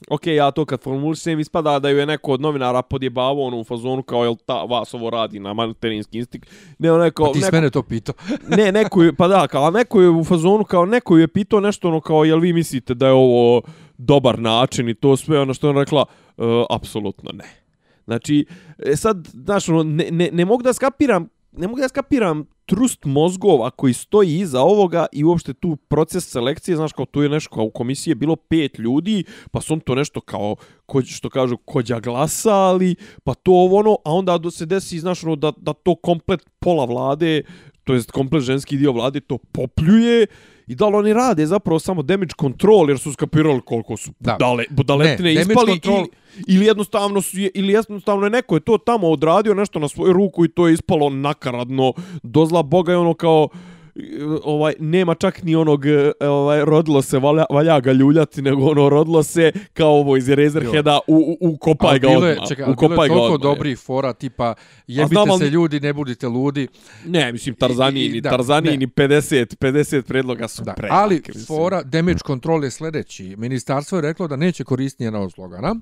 ok, 0.09 0.27
ja 0.27 0.51
to 0.51 0.65
kad 0.65 0.81
formulišem 0.81 1.39
ispada 1.39 1.79
da 1.79 1.89
ju 1.89 1.97
je 1.97 2.05
neko 2.05 2.31
od 2.31 2.41
novinara 2.41 2.81
podjebavao 2.81 3.41
ono 3.41 3.59
u 3.59 3.63
fazonu 3.63 4.03
kao 4.03 4.23
jel 4.23 4.35
ta, 4.45 4.63
vas 4.63 4.93
ovo 4.93 5.09
radi 5.09 5.39
na 5.39 5.53
materinski 5.53 6.17
instinkt. 6.17 6.49
Ne, 6.79 6.91
ono 6.91 7.11
kao, 7.11 7.25
Pa 7.25 7.31
ti 7.31 7.39
neko, 7.39 7.55
mene 7.55 7.69
to 7.69 7.83
pitao. 7.83 8.15
ne, 8.57 8.71
neko 8.71 9.03
je, 9.03 9.13
pa 9.13 9.27
da, 9.27 9.47
kao, 9.47 9.71
neko 9.71 10.01
je 10.01 10.09
u 10.09 10.23
fazonu 10.23 10.63
kao, 10.63 10.85
neko 10.85 11.17
je 11.17 11.27
pitao 11.27 11.59
nešto 11.59 11.87
ono 11.87 12.01
kao, 12.01 12.23
jel 12.23 12.39
vi 12.39 12.53
mislite 12.53 12.93
da 12.93 13.07
je 13.07 13.13
ovo 13.13 13.61
dobar 14.05 14.39
način 14.39 14.89
i 14.89 14.93
to 14.93 15.17
sve, 15.17 15.39
ono 15.39 15.53
što 15.53 15.67
je 15.67 15.71
ona 15.71 15.79
rekla, 15.79 16.05
e, 16.37 16.43
apsolutno 16.69 17.31
ne. 17.33 17.63
Znači, 18.05 18.45
e, 18.79 18.95
sad, 18.95 19.27
znaš, 19.33 19.69
ono, 19.69 19.83
ne, 19.83 20.07
ne, 20.11 20.29
ne 20.33 20.45
mogu 20.45 20.63
da 20.63 20.73
skapiram, 20.73 21.29
ne 21.51 21.67
mogu 21.67 21.79
da 21.79 21.87
skapiram 21.87 22.45
trust 22.65 23.05
mozgova 23.05 23.71
koji 23.71 23.93
stoji 23.93 24.39
iza 24.39 24.61
ovoga 24.61 25.05
i 25.11 25.23
uopšte 25.23 25.53
tu 25.53 25.75
proces 25.75 26.29
selekcije, 26.29 26.75
znaš, 26.75 26.93
kao 26.93 27.05
tu 27.05 27.21
je 27.21 27.29
nešto, 27.29 27.55
kao 27.55 27.63
u 27.63 27.71
komisiji 27.71 28.11
je 28.11 28.15
bilo 28.15 28.35
pet 28.35 28.79
ljudi, 28.79 29.23
pa 29.51 29.61
su 29.61 29.73
on 29.73 29.79
to 29.79 29.95
nešto 29.95 30.21
kao, 30.21 30.55
ko, 30.85 31.01
što 31.01 31.29
kažu, 31.29 31.57
kođa 31.57 31.99
glasali, 31.99 32.95
pa 33.23 33.33
to 33.33 33.51
ovo 33.51 33.79
ono, 33.79 33.97
a 34.05 34.13
onda 34.13 34.37
do 34.37 34.51
se 34.51 34.65
desi, 34.65 34.99
znaš, 34.99 35.23
ono, 35.23 35.35
da, 35.35 35.51
da 35.57 35.73
to 35.73 35.95
komplet 35.95 36.49
pola 36.59 36.85
vlade, 36.85 37.41
to 37.83 37.93
jest 37.93 38.11
komplet 38.11 38.43
ženski 38.43 38.77
dio 38.77 38.91
vlade 38.91 39.19
to 39.19 39.37
popljuje 39.37 40.27
i 40.67 40.75
da 40.75 40.87
li 40.87 40.95
oni 40.95 41.13
rade 41.13 41.45
zapravo 41.45 41.79
samo 41.79 42.01
damage 42.01 42.33
control 42.39 42.89
jer 42.89 42.99
su 42.99 43.13
skapirali 43.13 43.61
koliko 43.61 43.97
su 43.97 44.11
Da. 44.19 44.33
budale, 44.33 44.63
budaletine 44.69 45.29
Ne, 45.29 45.41
ispali 45.41 45.71
control- 45.73 45.97
ili, 45.97 46.07
ili 46.47 46.65
jednostavno 46.65 47.21
su 47.21 47.39
je, 47.39 47.51
ili 47.53 47.73
jednostavno 47.73 48.23
je 48.25 48.29
neko 48.29 48.55
je 48.55 48.61
to 48.61 48.77
tamo 48.77 49.09
odradio 49.09 49.53
nešto 49.53 49.79
na 49.79 49.87
svoju 49.87 50.13
ruku 50.13 50.45
i 50.45 50.49
to 50.49 50.67
je 50.67 50.73
ispalo 50.73 51.09
nakaradno 51.09 51.93
do 52.23 52.45
zla 52.45 52.63
boga 52.63 52.91
je 52.91 52.97
ono 52.97 53.13
kao 53.13 53.49
e, 53.53 53.57
ovaj 54.43 54.73
nema 54.79 55.15
čak 55.15 55.43
ni 55.43 55.55
onog 55.55 55.85
e, 55.85 56.11
ovaj 56.21 56.65
rodilo 56.65 57.01
se 57.01 57.19
valja, 57.19 57.45
valja 57.49 57.79
ga 57.79 57.91
ljuljati 57.91 58.41
nego 58.41 58.65
ono 58.65 58.89
rodilo 58.89 59.23
se 59.23 59.51
kao 59.73 59.89
ovo 59.89 60.17
iz 60.17 60.29
Razorheada 60.29 60.99
u, 61.07 61.15
u, 61.41 61.49
u 61.49 61.57
kopaj 61.57 61.99
ga 61.99 62.09
odmah. 62.09 62.47
čekaj, 62.47 62.71
ukopaj 62.71 63.05
je 63.05 63.09
ga 63.09 63.21
je. 63.21 63.37
dobrih 63.39 63.79
fora, 63.79 64.13
tipa 64.13 64.55
jebite 64.87 65.13
znam, 65.15 65.39
se 65.39 65.49
ljudi, 65.49 65.79
ne 65.79 65.93
budite 65.93 66.27
ludi. 66.27 66.67
Ne, 67.05 67.31
mislim 67.31 67.55
Tarzani 67.55 67.99
I- 67.99 68.05
i- 68.05 68.09
ni 68.09 68.21
da, 68.21 68.29
Tarzani 68.29 68.69
ne. 68.69 68.77
ni 68.77 68.87
50 68.87 69.55
50 69.57 70.01
predloga 70.01 70.47
su 70.47 70.63
Da. 70.63 70.73
prejake, 70.73 70.95
Ali 70.95 71.21
mislim. 71.27 71.45
fora 71.47 71.83
damage 71.83 72.19
control 72.27 72.63
je 72.63 72.71
sljedeći. 72.71 73.35
Ministarstvo 73.37 73.97
je 73.97 74.01
reklo 74.01 74.27
da 74.27 74.35
neće 74.35 74.63
koristiti 74.63 75.03
jedan 75.03 75.21
od 75.21 75.33
slogana. 75.33 75.75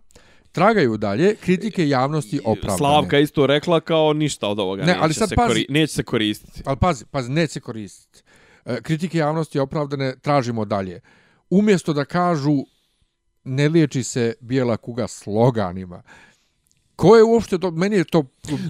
Tragaju 0.51 0.97
dalje, 0.97 1.35
kritike 1.35 1.89
javnosti 1.89 2.39
opravdane. 2.45 2.77
Slavka 2.77 3.17
je 3.17 3.23
isto 3.23 3.47
rekla 3.47 3.79
kao 3.79 4.13
ništa 4.13 4.47
od 4.47 4.59
ovoga 4.59 4.81
Ne, 4.81 4.87
neće, 4.87 4.99
ali 5.01 5.13
sad 5.13 5.29
se 5.29 5.35
pazi. 5.35 5.47
kori, 5.47 5.65
neće 5.69 5.93
se 5.93 6.03
koristiti. 6.03 6.61
Ali 6.65 6.77
pazi, 6.77 7.05
pazi, 7.05 7.31
neće 7.31 7.59
koristiti. 7.59 8.23
E, 8.65 8.81
Kritike 8.81 9.17
javnosti 9.17 9.59
opravdane, 9.59 10.15
tražimo 10.21 10.65
dalje. 10.65 11.01
Umjesto 11.49 11.93
da 11.93 12.05
kažu 12.05 12.57
ne 13.43 13.69
liječi 13.69 14.03
se 14.03 14.33
bijela 14.39 14.77
kuga 14.77 15.07
sloganima. 15.07 16.03
Ko 16.95 17.15
je 17.15 17.23
uopšte 17.23 17.59
to, 17.59 17.71
meni 17.71 17.95
je 17.95 18.03
to... 18.03 18.25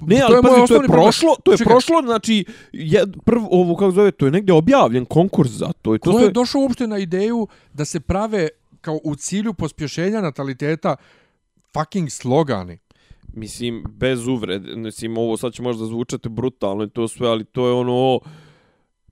Ne, 0.06 0.18
to 0.18 0.26
ali 0.26 0.34
moj 0.42 0.60
pazi, 0.60 0.68
to 0.68 0.82
je 0.82 0.88
prošlo, 0.88 1.36
to 1.44 1.52
je 1.52 1.58
Čekaj, 1.58 1.70
prošlo, 1.70 2.02
znači 2.02 2.44
je 2.72 3.04
prvo 3.24 3.48
ovo 3.50 3.76
kako 3.76 3.90
zove, 3.90 4.10
to 4.10 4.26
je 4.26 4.32
negdje 4.32 4.54
objavljen 4.54 5.04
konkurs 5.04 5.50
za 5.50 5.72
to 5.82 5.94
i 5.94 5.98
to 5.98 6.12
Ko 6.12 6.18
je 6.18 6.30
došao 6.30 6.60
uopšte 6.60 6.86
na 6.86 6.98
ideju 6.98 7.48
da 7.72 7.84
se 7.84 8.00
prave 8.00 8.48
kao 8.80 9.00
u 9.04 9.16
cilju 9.16 9.54
pospješenja 9.54 10.20
nataliteta 10.20 10.96
fucking 11.74 12.10
slogani? 12.10 12.78
mislim 13.34 13.84
bez 13.88 14.26
uvrede, 14.26 14.76
mislim 14.76 15.18
ovo 15.18 15.36
sad 15.36 15.52
će 15.52 15.62
možda 15.62 15.86
zvučati 15.86 16.28
brutalno 16.28 16.84
i 16.84 16.90
to 16.90 17.08
sve, 17.08 17.28
ali 17.28 17.44
to 17.44 17.66
je 17.66 17.72
ono 17.72 18.20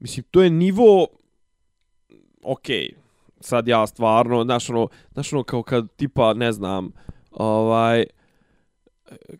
mislim 0.00 0.24
to 0.30 0.42
je 0.42 0.50
nivo 0.50 1.06
okej. 2.42 2.94
Sad 3.40 3.68
ja 3.68 3.86
stvarno, 3.86 4.44
znaš 4.44 4.70
ono, 4.70 4.88
znaš 5.12 5.32
ono 5.32 5.42
kao 5.42 5.62
kad 5.62 5.96
tipa, 5.96 6.34
ne 6.34 6.52
znam, 6.52 6.92
ovaj 7.30 8.04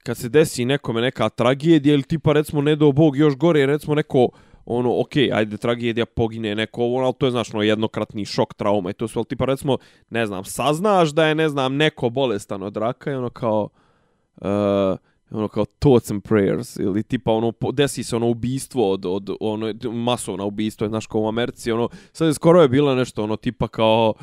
kad 0.02 0.16
se 0.16 0.28
desi 0.28 0.64
nekome 0.64 1.00
neka 1.00 1.28
tragedija 1.28 1.94
ili 1.94 2.02
tipa 2.02 2.32
recimo 2.32 2.62
ne 2.62 2.76
do 2.76 2.92
bog 2.92 3.16
još 3.16 3.36
gore 3.36 3.66
recimo 3.66 3.94
neko 3.94 4.28
ono 4.78 5.00
ok, 5.00 5.16
ajde 5.32 5.56
tragedija 5.56 6.06
pogine 6.06 6.54
neko 6.54 6.82
ovo, 6.82 6.98
ali 7.04 7.14
to 7.18 7.26
je 7.26 7.30
znaš 7.30 7.54
ono 7.54 7.62
jednokratni 7.62 8.24
šok, 8.24 8.54
trauma 8.54 8.90
i 8.90 8.92
to 8.92 9.08
sve, 9.08 9.18
ali 9.18 9.26
tipa 9.26 9.44
recimo 9.44 9.78
ne 10.10 10.26
znam, 10.26 10.44
saznaš 10.44 11.10
da 11.10 11.26
je 11.26 11.34
ne 11.34 11.48
znam 11.48 11.76
neko 11.76 12.10
bolestan 12.10 12.62
od 12.62 12.76
raka 12.76 13.10
i 13.10 13.14
ono 13.14 13.30
kao 13.30 13.68
uh, 14.36 14.46
ono 15.30 15.48
kao 15.48 15.64
thoughts 15.64 16.10
and 16.10 16.22
prayers 16.22 16.82
ili 16.82 17.02
tipa 17.02 17.32
ono 17.32 17.52
desi 17.72 18.04
se 18.04 18.16
ono 18.16 18.28
ubistvo 18.28 18.92
od, 18.92 19.06
od 19.06 19.30
ono 19.40 19.74
masovna 19.92 20.44
ubistvo 20.44 20.88
znaš 20.88 21.06
kao 21.06 21.20
u 21.20 21.28
Americi 21.28 21.72
ono 21.72 21.88
sad 22.12 22.28
je 22.28 22.34
skoro 22.34 22.62
je 22.62 22.68
bilo 22.68 22.94
nešto 22.94 23.24
ono 23.24 23.36
tipa 23.36 23.68
kao 23.68 24.14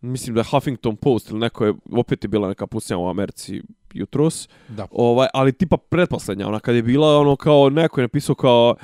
mislim 0.00 0.34
da 0.34 0.42
Huffington 0.42 0.96
Post 0.96 1.30
ili 1.30 1.38
neko 1.38 1.64
je 1.64 1.74
opet 1.92 2.24
je 2.24 2.28
bila 2.28 2.48
neka 2.48 2.66
pustinja 2.66 2.98
u 2.98 3.08
Americi 3.08 3.62
jutros 3.94 4.48
Da. 4.68 4.86
ovaj 4.90 5.28
ali 5.34 5.52
tipa 5.52 5.76
pretposlednja 5.76 6.48
ona 6.48 6.60
kad 6.60 6.74
je 6.74 6.82
bila 6.82 7.18
ono 7.18 7.36
kao 7.36 7.70
neko 7.70 8.00
je 8.00 8.04
napisao 8.04 8.34
kao 8.34 8.74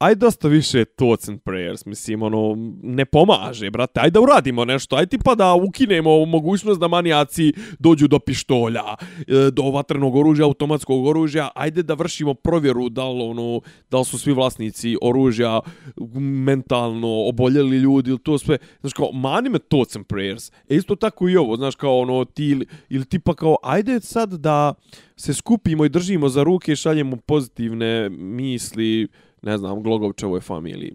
aj 0.00 0.14
dosta 0.14 0.48
više 0.48 0.84
thoughts 0.84 1.28
and 1.28 1.40
prayers, 1.44 1.86
mislim, 1.86 2.22
ono, 2.22 2.54
ne 2.82 3.04
pomaže, 3.04 3.70
brate, 3.70 4.00
aj 4.00 4.10
da 4.10 4.20
uradimo 4.20 4.64
nešto, 4.64 4.96
aj 4.96 5.06
tipa 5.06 5.34
da 5.34 5.54
ukinemo 5.54 6.24
mogućnost 6.24 6.80
da 6.80 6.88
manijaci 6.88 7.52
dođu 7.78 8.08
do 8.08 8.18
pištolja, 8.18 8.84
e, 9.28 9.50
do 9.50 9.62
vatrenog 9.62 10.16
oružja, 10.16 10.44
automatskog 10.44 11.06
oružja, 11.06 11.50
ajde 11.54 11.82
da 11.82 11.94
vršimo 11.94 12.34
provjeru 12.34 12.88
da 12.88 13.08
li, 13.08 13.22
ono, 13.22 13.60
da 13.90 13.98
li 13.98 14.04
su 14.04 14.18
svi 14.18 14.32
vlasnici 14.32 14.96
oružja 15.02 15.60
mentalno 16.20 17.28
oboljeli 17.28 17.76
ljudi 17.76 18.10
ili 18.10 18.18
to 18.18 18.38
sve, 18.38 18.58
znaš 18.80 18.92
kao, 18.92 19.12
mani 19.12 19.48
me 19.48 19.58
thoughts 19.58 19.96
and 19.96 20.06
prayers, 20.06 20.52
e 20.68 20.76
isto 20.76 20.96
tako 20.96 21.28
i 21.28 21.36
ovo, 21.36 21.56
znaš 21.56 21.74
kao, 21.74 21.98
ono, 21.98 22.24
ti, 22.24 22.44
ili, 22.44 22.66
ili 22.88 23.04
tipa 23.04 23.34
kao, 23.34 23.56
ajde 23.62 24.00
sad 24.00 24.32
da 24.32 24.74
se 25.16 25.34
skupimo 25.34 25.84
i 25.84 25.88
držimo 25.88 26.28
za 26.28 26.42
ruke 26.42 26.72
i 26.72 26.76
šaljemo 26.76 27.16
pozitivne 27.16 28.08
misli, 28.10 29.08
ne 29.42 29.58
znam, 29.58 29.82
Glogovčevoj 29.82 30.40
familiji. 30.40 30.92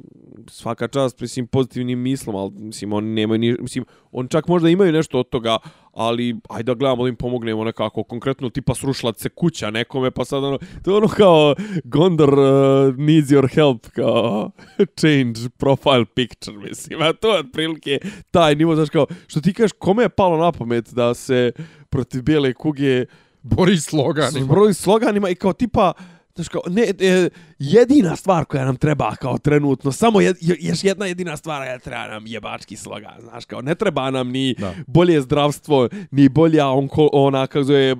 Svaka 0.47 0.87
čast, 0.87 1.19
mislim, 1.21 1.47
pozitivnim 1.47 1.99
mislom, 1.99 2.35
ali, 2.35 2.51
mislim, 2.51 2.93
oni 2.93 3.07
nemaju 3.07 3.39
ni, 3.39 3.55
mislim, 3.59 3.85
oni 4.11 4.29
čak 4.29 4.47
možda 4.47 4.69
imaju 4.69 4.91
nešto 4.91 5.19
od 5.19 5.29
toga, 5.29 5.57
ali, 5.91 6.35
ajde 6.49 6.63
da 6.63 6.73
gledamo 6.73 7.03
da 7.03 7.09
im 7.09 7.15
pomognemo 7.15 7.63
nekako, 7.63 8.03
konkretno, 8.03 8.49
tipa 8.49 8.75
srušlat 8.75 9.19
se 9.19 9.29
kuća 9.29 9.71
nekome, 9.71 10.11
pa 10.11 10.25
sad 10.25 10.43
ono, 10.43 10.57
to 10.83 10.91
je 10.91 10.97
ono 10.97 11.07
kao, 11.07 11.55
Gondor 11.83 12.33
uh, 12.33 12.95
needs 12.97 13.29
your 13.29 13.53
help, 13.55 13.87
kao, 13.87 14.51
change 14.99 15.49
profile 15.57 16.05
picture, 16.15 16.57
mislim, 16.57 17.01
a 17.01 17.13
to 17.13 17.33
je 17.33 17.39
otprilike 17.39 17.99
taj 18.31 18.55
nivo, 18.55 18.75
znaš, 18.75 18.89
kao, 18.89 19.05
što 19.27 19.41
ti 19.41 19.53
kažeš, 19.53 19.71
kome 19.71 20.03
je 20.03 20.09
palo 20.09 20.37
na 20.37 20.51
pamet 20.51 20.93
da 20.93 21.13
se 21.13 21.51
protiv 21.89 22.21
bijele 22.21 22.53
kuge 22.53 23.05
bori 23.41 23.77
sloganima. 23.77 24.45
Bori 24.45 24.73
sloganima 24.73 25.29
i 25.29 25.35
kao 25.35 25.53
tipa, 25.53 25.93
Znaš 26.35 26.47
kao, 26.47 26.61
ne, 26.67 26.81
e, 26.99 27.29
jedina 27.59 28.15
stvar 28.15 28.45
koja 28.45 28.65
nam 28.65 28.75
treba 28.75 29.15
kao 29.15 29.37
trenutno, 29.37 29.91
samo 29.91 30.21
je, 30.21 30.33
još 30.41 30.83
jedna 30.83 31.05
jedina 31.05 31.37
stvar 31.37 31.61
koja 31.61 31.79
treba 31.79 32.07
nam 32.07 32.27
jebački 32.27 32.75
slogan, 32.75 33.21
znaš 33.21 33.45
kao, 33.45 33.61
ne 33.61 33.75
treba 33.75 34.11
nam 34.11 34.29
ni 34.29 34.55
da. 34.59 34.73
bolje 34.87 35.21
zdravstvo, 35.21 35.89
ni 36.11 36.29
bolja 36.29 36.67
onko, 36.67 37.09
ona, 37.13 37.47
kako 37.47 37.63
zove, 37.63 37.95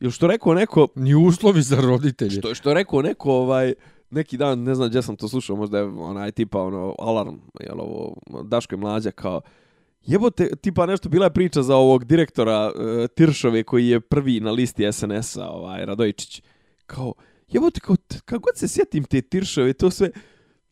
ili 0.00 0.12
što 0.12 0.26
rekao 0.26 0.54
neko... 0.54 0.88
Ni 0.94 1.14
uslovi 1.14 1.62
za 1.62 1.80
roditelje. 1.80 2.30
Što, 2.30 2.54
što 2.54 2.74
rekao 2.74 3.02
neko, 3.02 3.32
ovaj, 3.32 3.74
neki 4.10 4.36
dan, 4.36 4.62
ne 4.62 4.74
znam 4.74 4.88
gdje 4.88 5.02
sam 5.02 5.16
to 5.16 5.28
slušao, 5.28 5.56
možda 5.56 5.78
je 5.78 5.84
onaj 5.84 6.32
tipa, 6.32 6.62
ono, 6.62 6.94
alarm, 6.98 7.34
jel 7.60 7.80
ovo, 7.80 8.16
Daško 8.42 8.74
je 8.74 8.78
mlađa, 8.78 9.10
kao, 9.10 9.40
Jebote, 10.06 10.56
tipa 10.56 10.86
nešto 10.86 11.08
bila 11.08 11.26
je 11.26 11.32
priča 11.32 11.62
za 11.62 11.76
ovog 11.76 12.04
direktora 12.04 12.72
uh, 12.74 13.06
Tiršove 13.06 13.62
koji 13.62 13.88
je 13.88 14.00
prvi 14.00 14.40
na 14.40 14.50
listi 14.50 14.92
SNS-a, 14.92 15.48
ovaj 15.48 15.86
Radojičić. 15.86 16.42
Kao, 16.86 17.14
jebote, 17.54 17.80
kao, 17.80 17.96
kako 18.24 18.40
god 18.40 18.58
se 18.58 18.68
sjetim 18.68 19.04
te 19.04 19.20
tiršove, 19.20 19.72
to 19.72 19.90
sve, 19.90 20.10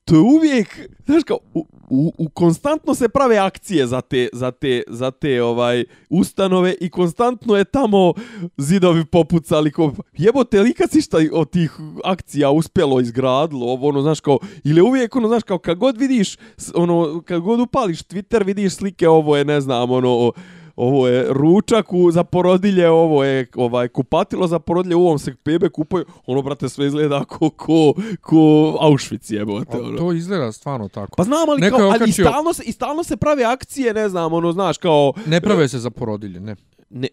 to 0.04 0.14
je 0.14 0.20
uvijek, 0.20 0.88
znaš 1.06 1.22
kao, 1.24 1.38
u, 1.54 1.66
u, 1.90 2.12
u, 2.18 2.28
konstantno 2.28 2.94
se 2.94 3.08
prave 3.08 3.38
akcije 3.38 3.86
za 3.86 4.00
te, 4.00 4.28
za 4.32 4.50
te, 4.50 4.82
za 4.88 5.10
te 5.10 5.42
ovaj 5.42 5.84
ustanove 6.10 6.74
i 6.80 6.90
konstantno 6.90 7.56
je 7.56 7.64
tamo 7.64 8.14
zidovi 8.56 9.04
popucali, 9.04 9.72
kao, 9.72 9.94
jebote, 10.12 10.60
li 10.60 10.74
kad 10.74 10.90
si 10.90 11.02
šta 11.02 11.18
od 11.32 11.50
tih 11.50 11.72
akcija 12.04 12.50
uspjelo, 12.50 13.00
izgradilo, 13.00 13.66
ovo, 13.66 13.88
ono, 13.88 14.02
znaš 14.02 14.20
kao, 14.20 14.38
ili 14.64 14.80
uvijek, 14.80 15.16
ono, 15.16 15.28
znaš 15.28 15.42
kao, 15.42 15.58
kad 15.58 15.78
god 15.78 15.98
vidiš, 15.98 16.36
ono, 16.74 17.22
kad 17.26 17.40
god 17.40 17.60
upališ 17.60 18.02
Twitter, 18.02 18.46
vidiš 18.46 18.74
slike, 18.74 19.08
ovo 19.08 19.36
je, 19.36 19.44
ne 19.44 19.60
znam, 19.60 19.90
ono, 19.90 20.32
ovo 20.76 21.08
je 21.08 21.26
ručak 21.28 21.92
u, 21.92 22.10
za 22.10 22.24
porodilje, 22.24 22.90
ovo 22.90 23.24
je 23.24 23.46
ovaj 23.54 23.88
kupatilo 23.88 24.46
za 24.46 24.58
porodilje, 24.58 24.96
u 24.96 25.06
ovom 25.06 25.18
se 25.18 25.34
bebe 25.44 25.68
kupaju, 25.68 26.04
ono, 26.26 26.42
brate, 26.42 26.68
sve 26.68 26.86
izgleda 26.86 27.24
ko, 27.24 27.50
ko, 27.50 27.94
ko 28.20 28.76
Auschwitz 28.80 29.30
jebote. 29.30 29.78
Ono. 29.78 29.98
To 29.98 30.12
izgleda 30.12 30.52
stvarno 30.52 30.88
tako. 30.88 31.16
Pa 31.16 31.24
znam, 31.24 31.48
ali, 31.48 31.60
Neko 31.60 31.76
kao, 31.76 31.88
ali 31.88 32.08
i, 32.10 32.12
stalno 32.12 32.52
se, 32.52 32.62
i 32.62 32.72
stalno 32.72 33.04
se 33.04 33.16
prave 33.16 33.44
akcije, 33.44 33.94
ne 33.94 34.08
znam, 34.08 34.32
ono, 34.32 34.52
znaš, 34.52 34.78
kao... 34.78 35.12
Ne 35.26 35.40
prave 35.40 35.68
se 35.68 35.78
za 35.78 35.90
porodilje, 35.90 36.40
ne 36.40 36.56
ne, 36.92 37.08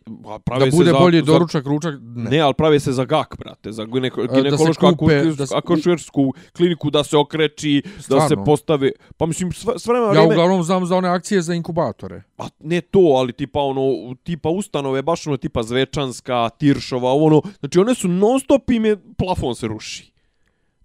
prave 0.45 0.65
da 0.65 0.77
bude 0.77 0.91
se 0.91 0.97
bolji 0.99 1.19
za, 1.19 1.26
doručak, 1.26 1.65
ručak, 1.65 1.93
ne. 2.01 2.30
Ne, 2.30 2.39
ali 2.39 2.53
prave 2.53 2.80
se 2.80 2.91
za 2.91 3.06
GAK, 3.06 3.38
brate, 3.38 3.72
za 3.72 3.85
gineko, 3.85 4.22
ginekološku 4.35 4.85
akušersku 5.56 6.34
kliniku 6.57 6.89
da 6.89 7.03
se 7.03 7.18
okreći, 7.18 7.84
Stvarno. 7.99 8.23
da 8.23 8.27
se 8.30 8.35
postavi. 8.45 8.91
Pa 9.18 9.26
mislim, 9.26 9.51
sve, 9.51 9.80
sve 9.80 9.93
vreme... 9.93 10.15
Ja 10.15 10.27
uglavnom 10.27 10.64
znam 10.64 10.85
za 10.85 10.95
one 10.95 11.10
akcije 11.10 11.41
za 11.41 11.53
inkubatore. 11.53 12.23
A 12.38 12.47
ne 12.60 12.81
to, 12.81 12.99
ali 12.99 13.34
tipa 13.34 13.60
ono, 13.60 14.15
tipa 14.23 14.49
ustanove, 14.49 15.01
baš 15.01 15.27
ono 15.27 15.38
tipa 15.38 15.64
Zvečanska, 15.64 16.49
Tiršova, 16.49 17.14
ono, 17.14 17.41
znači 17.60 17.80
one 17.80 17.95
su 17.95 18.07
non 18.07 18.39
stop 18.39 18.69
ime, 18.69 18.97
plafon 19.18 19.56
se 19.56 19.68
ruši. 19.68 20.11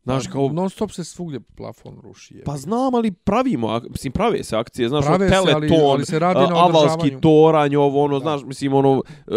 Znaš, 0.05 0.27
kao... 0.27 0.49
Non 0.49 0.71
stop 0.71 0.91
se 0.93 1.05
svugdje 1.05 1.41
plafon 1.41 1.99
ruši. 2.03 2.35
Je. 2.35 2.45
Pa 2.45 2.57
znam, 2.57 2.95
ali 2.95 3.11
pravimo, 3.11 3.81
mislim, 3.91 4.13
prave 4.13 4.45
se 4.45 4.57
akcije, 4.57 4.89
znaš, 4.89 5.05
prave 5.05 5.29
teleton, 5.29 5.69
se, 5.69 5.75
ali, 5.75 5.91
ali 5.91 6.07
se 6.07 6.19
radi 6.19 6.41
na 6.41 6.65
avalski 6.65 7.21
toranj, 7.21 7.77
ovo, 7.77 8.05
ono, 8.05 8.19
da. 8.19 8.23
znaš, 8.23 8.43
mislim, 8.45 8.75
ono, 8.75 9.03
e, 9.27 9.33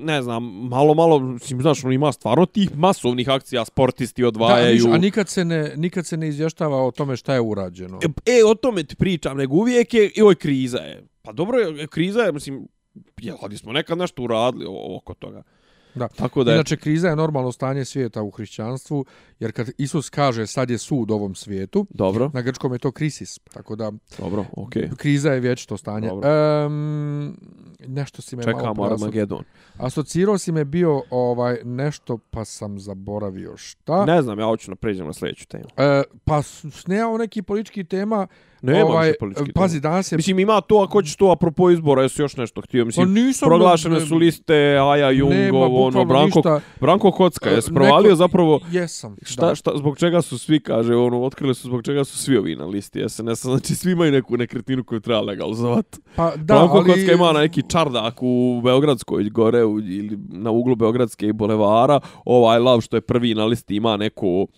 ne 0.00 0.22
znam, 0.22 0.44
malo, 0.68 0.94
malo, 0.94 1.18
mislim, 1.18 1.60
znaš, 1.60 1.84
ono, 1.84 1.92
ima 1.92 2.12
stvarno 2.12 2.46
tih 2.46 2.76
masovnih 2.76 3.28
akcija, 3.28 3.64
sportisti 3.64 4.24
odvajaju. 4.24 4.84
Da, 4.84 4.94
a 4.94 4.98
nikad 4.98 5.28
se, 5.28 5.44
ne, 5.44 5.72
nikad 5.76 6.06
se 6.06 6.16
ne 6.16 6.28
izvještava 6.28 6.86
o 6.86 6.90
tome 6.90 7.16
šta 7.16 7.34
je 7.34 7.40
urađeno. 7.40 8.00
E, 8.02 8.32
e 8.38 8.44
o 8.44 8.54
tome 8.54 8.84
ti 8.84 8.96
pričam, 8.96 9.36
nego 9.36 9.56
uvijek 9.56 9.94
je, 9.94 10.10
i 10.14 10.22
oj, 10.22 10.34
kriza 10.34 10.78
je. 10.78 11.06
Pa 11.22 11.32
dobro, 11.32 11.58
kriza 11.90 12.20
je, 12.20 12.32
mislim, 12.32 12.68
jel, 13.20 13.36
smo 13.56 13.72
nekad 13.72 13.98
nešto 13.98 14.22
uradili 14.22 14.66
oko 14.68 15.14
toga. 15.14 15.42
Da. 15.96 16.08
Tako 16.08 16.44
da 16.44 16.50
je... 16.50 16.54
Inače, 16.54 16.76
kriza 16.76 17.08
je 17.08 17.16
normalno 17.16 17.52
stanje 17.52 17.84
svijeta 17.84 18.22
u 18.22 18.30
hrišćanstvu, 18.30 19.04
jer 19.40 19.52
kad 19.52 19.70
Isus 19.78 20.10
kaže 20.10 20.46
sad 20.46 20.70
je 20.70 20.78
sud 20.78 21.10
ovom 21.10 21.34
svijetu, 21.34 21.86
Dobro. 21.90 22.30
na 22.34 22.42
grčkom 22.42 22.72
je 22.72 22.78
to 22.78 22.92
krisis. 22.92 23.38
Tako 23.38 23.76
da, 23.76 23.92
Dobro. 24.18 24.44
Okay. 24.56 24.96
kriza 24.96 25.32
je 25.32 25.40
vječito 25.40 25.76
stanje. 25.76 26.10
Um, 26.12 27.36
nešto 27.86 28.22
si 28.22 28.36
me 28.36 28.42
Čekamo 28.42 28.74
malo... 28.74 28.92
Armagedon. 28.92 29.44
Asocirao 29.78 30.38
si 30.38 30.52
me 30.52 30.64
bio 30.64 31.02
ovaj 31.10 31.58
nešto, 31.64 32.18
pa 32.30 32.44
sam 32.44 32.80
zaboravio 32.80 33.56
šta. 33.56 34.04
Ne 34.04 34.22
znam, 34.22 34.38
ja 34.38 34.46
hoću 34.46 34.70
napređem 34.70 35.06
na 35.06 35.12
sljedeću 35.12 35.46
temu. 35.46 35.64
E, 35.76 36.02
pa 36.24 36.42
snijao 36.42 37.18
neki 37.18 37.42
politički 37.42 37.84
tema, 37.84 38.26
Ne 38.62 38.84
ovaj, 38.84 39.12
pazi, 39.54 39.80
danas 39.80 40.12
je... 40.12 40.16
Mislim, 40.16 40.38
ima 40.38 40.60
to, 40.60 40.76
ako 40.76 40.92
hoćeš 40.92 41.16
to, 41.16 41.30
apropo 41.30 41.70
izbora, 41.70 42.02
jesu 42.02 42.22
još 42.22 42.36
nešto 42.36 42.60
htio. 42.60 42.84
Mislim, 42.84 43.14
pa 43.40 43.46
proglašene 43.46 44.00
su 44.00 44.16
liste 44.16 44.78
Aja 44.78 45.10
Jungov, 45.10 45.82
ono, 45.86 46.04
Branko, 46.04 46.38
ništa. 46.38 46.60
Branko 46.80 47.10
Kocka, 47.10 47.50
jesi 47.50 47.74
provalio 47.74 48.08
neko, 48.08 48.16
zapravo... 48.16 48.60
Jesam, 48.70 49.16
šta, 49.22 49.54
šta, 49.54 49.70
zbog 49.76 49.98
čega 49.98 50.22
su 50.22 50.38
svi, 50.38 50.60
kaže, 50.60 50.94
ono, 50.94 51.22
otkrili 51.22 51.54
su 51.54 51.68
zbog 51.68 51.82
čega 51.82 52.04
su 52.04 52.18
svi 52.18 52.36
ovi 52.36 52.56
na 52.56 52.66
listi 52.66 53.04
SNS, 53.08 53.42
znači 53.42 53.74
svi 53.74 53.92
imaju 53.92 54.12
neku 54.12 54.36
nekretninu 54.36 54.84
koju 54.84 55.00
treba 55.00 55.20
legalizovati. 55.20 55.98
Pa, 56.16 56.36
da, 56.36 56.54
Branko 56.54 56.76
ali... 56.76 56.90
Kocka 56.90 57.12
ima 57.12 57.32
neki 57.32 57.62
čardak 57.68 58.18
u 58.20 58.60
Beogradskoj 58.64 59.24
gore, 59.24 59.64
u, 59.64 59.80
ili 59.80 60.18
na 60.28 60.50
uglu 60.50 60.76
Beogradske 60.76 61.26
i 61.26 61.32
Bolevara, 61.32 62.00
ovaj 62.24 62.58
lav 62.58 62.80
što 62.80 62.96
je 62.96 63.00
prvi 63.00 63.34
na 63.34 63.44
listi 63.44 63.76
ima 63.76 63.96
neku 63.96 64.48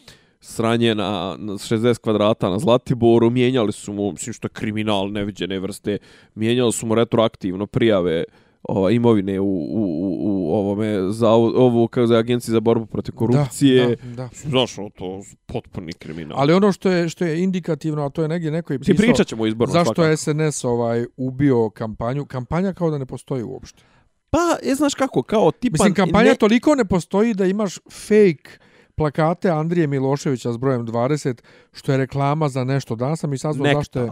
sranje 0.40 0.94
na, 0.94 1.36
na 1.38 1.52
60 1.52 1.98
kvadrata 1.98 2.50
na 2.50 2.58
Zlatiboru, 2.58 3.30
mijenjali 3.30 3.72
su 3.72 3.92
mu, 3.92 4.12
mislim 4.12 4.32
što 4.32 4.46
je 4.46 4.50
kriminal 4.50 5.12
neviđene 5.12 5.58
vrste, 5.58 5.98
mijenjali 6.34 6.72
su 6.72 6.86
mu 6.86 6.94
retroaktivno 6.94 7.66
prijave 7.66 8.24
ova, 8.62 8.90
imovine 8.90 9.40
u, 9.40 9.44
u, 9.44 9.82
u, 10.00 10.18
u 10.20 10.54
ovome, 10.54 11.12
za 11.12 11.30
ovu, 11.30 11.88
kako 11.88 12.06
za 12.06 12.18
agenciji 12.18 12.52
za 12.52 12.60
borbu 12.60 12.86
protiv 12.86 13.14
korupcije. 13.14 13.86
Da, 13.86 14.08
da, 14.08 14.14
da. 14.14 14.28
Znaš, 14.34 14.74
to 14.74 15.22
potpuni 15.46 15.92
kriminal. 15.92 16.38
Ali 16.40 16.52
ono 16.52 16.72
što 16.72 16.90
je, 16.90 17.08
što 17.08 17.24
je 17.24 17.42
indikativno, 17.42 18.06
a 18.06 18.10
to 18.10 18.22
je 18.22 18.28
negdje 18.28 18.50
neko 18.50 18.72
je 18.72 18.78
pisao... 18.78 18.94
Ti 18.94 18.98
pričat 18.98 19.26
ćemo 19.26 19.46
izborno 19.46 19.72
Zašto 19.72 19.94
svakako. 19.94 20.04
je 20.04 20.16
SNS 20.16 20.64
ovaj, 20.64 21.06
ubio 21.16 21.70
kampanju? 21.70 22.26
Kampanja 22.26 22.72
kao 22.72 22.90
da 22.90 22.98
ne 22.98 23.06
postoji 23.06 23.42
uopšte. 23.42 23.82
Pa, 24.30 24.68
je 24.68 24.74
znaš 24.74 24.94
kako, 24.94 25.22
kao 25.22 25.50
tipa... 25.50 25.74
Mislim, 25.74 25.94
kampanja 25.94 26.30
ne... 26.30 26.36
toliko 26.36 26.74
ne 26.74 26.84
postoji 26.84 27.34
da 27.34 27.46
imaš 27.46 27.78
fake 27.90 28.58
plakate 28.98 29.50
Andrije 29.50 29.86
Miloševića 29.86 30.52
s 30.52 30.56
brojem 30.56 30.86
20, 30.86 31.42
što 31.72 31.92
je 31.92 31.98
reklama 31.98 32.48
za 32.48 32.64
nešto. 32.64 32.96
Danas 32.96 33.20
sam 33.20 33.32
i 33.32 33.38
saznao 33.38 33.64
Nektar. 33.64 33.80
zašto 33.80 34.00
je... 34.00 34.10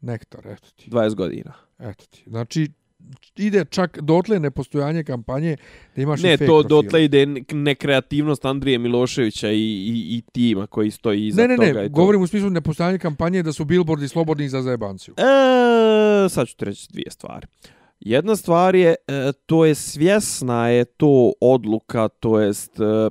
Nektar, 0.00 0.46
eto 0.46 0.68
ti. 0.76 0.90
20 0.90 1.14
godina. 1.14 1.52
Eto 1.78 2.04
ti. 2.10 2.24
Znači, 2.26 2.70
ide 3.36 3.64
čak 3.64 3.98
dotle 4.00 4.40
nepostojanje 4.40 5.04
kampanje 5.04 5.56
da 5.96 6.02
imaš 6.02 6.22
ne, 6.22 6.36
to 6.36 6.44
profile. 6.44 6.68
dotle 6.68 7.04
ide 7.04 7.26
nekreativnost 7.52 8.44
Andrije 8.44 8.78
Miloševića 8.78 9.50
i, 9.50 9.56
i, 9.56 10.16
i 10.16 10.22
tima 10.32 10.66
koji 10.66 10.90
stoji 10.90 11.26
iza 11.26 11.42
ne, 11.42 11.48
ne, 11.48 11.56
toga. 11.56 11.66
Ne, 11.66 11.72
ne, 11.72 11.88
govorim 11.88 12.22
u 12.22 12.26
smislu 12.26 12.50
nepostojanje 12.50 12.98
kampanje 12.98 13.42
da 13.42 13.52
su 13.52 13.64
billboardi 13.64 14.08
slobodni 14.08 14.48
za 14.48 14.62
zajebanciju. 14.62 15.14
E, 15.14 16.28
sad 16.28 16.48
ću 16.48 16.56
ti 16.56 16.64
reći 16.64 16.88
dvije 16.92 17.10
stvari. 17.10 17.46
Jedna 18.00 18.36
stvar 18.36 18.74
je, 18.74 18.94
e, 19.08 19.32
to 19.46 19.64
je 19.64 19.74
svjesna 19.74 20.68
je 20.68 20.84
to 20.84 21.32
odluka, 21.40 22.08
to 22.08 22.40
jest... 22.40 22.80
E, 22.80 23.10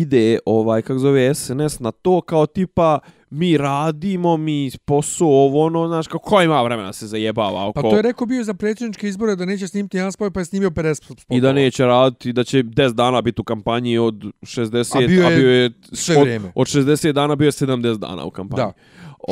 ide 0.00 0.38
ovaj 0.46 0.82
kako 0.82 0.98
zove 0.98 1.34
SNS 1.34 1.80
na 1.80 1.90
to 1.90 2.20
kao 2.20 2.46
tipa 2.46 2.98
mi 3.30 3.56
radimo, 3.56 4.36
mi 4.36 4.70
posao 4.84 5.28
ovo 5.28 5.64
ono, 5.66 5.88
znaš, 5.88 6.06
kako 6.06 6.18
ko 6.18 6.42
ima 6.42 6.62
vremena 6.62 6.92
se 6.92 7.06
zajebava 7.06 7.68
oko... 7.68 7.82
Pa 7.82 7.90
to 7.90 7.96
je 7.96 8.02
rekao 8.02 8.26
bio 8.26 8.44
za 8.44 8.54
predsjedničke 8.54 9.08
izbore 9.08 9.36
da 9.36 9.44
neće 9.44 9.68
snimiti 9.68 9.96
jedan 9.96 10.12
spoj, 10.12 10.30
pa 10.30 10.40
je 10.40 10.44
snimio 10.44 10.70
50 10.70 10.94
spotova. 10.94 11.36
I 11.36 11.40
da 11.40 11.52
neće 11.52 11.84
raditi, 11.84 12.32
da 12.32 12.44
će 12.44 12.62
10 12.62 12.92
dana 12.92 13.22
biti 13.22 13.40
u 13.40 13.44
kampanji 13.44 13.98
od 13.98 14.14
60, 14.42 14.96
A 14.96 15.06
bio 15.06 15.22
je 15.22 15.26
a 15.26 15.38
bio 15.38 15.50
je 15.50 15.72
sve 15.92 16.16
od, 16.16 16.22
vrijeme. 16.22 16.52
od 16.54 16.66
60 16.66 17.12
dana 17.12 17.36
bio 17.36 17.46
je 17.46 17.52
70 17.52 17.96
dana 17.96 18.24
u 18.24 18.30
kampanji. 18.30 18.62
Da. 18.62 18.72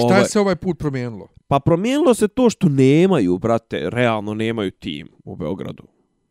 Šta 0.06 0.18
je 0.18 0.24
se 0.24 0.40
ovaj 0.40 0.56
put 0.56 0.78
promijenilo? 0.78 1.28
Pa 1.48 1.60
promijenilo 1.60 2.14
se 2.14 2.28
to 2.28 2.50
što 2.50 2.68
nemaju, 2.68 3.38
brate, 3.38 3.90
realno 3.90 4.34
nemaju 4.34 4.70
tim 4.70 5.08
u 5.24 5.36
Beogradu. 5.36 5.82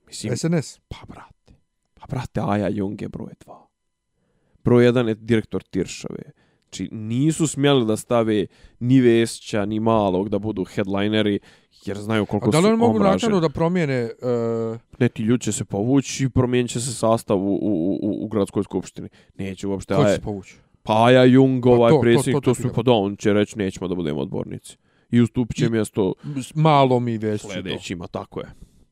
Mislim, 0.08 0.38
SNS. 0.38 0.80
pa 0.88 0.98
brate, 1.08 1.54
pa 1.94 2.06
brate, 2.10 2.42
Aja 2.44 2.70
Jung 2.70 3.02
je 3.02 3.10
broj 3.10 3.34
2. 3.46 3.61
Broj 4.64 4.86
1 4.86 5.08
je 5.08 5.16
direktor 5.16 5.64
Tiršove. 5.64 6.24
Znači, 6.64 6.90
nisu 6.92 7.48
smjeli 7.48 7.86
da 7.86 7.98
stave 7.98 8.46
ni 8.80 9.02
Vesića, 9.02 9.66
ni 9.66 9.80
Malog 9.80 10.30
da 10.30 10.40
budu 10.40 10.64
headlineri, 10.64 11.40
jer 11.86 11.98
znaju 11.98 12.24
A 12.24 12.26
koliko 12.26 12.52
da 12.52 12.58
li 12.58 12.64
su 12.64 12.68
oni 12.68 12.78
mogu 12.78 12.96
omraženi. 12.96 13.14
naknadno 13.14 13.40
da 13.40 13.50
promijene... 13.50 14.10
Uh, 14.72 14.80
Ne, 15.00 15.10
ti 15.10 15.24
ljudi 15.24 15.44
će 15.44 15.52
se 15.52 15.66
povući 15.66 16.24
i 16.24 16.30
promijenit 16.30 16.72
će 16.72 16.80
se 16.80 16.94
sastav 16.94 17.38
u, 17.38 17.56
u, 17.56 18.00
u, 18.02 18.26
u 18.26 18.28
gradskoj 18.28 18.64
skupštini. 18.64 19.10
Neće 19.38 19.68
uopšte. 19.68 19.96
ko 19.96 20.04
će 20.04 20.10
se 20.16 20.22
povući? 20.22 20.56
pa 20.84 21.06
Aja 21.06 21.24
Jung, 21.24 21.64
Pa 21.64 21.70
ovaj 21.70 21.90
to, 21.92 21.96
to, 21.96 22.02
predsjednik, 22.02 22.36
to, 22.36 22.42
to, 22.42 22.46
to 22.52 22.56
su 22.56 22.62
ti 22.62 22.70
pa 22.76 22.82
da, 22.82 22.92
on 22.92 23.16
će 23.16 23.34
reći 23.34 23.58
nećemo 23.58 23.88
da 23.88 23.96
budemo 23.96 24.22
odbornici. 24.22 24.78
I 25.12 25.22
ustupit 25.22 25.58
će 25.58 25.70
mjesto 25.70 26.14
Malom 26.56 27.08
i 27.08 27.18
Vesiću. 27.18 27.48
to. 27.48 27.54
sledećima, 27.54 28.08
tako 28.08 28.40
je. 28.40 28.46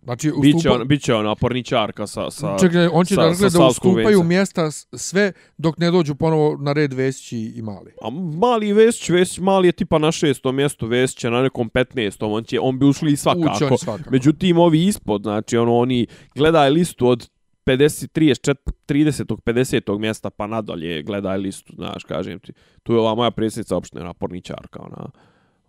Znači, 0.03 0.31
Biće, 0.41 0.57
ustupa... 0.57 0.75
on, 0.75 0.87
biće 0.87 1.13
ona 1.13 1.35
porničarka 1.35 2.07
sa... 2.07 2.31
sa 2.31 2.57
Čekaj, 2.59 2.87
on 2.91 3.05
će 3.05 3.15
sa- 3.15 3.21
da 3.21 3.33
gleda 3.33 3.67
ustupaju 3.67 4.23
mjesta 4.23 4.71
sve 4.93 5.31
dok 5.57 5.77
ne 5.77 5.91
dođu 5.91 6.15
ponovo 6.15 6.57
na 6.59 6.73
red 6.73 6.93
Vesić 6.93 7.31
i 7.31 7.53
i 7.55 7.61
Mali. 7.61 7.91
A 8.01 8.09
mali 8.39 8.73
Vesić, 8.73 9.09
Vesić 9.09 9.39
mali 9.39 9.67
je 9.67 9.71
tipa 9.71 9.97
na 9.97 10.11
šestom 10.11 10.55
mjestu, 10.55 10.87
Vesić 10.87 11.23
je 11.23 11.31
na 11.31 11.41
nekom 11.41 11.69
15. 11.69 12.17
On, 12.21 12.43
će, 12.43 12.59
on 12.59 12.79
bi 12.79 12.85
ušli 12.85 13.15
svakako. 13.15 13.65
Ući 13.65 13.83
svakako. 13.83 14.09
Međutim, 14.11 14.57
ovi 14.57 14.85
ispod, 14.85 15.21
znači, 15.21 15.57
ono, 15.57 15.77
oni 15.77 16.07
gledaj 16.35 16.69
listu 16.69 17.07
od 17.07 17.29
50, 17.65 18.07
34, 18.13 18.55
30. 18.87 19.35
50. 19.35 19.99
mjesta 19.99 20.29
pa 20.29 20.47
nadalje 20.47 21.03
gledaj 21.03 21.37
listu, 21.37 21.73
znaš, 21.75 22.03
kažem 22.03 22.39
ti. 22.39 22.53
Tu 22.83 22.93
je 22.93 22.99
ova 22.99 23.15
moja 23.15 23.31
predsjednica 23.31 23.75
opštine, 23.75 24.01
ona 24.01 24.13
porničarka, 24.13 24.79
ona, 24.81 25.09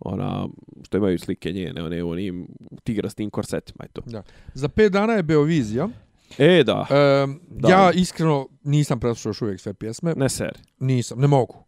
ona, 0.01 0.47
što 0.83 0.97
imaju 0.97 1.19
slike 1.19 1.51
njene, 1.51 1.83
one, 1.83 2.03
onim 2.03 2.47
tigrastim 2.83 3.29
korsetima 3.29 3.85
i 3.85 3.89
to. 3.89 4.01
Da. 4.05 4.23
Za 4.53 4.69
pet 4.69 4.91
dana 4.91 5.13
je 5.13 5.23
Beovizija. 5.23 5.89
E, 6.37 6.63
da, 6.63 6.85
E, 6.89 7.27
Da. 7.49 7.69
ja 7.69 7.91
iskreno 7.91 8.47
nisam 8.63 8.99
preslušao 8.99 9.29
još 9.29 9.41
uvijek 9.41 9.59
sve 9.59 9.73
pjesme. 9.73 10.13
ne 10.15 10.29
seri. 10.29 10.59
Nisam, 10.79 11.19
ne 11.19 11.27
mogu. 11.27 11.63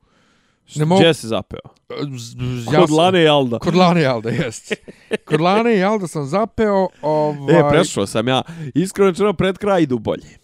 Ne 0.75 0.85
mogu. 0.85 1.01
Gdje 1.01 1.13
si 1.13 1.27
zapeo? 1.27 1.59
Z- 2.17 2.35
Kod 2.67 2.89
sam- 2.89 2.97
Lane 2.97 3.23
i 3.23 3.27
Alda. 3.27 3.59
Kod 3.59 3.75
Lane 3.75 4.01
i 4.01 4.05
Alda, 4.05 4.29
jest. 4.29 4.73
Kod 5.25 5.41
Lane 5.41 5.77
i 5.77 5.83
Alda 5.83 6.07
sam 6.07 6.25
zapeo, 6.25 6.87
ovaj... 7.01 7.59
E, 7.59 7.69
prešao 7.69 8.05
sam 8.07 8.27
ja. 8.27 8.41
Iskreno 8.75 9.09
rečeno, 9.09 9.33
pred 9.33 9.57
kraj 9.57 9.81
idu 9.81 9.99
bolje. 9.99 10.37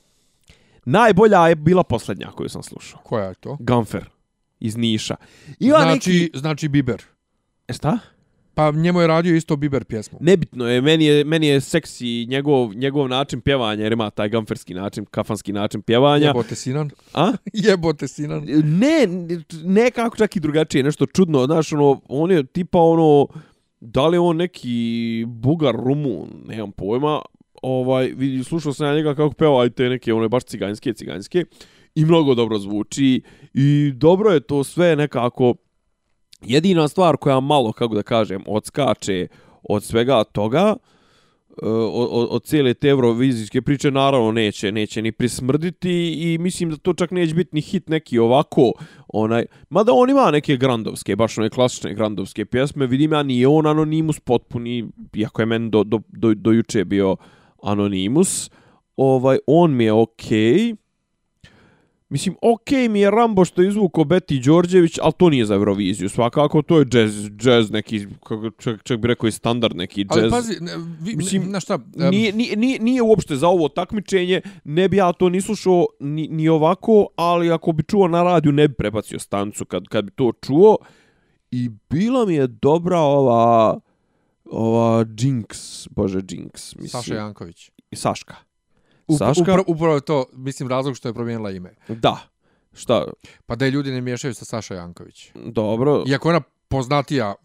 Najbolja 0.86 1.48
je 1.48 1.56
bila 1.56 1.84
posljednja 1.84 2.32
koju 2.32 2.50
sam 2.50 2.64
slušao. 2.64 3.00
Koja 3.04 3.26
je 3.26 3.34
to? 3.34 3.58
Gunfer 3.60 4.10
iz 4.60 4.78
Niša. 4.78 5.16
Ima 5.60 5.78
Znači, 5.78 6.10
neki... 6.12 6.38
znači 6.38 6.68
Biber. 6.68 7.04
E, 7.70 7.74
Šta? 7.74 8.00
Pa 8.54 8.72
njemu 8.72 9.02
je 9.02 9.08
radio 9.08 9.36
isto 9.36 9.56
Biber 9.56 9.86
pjesmu. 9.86 10.18
Nebitno 10.22 10.68
je, 10.68 10.82
meni 10.82 11.06
je, 11.06 11.24
meni 11.24 11.48
je 11.48 11.62
seksi 11.62 12.26
njegov, 12.26 12.74
njegov 12.74 13.08
način 13.10 13.42
pjevanja, 13.42 13.84
jer 13.84 13.92
ima 13.92 14.10
taj 14.10 14.30
gamferski 14.30 14.74
način, 14.74 15.06
kafanski 15.06 15.54
način 15.54 15.82
pjevanja. 15.82 16.28
Jebote 16.28 16.56
Sinan. 16.56 16.90
A? 17.14 17.34
Jebote 17.68 18.08
Sinan. 18.08 18.46
Ne, 18.64 19.08
nekako 19.64 20.18
čak 20.18 20.36
i 20.36 20.40
drugačije, 20.40 20.84
nešto 20.84 21.06
čudno, 21.06 21.46
znaš, 21.46 21.74
ono, 21.74 22.02
on 22.08 22.32
je 22.32 22.44
tipa 22.44 22.80
ono, 22.80 23.28
da 23.80 24.08
li 24.08 24.16
je 24.16 24.20
on 24.20 24.38
neki 24.38 25.26
bugar, 25.28 25.76
rumun, 25.76 26.30
nemam 26.48 26.72
pojma, 26.72 27.22
ovaj, 27.62 28.08
vidi, 28.08 28.44
slušao 28.44 28.74
sam 28.74 28.88
ja 28.88 28.96
njega 28.96 29.16
kako 29.16 29.34
peva 29.34 29.62
aj 29.62 29.70
te 29.70 29.90
neke, 29.90 30.14
one 30.14 30.30
baš 30.30 30.44
ciganske, 30.44 30.94
ciganske, 30.94 31.46
i 31.96 32.06
mnogo 32.06 32.36
dobro 32.36 32.60
zvuči, 32.60 33.22
i 33.54 33.92
dobro 33.96 34.32
je 34.32 34.40
to 34.40 34.64
sve 34.64 34.96
nekako, 34.96 35.56
jedina 36.42 36.88
stvar 36.88 37.18
koja 37.18 37.40
malo, 37.40 37.72
kako 37.72 37.96
da 37.96 38.04
kažem, 38.04 38.44
odskače 38.48 39.28
od 39.64 39.84
svega 39.84 40.24
toga, 40.24 40.76
e, 41.64 41.68
od, 41.68 42.08
od, 42.12 42.28
od 42.32 42.44
cijele 42.44 42.74
te 42.74 42.88
eurovizijske 42.88 43.62
priče 43.62 43.92
naravno 43.92 44.32
neće 44.32 44.72
neće 44.72 45.02
ni 45.02 45.12
prismrditi 45.12 46.14
i 46.18 46.38
mislim 46.38 46.70
da 46.70 46.78
to 46.78 46.94
čak 46.94 47.12
neće 47.12 47.34
biti 47.34 47.50
ni 47.54 47.62
hit 47.62 47.90
neki 47.90 48.20
ovako 48.20 48.72
onaj 49.08 49.46
mada 49.70 49.92
on 49.94 50.10
ima 50.10 50.32
neke 50.32 50.58
grandovske 50.58 51.16
baš 51.16 51.38
one 51.38 51.50
klasične 51.50 51.94
grandovske 51.94 52.46
pjesme 52.46 52.88
vidim 52.88 53.14
ja 53.14 53.24
nije 53.24 53.48
on 53.48 53.68
Anonimus 53.68 54.20
potpuni 54.20 54.88
iako 55.14 55.42
je 55.42 55.46
meni 55.46 55.70
do, 55.70 55.84
do, 55.84 56.00
do, 56.08 56.34
do 56.34 56.52
juče 56.52 56.86
bio 56.86 57.16
Anonimus 57.64 58.52
ovaj 58.98 59.38
on 59.48 59.76
mi 59.76 59.84
je 59.84 59.94
okej 59.94 60.54
okay. 60.54 60.76
Mislim, 62.10 62.36
okej 62.42 62.78
okay 62.78 62.90
mi 62.90 63.00
je 63.00 63.12
Rambo 63.12 63.46
što 63.46 63.62
je 63.62 63.68
izvuko 63.68 64.04
Beti 64.04 64.40
Đorđević, 64.40 64.98
ali 65.02 65.14
to 65.18 65.30
nije 65.30 65.46
za 65.46 65.56
Euroviziju. 65.56 66.10
Svakako, 66.10 66.62
to 66.62 66.80
je 66.80 66.86
jazz, 66.92 67.30
jazz 67.42 67.72
neki, 67.72 68.08
kako 68.24 68.50
čak, 68.50 68.84
čak 68.84 69.00
bi 69.00 69.08
rekao 69.08 69.28
i 69.28 69.32
standard 69.32 69.76
neki 69.76 70.02
jazz. 70.02 70.18
Ali 70.18 70.30
pazi, 70.30 70.54
ne, 70.62 70.72
vi, 71.02 71.16
Mislim, 71.16 71.44
ne, 71.44 71.50
na 71.50 71.60
šta? 71.60 71.80
Nije, 71.96 72.34
nije, 72.34 72.56
nije, 72.58 72.80
nije 72.80 73.02
uopšte 73.02 73.36
za 73.36 73.48
ovo 73.48 73.68
takmičenje, 73.68 74.42
ne 74.64 74.90
bi 74.90 74.98
ja 74.98 75.14
to 75.14 75.30
ni 75.30 75.42
slušao 75.42 75.86
ni, 76.00 76.28
ni 76.28 76.50
ovako, 76.50 77.08
ali 77.16 77.52
ako 77.52 77.72
bi 77.72 77.84
čuo 77.84 78.08
na 78.08 78.24
radiju, 78.24 78.52
ne 78.52 78.68
bi 78.68 78.74
prebacio 78.74 79.20
stancu 79.20 79.66
kad, 79.66 79.88
kad 79.88 80.06
bi 80.06 80.12
to 80.12 80.32
čuo. 80.46 80.78
I 81.52 81.70
bila 81.90 82.26
mi 82.26 82.36
je 82.36 82.48
dobra 82.48 83.00
ova, 83.00 83.80
ova 84.46 85.06
Jinx, 85.06 85.88
bože 85.92 86.20
Jinx. 86.20 86.76
Mislim, 86.76 86.90
Saša 86.90 87.16
Janković. 87.16 87.72
i 87.92 87.96
Saška. 87.96 88.49
Saška? 89.18 89.42
Upravo, 89.42 89.64
upravo 89.68 89.96
je 89.96 90.02
to, 90.02 90.26
mislim, 90.34 90.70
razlog 90.70 90.96
što 90.96 91.08
je 91.10 91.14
promijenila 91.14 91.52
ime. 91.52 91.74
Da. 91.88 92.18
Šta? 92.74 93.06
Pa 93.46 93.56
da 93.56 93.66
je 93.66 93.72
ljudi 93.72 93.92
ne 93.92 94.02
miješaju 94.02 94.34
sa 94.34 94.46
Saša 94.46 94.76
Janković. 94.76 95.32
Dobro. 95.36 96.04
Iako 96.08 96.30
je 96.30 96.36
ona 96.36 96.42
poznatija 96.68 97.36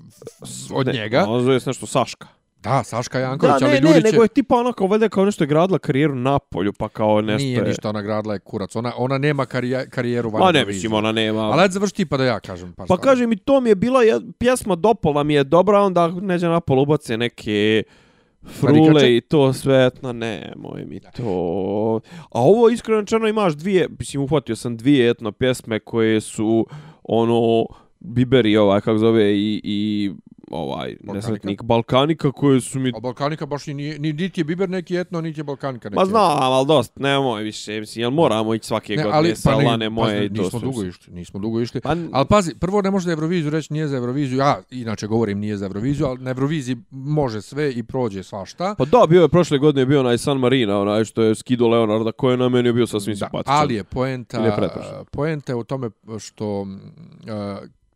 od 0.73 0.87
Ne, 0.87 0.93
njega. 0.93 1.25
ono 1.29 1.41
zove 1.41 1.61
se 1.61 1.71
nešto 1.71 1.87
Saška. 1.87 2.27
Da, 2.57 2.83
Saška 2.85 3.19
Janković, 3.19 3.53
Da, 3.53 3.59
ne, 3.59 3.67
ali 3.67 3.75
ne, 3.75 3.81
ljudi 3.83 4.01
će... 4.01 4.03
nego 4.03 4.23
je 4.23 4.29
tipa 4.29 4.57
ona 4.57 4.73
kao 4.73 4.87
valjda 4.87 5.09
kao 5.09 5.25
nešto 5.25 5.45
je 5.45 5.49
gradila 5.49 5.79
karijeru 5.79 6.15
na 6.15 6.39
polju, 6.39 6.73
pa 6.73 6.89
kao 6.89 7.21
nešto 7.21 7.45
Nije 7.45 7.57
je... 7.57 7.63
ništa, 7.63 7.89
ona 7.89 8.03
gradila 8.03 8.35
je 8.35 8.41
kurac. 8.41 8.77
Ona, 8.77 8.93
ona 8.97 9.19
nema 9.19 9.47
karije, 9.47 9.91
karijeru 9.91 10.31
van 10.31 10.41
Ma 10.41 10.53
ne, 10.53 10.65
mislim, 10.65 10.93
ona 10.93 11.13
nema... 11.13 11.41
Ali 11.43 11.63
ajde 11.63 11.73
završi 11.73 11.95
ti 11.95 12.07
pa 12.07 12.17
da 12.17 12.25
ja 12.25 12.41
kažem 12.41 12.73
par 12.73 12.87
Pa 12.87 12.95
stvari. 12.95 13.03
kaže 13.03 13.27
mi, 13.27 13.37
to 13.37 13.61
mi 13.61 13.69
je 13.69 13.75
bila 13.75 14.03
jed, 14.03 14.23
pjesma 14.39 14.75
Dopola 14.77 15.23
mi 15.23 15.35
je 15.35 15.45
dobra, 15.45 15.81
onda 15.81 16.09
neđe 16.09 16.47
napol 16.49 16.79
ubace 16.79 17.17
neke 17.17 17.83
Marikače? 17.83 18.04
Frule 18.47 19.17
i 19.17 19.21
to 19.21 19.53
sve, 19.53 19.91
no 20.03 20.13
ne, 20.13 20.53
moj 20.57 20.85
mi 20.85 21.01
to... 21.17 22.01
A 22.31 22.41
ovo 22.41 22.69
iskreno 22.69 23.01
rečeno 23.01 23.29
imaš 23.29 23.55
dvije, 23.55 23.89
mislim, 23.99 24.23
uhvatio 24.23 24.57
sam 24.57 24.77
dvije 24.77 25.11
etno 25.11 25.33
pjesme 25.33 25.81
koje 25.81 26.21
su, 26.21 26.67
ono, 27.03 27.67
Biberi, 28.01 28.57
ovaj, 28.57 28.81
kako 28.81 28.99
zove, 28.99 29.35
i, 29.39 29.61
i 29.65 30.11
ovaj, 30.55 30.97
Balkanika? 31.01 31.13
nesretnik 31.13 31.63
Balkanika, 31.63 32.33
koje 32.33 32.61
su 32.61 32.79
mi 32.81 32.93
A 32.97 33.01
Balkanika 33.01 33.47
baš 33.47 33.67
ni, 33.67 33.75
ni, 33.75 34.13
niti 34.13 34.41
je 34.41 34.45
Biber 34.45 34.71
neki 34.71 34.97
etno, 34.97 35.21
niti 35.21 35.41
je 35.41 35.45
Balkanika 35.45 35.89
neki 35.89 35.99
Ma 35.99 36.05
znam, 36.05 36.43
ali 36.43 36.67
dosta, 36.67 37.01
nemoj 37.01 37.43
više, 37.43 37.81
mislim, 37.81 38.01
jel 38.01 38.11
moramo 38.11 38.55
ići 38.55 38.67
svake 38.67 38.97
godine 38.97 39.37
sa 39.37 39.57
ne, 39.57 39.65
lane 39.65 39.89
moje 39.89 40.17
pazi, 40.17 40.25
i 40.25 40.37
to 40.37 40.43
nismo 40.43 40.61
dugo 40.61 40.85
išli, 40.85 41.15
nismo 41.15 41.41
dugo 41.41 41.61
išli. 41.61 41.81
Pa, 41.81 41.97
Ali 42.13 42.27
pazi, 42.27 42.55
prvo 42.55 42.83
ne 42.83 42.91
može 42.91 43.05
za 43.05 43.13
Euroviziju 43.13 43.51
reći 43.51 43.73
nije 43.73 43.89
za 43.89 43.97
Euroviziju, 43.97 44.39
ja 44.39 44.61
inače 44.71 45.07
govorim 45.07 45.39
nije 45.39 45.57
za 45.57 45.67
Euroviziju, 45.67 46.07
ali 46.07 46.19
na 46.21 46.31
Euroviziji 46.31 46.77
može 46.91 47.43
sve 47.43 47.73
i 47.73 47.83
prođe 47.83 48.23
svašta. 48.23 48.75
pa 48.79 48.85
da, 48.85 49.07
bio 49.09 49.23
je 49.23 49.29
prošle 49.29 49.59
godine, 49.59 49.87
bio 49.87 50.01
onaj 50.01 50.19
San 50.19 50.39
Marino, 50.39 50.81
onaj 50.81 51.05
što 51.05 51.23
je 51.23 51.35
skido 51.35 51.69
Leonarda, 51.69 52.13
koji 52.13 52.33
je 52.33 52.37
na 52.37 52.49
meni 52.49 52.73
bio 52.73 52.87
sasvim 52.87 53.15
Da, 53.15 53.19
simpatičan. 53.27 53.57
ali 53.57 53.75
je 53.75 53.85
poenta, 53.85 54.39
je 54.39 54.57
pretprošle? 54.57 55.05
poenta 55.13 55.53
je 55.53 55.57
u 55.57 55.65
tome 55.65 55.91
što 56.19 56.61
uh, 56.61 56.69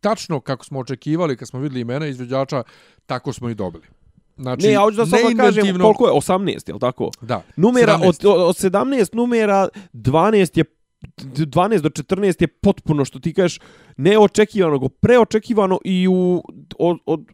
tačno 0.01 0.39
kako 0.39 0.65
smo 0.65 0.79
očekivali 0.79 1.37
kad 1.37 1.47
smo 1.47 1.59
videli 1.59 1.81
imena 1.81 2.07
izvođača, 2.07 2.48
tako 3.05 3.33
smo 3.33 3.49
i 3.49 3.55
dobili. 3.55 3.83
Znači, 4.37 4.65
ne, 4.65 4.71
ja 4.71 4.81
hoću 4.81 4.97
da 4.97 5.05
samo 5.07 5.21
kažem 5.37 5.37
neinventivno- 5.37 5.83
koliko 5.83 6.07
je, 6.07 6.13
18, 6.13 6.69
je 6.69 6.73
li 6.73 6.79
tako? 6.79 7.11
Da, 7.21 7.41
Numera, 7.55 7.97
17. 7.97 8.07
od, 8.27 8.39
od 8.39 8.55
17 8.55 9.15
numera, 9.15 9.67
12 9.93 10.57
je 10.57 10.63
12 11.17 11.79
do 11.79 11.89
14 11.89 12.41
je 12.41 12.47
potpuno 12.47 13.05
što 13.05 13.19
ti 13.19 13.33
kažeš 13.33 13.59
neočekivano, 13.97 14.89
preočekivano 14.89 15.79
i 15.85 16.07
u, 16.07 16.43
od, 16.79 16.97
od 17.05 17.25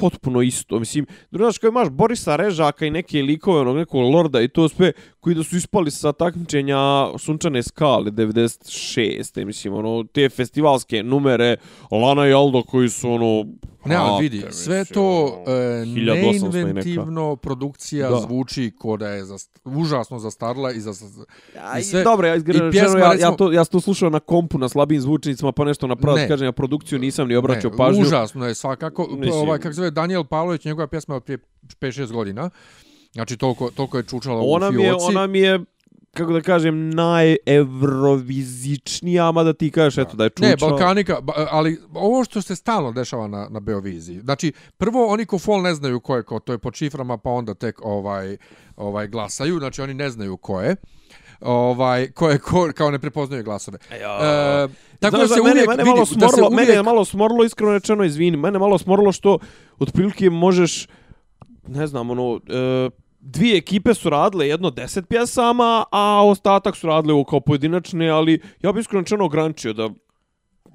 potpuno 0.00 0.42
isto. 0.42 0.78
Mislim, 0.78 1.06
znaš, 1.30 1.58
kao 1.58 1.68
imaš 1.68 1.88
Borisa 1.90 2.36
Režaka 2.36 2.86
i 2.86 2.90
neke 2.90 3.18
likove, 3.18 3.60
onog 3.60 3.76
nekog 3.76 4.00
lorda 4.04 4.40
i 4.40 4.48
to 4.48 4.68
sve, 4.68 4.92
koji 5.20 5.34
da 5.34 5.42
su 5.42 5.56
ispali 5.56 5.90
sa 5.90 6.12
takmičenja 6.12 6.78
Sunčane 7.18 7.62
skale 7.62 8.10
96. 8.10 9.44
Mislim, 9.44 9.74
ono, 9.74 10.04
te 10.04 10.28
festivalske 10.28 11.02
numere, 11.02 11.56
Lana 11.92 12.28
i 12.28 12.32
Aldo 12.32 12.62
koji 12.62 12.88
su, 12.88 13.10
ono, 13.10 13.44
Ne, 13.84 13.94
ali 13.96 14.22
vidi, 14.22 14.40
te 14.40 14.52
sve 14.52 14.78
mislim, 14.78 14.94
to 14.94 15.02
ono, 15.36 15.42
e, 15.48 15.84
1800 15.84 15.90
i 15.90 15.94
neka. 16.36 16.50
neinventivno 16.54 17.36
produkcija 17.36 18.10
Da. 18.10 18.16
zvuči 18.18 18.72
ko 18.72 18.96
da 18.96 19.08
je 19.08 19.24
zast, 19.24 19.60
užasno 19.64 20.18
zastarila 20.18 20.72
i 20.72 20.80
za 20.80 20.92
Ja, 21.56 21.78
I 21.78 21.82
sve- 21.82 22.02
dobro, 22.04 22.26
ja 22.26 22.34
i 22.34 22.38
iskreno 22.38 22.70
pjesma, 22.70 22.98
ja, 22.98 23.04
ja, 23.04 23.12
recimo- 23.12 23.32
to, 23.32 23.52
ja 23.52 23.64
to 23.64 23.80
slušao 23.80 24.10
na 24.10 24.20
kompu, 24.20 24.58
na 24.58 24.68
slabim 24.68 25.00
zvučnicima, 25.00 25.52
pa 25.52 25.64
nešto 25.64 25.86
napravo 25.86 26.16
Ne. 26.16 26.22
da 26.22 26.28
kažem, 26.28 26.46
ja 26.46 26.52
produkciju 26.52 26.98
nisam 26.98 27.28
ni 27.28 27.36
obraćao 27.36 27.70
ne, 27.70 27.76
pažnju. 27.76 28.02
Užasno 28.02 28.46
je 28.46 28.54
svakako. 28.54 29.06
Mislim- 29.10 29.32
Ovaj, 29.34 29.58
kako 29.58 29.74
se 29.74 29.89
zove, 29.90 29.92
Daniel 29.92 30.24
Pavlović, 30.24 30.64
njegova 30.64 30.86
pjesma 30.86 31.14
je 31.14 31.16
od 31.16 31.24
prije 31.24 31.38
5-6 31.80 32.12
godina. 32.12 32.50
Znači, 33.12 33.36
toliko, 33.36 33.70
toliko 33.70 33.96
je 33.96 34.04
čučala 34.04 34.42
Ona 34.44 34.68
u 34.68 34.72
mi 34.72 34.82
je, 34.82 34.88
fioci. 34.88 35.04
ona 35.06 35.26
mi 35.26 35.38
je, 35.38 35.60
kako 36.12 36.32
da 36.32 36.40
kažem, 36.40 36.90
najevrovizičnija, 36.90 39.32
mada 39.32 39.52
ti 39.52 39.70
kažeš, 39.70 39.98
eto, 39.98 40.16
da 40.16 40.24
je 40.24 40.30
čučala. 40.30 40.50
Ne, 40.50 40.56
Balkanika, 40.58 41.20
ba- 41.20 41.46
ali 41.50 41.80
ovo 41.94 42.24
što 42.24 42.42
se 42.42 42.56
stalno 42.56 42.92
dešava 42.92 43.28
na, 43.28 43.48
na 43.50 43.60
Beoviziji. 43.60 44.20
Znači, 44.20 44.52
prvo 44.76 45.06
oni 45.06 45.26
ko 45.26 45.38
fol 45.38 45.62
ne 45.62 45.74
znaju 45.74 46.00
ko 46.00 46.16
je 46.16 46.22
ko, 46.22 46.38
to 46.38 46.52
je 46.52 46.58
pod 46.58 46.74
šiframa, 46.74 47.18
pa 47.18 47.30
onda 47.30 47.54
tek 47.54 47.80
ovaj 47.82 48.36
ovaj 48.76 49.08
glasaju, 49.08 49.58
znači 49.58 49.82
oni 49.82 49.94
ne 49.94 50.10
znaju 50.10 50.36
ko 50.36 50.60
je. 50.60 50.76
Ovaj, 51.40 52.10
ko 52.10 52.30
je 52.30 52.38
ko, 52.38 52.68
kao 52.74 52.90
ne 52.90 52.98
prepoznaju 52.98 53.44
glasove. 53.44 53.78
E, 53.90 53.98
tako 54.98 55.16
Znaš 55.16 55.28
da 55.28 55.34
se 55.34 55.42
mene, 55.42 55.52
uvijek 55.52 55.68
mene 55.68 55.82
vidi, 55.82 55.90
malo 55.90 56.00
da 56.00 56.06
smorlo, 56.06 56.48
uvijek, 56.48 56.60
mene 56.60 56.72
je 56.72 56.82
malo 56.82 57.04
smorlo, 57.04 57.44
iskreno 57.44 57.72
rečeno, 57.72 58.04
izvini, 58.04 58.36
mene 58.36 58.58
malo 58.58 58.78
smorlo 58.78 59.12
što 59.12 59.38
otprilike 59.78 60.30
možeš, 60.30 60.88
ne 61.68 61.86
znam, 61.86 62.10
ono, 62.10 62.40
e, 62.48 62.90
dvije 63.20 63.56
ekipe 63.56 63.94
su 63.94 64.10
radile 64.10 64.48
jedno 64.48 64.70
deset 64.70 65.08
pjesama, 65.08 65.84
a 65.92 66.26
ostatak 66.26 66.76
su 66.76 66.86
radile 66.86 67.14
ovo 67.14 67.24
kao 67.24 67.40
pojedinačne, 67.40 68.08
ali 68.08 68.40
ja 68.62 68.72
bih 68.72 68.80
iskreno 68.80 69.00
rečeno 69.00 69.24
ograničio 69.24 69.72
da 69.72 69.90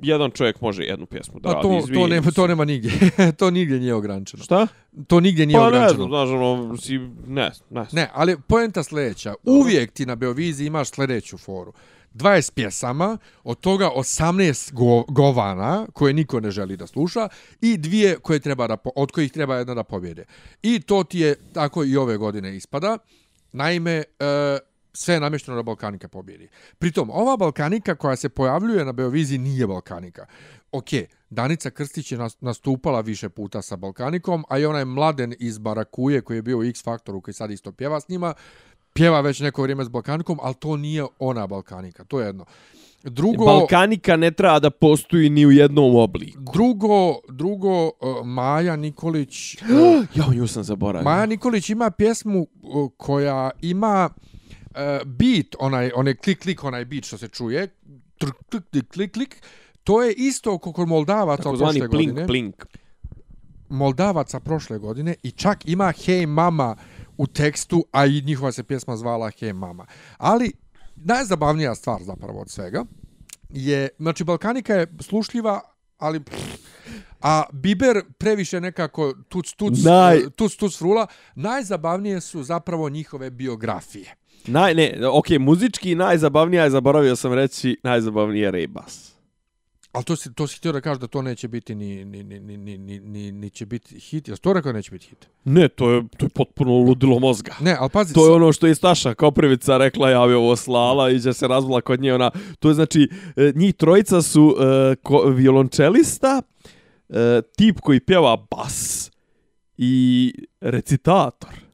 jedan 0.02 0.32
čovjek 0.32 0.62
može 0.62 0.84
jednu 0.84 1.06
pjesmu 1.06 1.40
da 1.40 1.50
a 1.50 1.54
radi, 1.54 1.68
to, 1.68 1.78
izvini. 1.78 2.02
to, 2.02 2.08
nema, 2.08 2.32
to 2.32 2.48
nema 2.48 2.66
nigdje. 2.66 2.92
to 3.40 3.52
nigdje 3.52 3.80
nije 3.80 3.94
ograničeno. 3.94 4.44
Šta? 4.44 4.68
To 5.08 5.20
nigdje 5.20 5.46
nije 5.46 5.60
Pa 5.60 5.62
ne 5.62 5.68
ograničeno. 5.68 6.08
znam, 6.08 6.10
znaš, 6.10 6.30
ono, 6.30 6.78
si, 6.78 6.98
ne, 7.28 7.52
ne. 7.70 7.86
Ne, 7.92 8.10
ali 8.14 8.38
poenta 8.48 8.84
sljedeća. 8.84 9.34
Uvijek 9.44 9.92
ti 9.92 10.06
na 10.06 10.16
Beoviziji 10.16 10.68
imaš 10.68 10.90
sljedeću 10.90 11.38
foru. 11.38 11.74
20 12.14 12.52
pjesama, 12.54 13.18
od 13.44 13.60
toga 13.60 13.90
18 13.96 14.74
go, 14.74 15.04
govana 15.04 15.88
koje 15.94 16.14
niko 16.14 16.40
ne 16.40 16.52
želi 16.52 16.78
da 16.78 16.88
sluša 16.88 17.30
i 17.62 17.78
dvije 17.78 18.18
koje 18.18 18.40
treba 18.40 18.68
da, 18.68 18.78
od 18.96 19.12
kojih 19.12 19.32
treba 19.32 19.56
jedna 19.58 19.74
da 19.74 19.84
pobjede. 19.84 20.26
I 20.64 20.80
to 20.80 21.04
ti 21.04 21.20
je 21.20 21.36
tako 21.54 21.84
i 21.84 21.98
ove 21.98 22.18
godine 22.18 22.56
ispada. 22.56 22.98
Naime, 23.52 23.92
e, 23.92 24.04
sve 24.96 25.14
je 25.14 25.20
namješteno 25.20 25.58
da 25.58 25.64
Balkanika 25.64 26.08
pobjedi. 26.08 26.50
Pritom, 26.80 27.10
ova 27.10 27.38
Balkanika 27.38 27.96
koja 27.96 28.16
se 28.16 28.30
pojavljuje 28.30 28.86
na 28.86 28.92
Beoviziji 28.92 29.38
nije 29.38 29.68
Balkanika. 29.68 30.26
Ok, 30.72 30.86
Danica 31.30 31.70
Krstić 31.70 32.12
je 32.12 32.18
nas- 32.18 32.42
nastupala 32.42 33.02
više 33.02 33.30
puta 33.30 33.62
sa 33.62 33.76
Balkanikom, 33.76 34.46
a 34.50 34.58
i 34.60 34.66
onaj 34.66 34.86
mladen 34.86 35.34
iz 35.40 35.58
Barakuje 35.58 36.22
koji 36.22 36.38
je 36.38 36.42
bio 36.42 36.58
u 36.60 36.64
X 36.64 36.84
Faktoru 36.84 37.22
koji 37.22 37.34
sad 37.34 37.52
isto 37.52 37.72
pjeva 37.72 38.00
s 38.00 38.10
njima, 38.10 38.34
pjeva 38.94 39.22
već 39.22 39.40
neko 39.40 39.62
vrijeme 39.62 39.86
s 39.86 39.90
Balkanikom, 39.90 40.40
ali 40.42 40.56
to 40.56 40.78
nije 40.78 41.06
ona 41.20 41.48
Balkanika, 41.48 42.04
to 42.04 42.20
je 42.20 42.26
jedno. 42.26 42.46
Drugo, 43.04 43.46
Balkanika 43.46 44.16
ne 44.16 44.32
treba 44.32 44.60
da 44.60 44.70
postoji 44.70 45.30
ni 45.30 45.46
u 45.46 45.52
jednom 45.52 45.96
obliku. 45.96 46.54
drugo, 46.54 47.16
drugo, 47.30 47.86
uh, 47.86 47.92
Maja 48.26 48.76
Nikolić, 48.76 49.56
uh, 49.56 50.06
Ja, 50.16 50.34
nju 50.34 50.48
sam 50.48 50.64
zaboravio. 50.64 51.04
Maja 51.10 51.26
Nikolić 51.26 51.70
ima 51.70 51.92
pjesmu 51.92 52.48
uh, 52.62 52.92
koja 52.98 53.50
ima 53.62 54.10
uh, 54.16 54.35
beat, 55.06 55.56
onaj, 55.60 55.92
onaj 55.96 56.16
klik 56.16 56.40
klik, 56.40 56.64
onaj 56.64 56.86
beat 56.86 57.04
što 57.04 57.18
se 57.18 57.28
čuje, 57.28 57.68
tr, 58.18 58.30
klik, 58.50 58.64
klik, 58.72 58.90
klik, 58.90 59.14
klik, 59.14 59.42
to 59.84 60.04
je 60.04 60.14
isto 60.14 60.58
kako 60.58 60.86
Moldavaca 60.86 61.50
od 61.50 61.60
Takozvani 61.60 61.80
prošle 61.80 61.90
plink, 61.90 62.10
godine. 62.12 62.28
plink. 62.28 62.66
Moldavaca 63.70 64.40
prošle 64.40 64.78
godine 64.78 65.16
i 65.24 65.32
čak 65.32 65.66
ima 65.66 65.86
Hey 65.86 66.26
Mama 66.26 66.76
u 67.18 67.28
tekstu, 67.28 67.86
a 67.92 68.06
i 68.06 68.22
njihova 68.22 68.52
se 68.52 68.64
pjesma 68.64 68.98
zvala 68.98 69.32
Hey 69.32 69.54
Mama. 69.54 69.86
Ali 70.18 70.52
najzabavnija 70.96 71.76
stvar 71.76 72.04
zapravo 72.04 72.42
od 72.42 72.50
svega 72.50 72.86
je, 73.50 73.90
znači 74.00 74.24
Balkanika 74.24 74.74
je 74.74 74.88
slušljiva, 75.02 75.62
ali 75.98 76.20
pff, 76.20 76.38
a 77.22 77.44
Biber 77.54 78.02
previše 78.18 78.62
nekako 78.62 79.14
tuc 79.30 79.54
tuc, 79.54 79.74
Naj- 79.74 80.30
tuc 80.30 80.56
tuc 80.56 80.78
frula, 80.78 81.08
najzabavnije 81.36 82.22
su 82.22 82.44
zapravo 82.44 82.90
njihove 82.90 83.30
biografije. 83.30 84.16
Naj, 84.48 84.74
ne, 84.74 85.08
ok, 85.12 85.26
muzički 85.40 85.96
najzabavnija 85.96 86.64
je, 86.64 86.70
zaboravio 86.70 87.16
sam 87.16 87.34
reći, 87.34 87.78
najzabavnija 87.84 88.46
je 88.46 88.52
Rebas. 88.52 89.16
Ali 89.96 90.04
to 90.04 90.16
si, 90.16 90.34
to 90.34 90.48
si 90.48 90.58
htio 90.58 90.72
da 90.72 90.82
kažeš 90.82 91.00
da 91.00 91.08
to 91.08 91.22
neće 91.22 91.48
biti 91.48 91.76
ni, 91.76 92.06
ni, 92.06 92.24
ni, 92.24 92.40
ni, 92.40 92.58
ni, 92.58 93.00
ni, 93.00 93.32
ni, 93.32 93.50
će 93.50 93.66
biti 93.66 94.00
hit. 94.00 94.28
Jesi 94.28 94.42
to 94.42 94.54
rekao 94.54 94.72
neće 94.72 94.92
biti 94.92 95.08
hit? 95.08 95.28
Ne, 95.44 95.68
to 95.68 95.92
je, 95.92 96.04
to 96.18 96.26
je 96.26 96.30
potpuno 96.30 96.72
ludilo 96.72 97.20
mozga. 97.20 97.56
Ne, 97.60 97.76
ali 97.80 97.90
pazi, 97.90 98.14
To 98.14 98.26
je 98.26 98.32
ono 98.32 98.52
što 98.52 98.68
je 98.68 98.76
Staša 98.76 99.14
Koprivica 99.14 99.78
rekla, 99.78 100.10
ja 100.10 100.28
bi 100.28 100.34
ovo 100.34 100.56
slala 100.56 101.10
i 101.10 101.22
će 101.22 101.34
se 101.34 101.48
razvila 101.48 101.82
kod 101.82 102.02
nje. 102.02 102.14
Ona, 102.14 102.32
to 102.60 102.68
je 102.68 102.74
znači, 102.74 103.10
e, 103.36 103.52
njih 103.56 103.76
trojica 103.76 104.22
su 104.22 104.56
e, 104.60 104.96
ko, 104.96 105.24
violončelista, 105.30 106.42
e, 107.10 107.42
tip 107.58 107.80
koji 107.80 108.00
pjeva 108.00 108.38
bas 108.52 109.12
i 109.78 110.34
recitator. 110.62 111.65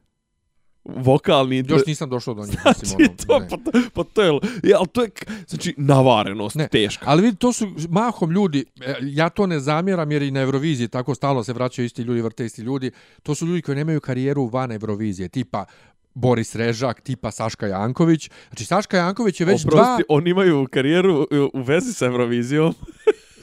Vokalni. 0.84 1.64
Još 1.68 1.86
nisam 1.86 2.10
došao 2.10 2.34
do 2.34 2.46
njih. 2.46 2.58
Znači, 2.62 2.80
mislim, 2.82 3.16
to, 3.18 3.38
ne. 3.38 3.48
pa, 3.48 3.56
to, 3.56 3.70
pa 3.94 4.04
to 4.04 4.22
je, 4.22 4.38
ja, 4.62 4.78
to 4.92 5.02
je, 5.02 5.10
znači, 5.46 5.74
navarenost, 5.76 6.56
Ne, 6.56 6.68
teška. 6.68 7.04
Ali 7.08 7.22
vidi, 7.22 7.36
to 7.36 7.52
su 7.52 7.68
mahom 7.88 8.30
ljudi, 8.30 8.64
e, 8.80 8.94
ja 9.02 9.28
to 9.28 9.46
ne 9.46 9.60
zamjeram 9.60 10.12
jer 10.12 10.22
i 10.22 10.30
na 10.30 10.40
Euroviziji 10.40 10.88
tako 10.88 11.14
stalno 11.14 11.44
se 11.44 11.52
vraćaju 11.52 11.86
isti 11.86 12.02
ljudi, 12.02 12.20
vrte 12.20 12.44
isti 12.44 12.62
ljudi. 12.62 12.90
To 13.22 13.34
su 13.34 13.46
ljudi 13.46 13.62
koji 13.62 13.76
nemaju 13.76 14.00
karijeru 14.00 14.46
van 14.46 14.72
Eurovizije, 14.72 15.28
tipa 15.28 15.64
Boris 16.14 16.54
Režak, 16.54 17.00
tipa 17.00 17.30
Saška 17.30 17.66
Janković. 17.66 18.30
Znači, 18.48 18.64
Saška 18.64 18.96
Janković 18.96 19.40
je 19.40 19.46
već 19.46 19.62
dva... 19.62 19.82
Oprosti, 19.82 20.02
oni 20.08 20.30
imaju 20.30 20.66
karijeru 20.70 21.22
u- 21.22 21.26
u 21.54 21.62
vezi 21.62 21.92
sa 21.92 22.06
Eurovizijom. 22.06 22.74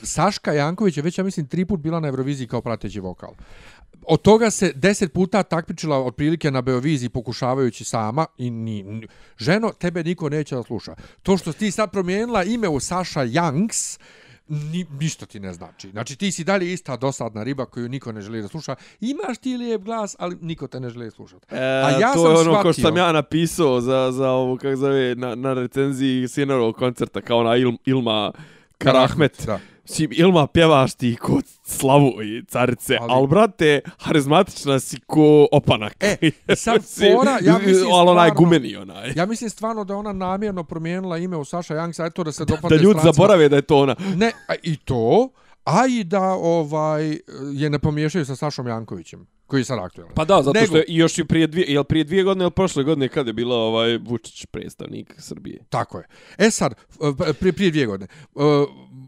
Saška 0.03 0.53
Janković 0.53 0.97
je 0.97 1.03
već, 1.03 1.17
ja 1.17 1.23
mislim, 1.23 1.47
tri 1.47 1.65
put 1.65 1.79
bila 1.79 1.99
na 1.99 2.07
Euroviziji 2.07 2.47
kao 2.47 2.61
prateći 2.61 2.99
vokal. 2.99 3.33
Od 4.03 4.21
toga 4.21 4.49
se 4.49 4.71
deset 4.75 5.13
puta 5.13 5.43
takmičila 5.43 5.97
otprilike 5.99 6.51
na 6.51 6.61
Beoviziji 6.61 7.09
pokušavajući 7.09 7.83
sama 7.83 8.25
i 8.37 8.49
ni, 8.51 8.83
ni, 8.83 9.07
ženo, 9.37 9.71
tebe 9.71 10.03
niko 10.03 10.29
neće 10.29 10.55
da 10.55 10.63
sluša. 10.63 10.95
To 11.23 11.37
što 11.37 11.53
ti 11.53 11.71
sad 11.71 11.91
promijenila 11.91 12.43
ime 12.43 12.67
u 12.67 12.79
Saša 12.79 13.23
Janks, 13.23 13.99
ni, 14.47 14.85
ništa 14.91 15.25
ti 15.25 15.39
ne 15.39 15.53
znači. 15.53 15.89
Znači 15.89 16.15
ti 16.15 16.31
si 16.31 16.43
dalje 16.43 16.73
ista 16.73 16.97
dosadna 16.97 17.43
riba 17.43 17.65
koju 17.65 17.89
niko 17.89 18.11
ne 18.11 18.21
želi 18.21 18.41
da 18.41 18.47
sluša. 18.47 18.75
Imaš 19.01 19.37
ti 19.37 19.57
lijep 19.57 19.81
glas, 19.81 20.15
ali 20.19 20.37
niko 20.41 20.67
te 20.67 20.79
ne 20.79 20.89
želi 20.89 21.11
slušati. 21.11 21.45
E, 21.51 21.57
A 21.57 21.89
ja 21.91 22.13
to 22.13 22.23
sam 22.23 22.31
je 22.31 22.37
ono 22.39 22.51
ko 22.53 22.61
što 22.63 22.73
shvatio- 22.73 22.81
sam 22.81 22.97
ja 22.97 23.11
napisao 23.11 23.81
za, 23.81 24.11
za 24.11 24.29
ovo, 24.29 24.57
kako 24.57 24.75
zove, 24.75 25.15
na, 25.15 25.35
na 25.35 25.53
recenziji 25.53 26.27
Sinarovog 26.27 26.75
koncerta, 26.75 27.21
kao 27.21 27.37
ona 27.37 27.55
Il, 27.55 27.71
Ilma 27.85 28.31
Karahmet. 28.77 29.43
Da. 29.45 29.59
Si, 29.89 30.07
Ilma, 30.11 30.47
pjevaš 30.47 30.93
ti 30.93 31.15
ko 31.15 31.39
slavu 31.63 32.23
i 32.23 32.45
carice, 32.45 32.95
ali, 32.95 33.03
Ali- 33.03 33.13
ali 33.13 33.27
brate, 33.27 33.81
harizmatična 33.97 34.79
si 34.79 34.99
ko 34.99 35.47
opanak. 35.51 35.95
E, 35.99 36.17
sad 36.55 36.81
fora, 36.83 37.37
ja 37.41 37.57
mislim 37.57 37.85
Ali 37.85 38.09
onaj 38.09 38.29
stvarno- 38.29 38.35
gumeni 38.35 38.75
onaj. 38.75 39.13
Ja 39.15 39.25
mislim 39.25 39.49
stvarno 39.49 39.83
da 39.83 39.95
ona 39.95 40.13
namjerno 40.13 40.63
promijenila 40.63 41.17
ime 41.17 41.37
u 41.37 41.45
Saša 41.45 41.73
a 41.97 42.05
eto 42.05 42.23
da 42.23 42.31
se 42.31 42.45
dopadne 42.45 42.69
da 42.71 42.75
ljudi 42.75 42.99
strancima. 42.99 43.13
zaborave 43.13 43.49
da 43.49 43.55
je 43.55 43.61
to 43.61 43.77
ona. 43.77 43.95
Ne, 44.15 44.31
a 44.47 44.53
i 44.63 44.77
to, 44.77 45.29
a 45.65 45.87
i 45.87 46.03
da 46.03 46.23
ovaj 46.23 47.17
je 47.53 47.69
ne 47.69 47.79
pomiješaju 47.79 48.25
sa 48.25 48.35
Sašom 48.35 48.67
Jankovićem, 48.67 49.27
koji 49.45 49.61
je 49.61 49.65
sad 49.65 49.79
aktualan. 49.79 50.13
Pa 50.15 50.25
da, 50.25 50.35
zato 50.35 50.53
Nego- 50.53 50.65
što 50.67 50.77
je 50.77 50.85
još 50.87 51.17
i 51.17 51.25
prije 51.25 51.47
dvije, 51.47 51.65
jel 51.67 51.83
prije 51.83 52.03
dvije 52.03 52.23
godine 52.23 52.43
ili 52.43 52.51
prošle 52.51 52.83
godine 52.83 53.07
kad 53.07 53.27
je 53.27 53.33
bila 53.33 53.55
ovaj 53.57 53.97
Vučić 53.97 54.45
predstavnik 54.45 55.15
Srbije. 55.17 55.63
Tako 55.69 55.97
je. 55.97 56.05
E 56.37 56.51
sad, 56.51 56.73
prije, 57.39 57.53
prije 57.53 57.71
dvije 57.71 57.85
godine, 57.85 58.07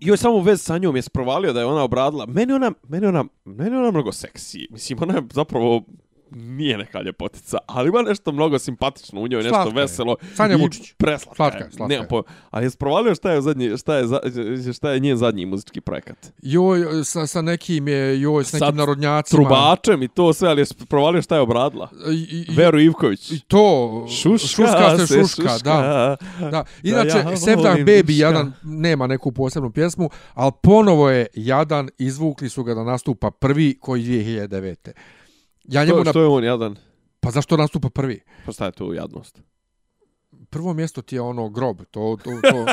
joj 0.01 0.17
samo 0.17 0.35
u 0.35 0.41
vezi 0.41 0.63
sa 0.63 0.77
njom 0.77 0.95
je 0.95 1.01
sprovalio 1.01 1.53
da 1.53 1.59
je 1.59 1.65
ona 1.65 1.83
obradila. 1.83 2.25
Meni 2.25 2.53
ona, 2.53 2.71
meni 2.87 3.07
ona, 3.07 3.25
meni 3.45 3.75
ona 3.75 3.91
mnogo 3.91 4.11
seksi. 4.11 4.67
Mislim, 4.69 4.99
ona 5.01 5.13
je 5.13 5.21
zapravo 5.33 5.83
nije 6.31 6.77
neka 6.77 7.01
ljepotica, 7.01 7.57
ali 7.65 7.89
ima 7.89 8.01
nešto 8.01 8.31
mnogo 8.31 8.59
simpatično 8.59 9.21
u 9.21 9.27
njoj, 9.27 9.37
nešto 9.37 9.49
Slatka 9.51 9.69
je. 9.69 9.81
veselo. 9.81 10.15
Sanja 10.35 10.55
Vučić. 10.55 10.93
Preslatka 10.93 11.35
Slatka 11.35 11.57
je, 11.59 11.71
slatka 11.71 11.93
je. 11.93 12.07
pojma. 12.07 12.23
Ali 12.49 12.65
je 12.65 12.69
sprovalio 12.69 13.15
šta 13.15 13.31
je, 13.31 13.41
zadnji, 13.41 13.77
šta, 13.77 13.95
je, 13.95 14.07
za- 14.07 14.19
šta 14.73 14.91
je 14.91 14.99
njen 14.99 15.17
zadnji 15.17 15.45
muzički 15.45 15.81
projekat. 15.81 16.33
joj, 16.41 16.79
sa, 17.03 17.27
sa 17.27 17.41
nekim 17.41 17.87
je, 17.87 18.21
joj, 18.21 18.43
s 18.43 18.53
nekim 18.53 18.65
Sad 18.65 18.75
narodnjacima. 18.75 19.37
Trubačem 19.39 20.03
i 20.03 20.07
to 20.07 20.33
sve, 20.33 20.49
ali 20.49 20.61
je 20.61 20.65
sprovalio 20.65 21.21
šta 21.21 21.35
je 21.35 21.41
obradila. 21.41 21.89
I, 22.11 22.45
i, 22.47 22.55
Veru 22.55 22.79
Ivković. 22.79 23.31
I 23.31 23.39
to, 23.39 24.05
Šuška, 24.11 24.47
šuška 24.47 24.97
se 24.97 25.07
se 25.07 25.19
šuška, 25.19 25.57
da. 25.57 26.15
Da, 26.41 26.63
inače, 26.83 27.17
ja 27.17 27.55
volim 27.55 27.85
Baby. 27.85 28.11
Jadan 28.13 28.53
nema 28.63 29.07
neku 29.07 29.31
posebnu 29.31 29.71
pjesmu, 29.71 30.09
ali 30.33 30.51
ponovo 30.63 31.09
je 31.09 31.27
Jadan, 31.33 31.89
izvukli 31.97 32.49
su 32.49 32.63
ga 32.63 32.73
da 32.73 32.83
nastupa 32.83 33.31
prvi 33.31 33.77
koji 33.79 34.03
2009. 34.03 34.91
Ja 35.63 35.85
njemu 35.85 35.95
Što, 35.97 36.03
na... 36.03 36.11
što 36.11 36.21
je 36.21 36.27
on 36.27 36.43
jadan? 36.43 36.75
Pa 37.19 37.31
zašto 37.31 37.57
nastupa 37.57 37.89
prvi? 37.89 38.21
Pa 38.45 38.51
šta 38.51 38.65
je 38.65 38.71
to 38.71 38.93
jadnost? 38.93 39.41
Prvo 40.51 40.73
mjesto 40.73 41.01
ti 41.01 41.15
je 41.15 41.21
ono 41.21 41.49
grob, 41.49 41.77
to, 41.91 42.17
to, 42.23 42.29
to. 42.43 42.65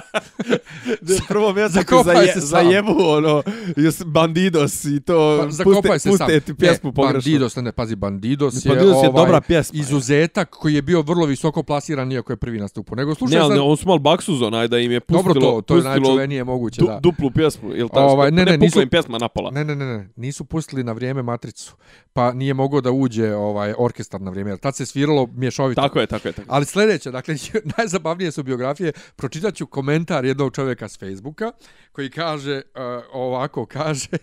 Prvo 1.29 1.53
mjesto 1.53 1.81
ti 1.81 1.95
zaje, 2.05 2.27
se 2.27 2.41
sam. 2.41 2.49
zajebu, 2.49 2.95
ono, 2.99 3.43
jos 3.77 4.03
bandidos 4.05 4.85
i 4.85 5.01
to, 5.01 5.39
Pa, 5.41 5.51
zakopaj 5.51 5.99
se 5.99 6.09
puste, 6.09 6.19
sam. 6.19 6.27
puste 6.27 6.41
ti 6.43 6.55
pjesmu 6.55 6.89
ne, 6.89 6.95
pogrešno. 6.95 7.21
Bandidos, 7.23 7.57
ne, 7.57 7.63
ne, 7.63 7.73
pazi, 7.73 7.97
Bandidos 7.97 8.55
je, 8.57 8.69
Bandidos 8.69 8.93
je 8.95 9.09
ovaj, 9.09 9.13
dobra 9.17 9.41
pjesma. 9.41 9.79
izuzetak 9.81 10.51
koji 10.51 10.75
je 10.75 10.83
bio 10.83 11.03
vrlo 11.03 11.27
visoko 11.27 11.63
plasiran 11.63 12.13
iako 12.13 12.33
je 12.33 12.37
prvi 12.37 12.59
nastupao. 12.59 12.97
Nego 12.97 13.15
slušaj 13.15 13.35
Ne, 13.35 13.41
ali 13.41 13.51
sad, 13.51 13.57
ne, 13.57 13.63
on 13.63 13.77
su 13.77 13.89
mal 13.89 13.99
baksuz 13.99 14.43
onaj 14.43 14.69
da 14.69 14.79
im 14.79 14.93
je 14.93 15.01
pustilo, 15.01 15.23
dobro 15.25 15.41
to, 15.43 15.63
to 15.63 15.77
je 15.77 15.83
najčuvenije 15.83 16.45
moguće, 16.45 16.81
du, 16.81 16.87
da. 16.87 17.01
duplu 17.01 17.31
pjesmu, 17.31 17.71
ili 17.71 17.89
tako? 17.89 18.01
Ovaj, 18.03 18.31
ne, 18.31 18.45
ne, 18.45 18.53
pukla 18.53 18.59
nisu- 18.59 18.83
im 18.83 18.89
pjesma 18.89 19.19
napola. 19.19 19.51
Ne, 19.51 19.65
ne, 19.65 19.77
ne, 19.77 19.87
ne, 19.89 20.09
nisu 20.17 20.45
pustili 20.45 20.85
na 20.85 20.93
vrijeme 20.93 21.23
Matricu, 21.23 21.75
pa 22.13 22.33
nije 22.33 22.55
mogao 22.55 22.81
da 22.81 22.91
uđe 22.93 23.35
ovaj 23.35 23.75
orkestar 23.79 24.21
na 24.21 24.31
vrijeme, 24.31 24.51
jer 24.51 24.59
tad 24.59 24.77
se 24.77 24.87
sviralo 24.87 25.29
mješovito. 25.29 25.81
Tako 25.81 26.01
je, 26.01 26.07
tako 26.07 26.29
je, 26.29 26.33
tako 26.33 26.41
je. 26.43 26.47
Ali 26.51 26.65
sljedeće, 26.65 27.11
dakle, 27.11 27.35
najzabavnije 27.79 28.33
su 28.33 28.43
biografije, 28.43 28.93
pročitat 29.17 29.55
ću 29.55 29.67
komentar 29.67 30.25
jednog 30.25 30.55
čovjeka 30.55 30.89
s 30.89 30.99
Facebooka, 30.99 31.53
koji 31.93 32.11
kaže, 32.11 32.63
uh, 32.75 33.05
ovako 33.13 33.67
kaže, 33.67 34.09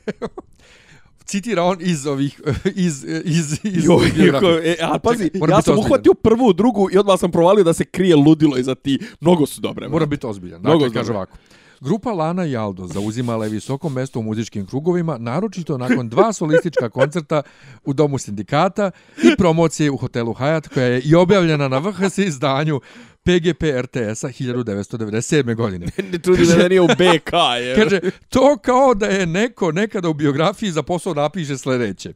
citira 1.26 1.63
on 1.63 1.77
iz 1.80 2.05
ovih, 2.05 2.41
iz, 2.85 3.05
iz, 3.23 3.59
iz 3.63 3.85
Jo, 3.85 3.99
jako, 4.34 4.47
e, 4.47 4.76
a 4.81 4.99
pazi, 4.99 5.30
Čekaj, 5.34 5.49
ja 5.49 5.61
sam 5.61 5.77
uhvatio 5.77 6.13
prvu, 6.13 6.53
drugu 6.53 6.89
i 6.91 6.97
odmah 6.97 7.19
sam 7.19 7.31
provalio 7.31 7.63
da 7.63 7.73
se 7.73 7.85
krije 7.85 8.15
ludilo 8.15 8.57
iza 8.57 8.76
ti. 8.76 8.99
Mnogo 9.22 9.45
su 9.45 9.61
dobre. 9.61 9.88
Mora 9.89 10.05
biti 10.05 10.27
ozbiljan. 10.27 10.61
Mnogo 10.61 10.80
Dakle, 10.80 10.99
kaže 10.99 11.11
ovako. 11.11 11.38
Grupa 11.81 12.11
Lana 12.11 12.45
i 12.45 12.55
Aldo 12.55 12.88
zauzimala 12.88 13.45
je 13.45 13.51
visoko 13.51 13.89
mesto 13.89 14.19
u 14.19 14.23
muzičkim 14.23 14.65
krugovima, 14.65 15.17
naročito 15.17 15.77
nakon 15.77 16.09
dva 16.09 16.34
solistička 16.34 16.89
koncerta 16.89 17.41
u 17.84 17.93
Domu 17.93 18.17
sindikata 18.17 18.91
i 19.23 19.35
promocije 19.38 19.91
u 19.91 19.97
hotelu 19.97 20.34
Hyatt, 20.34 20.73
koja 20.73 20.85
je 20.85 21.01
i 21.01 21.15
objavljena 21.15 21.67
na 21.67 21.77
VHS 21.77 22.17
izdanju 22.17 22.81
PGP 23.26 23.64
RTS-a 23.76 24.27
1997. 24.30 25.56
godine. 25.56 25.85
Ne 25.97 26.10
me 26.39 26.56
da 26.56 26.68
nije 26.68 26.81
u 26.81 26.88
BK, 26.88 27.34
je. 27.61 27.76
Kaže, 27.76 27.99
to 28.30 28.57
kao 28.57 28.93
da 28.93 29.06
je 29.06 29.26
neko 29.26 29.72
nekada 29.72 30.10
u 30.10 30.14
biografiji 30.14 30.72
za 30.72 30.84
posao 30.84 31.14
napiše 31.14 31.57
sljedeće. 31.57 32.14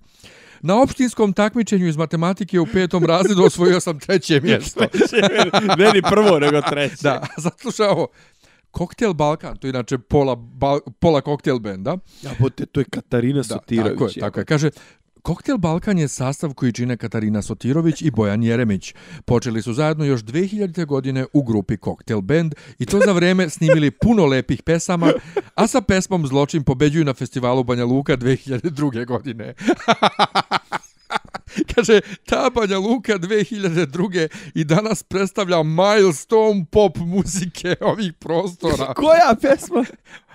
Na 0.61 0.81
opštinskom 0.81 1.33
takmičenju 1.33 1.87
iz 1.87 1.97
matematike 1.97 2.59
u 2.59 2.65
petom 2.65 3.05
razredu 3.05 3.43
osvojio 3.43 3.79
sam 3.79 3.99
treće 3.99 4.41
mjesto. 4.43 4.79
ne 5.77 5.91
ni 5.93 6.01
prvo, 6.01 6.39
nego 6.39 6.61
treće. 6.61 6.95
Da, 7.01 7.27
zaslušaj 7.37 7.87
ovo. 7.87 8.07
Koktel 8.71 9.13
Balkan, 9.13 9.57
to 9.57 9.67
je 9.67 9.69
inače 9.69 9.97
pola, 9.97 10.35
bal, 10.35 10.79
pola 10.99 11.21
koktel 11.21 11.59
benda. 11.59 11.97
Ja, 12.21 12.31
bote, 12.39 12.65
to 12.65 12.79
je 12.79 12.85
Katarina 12.85 13.37
Da, 13.37 13.43
Sotirović. 13.43 13.91
tako 13.91 14.05
je, 14.05 14.13
tako 14.13 14.39
je. 14.39 14.45
Kaže, 14.45 14.69
Koktel 15.21 15.57
Balkan 15.57 15.97
je 15.97 16.07
sastav 16.07 16.53
koji 16.53 16.73
čine 16.73 16.97
Katarina 16.97 17.41
Sotirović 17.41 18.01
i 18.01 18.11
Bojan 18.11 18.43
Jeremić. 18.43 18.93
Počeli 19.25 19.61
su 19.61 19.73
zajedno 19.73 20.05
još 20.05 20.21
2000. 20.21 20.85
godine 20.85 21.25
u 21.33 21.43
grupi 21.43 21.77
Koktel 21.77 22.21
Band 22.21 22.55
i 22.79 22.85
to 22.85 22.99
za 23.05 23.11
vreme 23.11 23.49
snimili 23.49 23.91
puno 23.91 24.25
lepih 24.25 24.63
pesama, 24.63 25.13
a 25.55 25.67
sa 25.67 25.81
pesmom 25.81 26.27
Zločin 26.27 26.63
pobeđuju 26.63 27.05
na 27.05 27.13
festivalu 27.13 27.63
Banja 27.63 27.85
Luka 27.85 28.17
2002. 28.17 29.05
godine. 29.05 29.53
Kaže, 31.75 32.01
ta 32.25 32.49
Banja 32.49 32.77
Luka 32.77 33.13
2002. 33.13 34.27
i 34.55 34.63
danas 34.63 35.03
predstavlja 35.03 35.63
milestone 35.63 36.65
pop 36.71 36.97
muzike 36.97 37.75
ovih 37.81 38.13
prostora. 38.13 38.93
Koja 38.93 39.35
pesma? 39.41 39.85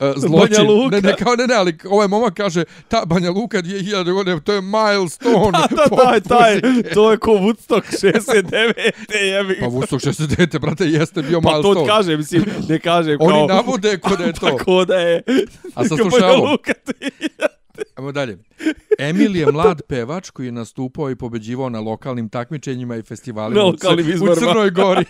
E, 0.00 0.12
zločin. 0.16 0.56
Banja 0.56 0.62
Luka. 0.62 0.96
Ne, 0.96 1.02
ne, 1.02 1.16
kao 1.16 1.36
ne, 1.36 1.46
ne, 1.46 1.54
ali 1.54 1.78
ovaj 1.84 2.08
momak 2.08 2.34
kaže, 2.34 2.64
ta 2.88 3.04
Banja 3.06 3.30
Luka 3.30 3.62
2000 3.62 4.12
godine, 4.12 4.40
to 4.40 4.52
je 4.52 4.60
milestone. 4.60 5.52
Da, 5.58 5.66
da, 5.76 5.84
pop 5.88 5.98
taj, 5.98 6.20
taj, 6.20 6.60
to 6.94 7.10
je 7.10 7.16
ko 7.18 7.30
Woodstock 7.30 7.82
69. 7.82 8.72
jebi. 9.32 9.56
Pa 9.60 9.66
Woodstock 9.66 10.00
69, 10.00 10.58
brate, 10.58 10.84
jeste 10.84 11.22
bio 11.22 11.40
Pa 11.40 11.50
to 11.50 11.62
milestone. 11.62 11.86
kaže, 11.86 12.16
mislim, 12.16 12.44
ne 12.68 12.78
kaže 12.78 13.18
kao... 13.18 13.26
Oni 13.26 13.46
navode 13.46 13.98
ko 13.98 14.16
da 14.16 14.24
je 14.24 14.32
to. 14.40 14.56
Pa 14.56 14.64
ko 14.64 14.84
da 14.84 14.94
je... 14.94 15.22
A 15.74 15.84
sad 15.84 15.98
slušaj 15.98 16.30
ovo. 16.30 16.50
Luka 16.50 16.72
2000. 17.00 17.46
Ajmo 17.96 18.12
dalje. 18.12 18.38
Emil 18.98 19.36
je 19.36 19.46
mlad 19.52 19.82
pevač 19.88 20.30
koji 20.30 20.46
je 20.46 20.52
nastupao 20.52 21.10
i 21.10 21.16
pobeđivao 21.16 21.68
na 21.68 21.80
lokalnim 21.80 22.28
takmičenjima 22.28 22.96
i 22.96 23.02
festivalima 23.02 23.60
Na 23.60 23.66
u, 23.66 23.70
u. 23.70 24.34
Crnoj 24.34 24.70
Gori. 24.70 25.04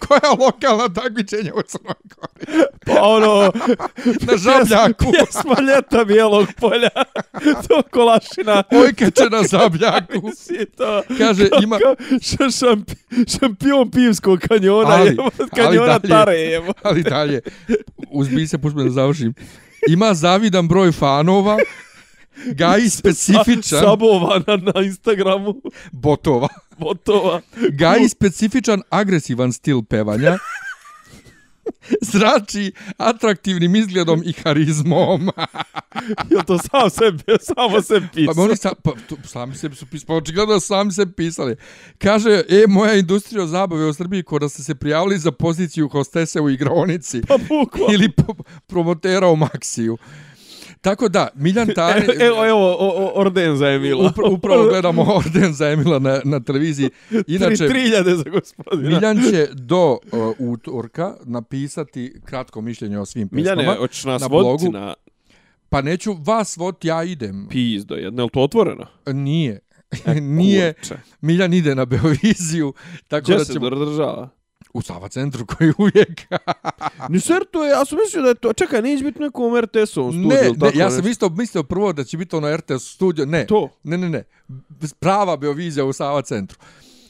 Koja 0.00 0.32
lokalna 0.40 0.88
takmičenja 0.90 1.52
u 1.54 1.62
Crnoj 1.62 1.94
Gori? 2.04 2.62
Pa 2.86 3.02
ono... 3.02 3.52
Na 4.26 4.36
žabljaku. 4.36 5.04
Pjesma 5.12 5.56
ljeta 5.62 6.04
bijelog 6.04 6.48
polja. 6.56 6.88
to 7.68 7.82
kolašina. 7.82 8.62
Ojkače 8.72 9.24
na 9.30 9.42
zabljaku. 9.42 10.30
Si 10.36 10.66
to... 10.78 11.02
Kaže, 11.18 11.48
ima- 11.62 11.78
ša- 12.10 12.58
šampi, 12.60 12.92
šampion 13.28 13.90
pivskog 13.90 14.40
kanjona. 14.40 14.88
Ali- 14.88 15.08
Ali, 15.10 15.18
ali 15.38 15.50
kanjona 15.50 15.98
dalje. 15.98 16.08
Tare, 16.08 16.52
evo. 16.52 16.72
ali 16.82 17.02
dalje, 17.02 17.40
uzbi 18.10 18.46
se, 18.46 18.58
pušta 18.58 18.78
me 18.78 18.84
da 18.84 18.90
završim. 18.90 19.34
Ima 19.88 20.14
zavidan 20.14 20.68
broj 20.68 20.92
fanova, 20.92 21.58
gaji 22.46 22.90
specifičan, 22.90 23.80
Sabovana 23.80 24.56
na 24.56 24.82
Instagramu. 24.82 25.54
botova, 25.92 26.48
Botova. 26.78 27.40
gaji 27.70 28.08
specifičan 28.08 28.82
agresivan 28.90 29.52
stil 29.52 29.82
pevanja, 29.82 30.38
zrači 32.12 32.72
atraktivnim 32.96 33.76
izgledom 33.76 34.22
i 34.24 34.32
harizmom. 34.32 35.30
Jel 36.30 36.42
to 36.46 36.58
sam 36.58 36.90
sebi, 36.90 37.18
samo 37.40 37.82
se 37.82 38.00
pisao? 38.14 38.34
Pa 38.34 38.42
oni 38.42 38.56
sa, 38.56 38.74
pa, 38.84 38.90
to, 39.08 39.16
sami 39.24 39.54
sebi 39.54 39.76
su 39.76 39.86
pisali, 39.86 40.06
pa 40.06 40.14
očigledno 40.14 40.60
sami 40.60 40.92
sebi 40.92 41.12
pisali. 41.12 41.56
Kaže, 41.98 42.42
e, 42.48 42.64
moja 42.68 42.94
industrija 42.94 43.46
zabave 43.46 43.86
u 43.86 43.92
Srbiji, 43.92 44.22
ko 44.22 44.38
da 44.38 44.48
ste 44.48 44.62
se 44.62 44.74
prijavili 44.74 45.18
za 45.18 45.32
poziciju 45.32 45.88
hostese 45.88 46.40
u 46.40 46.50
igraonici 46.50 47.20
Pa 47.28 47.36
bukvalno. 47.38 47.94
ili 47.94 48.12
po, 48.12 48.34
promotera 48.66 49.28
u 49.28 49.36
Maksiju. 49.36 49.98
Tako 50.82 51.08
da, 51.08 51.28
Miljan 51.34 51.68
Tari... 51.76 52.06
Evo, 52.20 52.46
evo, 52.46 52.76
o, 52.78 53.12
orden 53.14 53.56
za 53.56 53.68
Emila. 53.68 54.10
Upra, 54.10 54.28
upravo 54.28 54.64
gledamo 54.68 55.02
orden 55.26 55.52
za 55.52 55.68
Emila 55.70 55.98
na, 55.98 56.20
na 56.24 56.40
televiziji. 56.40 56.90
Inače, 57.26 57.56
Tri, 57.56 57.68
tri 57.68 57.82
hiljade 57.82 58.14
za 58.16 58.24
gospodina. 58.30 58.88
Miljan 58.88 59.22
će 59.30 59.48
do 59.52 59.90
uh, 59.92 59.98
utorka 60.38 61.14
napisati 61.24 62.20
kratko 62.24 62.60
mišljenje 62.60 62.98
o 62.98 63.06
svim 63.06 63.28
pesmama. 63.28 63.56
Miljane, 63.56 63.78
hoćeš 63.78 64.04
nas 64.04 64.22
na 64.22 64.26
voditi 64.26 64.70
blogu. 64.70 64.86
na 64.86 64.94
Pa 65.68 65.82
neću 65.82 66.16
vas 66.24 66.56
voditi, 66.56 66.88
ja 66.88 67.04
idem. 67.04 67.48
pizdo 67.50 67.94
jedno, 67.94 68.22
je 68.22 68.24
li 68.24 68.30
to 68.30 68.40
otvoreno? 68.40 68.86
Nije. 69.06 69.60
Nije. 70.20 70.72
Kurče. 70.72 70.94
Miljan 71.20 71.54
ide 71.54 71.74
na 71.74 71.84
Beoviziju, 71.84 72.72
tako 73.08 73.22
Gdje 73.24 73.36
da 73.36 73.44
se 73.44 73.52
ćemo 73.52 73.70
država? 73.70 74.28
U 74.74 74.82
Sava 74.82 75.08
centru 75.08 75.46
koji 75.46 75.72
uvijek. 75.78 76.20
Ni 77.08 77.20
ser 77.20 77.44
to 77.50 77.64
je, 77.64 77.70
ja 77.70 77.84
sam 77.84 77.98
mislio 77.98 78.22
da 78.22 78.28
je 78.28 78.34
to, 78.34 78.52
čekaj, 78.52 78.82
neće 78.82 79.04
biti 79.04 79.20
nekom 79.20 79.56
RTS-ovom 79.56 80.12
studiju, 80.12 80.54
ne, 80.56 80.70
ne, 80.70 80.78
ja 80.78 80.90
sam 80.90 81.06
isto 81.06 81.28
mislio 81.28 81.62
prvo 81.62 81.92
da 81.92 82.04
će 82.04 82.16
biti 82.16 82.36
ono 82.36 82.56
RTS 82.56 82.94
studio. 82.94 83.26
Ne, 83.26 83.46
To. 83.46 83.68
ne, 83.82 83.98
ne, 83.98 84.08
ne. 84.08 84.24
Prava 85.00 85.36
Beovizija 85.36 85.84
u 85.84 85.92
Sava 85.92 86.22
centru. 86.22 86.58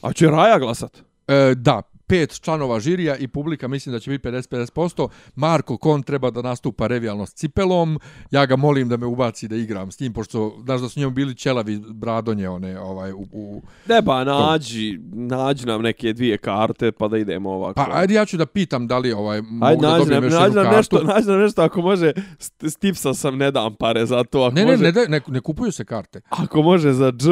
A 0.02 0.12
će 0.12 0.26
Raja 0.26 0.59
glasat? 0.59 1.02
E, 1.28 1.55
da, 1.56 1.82
pet 2.12 2.40
članova 2.40 2.80
žirija 2.80 3.16
i 3.16 3.28
publika 3.28 3.68
mislim 3.68 3.93
da 3.93 3.98
će 3.98 4.10
biti 4.10 4.28
50-50%. 4.28 5.09
Marko 5.34 5.76
Kon 5.76 6.02
treba 6.02 6.30
da 6.30 6.43
nastupa 6.43 6.86
revijalno 6.86 7.26
s 7.26 7.34
cipelom. 7.34 7.98
Ja 8.30 8.47
ga 8.47 8.56
molim 8.56 8.89
da 8.89 8.97
me 8.97 9.06
ubaci 9.06 9.48
da 9.48 9.56
igram 9.56 9.90
s 9.90 9.97
tim, 9.97 10.12
pošto 10.12 10.56
znaš 10.64 10.80
da 10.80 10.89
su 10.89 11.01
njemu 11.01 11.10
bili 11.12 11.34
čelavi 11.34 11.80
bradonje 11.89 12.48
one 12.48 12.80
ovaj, 12.80 13.12
u, 13.12 13.26
u... 13.32 13.62
Ne 13.86 14.02
ba, 14.02 14.24
nađi, 14.24 14.98
nađi 15.12 15.66
nam 15.66 15.82
neke 15.82 16.12
dvije 16.12 16.39
karte 16.39 16.93
pa 16.93 17.09
da 17.09 17.18
idemo 17.18 17.51
ovako. 17.51 17.74
Pa 17.74 17.89
ajde 17.93 18.14
ja 18.14 18.24
ću 18.24 18.36
da 18.36 18.47
pitam 18.47 18.86
da 18.86 18.98
li 18.98 19.12
ovaj, 19.12 19.43
mogu 19.43 19.66
Ajde, 19.66 19.80
da 19.82 19.98
dobijem 19.98 20.14
nam, 20.14 20.24
još 20.24 20.40
nađi 20.40 20.55
nam 20.55 20.64
kartu. 20.64 20.76
nešto, 20.76 21.02
nađi 21.05 21.28
nam 21.28 21.40
nešto 21.40 21.62
ako 21.62 21.82
može, 21.82 22.12
st- 22.39 22.70
stipsa 22.70 23.14
sam 23.14 23.36
ne 23.36 23.51
dam 23.51 23.74
pare 23.74 24.06
za 24.06 24.24
to, 24.24 24.40
ako 24.40 24.55
Ne, 24.55 24.64
ne, 24.64 24.70
može, 24.70 24.82
ne, 24.82 24.93
daj- 24.93 25.09
ne, 25.09 25.20
ne 25.26 25.40
kupuju 25.40 25.72
se 25.72 25.84
karte. 25.84 26.20
ako 26.30 26.62
može 26.62 26.93
za 26.93 27.12
dž, 27.12 27.28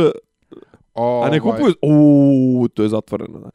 Ovaj, 0.95 1.29
a 1.29 1.33
ne 1.33 1.41
kupuju, 1.41 1.75
uuu, 1.83 2.69
to 2.69 2.83
je 2.83 2.89
zatvoreno, 2.89 3.39
da. 3.39 3.51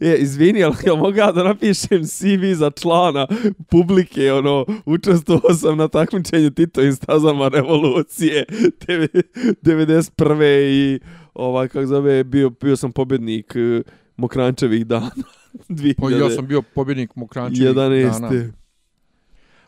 Je, 0.00 0.16
izvini, 0.18 0.64
ali 0.64 0.76
ja 0.86 0.94
mogu 0.94 1.16
ja 1.16 1.32
da 1.32 1.42
napišem 1.42 2.04
CV 2.04 2.52
za 2.54 2.70
člana 2.70 3.26
publike, 3.70 4.32
ono, 4.32 4.66
učestvovao 4.84 5.54
sam 5.54 5.78
na 5.78 5.88
takmičenju 5.88 6.50
Titovim 6.50 6.92
stazama 6.92 7.48
revolucije, 7.48 8.44
deve- 8.86 9.22
91. 9.62 10.44
i, 10.70 11.00
ovaj, 11.34 11.68
kako 11.68 11.86
zove, 11.86 12.24
bio, 12.24 12.50
bio 12.50 12.76
sam 12.76 12.92
pobjednik 12.92 13.52
eh, 13.56 13.82
Mokrančevih 14.16 14.86
dana. 14.86 15.10
Pa 16.00 16.10
ja 16.10 16.30
sam 16.30 16.46
bio 16.46 16.62
pobjednik 16.62 17.16
Mokrančevih 17.16 17.74
dana. 17.74 17.94
11. 17.94 18.50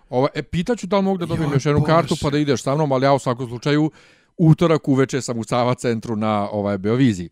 Ova, 0.09 0.29
e, 0.35 0.43
pitaću 0.43 0.87
da 0.87 0.97
li 0.97 1.03
mogu 1.03 1.19
da 1.19 1.27
dobijem 1.27 1.53
još 1.53 1.67
jednu 1.67 1.83
kartu 1.83 2.15
pa 2.23 2.31
da 2.31 2.39
ideš 2.39 2.63
sa 2.63 2.75
mnom, 2.75 2.93
ali 2.93 3.05
ja 3.05 3.13
u 3.13 3.19
svakom 3.19 3.49
slučaju 3.49 3.91
utorak 4.37 4.89
uveče 4.89 5.21
sam 5.21 5.39
u 5.39 5.45
Sava 5.45 5.75
centru 5.75 6.17
na 6.17 6.49
ovaj 6.51 6.79
Beoviziji. 6.79 7.29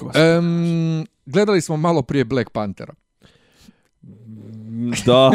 Um, 0.00 1.06
gledali 1.32 1.60
smo 1.60 1.76
malo 1.76 2.02
prije 2.02 2.24
Black 2.24 2.50
Panthera. 2.50 2.94
Da, 5.06 5.30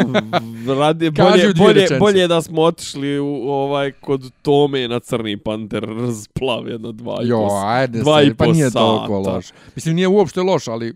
radi, 0.74 1.10
bolje, 1.22 1.54
bolje, 1.54 1.86
bolje 1.98 2.28
da 2.28 2.42
smo 2.42 2.62
otišli 2.62 3.18
u, 3.18 3.50
ovaj, 3.50 3.92
kod 3.92 4.30
Tome 4.42 4.88
na 4.88 5.00
Crni 5.00 5.36
Panter, 5.36 5.82
razplav 5.82 6.68
jedno 6.68 6.92
dva 6.92 7.18
i 7.22 7.28
Jo, 7.28 7.46
po 7.48 7.54
ajde 7.64 7.98
dva 7.98 8.20
se, 8.20 8.26
i 8.26 8.34
pa 8.34 8.46
nije 8.46 8.70
sata. 8.70 8.78
toliko 8.78 9.18
loš. 9.18 9.46
Mislim, 9.74 9.94
nije 9.94 10.08
uopšte 10.08 10.40
loš, 10.40 10.68
ali 10.68 10.94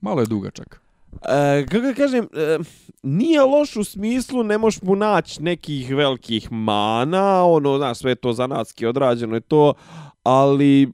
Malo 0.00 0.20
je 0.20 0.26
dugačak. 0.26 0.80
E, 1.28 1.66
kako 1.66 1.94
kažem, 1.96 2.28
e, 2.34 2.58
nije 3.02 3.42
loš 3.42 3.76
u 3.76 3.84
smislu, 3.84 4.42
ne 4.42 4.58
možeš 4.58 4.82
mu 4.82 4.96
naći 4.96 5.42
nekih 5.42 5.94
velikih 5.94 6.52
mana, 6.52 7.44
ono, 7.44 7.78
znaš, 7.78 7.98
sve 7.98 8.14
to 8.14 8.32
zanatski 8.32 8.86
odrađeno 8.86 9.34
je 9.34 9.40
to, 9.40 9.74
ali 10.22 10.92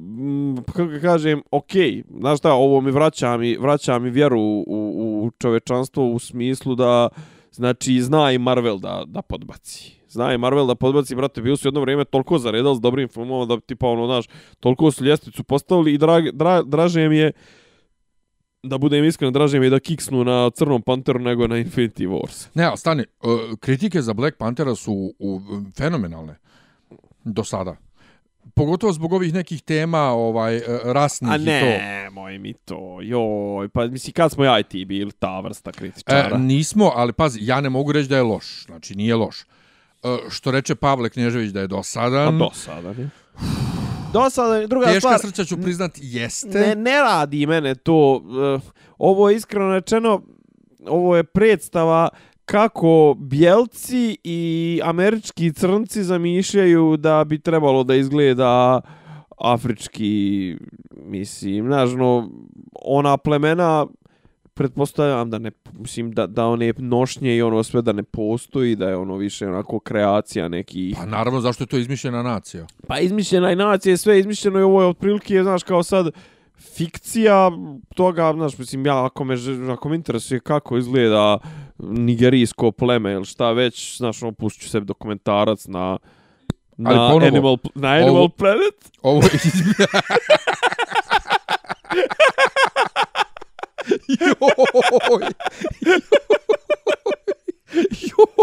Mm, 0.00 0.56
pa 0.66 0.72
kako 0.72 0.90
kažem, 1.00 1.42
okej, 1.50 2.02
znaš 2.18 2.38
šta, 2.38 2.52
ovo 2.52 2.80
mi 2.80 2.90
vraća 2.90 3.36
mi, 3.36 3.56
vraća 3.56 3.98
mi 3.98 4.10
vjeru 4.10 4.40
u, 4.40 4.64
u 4.66 5.30
čovečanstvo 5.38 6.10
u 6.10 6.18
smislu 6.18 6.74
da, 6.74 7.08
znači, 7.52 8.02
zna 8.02 8.32
i 8.32 8.38
Marvel 8.38 8.78
da, 8.78 9.04
da 9.06 9.22
podbaci. 9.22 10.00
Zna 10.08 10.34
i 10.34 10.38
Marvel 10.38 10.66
da 10.66 10.74
podbaci, 10.74 11.14
brate, 11.14 11.42
bio 11.42 11.56
su 11.56 11.68
jedno 11.68 11.80
vrijeme 11.80 12.04
toliko 12.04 12.38
zaredali 12.38 12.76
s 12.76 12.80
dobrim 12.80 13.08
filmom 13.08 13.48
da, 13.48 13.60
tipa, 13.60 13.86
ono, 13.86 14.06
znaš, 14.06 14.24
toliko 14.60 14.90
su 14.90 15.04
ljestvicu 15.04 15.44
postavili 15.44 15.94
i 15.94 15.98
drag, 15.98 16.30
dra, 16.32 16.62
draže 16.62 17.08
mi 17.08 17.16
je, 17.16 17.32
da 18.62 18.78
budem 18.78 19.04
iskren, 19.04 19.32
draže 19.32 19.60
mi 19.60 19.66
je 19.66 19.70
da 19.70 19.80
kiksnu 19.80 20.24
na 20.24 20.50
Crnom 20.50 20.82
Panteru 20.82 21.18
nego 21.18 21.46
na 21.46 21.56
Infinity 21.56 22.08
Wars. 22.08 22.48
Ne, 22.54 22.64
ali 22.64 22.78
stani, 22.78 23.04
kritike 23.60 24.02
za 24.02 24.14
Black 24.14 24.36
Panthera 24.36 24.74
su 24.74 25.14
u, 25.18 25.40
fenomenalne 25.76 26.38
do 27.24 27.44
sada. 27.44 27.76
Pogotovo 28.54 28.92
zbog 28.92 29.12
ovih 29.12 29.34
nekih 29.34 29.62
tema 29.62 30.00
ovaj 30.00 30.56
uh, 30.56 30.62
rasnih 30.84 31.32
A 31.32 31.36
i 31.36 31.38
to. 31.38 31.44
ne, 31.44 32.08
moj 32.10 32.38
mi 32.38 32.52
to, 32.52 32.98
joj, 33.02 33.68
pa 33.68 33.86
misli 33.86 34.12
kad 34.12 34.32
smo 34.32 34.44
ja 34.44 34.58
i 34.58 34.62
ti 34.62 34.84
bili 34.84 35.12
ta 35.12 35.40
vrsta 35.40 35.72
kritičara? 35.72 36.36
E, 36.36 36.38
nismo, 36.38 36.92
ali 36.94 37.12
pazi, 37.12 37.38
ja 37.42 37.60
ne 37.60 37.70
mogu 37.70 37.92
reći 37.92 38.08
da 38.08 38.16
je 38.16 38.22
loš. 38.22 38.64
Znači, 38.66 38.94
nije 38.94 39.16
loš. 39.16 39.44
Uh, 40.02 40.10
što 40.30 40.50
reče 40.50 40.74
Pavle 40.74 41.10
Knežević 41.10 41.50
da 41.50 41.60
je 41.60 41.66
dosadan. 41.66 42.38
Pa 42.38 42.44
dosadan 42.44 42.98
je. 42.98 43.10
Dosadan, 44.12 44.66
druga 44.66 44.86
Teška 44.86 45.00
stvar. 45.00 45.18
srća 45.20 45.44
ću 45.44 45.62
priznat, 45.62 45.92
jeste. 45.96 46.60
Ne, 46.60 46.74
ne 46.74 47.00
radi 47.00 47.46
mene 47.46 47.74
to. 47.74 48.14
Uh, 48.14 48.60
ovo 48.98 49.30
je 49.30 49.36
iskreno 49.36 49.72
rečeno, 49.72 50.22
ovo 50.86 51.16
je 51.16 51.24
predstava 51.24 52.08
kako 52.50 53.16
bjelci 53.18 54.16
i 54.24 54.80
američki 54.84 55.52
crnci 55.52 56.04
zamišljaju 56.04 56.96
da 56.96 57.24
bi 57.24 57.38
trebalo 57.38 57.84
da 57.84 57.94
izgleda 57.94 58.80
afrički, 59.38 60.56
mislim, 60.96 61.66
znaš, 61.66 61.90
no, 61.90 62.30
ona 62.72 63.16
plemena 63.16 63.86
pretpostavljam 64.54 65.30
da 65.30 65.38
ne 65.38 65.50
mislim 65.78 66.12
da 66.12 66.26
da 66.26 66.46
one 66.46 66.72
nošnje 66.78 67.36
i 67.36 67.42
ono 67.42 67.62
sve 67.62 67.82
da 67.82 67.92
ne 67.92 68.02
postoji 68.02 68.76
da 68.76 68.88
je 68.88 68.96
ono 68.96 69.16
više 69.16 69.48
onako 69.48 69.78
kreacija 69.80 70.48
neki 70.48 70.94
Pa 70.96 71.06
naravno, 71.06 71.40
zašto 71.40 71.64
je 71.64 71.68
to 71.68 71.76
izmišljena 71.76 72.22
nacija? 72.22 72.66
pa 72.86 72.98
izmišljena 72.98 73.50
je 73.50 73.56
nacija 73.56 73.96
sve 73.96 74.14
je 74.14 74.20
izmišljeno 74.20 74.58
i 74.58 74.62
ovo 74.62 74.82
je 74.82 74.88
otprilike 74.88 75.42
znaš 75.42 75.62
kao 75.62 75.82
sad 75.82 76.10
fikcija 76.58 77.50
toga 77.94 78.32
znaš 78.34 78.58
mislim 78.58 78.86
ja 78.86 79.04
ako 79.04 79.24
me 79.24 79.36
ako 79.72 79.88
me 79.88 79.96
interesuje 79.96 80.40
kako 80.40 80.78
izgleda 80.78 81.38
nigerijsko 81.82 82.72
pleme 82.72 83.12
ili 83.12 83.24
šta 83.24 83.52
već 83.52 83.96
znaš 83.96 84.22
ono 84.22 84.32
pustit 84.32 84.62
ću 84.62 84.68
sebi 84.68 84.86
dokumentarac 84.86 85.66
na 85.66 85.98
na 86.76 86.90
Ali 86.90 86.98
ponovo, 87.12 87.26
Animal, 87.26 87.56
na 87.74 87.88
Animal 87.88 88.16
ovo- 88.16 88.28
Planet 88.28 88.90
Ovo 89.02 89.22
je 89.22 89.30
izmišljena... 89.44 90.00
Joj! 94.08 95.26
Joj! 97.90 98.39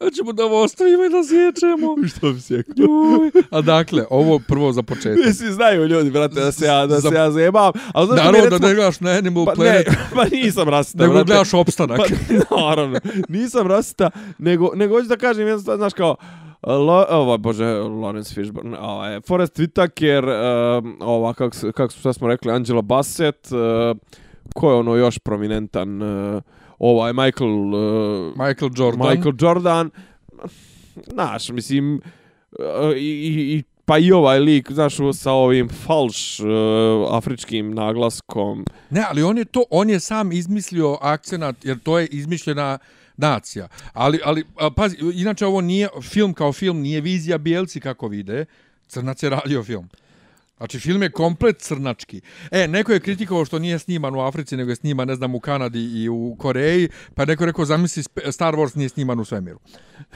A 0.00 0.10
ćemo 0.10 0.32
da 0.32 0.44
ovo 0.44 0.62
ostavimo 0.62 1.04
i 1.04 1.08
da 1.08 1.22
sjećemo. 1.24 1.96
što 2.10 2.32
bi 2.32 2.40
Joj. 2.76 3.30
A 3.50 3.60
dakle, 3.60 4.04
ovo 4.10 4.38
prvo 4.38 4.72
za 4.72 4.82
početak. 4.82 5.26
Mislim, 5.26 5.52
znaju 5.52 5.86
ljudi, 5.86 6.10
brate, 6.10 6.34
da 6.34 6.52
se 6.52 6.66
ja, 6.66 6.86
da 6.86 7.00
Za- 7.00 7.08
se 7.08 7.14
ja 7.14 7.30
zajebam. 7.30 7.72
Ali 7.94 8.06
znaš 8.06 8.16
Naravno 8.18 8.38
da 8.40 8.44
recimo- 8.46 8.68
ne 8.68 8.74
gledaš 8.74 9.00
na 9.00 9.10
Animal 9.10 9.44
Pa 9.44 9.50
ne, 9.50 9.56
Planet, 9.56 9.86
pa 10.14 10.24
nisam 10.26 10.68
rasista, 10.68 10.98
nego 10.98 11.12
brate. 11.12 11.26
gledaš 11.26 11.54
opstanak. 11.54 11.98
Pa, 11.98 12.04
naravno, 12.60 13.00
nisam 13.28 13.66
rasista, 13.66 14.10
nego, 14.38 14.70
nego 14.74 14.94
hoću 14.94 15.08
da 15.08 15.16
kažem 15.16 15.46
jednu 15.46 15.60
stvar, 15.60 15.76
znaš 15.76 15.92
kao, 15.92 16.16
Lo, 16.62 17.06
ovo, 17.10 17.38
bože, 17.38 17.64
Lawrence 17.66 18.34
Fishburne, 18.34 18.78
ovaj, 18.78 19.20
Forrest 19.20 19.58
Whitaker, 19.58 20.24
um, 20.78 20.96
ova, 21.00 21.34
kako, 21.34 21.56
kako 21.72 21.92
su, 21.92 22.00
šta 22.00 22.12
smo 22.12 22.28
rekli, 22.28 22.52
Angela 22.52 22.82
Bassett, 22.82 23.48
uh, 23.52 23.58
ko 24.54 24.70
je 24.70 24.76
ono 24.76 24.96
još 24.96 25.18
prominentan, 25.18 26.02
uh, 26.02 26.42
ovaj, 26.80 27.12
Michael, 27.12 27.74
uh, 27.74 28.32
Michael 28.36 28.70
Jordan. 28.76 29.10
Michael 29.10 29.34
Jordan, 29.40 29.90
znaš, 31.12 31.48
mislim, 31.48 32.00
uh, 32.58 32.96
i, 32.96 32.98
i, 32.98 33.56
i 33.56 33.62
pa 33.84 33.98
i 33.98 34.12
ovaj 34.12 34.38
lik, 34.38 34.72
znaš, 34.72 34.96
sa 35.14 35.32
ovim 35.32 35.68
falš 35.68 36.40
uh, 36.40 36.46
afričkim 37.10 37.74
naglaskom. 37.74 38.64
Ne, 38.90 39.04
ali 39.08 39.22
on 39.22 39.38
je 39.38 39.44
to, 39.44 39.64
on 39.70 39.90
je 39.90 40.00
sam 40.00 40.32
izmislio 40.32 40.98
akcenat, 41.00 41.64
jer 41.64 41.78
to 41.78 41.98
je 41.98 42.06
izmišljena 42.06 42.78
nacija. 43.16 43.68
Ali, 43.92 44.20
ali 44.24 44.44
a, 44.56 44.70
pazi, 44.70 44.96
inače 45.14 45.46
ovo 45.46 45.60
nije, 45.60 45.88
film 46.02 46.34
kao 46.34 46.52
film 46.52 46.80
nije 46.80 47.00
vizija 47.00 47.38
bijelci 47.38 47.80
kako 47.80 48.08
vide, 48.08 48.44
crnac 48.88 49.22
je 49.22 49.30
radio 49.30 49.62
film. 49.62 49.88
Znači, 50.60 50.78
film 50.78 51.02
je 51.02 51.10
komplet 51.10 51.58
crnački. 51.58 52.20
E, 52.50 52.68
neko 52.68 52.92
je 52.92 53.00
kritikovao 53.00 53.44
što 53.44 53.58
nije 53.58 53.78
sniman 53.78 54.14
u 54.14 54.20
Africi, 54.20 54.56
nego 54.56 54.70
je 54.70 54.76
sniman, 54.76 55.08
ne 55.08 55.14
znam, 55.14 55.34
u 55.34 55.40
Kanadi 55.40 55.80
i 55.94 56.08
u 56.08 56.36
Koreji, 56.38 56.88
pa 57.14 57.24
neko 57.24 57.42
je 57.42 57.46
rekao, 57.46 57.64
zamisli, 57.64 58.02
Star 58.30 58.54
Wars 58.54 58.76
nije 58.76 58.88
sniman 58.88 59.20
u 59.20 59.24
svemiru. 59.24 59.58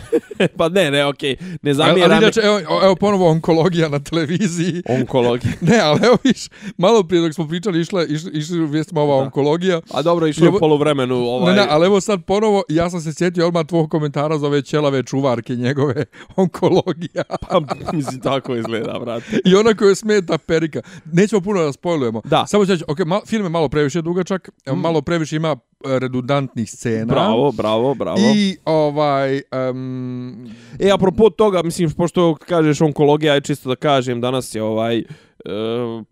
pa 0.58 0.68
ne, 0.68 0.90
ne, 0.90 1.06
okej, 1.06 1.36
ne 1.62 1.70
Ali, 1.70 1.74
zamjeram. 1.74 2.10
ali 2.10 2.24
inače, 2.24 2.40
evo, 2.40 2.58
evo 2.84 2.96
ponovo 2.96 3.30
onkologija 3.30 3.88
na 3.88 3.98
televiziji. 3.98 4.82
onkologija. 4.88 5.52
Ne, 5.70 5.78
ali 5.78 6.00
evo 6.04 6.16
viš, 6.24 6.48
malo 6.78 7.02
prije 7.02 7.20
dok 7.22 7.34
smo 7.34 7.48
pričali, 7.48 7.80
išla, 7.80 8.04
išla, 8.04 8.30
išla 8.34 8.56
vijestima 8.56 9.00
ova 9.00 9.16
Da. 9.16 9.22
onkologija. 9.24 9.80
A 9.90 10.02
dobro, 10.02 10.26
išlo 10.26 10.46
je 10.46 10.50
u 10.50 10.58
poluvremenu 10.58 11.14
ovaj... 11.16 11.54
Ne, 11.54 11.60
ne, 11.60 11.66
ali 11.70 11.86
evo 11.86 12.00
sad 12.00 12.24
ponovo, 12.24 12.62
ja 12.68 12.90
sam 12.90 13.00
se 13.00 13.12
sjetio 13.12 13.46
odmah 13.48 13.66
tvojeg 13.66 13.88
komentara 13.88 14.38
za 14.38 14.46
ove 14.46 14.62
ćelave 14.62 15.02
čuvarke 15.02 15.56
njegove 15.56 16.04
onkologija. 16.36 17.22
Pa, 17.48 17.60
mislim, 17.92 18.20
tako 18.20 18.56
izgleda, 18.56 18.98
brate. 19.00 19.38
I 19.44 19.54
ona 19.54 19.74
koja 19.74 19.94
smeta 19.94 20.33
perika. 20.38 20.80
Nećemo 21.12 21.40
puno 21.40 21.62
da 21.62 21.72
spojlujemo. 21.72 22.20
Da. 22.24 22.46
Samo 22.46 22.66
ću 22.66 22.72
reći, 22.72 22.84
okay, 22.84 23.06
mal, 23.06 23.20
film 23.26 23.44
je 23.44 23.48
malo 23.48 23.68
previše 23.68 24.02
dugačak, 24.02 24.50
mm. 24.68 24.80
malo 24.80 25.02
previše 25.02 25.36
ima 25.36 25.48
e, 25.48 25.98
redundantnih 25.98 26.70
scena. 26.70 27.14
Bravo, 27.14 27.52
bravo, 27.52 27.94
bravo. 27.94 28.18
I 28.34 28.56
ovaj... 28.64 29.42
Um, 29.70 30.50
E, 30.78 30.90
apropo 30.90 31.30
toga, 31.30 31.62
mislim, 31.62 31.90
pošto 31.90 32.34
kažeš 32.34 32.80
onkologija, 32.80 33.32
aj 33.32 33.40
čisto 33.40 33.68
da 33.68 33.76
kažem, 33.76 34.20
danas 34.20 34.54
je 34.54 34.62
ovaj, 34.62 34.98
e, 34.98 35.04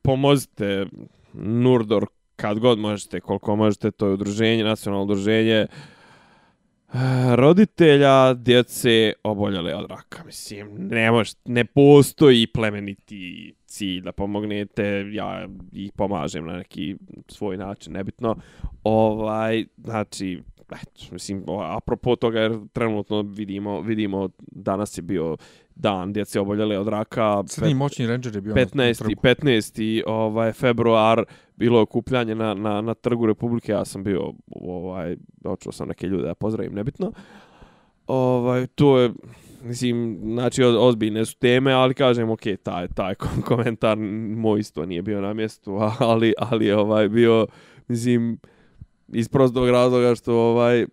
pomozite 0.02 0.86
Nurdor 1.32 2.06
kad 2.36 2.58
god 2.58 2.78
možete, 2.78 3.20
koliko 3.20 3.56
možete, 3.56 3.90
to 3.90 4.06
je 4.06 4.12
udruženje, 4.12 4.64
nacionalno 4.64 5.04
udruženje 5.04 5.54
e, 5.54 5.66
roditelja 7.36 8.34
djece 8.34 9.12
oboljele 9.24 9.74
od 9.74 9.90
raka. 9.90 10.24
Mislim, 10.24 10.68
ne, 10.78 11.10
mož, 11.10 11.30
ne 11.44 11.64
postoji 11.64 12.46
plemeniti 12.46 13.54
cilj 13.72 14.00
da 14.00 14.12
pomognete, 14.12 15.04
ja 15.12 15.48
ih 15.72 15.92
pomažem 15.96 16.46
na 16.46 16.56
neki 16.56 16.96
svoj 17.28 17.56
način, 17.56 17.92
nebitno. 17.92 18.36
Ovaj, 18.84 19.64
znači, 19.84 20.42
eto, 20.72 21.04
mislim, 21.10 21.44
apropo 21.62 22.16
toga, 22.16 22.40
jer 22.40 22.58
trenutno 22.72 23.22
vidimo, 23.22 23.80
vidimo 23.80 24.28
danas 24.38 24.98
je 24.98 25.02
bio 25.02 25.36
dan 25.74 26.12
djece 26.12 26.40
oboljele 26.40 26.78
od 26.78 26.88
raka. 26.88 27.42
Crni 27.46 27.74
moćni 27.74 28.06
ranger 28.06 28.34
je 28.34 28.40
bio 28.40 28.54
na 28.54 28.60
15. 28.60 28.98
trgu. 28.98 29.20
15. 29.22 30.02
ovaj 30.06 30.52
februar 30.52 31.24
bilo 31.56 31.78
je 31.78 31.82
okupljanje 31.82 32.34
na, 32.34 32.54
na, 32.54 32.80
na 32.80 32.94
trgu 32.94 33.26
Republike, 33.26 33.72
ja 33.72 33.84
sam 33.84 34.04
bio 34.04 34.32
ovaj 34.50 35.16
dočuo 35.40 35.72
sam 35.72 35.88
neke 35.88 36.06
ljude 36.06 36.26
da 36.26 36.34
pozdravim, 36.34 36.74
nebitno. 36.74 37.12
Ovaj 38.06 38.66
to 38.66 38.98
je 38.98 39.10
mislim 39.62 40.18
znači 40.24 40.62
od, 40.62 40.76
ozbiljne 40.78 41.26
su 41.26 41.36
teme, 41.36 41.72
ali 41.72 41.94
kažem 41.94 42.30
ok, 42.30 42.40
taj 42.62 42.88
taj 42.88 43.14
kom- 43.14 43.42
komentar 43.48 43.98
moj 44.36 44.60
isto 44.60 44.86
nije 44.86 45.02
bio 45.02 45.20
na 45.20 45.32
mjestu, 45.32 45.78
ali 46.00 46.34
ali 46.38 46.72
ovaj 46.72 47.08
bio 47.08 47.46
mislim 47.88 48.38
iz 49.08 49.28
prostog 49.28 49.68
razloga 49.68 50.14
što 50.14 50.34
ovaj 50.34 50.86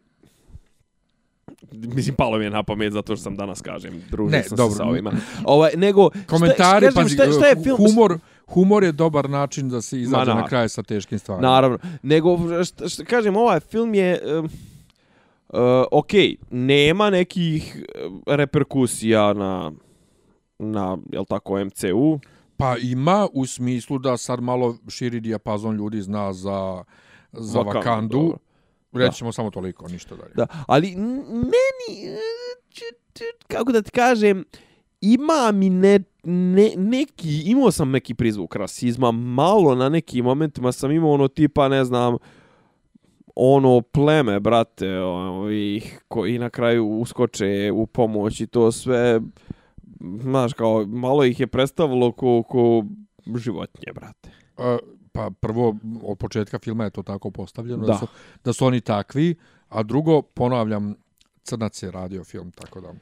mislim 1.72 2.16
palo 2.16 2.38
mi 2.38 2.44
je 2.44 2.50
na 2.50 2.64
pamet 2.64 2.94
zato 2.94 3.16
što 3.16 3.24
sam 3.24 3.36
danas 3.36 3.62
kažem 3.62 4.02
družio 4.12 4.32
Ne, 4.32 4.44
sam 4.44 4.58
dobro. 4.58 4.72
se 4.72 4.78
sa 4.78 4.84
ovima. 4.84 5.12
Ovaj 5.46 5.72
nego 5.76 6.10
šta- 6.12 6.24
Komentari, 6.28 6.86
šta, 6.86 7.02
pazi, 7.02 7.14
šta, 7.14 7.32
šta 7.32 7.46
je 7.48 7.56
film 7.56 7.78
humor, 7.78 8.18
humor 8.48 8.84
je 8.84 8.92
dobar 8.92 9.30
način 9.30 9.70
da 9.70 9.82
se 9.82 10.00
izađe 10.00 10.12
na 10.12 10.26
naravno. 10.26 10.48
kraj 10.48 10.70
sa 10.70 10.84
teškim 10.84 11.20
stvarima. 11.20 11.48
Naravno. 11.48 11.78
Nego, 12.04 12.38
šta, 12.64 12.90
šta, 12.90 13.04
kažem, 13.06 13.36
ovaj 13.36 13.60
film 13.62 13.94
je... 13.94 14.20
Um, 14.40 14.50
uh, 15.50 15.60
ok, 15.92 16.10
nema 16.50 17.10
nekih 17.10 17.84
uh, 18.06 18.22
reperkusija 18.28 19.34
na 19.34 19.72
na, 20.60 20.98
jel 21.12 21.26
tako, 21.26 21.66
MCU. 21.66 22.20
Pa 22.58 22.76
ima 22.78 23.28
u 23.34 23.46
smislu 23.46 24.00
da 24.00 24.18
sad 24.18 24.40
malo 24.42 24.78
širi 24.88 25.20
dijapazon 25.20 25.76
ljudi 25.76 26.02
zna 26.02 26.34
za, 26.34 26.84
za 27.32 27.60
Wakandu, 27.60 27.74
Wakandu. 27.74 28.10
dobro. 28.10 28.38
Reći 28.94 29.18
ćemo 29.18 29.32
samo 29.32 29.52
toliko, 29.52 29.88
ništa 29.88 30.16
dalje. 30.16 30.34
Da, 30.36 30.48
ali 30.68 30.96
meni, 31.28 32.10
uh, 32.10 32.20
ču- 32.72 33.24
kako 33.48 33.72
da 33.72 33.82
ti 33.82 33.92
kažem, 33.92 34.46
ima 35.02 35.52
mi 35.54 35.70
ne, 35.70 36.00
ne, 36.24 36.72
neki, 36.78 37.42
imao 37.42 37.72
sam 37.72 37.92
neki 37.92 38.14
prizvuk 38.14 38.56
rasizma, 38.56 39.12
malo 39.12 39.76
na 39.76 39.90
nekim 39.90 40.26
momentima 40.26 40.72
sam 40.72 40.92
imao 40.92 41.12
ono 41.12 41.28
tipa, 41.28 41.68
ne 41.68 41.86
znam, 41.86 42.18
ono 43.40 43.82
pleme, 43.82 44.40
brate, 44.40 45.00
ovih 45.00 46.02
koji 46.08 46.40
na 46.40 46.50
kraju 46.50 46.88
uskoče 46.88 47.72
u 47.74 47.88
pomoć 47.88 48.42
i 48.42 48.48
to 48.48 48.72
sve, 48.72 49.22
znaš, 50.22 50.54
kao, 50.54 50.86
malo 50.86 51.24
ih 51.24 51.40
je 51.40 51.48
predstavilo 51.48 52.12
ko, 52.12 52.44
ko 52.44 52.84
životinje, 53.36 53.94
brate. 53.96 54.30
Uh, 54.58 54.64
pa 55.12 55.30
prvo, 55.40 55.76
od 56.04 56.18
početka 56.18 56.60
filma 56.60 56.84
je 56.84 56.90
to 56.90 57.04
tako 57.04 57.32
postavljeno, 57.32 57.86
Da. 57.86 57.94
da, 57.94 58.00
su, 58.00 58.08
da 58.44 58.54
su 58.54 58.66
oni 58.66 58.82
takvi, 58.82 59.36
a 59.70 59.84
drugo, 59.84 60.22
ponavljam, 60.22 60.96
Crnac 61.44 61.84
je 61.84 61.92
radio 61.92 62.24
film, 62.24 62.52
tako 62.52 62.82
da... 62.82 62.94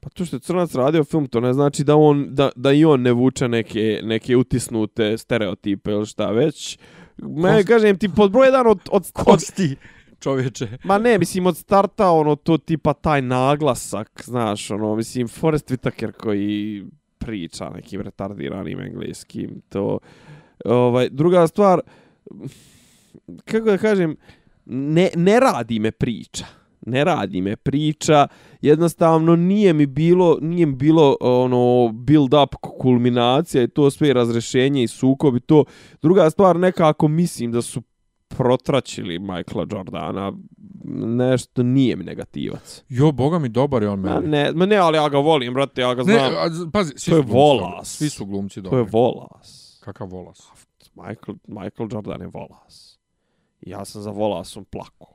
Pa 0.00 0.08
to 0.08 0.24
što 0.24 0.36
je 0.36 0.40
Crnac 0.40 0.74
radio 0.74 1.04
film, 1.04 1.26
to 1.26 1.40
ne 1.40 1.52
znači 1.52 1.84
da 1.84 1.96
on 1.96 2.26
da, 2.34 2.50
da 2.56 2.72
i 2.72 2.84
on 2.84 3.02
ne 3.02 3.12
vuče 3.12 3.48
neke, 3.48 4.00
neke 4.02 4.36
utisnute 4.36 5.18
stereotipe 5.18 5.90
ili 5.90 6.06
šta 6.06 6.30
već. 6.30 6.78
Me, 7.22 7.64
kažem 7.64 7.98
ti, 7.98 8.08
pod 8.08 8.32
broj 8.32 8.46
jedan 8.46 8.66
od, 8.66 8.80
od, 8.90 9.10
od, 9.12 9.12
Kosti, 9.12 9.76
čovječe. 10.20 10.68
Ma 10.84 10.98
ne, 10.98 11.18
mislim, 11.18 11.46
od 11.46 11.56
starta, 11.56 12.10
ono, 12.10 12.36
to 12.36 12.58
tipa 12.58 12.92
taj 12.92 13.22
naglasak, 13.22 14.22
znaš, 14.24 14.70
ono, 14.70 14.96
mislim, 14.96 15.28
Forrest 15.28 15.70
Whitaker 15.70 16.12
koji 16.12 16.84
priča 17.18 17.70
nekim 17.70 18.00
retardiranim 18.00 18.80
engleskim, 18.80 19.60
to, 19.68 19.98
ovaj, 20.64 21.08
druga 21.08 21.46
stvar, 21.46 21.80
kako 23.44 23.64
da 23.64 23.78
kažem, 23.78 24.16
ne, 24.66 25.10
ne 25.16 25.40
radi 25.40 25.78
me 25.78 25.90
priča, 25.90 26.46
ne 26.86 27.04
radi 27.04 27.40
me 27.40 27.56
priča, 27.56 28.26
jednostavno 28.60 29.36
nije 29.36 29.72
mi 29.72 29.86
bilo, 29.86 30.38
nije 30.40 30.66
mi 30.66 30.74
bilo 30.74 31.16
ono 31.20 31.92
build 31.92 32.34
up 32.34 32.54
kulminacija 32.54 33.62
i 33.62 33.68
to 33.68 33.90
sve 33.90 34.12
razrešenje 34.12 34.82
i 34.82 34.88
sukob 34.88 35.36
i 35.36 35.40
to. 35.40 35.64
Druga 36.02 36.30
stvar, 36.30 36.56
nekako 36.56 37.08
mislim 37.08 37.52
da 37.52 37.62
su 37.62 37.82
protračili 38.28 39.18
Michaela 39.18 39.66
Jordana, 39.70 40.32
nešto 41.06 41.62
nije 41.62 41.96
mi 41.96 42.04
negativac. 42.04 42.82
Jo, 42.88 43.12
boga 43.12 43.38
mi, 43.38 43.48
dobar 43.48 43.82
je 43.82 43.88
on 43.88 44.00
Ma 44.00 44.14
meni. 44.14 44.28
ne, 44.28 44.52
ma 44.52 44.66
ne, 44.66 44.76
ali 44.76 44.96
ja 44.96 45.08
ga 45.08 45.18
volim, 45.18 45.54
brate, 45.54 45.80
ja 45.80 45.94
ga 45.94 46.02
Ne, 46.02 46.12
znam. 46.12 46.32
a, 46.36 46.48
z- 46.50 46.70
pazi, 46.72 46.92
svi 46.96 47.10
To 47.10 47.16
je 47.16 47.22
glumci 47.22 47.34
volas. 47.34 47.88
Svi 47.88 48.08
su 48.08 48.26
glumci 48.26 48.54
to 48.54 48.60
dobri. 48.62 48.78
je 48.78 48.86
volas. 48.92 49.80
Kakav 49.80 50.08
volas. 50.08 50.48
Michael, 50.94 51.34
Michael 51.46 51.88
Jordan 51.92 52.20
je 52.20 52.26
volas. 52.26 52.98
Ja 53.60 53.84
sam 53.84 54.02
za 54.02 54.10
volasom 54.10 54.64
plako. 54.64 55.14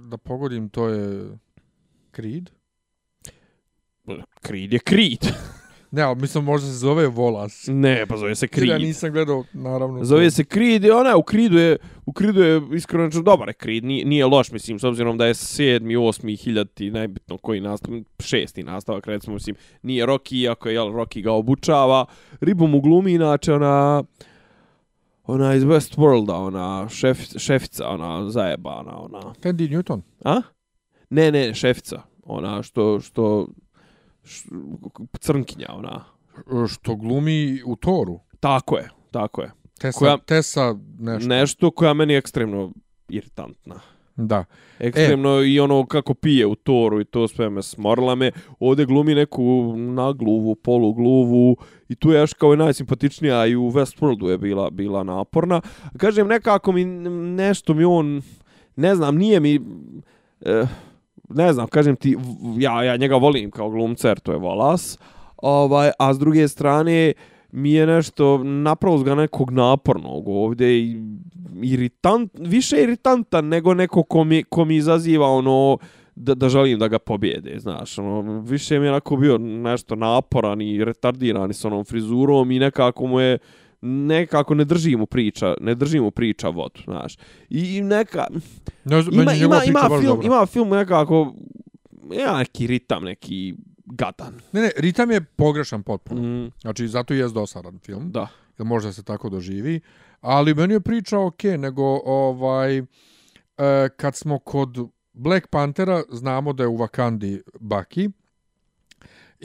Da 0.00 0.16
pogodim, 0.16 0.68
to 0.68 0.88
je 0.88 1.28
Creed? 2.12 2.50
Creed 4.46 4.72
je 4.72 4.78
Creed. 4.78 5.26
Ne, 5.94 6.02
ali 6.02 6.20
mislim 6.20 6.44
možda 6.44 6.66
se 6.66 6.72
zove 6.74 7.06
volas. 7.06 7.64
ne, 7.68 8.06
pa 8.06 8.16
zove 8.16 8.34
se 8.34 8.46
Creed. 8.46 8.68
Ja 8.68 8.78
nisam 8.78 9.12
gledao, 9.12 9.44
naravno. 9.52 10.04
Zove 10.04 10.30
se 10.30 10.44
Creed 10.44 10.84
i 10.84 10.90
ona 10.90 11.16
u 11.16 11.22
Creedu 11.30 11.58
je, 11.58 11.76
u 12.06 12.12
Creedu 12.12 12.42
je 12.42 12.62
iskreno 12.74 13.04
rečeno 13.04 13.22
dobar 13.22 13.48
je 13.48 13.54
Creed, 13.62 13.84
nije, 13.84 14.04
nije 14.04 14.26
loš, 14.26 14.52
mislim, 14.52 14.78
s 14.78 14.84
obzirom 14.84 15.18
da 15.18 15.26
je 15.26 15.34
sedmi, 15.34 15.96
osmi, 15.96 16.36
hiljati, 16.36 16.90
najbitno 16.90 17.38
koji 17.38 17.60
nastav, 17.60 17.94
šesti 18.20 18.62
nastavak, 18.62 19.06
recimo, 19.06 19.34
mislim, 19.34 19.56
nije 19.82 20.06
Rocky, 20.06 20.42
iako 20.42 20.68
je, 20.68 20.74
jel, 20.74 20.86
Rocky 20.86 21.22
ga 21.22 21.32
obučava, 21.32 22.06
ribu 22.40 22.66
mu 22.66 22.80
glumi, 22.80 23.12
inače, 23.12 23.54
ona, 23.54 24.04
ona 25.24 25.54
iz 25.54 25.62
Westworlda, 25.64 26.34
ona 26.34 26.88
šef, 26.88 27.18
šefica, 27.36 27.88
ona 27.88 28.30
zajebana, 28.30 28.98
ona, 28.98 29.34
Tandy 29.42 29.68
Newton. 29.68 30.00
a? 30.24 30.42
Ne, 31.12 31.32
ne, 31.32 31.54
šefica, 31.54 32.02
ona 32.24 32.62
što, 32.62 33.00
što, 33.00 33.46
š, 34.24 34.44
crnkinja, 35.20 35.66
ona, 35.70 36.04
E, 36.36 36.66
Što 36.68 36.96
glumi 36.96 37.62
u 37.66 37.76
Toru. 37.76 38.20
tako 38.40 38.76
je, 38.76 38.88
tako 39.10 39.42
je. 39.42 39.50
Tessa, 39.80 39.98
Koja- 39.98 40.16
Tessa 40.18 40.76
nešto. 40.98 41.28
Nešto 41.28 41.70
koja 41.70 41.94
meni 41.94 42.12
je 42.12 42.18
ekstremno 42.18 42.72
iritantna. 43.08 43.74
Da. 44.16 44.44
Ekstremno 44.78 45.40
e. 45.40 45.48
i 45.48 45.60
ono 45.60 45.86
kako 45.86 46.14
pije 46.14 46.46
u 46.46 46.54
toru 46.54 47.00
i 47.00 47.04
to 47.04 47.28
sve 47.28 47.50
me 47.50 47.62
smorila 47.62 48.14
me. 48.14 48.30
Ovdje 48.60 48.86
glumi 48.86 49.14
neku 49.14 49.42
nagluvu, 49.76 50.54
polugluvu 50.54 51.56
i 51.88 51.94
tu 51.94 52.10
je 52.10 52.20
još 52.20 52.32
kao 52.34 52.54
i 52.54 52.56
najsimpatičnija 52.56 53.46
i 53.46 53.56
u 53.56 53.70
Westworldu 53.70 54.26
je 54.26 54.38
bila 54.38 54.70
bila 54.70 55.02
naporna. 55.02 55.60
Kažem, 55.96 56.28
nekako 56.28 56.72
mi 56.72 56.84
nešto 57.34 57.74
mi 57.74 57.84
on, 57.84 58.22
ne 58.76 58.94
znam, 58.94 59.16
nije 59.16 59.40
mi... 59.40 59.60
Eh, 60.40 60.66
ne 61.34 61.52
znam, 61.52 61.66
kažem 61.66 61.96
ti, 61.96 62.16
ja, 62.58 62.84
ja 62.84 62.96
njega 62.96 63.16
volim 63.16 63.50
kao 63.50 63.70
glumca 63.70 64.08
jer 64.08 64.20
to 64.20 64.32
je 64.32 64.38
volas, 64.38 64.98
ovaj, 65.36 65.90
a 65.98 66.14
s 66.14 66.18
druge 66.18 66.48
strane 66.48 67.12
mi 67.52 67.72
je 67.72 67.86
nešto 67.86 68.44
napravo 68.44 68.98
ga 68.98 69.14
nekog 69.14 69.50
napornog 69.50 70.28
ovdje 70.28 70.78
i 70.78 70.96
iritant, 71.62 72.32
više 72.38 72.82
iritantan 72.82 73.48
nego 73.48 73.74
neko 73.74 74.02
ko 74.02 74.24
mi, 74.24 74.42
ko 74.42 74.64
mi 74.64 74.76
izaziva 74.76 75.26
ono 75.26 75.78
da, 76.14 76.34
da 76.34 76.48
želim 76.48 76.78
da 76.78 76.88
ga 76.88 76.98
pobjede, 76.98 77.58
znaš, 77.58 77.98
ono, 77.98 78.40
više 78.40 78.78
mi 78.78 78.86
je 78.86 78.90
onako 78.90 79.16
bio 79.16 79.38
nešto 79.38 79.94
naporan 79.94 80.60
i 80.60 80.84
retardiran 80.84 81.50
i 81.50 81.54
s 81.54 81.64
onom 81.64 81.84
frizurom 81.84 82.50
i 82.50 82.58
nekako 82.58 83.06
mu 83.06 83.20
je 83.20 83.38
nekako 83.82 84.54
ne 84.54 84.64
drži 84.64 84.96
mu 84.96 85.06
priča, 85.06 85.54
ne 85.60 85.74
drži 85.74 86.00
mu 86.00 86.10
priča 86.10 86.48
vodu, 86.48 86.80
znaš. 86.84 87.16
I 87.50 87.80
neka, 87.80 88.26
Ne, 88.84 89.02
znam, 89.02 89.14
ima, 89.14 89.32
ima, 89.32 89.64
ima, 89.64 89.80
film, 89.88 90.04
dobra. 90.04 90.26
ima 90.26 90.46
film 90.46 90.68
nekako, 90.68 91.34
ja 92.12 92.38
neki 92.38 92.66
ritam, 92.66 93.04
neki 93.04 93.54
gadan. 93.86 94.34
Ne, 94.52 94.60
ne, 94.60 94.70
ritam 94.76 95.10
je 95.10 95.20
pogrešan 95.20 95.82
potpuno. 95.82 96.22
Mm, 96.22 96.50
Znači, 96.60 96.88
zato 96.88 97.14
i 97.14 97.18
je 97.18 97.28
dosadan 97.28 97.78
film. 97.78 98.10
da. 98.10 98.28
Jer 98.58 98.66
možda 98.66 98.92
se 98.92 99.02
tako 99.02 99.28
doživi. 99.28 99.80
Ali 100.20 100.54
meni 100.54 100.74
je 100.74 100.80
priča 100.80 101.18
ok, 101.18 101.42
nego 101.42 101.82
ovaj, 102.04 102.78
e, 102.78 102.84
kad 103.96 104.16
smo 104.16 104.38
kod 104.38 104.78
Black 105.12 105.46
Panthera, 105.46 106.02
znamo 106.10 106.52
da 106.52 106.62
je 106.62 106.68
u 106.68 106.78
Wakandi 106.78 107.40
Bucky. 107.60 108.10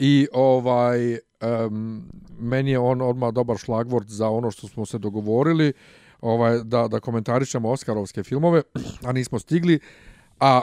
I 0.00 0.28
ovaj, 0.32 1.18
um, 1.66 2.02
meni 2.38 2.70
je 2.70 2.78
on 2.78 3.02
odmah 3.02 3.32
dobar 3.32 3.56
šlagvort 3.56 4.08
za 4.08 4.28
ono 4.28 4.50
što 4.50 4.68
smo 4.68 4.86
se 4.86 4.98
dogovorili, 4.98 5.72
ovaj, 6.20 6.58
da, 6.64 6.88
da 6.88 7.00
komentarišemo 7.00 7.70
Oskarovske 7.70 8.22
filmove, 8.22 8.62
a 9.04 9.12
nismo 9.12 9.38
stigli. 9.38 9.80
A 10.40 10.62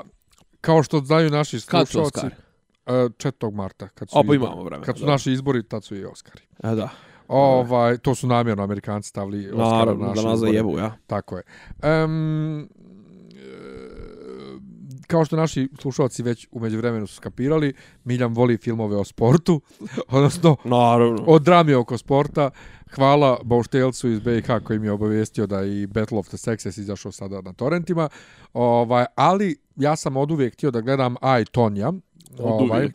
kao 0.61 0.83
što 0.83 0.99
znaju 0.99 1.29
naši 1.29 1.59
slušalci, 1.59 1.99
Oscari? 1.99 2.35
e, 2.85 2.91
4. 2.91 3.53
marta, 3.53 3.87
kad 3.87 4.09
su, 4.09 4.19
izbori. 4.19 4.37
imamo 4.37 4.63
vremena, 4.63 4.85
kad 4.85 4.97
su 4.97 5.05
naši 5.05 5.31
izbori, 5.31 5.63
tad 5.63 5.83
su 5.83 5.95
i 5.95 6.05
Oskari. 6.05 6.41
E, 6.63 6.75
da. 6.75 6.89
Ovaj, 7.27 7.97
to 7.97 8.15
su 8.15 8.27
namjerno 8.27 8.63
Amerikanci 8.63 9.09
stavili 9.09 9.51
Oscara 9.51 9.93
na 9.93 10.07
naše 10.07 10.21
da 10.21 10.29
nas 10.29 10.39
zajebu, 10.39 10.79
ja. 10.79 10.97
Tako 11.07 11.37
je. 11.37 11.43
Um, 12.03 12.69
kao 15.07 15.25
što 15.25 15.35
naši 15.35 15.69
slušalci 15.79 16.23
već 16.23 16.47
umeđu 16.51 16.77
vremenu 16.77 17.07
su 17.07 17.15
skapirali, 17.15 17.73
Miljan 18.03 18.33
voli 18.33 18.57
filmove 18.57 18.97
o 18.97 19.03
sportu, 19.03 19.61
odnosno 20.07 20.55
Naravno. 20.63 21.23
o 21.27 21.39
drami 21.39 21.73
oko 21.73 21.97
sporta. 21.97 22.49
Hvala 22.95 23.39
Bauštelcu 23.43 24.09
iz 24.09 24.19
BiH 24.19 24.47
koji 24.63 24.79
mi 24.79 24.87
je 24.87 24.91
obavijestio 24.91 25.47
da 25.47 25.63
i 25.63 25.87
Battle 25.87 26.17
of 26.17 26.27
the 26.27 26.37
Sexes 26.37 26.79
izašao 26.79 27.11
sada 27.11 27.41
na 27.41 27.53
torrentima. 27.53 28.09
Ovaj, 28.53 29.05
ali 29.15 29.55
ja 29.75 29.95
sam 29.95 30.17
od 30.17 30.31
uvijek 30.31 30.53
htio 30.53 30.71
da 30.71 30.81
gledam 30.81 31.15
Aj 31.21 31.45
Tonja, 31.45 31.93
ovaj, 32.39 32.89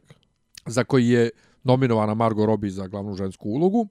za 0.66 0.84
koji 0.84 1.08
je 1.08 1.30
nominovana 1.64 2.14
Margot 2.14 2.46
Robbie 2.46 2.70
za 2.70 2.86
glavnu 2.86 3.14
žensku 3.14 3.48
ulogu. 3.48 3.88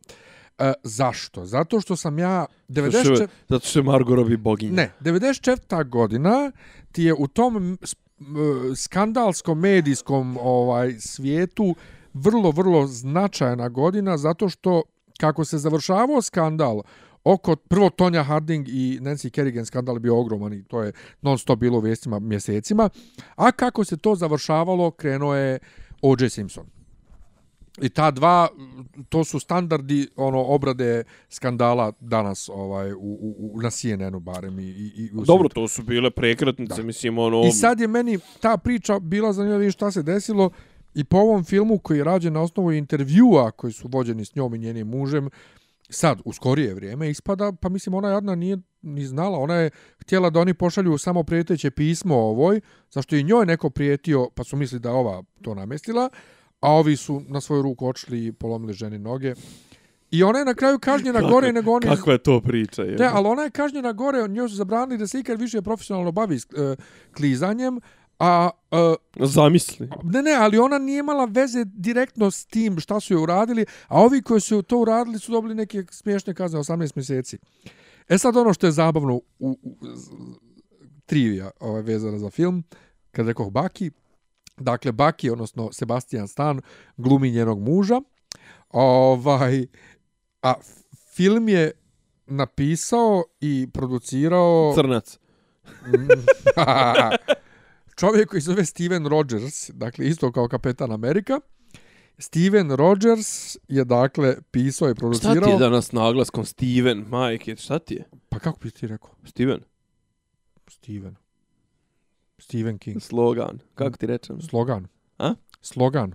E, 0.59 0.73
zašto? 0.83 1.45
Zato 1.45 1.81
što 1.81 1.95
sam 1.95 2.19
ja 2.19 2.45
94... 2.69 3.27
Zato 3.49 3.65
što 3.67 3.79
je 3.79 3.83
Margot 3.83 4.15
Robbie 4.15 4.37
boginja. 4.37 4.73
Ne, 4.73 4.91
94. 5.01 5.89
godina 5.89 6.51
ti 6.91 7.03
je 7.03 7.13
u 7.13 7.27
tom 7.27 7.77
skandalskom 8.75 9.59
medijskom 9.59 10.37
ovaj 10.41 10.93
svijetu 10.99 11.75
vrlo, 12.13 12.51
vrlo 12.51 12.87
značajna 12.87 13.69
godina 13.69 14.17
zato 14.17 14.49
što 14.49 14.83
kako 15.19 15.45
se 15.45 15.57
završavao 15.57 16.21
skandal 16.21 16.81
oko 17.23 17.55
prvo 17.55 17.89
Tonja 17.89 18.23
Harding 18.23 18.67
i 18.67 18.99
Nancy 19.01 19.29
Kerrigan 19.29 19.65
skandal 19.65 19.95
je 19.95 19.99
bio 19.99 20.19
ogroman 20.19 20.53
i 20.53 20.63
to 20.63 20.81
je 20.83 20.91
non 21.21 21.37
stop 21.37 21.59
bilo 21.59 21.77
u 21.77 21.81
vijestima 21.81 22.19
mjesecima, 22.19 22.89
a 23.35 23.51
kako 23.51 23.83
se 23.83 23.97
to 23.97 24.15
završavalo 24.15 24.91
krenuo 24.91 25.35
je 25.35 25.59
O.J. 26.01 26.29
Simpson. 26.29 26.78
I 27.81 27.89
ta 27.89 28.11
dva, 28.11 28.47
to 29.09 29.23
su 29.23 29.39
standardi 29.39 30.07
ono 30.15 30.43
obrade 30.43 31.03
skandala 31.29 31.91
danas 31.99 32.49
ovaj 32.53 32.93
u, 32.93 32.97
u, 32.97 33.51
u 33.53 33.61
na 33.61 33.69
CNN-u 33.69 34.19
barem 34.19 34.59
i, 34.59 34.63
i, 34.63 34.91
i 34.95 35.09
u 35.15 35.25
Dobro, 35.25 35.49
to 35.49 35.67
su 35.67 35.83
bile 35.83 36.11
prekretnice, 36.11 36.75
Da. 36.75 36.83
mislim, 36.83 37.17
ono... 37.17 37.43
I 37.47 37.51
sad 37.51 37.79
je 37.79 37.87
meni 37.87 38.19
ta 38.41 38.57
priča 38.57 38.99
bila 38.99 39.33
zanimljiva 39.33 39.57
vidjeti 39.57 39.77
šta 39.77 39.91
se 39.91 40.03
desilo. 40.03 40.49
I 40.93 41.03
po 41.03 41.17
ovom 41.17 41.43
filmu 41.43 41.77
koji 41.77 41.97
je 41.97 42.03
rađen 42.03 42.33
na 42.33 42.41
osnovu 42.41 42.71
intervjua 42.71 43.51
koji 43.51 43.73
su 43.73 43.87
vođeni 43.91 44.25
s 44.25 44.35
njom 44.35 44.55
i 44.55 44.57
njenim 44.57 44.87
mužem, 44.87 45.29
sad, 45.89 46.21
u 46.25 46.33
skorije 46.33 46.73
vrijeme, 46.73 47.09
ispada, 47.09 47.51
pa 47.61 47.69
mislim, 47.69 47.93
ona 47.93 48.09
jadna 48.09 48.35
nije 48.35 48.57
ni 48.81 49.05
znala, 49.05 49.37
ona 49.37 49.55
je 49.55 49.69
htjela 49.99 50.29
da 50.29 50.39
oni 50.39 50.53
pošalju 50.53 50.97
samo 50.97 51.23
prijeteće 51.23 51.71
pismo 51.71 52.15
ovoj, 52.15 52.61
zašto 52.91 53.15
i 53.15 53.23
njoj 53.23 53.45
neko 53.45 53.69
prijetio, 53.69 54.29
pa 54.35 54.43
su 54.43 54.55
mislili 54.55 54.79
da 54.79 54.91
ova 54.91 55.23
to 55.41 55.55
namestila, 55.55 56.09
a 56.59 56.71
ovi 56.71 56.97
su 56.97 57.21
na 57.27 57.41
svoju 57.41 57.61
ruku 57.61 57.87
očili 57.87 58.25
i 58.25 58.31
polomili 58.31 58.73
ženi 58.73 58.99
noge. 58.99 59.33
I 60.11 60.23
ona 60.23 60.39
je 60.39 60.45
na 60.45 60.53
kraju 60.53 60.79
kažnjena 60.79 61.21
gore 61.21 61.51
nego 61.53 61.71
oni... 61.71 61.85
Kakva 61.85 62.13
je 62.13 62.23
to 62.23 62.41
priča? 62.41 62.81
Je? 62.81 62.95
Ne, 62.95 63.09
ali 63.13 63.27
ona 63.27 63.43
je 63.43 63.49
kažnjena 63.49 63.93
gore, 63.93 64.27
njoj 64.27 64.49
su 64.49 64.55
zabranili 64.55 64.97
da 64.97 65.07
se 65.07 65.19
ikad 65.19 65.39
više 65.39 65.61
profesionalno 65.61 66.11
bavi 66.11 66.35
uh, 66.35 66.75
klizanjem, 67.17 67.79
a... 68.19 68.49
Uh, 69.17 69.27
Zamisli. 69.27 69.89
Ne, 70.03 70.21
ne, 70.21 70.31
ali 70.31 70.57
ona 70.57 70.77
nije 70.77 70.99
imala 70.99 71.25
veze 71.25 71.65
direktno 71.65 72.31
s 72.31 72.45
tim 72.45 72.79
šta 72.79 72.99
su 72.99 73.13
je 73.13 73.17
uradili, 73.17 73.65
a 73.87 74.01
ovi 74.01 74.21
koji 74.21 74.41
su 74.41 74.61
to 74.61 74.77
uradili 74.77 75.19
su 75.19 75.31
dobili 75.31 75.55
neke 75.55 75.83
smiješne 75.91 76.33
kazne 76.33 76.59
18 76.59 76.91
mjeseci. 76.95 77.37
E 78.09 78.17
sad 78.17 78.37
ono 78.37 78.53
što 78.53 78.67
je 78.67 78.71
zabavno 78.71 79.15
u, 79.15 79.23
u, 79.39 79.49
u 79.51 79.77
trivija 81.05 81.51
ovaj, 81.59 81.81
vezana 81.81 82.17
za 82.17 82.29
film, 82.29 82.63
kad 83.11 83.27
rekao 83.27 83.49
Baki, 83.49 83.91
dakle 84.59 84.91
Baki, 84.91 85.29
odnosno 85.29 85.69
Sebastian 85.71 86.27
Stan, 86.27 86.61
glumi 86.97 87.31
njenog 87.31 87.59
muža, 87.59 88.01
ovaj, 88.69 89.65
a 90.41 90.53
film 91.15 91.49
je 91.49 91.71
napisao 92.25 93.23
i 93.41 93.67
producirao... 93.73 94.73
Crnac. 94.75 95.17
čovjek 97.99 98.29
koji 98.29 98.41
zove 98.41 98.65
Steven 98.65 99.07
Rogers, 99.07 99.69
dakle 99.69 100.07
isto 100.07 100.31
kao 100.31 100.47
kapetan 100.47 100.91
Amerika. 100.91 101.39
Steven 102.17 102.71
Rogers 102.71 103.57
je 103.67 103.85
dakle 103.85 104.35
pisao 104.51 104.89
i 104.89 104.95
producirao... 104.95 105.35
Šta 105.35 105.45
ti 105.45 105.51
je 105.51 105.57
danas 105.57 105.91
naglaskom 105.91 106.45
Steven, 106.45 107.05
majke, 107.09 107.55
šta 107.55 107.79
ti 107.79 107.93
je? 107.93 108.09
Pa 108.29 108.39
kako 108.39 108.59
bi 108.59 108.71
ti 108.71 108.87
rekao? 108.87 109.09
Steven. 109.25 109.59
Steven. 110.67 111.15
Stephen 112.39 112.77
King. 112.77 113.01
Slogan. 113.01 113.59
Kako 113.75 113.97
ti 113.97 114.05
rečem? 114.05 114.41
Slogan. 114.41 114.87
A? 115.17 115.35
Slogan. 115.61 116.13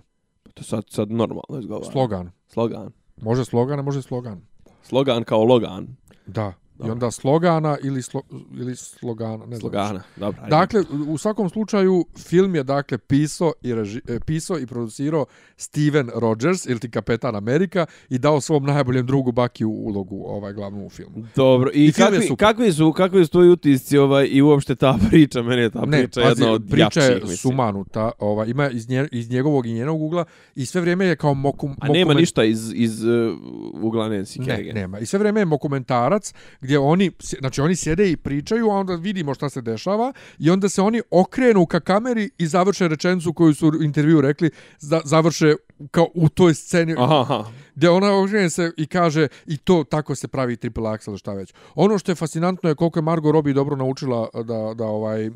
To 0.53 0.63
sad, 0.63 0.83
sad 0.89 1.11
normalno 1.11 1.59
izgovara. 1.59 1.91
Slogan. 1.91 2.31
Slogan. 2.47 2.91
Može 3.21 3.45
slogan, 3.45 3.79
a 3.79 3.81
može 3.81 4.01
slogan. 4.01 4.41
Slogan 4.83 5.23
kao 5.23 5.43
Logan. 5.43 5.95
Da. 6.25 6.53
Dobro. 6.77 6.89
I 6.89 6.91
onda 6.91 7.11
slogana 7.11 7.77
ili, 7.83 8.01
slo, 8.01 8.21
ili 8.53 8.75
slogana. 8.75 9.45
Ne 9.45 9.57
slogana, 9.59 9.87
znam 9.87 10.03
dobro. 10.15 10.41
Ajde. 10.41 10.49
Dakle, 10.49 10.83
u 11.07 11.17
svakom 11.17 11.49
slučaju, 11.49 12.05
film 12.17 12.55
je 12.55 12.63
dakle 12.63 12.97
pisao 12.97 13.53
i, 13.61 13.75
reži, 13.75 14.01
e, 14.07 14.19
pisao 14.19 14.59
i 14.59 14.67
producirao 14.67 15.25
Steven 15.57 16.09
Rogers, 16.15 16.65
ili 16.65 16.79
ti 16.79 16.91
kapetan 16.91 17.35
Amerika, 17.35 17.85
i 18.09 18.17
dao 18.17 18.41
svom 18.41 18.63
najboljem 18.63 19.05
drugu 19.05 19.31
Baki 19.31 19.65
u 19.65 19.71
ulogu 19.71 20.23
ovaj 20.27 20.53
glavnu 20.53 20.85
u 20.85 20.89
filmu. 20.89 21.27
Dobro, 21.35 21.71
i, 21.73 21.85
I 21.85 21.91
kakvi, 21.91 22.35
kakvi, 22.37 22.71
su, 22.71 22.93
kakvi 22.93 23.25
su 23.25 23.31
tvoji 23.31 23.49
utisci 23.49 23.97
ovaj, 23.97 24.27
i 24.31 24.41
uopšte 24.41 24.75
ta 24.75 24.97
priča, 25.09 25.41
meni 25.41 25.61
je 25.61 25.69
ta 25.69 25.85
ne, 25.85 25.97
priča 25.97 26.21
pazi, 26.21 26.41
jedna 26.41 26.53
od 26.53 26.63
priča 26.69 26.83
jačih, 26.83 27.03
je 27.03 27.15
mislim. 27.15 27.37
sumanuta, 27.37 28.11
ovaj, 28.19 28.49
ima 28.49 28.69
iz, 28.69 28.89
nje, 28.89 29.07
iz 29.11 29.29
njegovog 29.29 29.65
i 29.65 29.73
njenog 29.73 30.01
ugla, 30.01 30.25
i 30.55 30.65
sve 30.65 30.81
vrijeme 30.81 31.05
je 31.05 31.15
kao 31.15 31.33
mokum... 31.33 31.75
A 31.79 31.87
nema 31.87 32.13
ništa 32.13 32.43
iz, 32.43 32.71
iz 32.75 33.03
uh, 33.03 33.37
ugla 33.73 34.09
Nancy 34.09 34.47
Ne, 34.47 34.73
nema. 34.73 34.99
I 34.99 35.05
sve 35.05 35.19
vrijeme 35.19 35.41
je 35.41 35.45
mokumentarac, 35.45 36.33
gdje 36.65 36.79
oni, 36.79 37.11
znači 37.39 37.61
oni 37.61 37.75
sjede 37.75 38.11
i 38.11 38.17
pričaju, 38.17 38.69
a 38.69 38.75
onda 38.75 38.95
vidimo 38.95 39.33
šta 39.33 39.49
se 39.49 39.61
dešava 39.61 40.13
i 40.39 40.49
onda 40.49 40.69
se 40.69 40.81
oni 40.81 41.01
okrenu 41.11 41.65
ka 41.65 41.79
kameri 41.79 42.29
i 42.37 42.47
završe 42.47 42.87
rečenicu 42.87 43.33
koju 43.33 43.53
su 43.53 43.67
u 43.67 43.83
intervju 43.83 44.21
rekli, 44.21 44.49
za, 44.79 45.01
završe 45.05 45.55
kao 45.91 46.07
u 46.13 46.29
toj 46.29 46.53
sceni 46.53 46.95
aha, 46.97 47.21
aha. 47.21 47.43
gdje 47.75 47.89
ona 47.89 48.23
okrene 48.23 48.49
se 48.49 48.71
i 48.77 48.85
kaže 48.87 49.27
i 49.45 49.57
to 49.57 49.83
tako 49.83 50.15
se 50.15 50.27
pravi 50.27 50.57
triple 50.57 50.83
axel 50.83 51.17
šta 51.17 51.33
već. 51.33 51.53
Ono 51.75 51.97
što 51.97 52.11
je 52.11 52.15
fascinantno 52.15 52.69
je 52.69 52.75
koliko 52.75 52.99
je 52.99 53.03
Margot 53.03 53.33
Robbie 53.33 53.53
dobro 53.53 53.75
naučila 53.75 54.29
da, 54.33 54.73
da 54.73 54.85
ovaj 54.85 55.29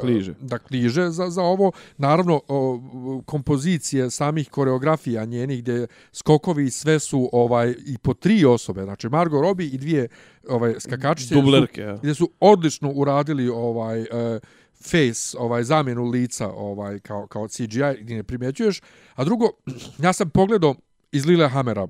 kliže. 0.00 0.34
Da 0.40 0.58
kliže 0.58 1.10
za, 1.10 1.30
za 1.30 1.42
ovo. 1.42 1.72
Naravno, 1.98 2.40
o, 2.48 2.80
kompozicije 3.26 4.10
samih 4.10 4.50
koreografija 4.50 5.24
njenih 5.24 5.62
gdje 5.62 5.86
skokovi 6.12 6.70
sve 6.70 6.98
su 6.98 7.28
ovaj 7.32 7.74
i 7.86 7.98
po 7.98 8.14
tri 8.14 8.44
osobe. 8.44 8.82
Znači 8.82 9.08
Margot 9.08 9.42
Robbie 9.42 9.66
i 9.66 9.78
dvije 9.78 10.08
ovaj 10.48 10.74
skakačice 10.80 11.34
Dublerke, 11.34 11.82
su, 11.82 11.88
ja. 11.88 11.96
gdje 11.96 12.14
su 12.14 12.30
odlično 12.40 12.90
uradili 12.90 13.48
ovaj 13.48 14.00
uh, 14.00 14.06
face, 14.82 15.38
ovaj 15.38 15.64
zamjenu 15.64 16.04
lica 16.04 16.48
ovaj 16.48 16.98
kao 16.98 17.26
kao 17.26 17.48
CGI 17.48 18.00
gdje 18.00 18.16
ne 18.16 18.22
primjećuješ. 18.22 18.80
A 19.14 19.24
drugo, 19.24 19.50
ja 20.04 20.12
sam 20.12 20.30
pogledao 20.30 20.74
iz 21.12 21.26
Lille 21.26 21.48
Hamera 21.48 21.88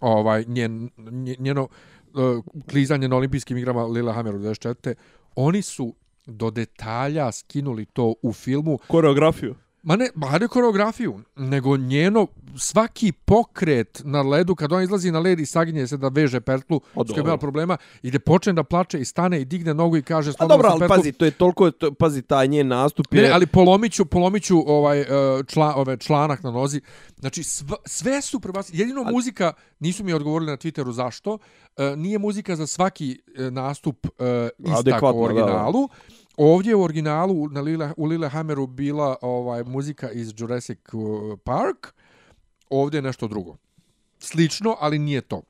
ovaj 0.00 0.44
njen, 0.48 0.90
njeno 1.38 1.62
uh, 1.62 2.44
klizanje 2.70 3.08
na 3.08 3.16
olimpijskim 3.16 3.56
igrama 3.56 3.84
Lille 3.84 4.12
Hammer 4.12 4.34
u 4.34 4.38
24. 4.38 4.94
Oni 5.36 5.62
su 5.62 5.94
do 6.26 6.50
detalja 6.50 7.32
skinuli 7.32 7.86
to 7.86 8.14
u 8.22 8.32
filmu. 8.32 8.78
Koreografiju. 8.88 9.54
Ma 9.84 9.96
ne, 9.96 10.08
ma 10.14 10.38
ne 10.38 10.48
koreografiju, 10.48 11.20
nego 11.36 11.76
njeno 11.76 12.26
svaki 12.56 13.12
pokret 13.12 14.02
na 14.04 14.22
ledu, 14.22 14.54
kad 14.54 14.72
on 14.72 14.82
izlazi 14.82 15.10
na 15.10 15.18
led 15.18 15.40
i 15.40 15.46
saginje 15.46 15.86
se 15.86 15.96
da 15.96 16.08
veže 16.08 16.40
pertlu, 16.40 16.80
s 17.08 17.12
kojom 17.12 17.26
ima 17.26 17.36
problema, 17.36 17.76
i 18.02 18.10
da 18.10 18.18
počne 18.18 18.52
da 18.52 18.64
plače 18.64 19.00
i 19.00 19.04
stane 19.04 19.40
i 19.40 19.44
digne 19.44 19.74
nogu 19.74 19.96
i 19.96 20.02
kaže... 20.02 20.32
A 20.38 20.46
dobro, 20.46 20.68
ali 20.70 20.78
pertlu. 20.78 20.96
pazi, 20.96 21.12
to 21.12 21.24
je 21.24 21.30
toliko, 21.30 21.70
to, 21.70 21.94
pazi, 21.94 22.22
taj 22.22 22.48
njen 22.48 22.68
nastup 22.68 23.06
je... 23.14 23.22
Ne, 23.22 23.28
ali 23.28 23.46
polomiću, 23.46 24.04
polomiću 24.04 24.62
ovaj, 24.66 25.00
e, 25.00 25.06
čla, 25.46 25.74
ove, 25.76 25.96
članak 25.96 26.42
na 26.42 26.50
nozi. 26.50 26.80
Znači, 27.20 27.42
sv, 27.42 27.66
sve 27.84 28.22
su 28.22 28.40
prebacili. 28.40 28.78
Jedino 28.78 29.02
ali... 29.04 29.14
muzika, 29.14 29.52
nisu 29.80 30.04
mi 30.04 30.12
odgovorili 30.12 30.50
na 30.50 30.56
Twitteru 30.56 30.92
zašto, 30.92 31.38
e, 31.76 31.96
nije 31.96 32.18
muzika 32.18 32.56
za 32.56 32.66
svaki 32.66 33.20
e, 33.36 33.50
nastup 33.50 34.06
ista 34.58 35.12
u 35.14 35.22
originalu. 35.22 35.88
Da, 35.88 35.94
da. 36.08 36.23
Ovdje 36.36 36.74
u 36.74 36.82
originalu 36.82 37.48
na 37.48 37.60
Lila, 37.60 37.92
u 37.96 38.06
Lillehammeru 38.06 38.66
bila 38.66 39.16
ovaj 39.22 39.64
muzika 39.64 40.10
iz 40.10 40.32
Jurassic 40.36 40.78
uh, 40.92 41.38
Park. 41.44 41.94
Ovdje 42.70 42.98
je 42.98 43.02
nešto 43.02 43.28
drugo. 43.28 43.56
Slično, 44.18 44.76
ali 44.80 44.98
nije 44.98 45.20
to. 45.20 45.42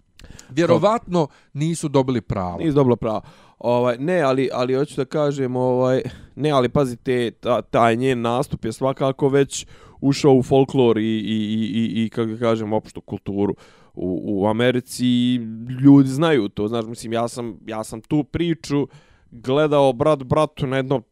Vjerovatno 0.50 1.28
nisu 1.52 1.88
dobili 1.88 2.20
pravo. 2.20 2.58
Nisu 2.58 2.74
dobili 2.74 2.96
pravo. 2.96 3.20
Ovaj, 3.58 3.98
ne, 3.98 4.20
ali, 4.20 4.48
ali 4.52 4.74
hoću 4.74 4.96
da 4.96 5.04
kažem, 5.04 5.56
ovaj, 5.56 6.02
ne, 6.34 6.50
ali 6.50 6.68
pazite, 6.68 7.30
ta, 7.30 7.62
taj 7.62 7.96
njen 7.96 8.20
nastup 8.20 8.64
je 8.64 8.72
svakako 8.72 9.28
već 9.28 9.66
ušao 10.00 10.32
u 10.32 10.42
folklor 10.42 10.98
i, 10.98 11.02
i, 11.02 11.36
i, 11.36 12.02
i, 12.02 12.04
i 12.04 12.08
kako 12.08 12.32
kažem, 12.38 12.72
opštu 12.72 13.00
kulturu 13.00 13.54
u, 13.94 14.22
u 14.24 14.46
Americi. 14.46 15.34
Ljudi 15.82 16.08
znaju 16.08 16.48
to, 16.48 16.68
znaš, 16.68 16.84
mislim, 16.84 17.12
ja 17.12 17.28
sam, 17.28 17.58
ja 17.66 17.84
sam 17.84 18.00
tu 18.00 18.24
priču, 18.24 18.86
gledao 19.34 19.92
brat 19.92 20.22
bratu 20.22 20.66
na 20.66 20.76
jedno 20.76 21.02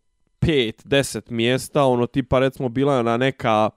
5 0.40 0.86
10 0.86 1.30
mjesta, 1.30 1.84
ono 1.84 2.06
tipa 2.06 2.38
recimo 2.38 2.68
bila 2.68 3.02
na 3.02 3.16
neka 3.16 3.70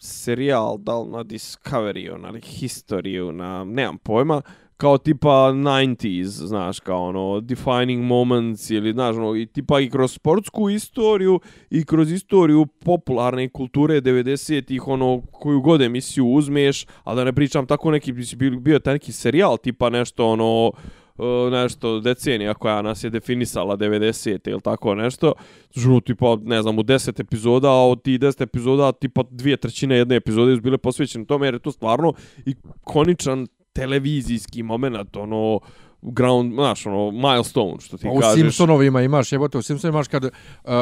serijal, 0.00 0.78
da 0.78 0.98
li 0.98 1.10
na 1.10 1.24
Discovery, 1.24 2.18
na 2.18 2.32
History, 2.32 3.32
na, 3.32 3.64
nemam 3.64 3.98
pojma, 3.98 4.42
kao 4.76 4.98
tipa 4.98 5.52
90s, 5.52 6.24
znaš, 6.24 6.80
kao 6.80 7.08
ono, 7.08 7.40
defining 7.40 8.04
moments, 8.04 8.70
ili, 8.70 8.92
znaš, 8.92 9.16
ono, 9.16 9.36
i 9.36 9.46
tipa 9.46 9.80
i 9.80 9.90
kroz 9.90 10.12
sportsku 10.12 10.70
istoriju, 10.70 11.40
i 11.70 11.84
kroz 11.84 12.12
istoriju 12.12 12.66
popularne 12.66 13.48
kulture 13.48 14.00
90-ih, 14.00 14.88
ono, 14.88 15.22
koju 15.32 15.60
god 15.60 15.82
emisiju 15.82 16.26
uzmeš, 16.26 16.86
a 17.04 17.14
da 17.14 17.24
ne 17.24 17.32
pričam 17.32 17.66
tako 17.66 17.90
neki, 17.90 18.12
bio, 18.12 18.60
bio 18.60 18.78
taj 18.78 18.94
neki 18.94 19.12
serijal, 19.12 19.56
tipa 19.58 19.90
nešto, 19.90 20.26
ono, 20.26 20.72
E, 21.18 21.50
nešto 21.50 22.00
decenija 22.00 22.54
koja 22.54 22.82
nas 22.82 23.04
je 23.04 23.10
definisala 23.10 23.76
90. 23.76 24.50
ili 24.50 24.60
tako 24.60 24.94
nešto. 24.94 25.32
Žu, 25.76 26.00
tipa, 26.00 26.36
ne 26.42 26.62
znam, 26.62 26.78
u 26.78 26.82
10 26.82 27.20
epizoda, 27.20 27.68
a 27.68 27.86
od 27.86 28.02
ti 28.02 28.18
10 28.18 28.42
epizoda, 28.42 28.92
tipa 28.92 29.22
dvije 29.30 29.56
trećine 29.56 29.96
jedne 29.96 30.16
epizode 30.16 30.56
su 30.56 30.60
bile 30.62 30.78
posvećene 30.78 31.24
tome, 31.24 31.46
jer 31.46 31.54
je 31.54 31.60
to 31.60 31.72
stvarno 31.72 32.12
ikoničan 32.44 33.46
televizijski 33.72 34.62
moment, 34.62 35.16
ono, 35.16 35.60
ground, 36.02 36.54
znaš, 36.54 36.86
ono, 36.86 37.10
milestone, 37.10 37.80
što 37.80 37.96
ti 37.96 38.06
pa 38.14 38.20
kažeš. 38.20 38.34
U 38.34 38.40
Simpsonovima 38.40 39.02
imaš, 39.02 39.32
jebote, 39.32 39.58
u 39.58 39.62
Simpsonovima 39.62 39.96
imaš 39.96 40.08
kad 40.08 40.24
uh, 40.24 40.30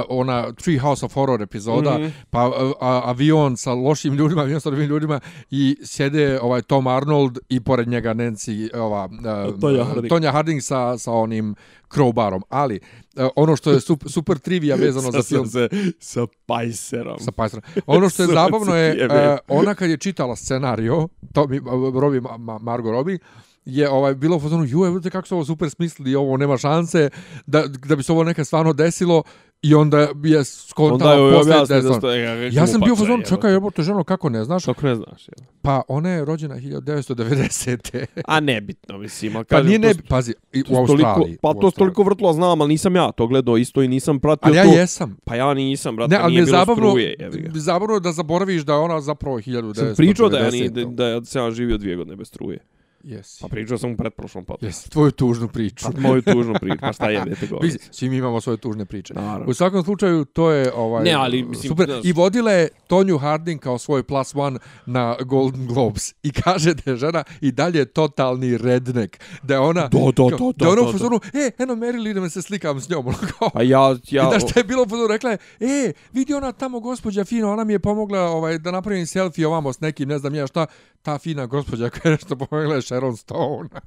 ona 0.08 0.52
Tree 0.52 0.78
House 0.78 1.06
of 1.06 1.14
Horror 1.14 1.42
epizoda, 1.42 1.98
mm 1.98 2.02
-hmm. 2.02 2.10
pa 2.30 2.48
uh, 2.48 2.54
avion 2.80 3.56
sa 3.56 3.72
lošim 3.72 4.14
ljudima, 4.14 4.42
avion 4.42 4.60
sa 4.60 4.70
lošim 4.70 4.86
ljudima 4.86 5.20
i 5.50 5.76
sjede 5.82 6.40
ovaj 6.40 6.62
Tom 6.62 6.86
Arnold 6.86 7.38
i 7.48 7.60
pored 7.60 7.88
njega 7.88 8.14
Nancy, 8.14 8.78
ova, 8.78 9.04
uh, 9.04 9.60
Tonja 9.60 9.84
Harding, 9.84 10.08
Tonja 10.08 10.32
Harding 10.32 10.62
sa, 10.62 10.98
sa 10.98 11.12
onim 11.12 11.54
crowbarom, 11.94 12.40
ali 12.48 12.80
uh, 13.16 13.26
ono 13.36 13.56
što 13.56 13.70
je 13.70 13.80
super, 13.80 14.10
super 14.10 14.38
trivija 14.38 14.76
vezano 14.76 15.10
za 15.10 15.22
film... 15.22 15.46
Se, 15.46 15.68
sa 15.98 16.26
Pajserom. 16.46 17.18
Sa 17.18 17.32
Pajserom. 17.32 17.62
Ono 17.86 18.08
što 18.08 18.22
je 18.22 18.26
zabavno 18.38 18.76
je, 18.76 19.06
uh, 19.06 19.38
ona 19.48 19.74
kad 19.74 19.90
je 19.90 19.96
čitala 19.96 20.36
scenario, 20.36 21.08
to 21.32 21.46
mi, 21.46 21.58
uh, 21.58 22.00
Robbie, 22.00 22.20
Margot 22.60 22.92
Robbie, 22.92 23.18
je 23.64 23.90
ovaj 23.90 24.14
bilo 24.14 24.36
u 24.36 24.40
fazonu 24.40 24.64
ju 24.64 24.84
evo 24.84 25.00
kako 25.12 25.28
su 25.28 25.34
ovo 25.34 25.44
super 25.44 25.70
smislili 25.70 26.14
ovo 26.14 26.36
nema 26.36 26.56
šanse 26.56 27.10
da 27.46 27.64
da 27.66 27.96
bi 27.96 28.02
se 28.02 28.12
ovo 28.12 28.24
neka 28.24 28.44
stvarno 28.44 28.72
desilo 28.72 29.22
I 29.62 29.74
onda 29.74 29.98
je 30.24 30.44
skontala 30.44 31.12
je 31.12 31.32
posle 31.32 31.80
da 31.82 31.94
sto... 31.94 32.12
Ja 32.52 32.66
sam 32.66 32.80
bio 32.80 32.92
u 32.92 32.96
fazonu, 32.96 33.22
čekaj, 33.24 33.52
jebote, 33.52 33.82
ženo, 33.82 34.04
kako 34.04 34.28
ne 34.28 34.44
znaš? 34.44 34.64
Kako 34.64 34.86
ne 34.86 34.94
znaš, 34.94 35.28
jel? 35.28 35.46
Pa 35.62 35.82
ona 35.88 36.10
je 36.10 36.24
rođena 36.24 36.54
1990. 36.56 38.04
A 38.26 38.40
nebitno, 38.40 38.98
mislim. 38.98 39.32
Pa 39.32 39.44
kažem, 39.44 39.66
nije 39.66 39.80
to 39.80 39.86
ne, 39.88 39.94
pazi, 40.08 40.34
i 40.52 40.60
u 40.60 40.64
s 40.64 40.68
toliko- 40.68 40.80
Australiji. 40.92 41.36
Pa 41.42 41.48
to 41.48 41.48
Australiji. 41.48 41.72
toliko 41.72 42.02
vrtlo 42.02 42.32
znam, 42.32 42.60
ali 42.60 42.68
nisam 42.68 42.96
ja 42.96 43.12
to 43.12 43.26
gledao 43.26 43.56
isto 43.56 43.82
i 43.82 43.88
nisam 43.88 44.20
pratio 44.20 44.48
Ali 44.48 44.56
ja 44.56 44.64
to. 44.64 44.70
jesam. 44.70 45.16
Pa 45.24 45.34
ja 45.34 45.54
nisam, 45.54 45.96
brate, 45.96 46.14
Ne, 46.14 46.20
ali 46.22 46.30
nije 46.30 46.40
je 46.40 46.44
bilo 46.44 46.58
zabavno, 46.58 46.90
struje, 46.90 47.16
jebi 47.18 47.38
ga. 47.38 47.50
zabavno 47.54 48.00
da 48.00 48.12
zaboraviš 48.12 48.62
da 48.62 48.72
je 48.72 48.78
ona 48.78 49.00
zapravo 49.00 49.38
1990. 49.38 49.74
Sam 49.74 49.94
pričao 49.96 50.28
da 50.28 50.38
ja, 50.38 50.50
ni, 50.50 50.68
da, 50.70 50.84
da 50.84 51.24
sam 51.24 51.44
ja 51.44 51.50
živio 51.50 51.78
dvije 51.78 51.96
godine 51.96 52.16
bez 52.16 52.28
struje. 52.28 52.58
Jesi. 53.04 53.38
Pa 53.40 53.48
pričao 53.48 53.78
sam 53.78 53.90
u 53.90 53.96
pretprošlom 53.96 54.44
podcastu. 54.44 54.66
Jesi, 54.66 54.90
tvoju 54.90 55.10
tužnu 55.10 55.48
priču. 55.48 55.84
Pa 55.84 56.00
moju 56.00 56.22
tužnu 56.22 56.54
priču, 56.60 56.76
pa 56.80 56.92
šta 56.92 57.10
jebete 57.10 57.46
govori. 57.46 57.66
Mislim, 57.66 57.82
Svi 57.90 58.08
mi 58.08 58.16
imamo 58.16 58.40
svoje 58.40 58.56
tužne 58.56 58.84
priče. 58.84 59.14
Naravno. 59.14 59.46
U 59.48 59.54
svakom 59.54 59.84
slučaju, 59.84 60.24
to 60.24 60.50
je 60.50 60.72
ovaj, 60.74 61.04
Ne, 61.04 61.12
ali, 61.12 61.42
mislim, 61.42 61.68
super. 61.68 61.86
znaš- 61.86 62.04
I 62.04 62.12
vodila 62.12 62.52
je 62.52 62.68
Tonju 62.86 63.18
Harding 63.18 63.60
kao 63.60 63.78
svoj 63.78 64.02
plus 64.02 64.34
one 64.34 64.58
na 64.86 65.16
Golden 65.20 65.66
Globes. 65.66 66.14
I 66.22 66.32
kaže 66.32 66.74
da 66.74 66.90
je 66.90 66.96
žena 66.96 67.24
i 67.40 67.52
dalje 67.52 67.84
totalni 67.84 68.58
redneck. 68.58 69.16
Da 69.42 69.54
je 69.54 69.60
ona... 69.60 69.88
Kao- 69.90 70.12
da, 70.30 70.36
da 70.56 70.66
je 70.66 70.72
ona 70.72 70.82
u 70.82 70.92
fazonu, 70.92 71.20
e, 71.34 71.50
eno 71.58 71.74
Meryl, 71.74 72.10
idem 72.10 72.30
se 72.30 72.42
slikam 72.42 72.80
s 72.80 72.88
njom. 72.88 73.04
kao, 73.30 73.50
Pa 73.50 73.62
ja, 73.62 73.80
ja, 74.04 74.28
I 74.28 74.32
da 74.32 74.40
šta 74.40 74.60
je 74.60 74.64
bilo 74.64 74.82
u 74.82 74.86
fazonu, 74.86 75.06
rekla 75.08 75.30
je, 75.30 75.38
e, 75.60 75.92
vidi 76.12 76.34
ona 76.34 76.52
tamo 76.52 76.80
gospođa 76.80 77.24
fina, 77.24 77.50
ona 77.50 77.64
mi 77.64 77.72
je 77.72 77.78
pomogla 77.78 78.20
ovaj, 78.20 78.58
da 78.58 78.70
napravim 78.70 79.06
selfie 79.06 79.46
ovamo 79.46 79.72
s 79.72 79.80
nekim, 79.80 80.08
ne 80.08 80.18
znam 80.18 80.34
ja 80.34 80.46
šta, 80.46 80.66
ta 81.02 81.18
fina 81.18 81.46
gospođa 81.46 81.90
koja 81.90 82.00
je 82.04 82.12
nešto 82.12 82.36
pomogla 82.36 82.74
je 82.74 82.82
Sharon 82.94 83.16
Stone. 83.16 83.68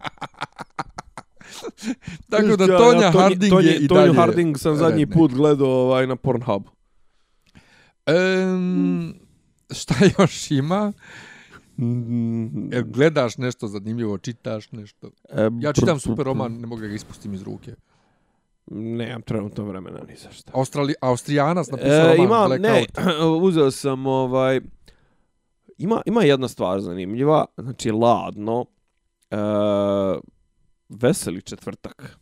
Tako 2.30 2.56
da 2.58 2.64
Ja, 2.66 2.78
Tonja 2.78 3.02
ja, 3.02 3.12
Tonji- 3.12 3.20
Harding 3.20 3.54
je 3.56 3.76
i 3.76 3.88
Tonju 3.88 4.02
dalje. 4.02 4.14
Harding 4.16 4.58
sam 4.58 4.76
zadnji 4.76 5.00
redneck. 5.00 5.14
put 5.14 5.32
gledao 5.34 5.70
ovaj, 5.70 6.08
na 6.08 6.16
Pornhubu. 6.16 6.70
Um, 8.08 9.14
šta 9.72 9.94
još 10.20 10.52
ima? 10.52 10.94
Mm, 11.78 12.74
Jel 12.74 12.84
gledaš 12.84 13.38
nešto 13.38 13.68
zanimljivo, 13.68 14.18
čitaš 14.18 14.72
nešto? 14.72 15.10
e, 15.30 15.50
Ja 15.60 15.74
čitam 15.74 16.00
super 16.00 16.26
roman, 16.26 16.54
ne 16.54 16.68
mogu 16.68 16.82
ga 16.82 16.88
ispustim 16.88 17.34
iz 17.34 17.42
ruke. 17.42 17.76
Nemam 18.68 19.22
trenutno 19.22 19.64
vremena 19.64 20.00
ni 20.02 20.16
za 20.16 20.32
šta. 20.32 20.52
Australi, 20.56 20.94
Austrijanac 21.02 21.68
napisao 21.68 21.92
E, 21.92 22.02
roman 22.08 22.18
ima, 22.20 22.46
Blackout. 22.48 22.62
ne, 22.98 23.26
uzeo 23.42 23.72
sam 23.72 24.06
ovaj, 24.08 24.62
ima, 25.78 26.02
ima 26.06 26.24
jedna 26.24 26.48
stvar 26.48 26.82
zanimljiva, 26.82 27.46
znači 27.58 27.92
ladno, 27.92 28.66
e, 29.32 29.38
Veseli 30.90 31.42
četvrtak 31.42 32.20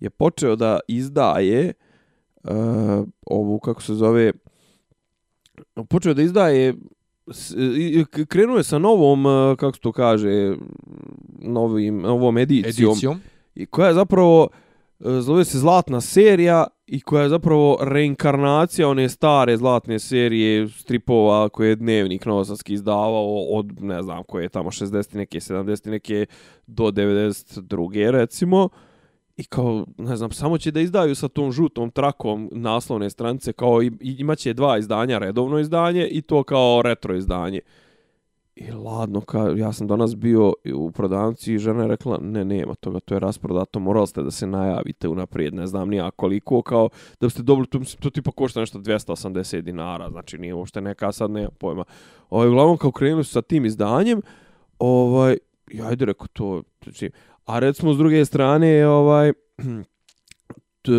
je 0.00 0.10
počeo 0.10 0.56
da 0.56 0.80
izdaje 0.88 1.64
e, 1.64 1.72
ovu, 3.26 3.58
kako 3.58 3.82
se 3.82 3.94
zove, 3.94 4.32
počeo 5.88 6.14
da 6.14 6.22
izdaje 6.22 6.74
krenuo 8.28 8.56
je 8.56 8.64
sa 8.64 8.78
novom, 8.78 9.26
e, 9.26 9.56
kako 9.56 9.72
se 9.72 9.80
to 9.80 9.92
kaže, 9.92 10.56
novim, 11.38 12.00
novom 12.00 12.38
edicijom, 12.38 12.90
Edicijom. 12.90 13.20
i 13.54 13.66
koja 13.66 13.88
je 13.88 13.94
zapravo 13.94 14.48
zove 15.00 15.44
se 15.44 15.58
Zlatna 15.58 16.00
serija 16.00 16.66
i 16.88 17.00
koja 17.00 17.22
je 17.22 17.28
zapravo 17.28 17.78
reinkarnacija 17.80 18.88
one 18.88 19.08
stare 19.08 19.56
zlatne 19.56 19.98
serije 19.98 20.68
stripova 20.68 21.48
koje 21.48 21.68
je 21.68 21.76
dnevnik 21.76 22.26
novosadski 22.26 22.72
izdavao 22.72 23.42
od 23.42 23.82
ne 23.82 24.02
znam 24.02 24.22
koje 24.24 24.42
je 24.42 24.48
tamo 24.48 24.70
60 24.70 25.16
neke 25.16 25.40
70 25.40 25.90
neke 25.90 26.26
do 26.66 26.84
92 26.84 28.10
recimo. 28.10 28.68
I 29.36 29.44
kao 29.44 29.86
ne 29.98 30.16
znam 30.16 30.30
samo 30.30 30.58
će 30.58 30.70
da 30.70 30.80
izdaju 30.80 31.14
sa 31.14 31.28
tom 31.28 31.52
žutom 31.52 31.90
trakom 31.90 32.48
naslovne 32.52 33.10
stranice 33.10 33.52
kao 33.52 33.82
i, 33.82 33.86
i 33.86 34.16
imaće 34.18 34.54
dva 34.54 34.78
izdanja 34.78 35.18
redovno 35.18 35.58
izdanje 35.58 36.08
i 36.10 36.22
to 36.22 36.42
kao 36.42 36.82
retro 36.82 37.16
izdanje. 37.16 37.60
I 38.60 38.72
ladno, 38.72 39.20
ka, 39.20 39.38
ja 39.56 39.72
sam 39.72 39.86
danas 39.86 40.16
bio 40.16 40.52
u 40.74 40.90
prodavnici 40.90 41.54
i 41.54 41.58
žena 41.58 41.82
je 41.82 41.88
rekla, 41.88 42.18
ne, 42.22 42.44
nema 42.44 42.74
toga, 42.74 43.00
to 43.00 43.14
je 43.14 43.20
rasprodato, 43.20 43.80
morali 43.80 44.06
ste 44.06 44.22
da 44.22 44.30
se 44.30 44.46
najavite 44.46 45.08
unaprijed, 45.08 45.54
ne 45.54 45.66
znam 45.66 45.88
nija 45.88 46.10
koliko, 46.10 46.62
kao 46.62 46.88
da 47.20 47.26
biste 47.26 47.42
dobili, 47.42 47.66
to, 47.66 47.78
mislim, 47.78 48.00
to 48.00 48.10
tipa 48.10 48.30
košta 48.30 48.60
nešto 48.60 48.78
280 48.78 49.60
dinara, 49.60 50.10
znači 50.10 50.38
nije 50.38 50.54
uopšte 50.54 50.80
neka, 50.80 51.12
sad 51.12 51.30
nema 51.30 51.48
pojma. 51.58 51.84
Ovaj, 52.30 52.48
uglavnom, 52.48 52.76
kao 52.76 52.92
krenuli 52.92 53.24
su 53.24 53.32
sa 53.32 53.42
tim 53.42 53.64
izdanjem, 53.64 54.22
ovaj, 54.78 55.36
ja 55.72 55.86
ajde 55.86 56.04
rekao 56.04 56.26
to, 56.26 56.62
znači, 56.82 57.10
a 57.44 57.58
recimo 57.58 57.94
s 57.94 57.98
druge 57.98 58.24
strane, 58.24 58.86
ovaj, 58.86 59.32
t, 60.82 60.92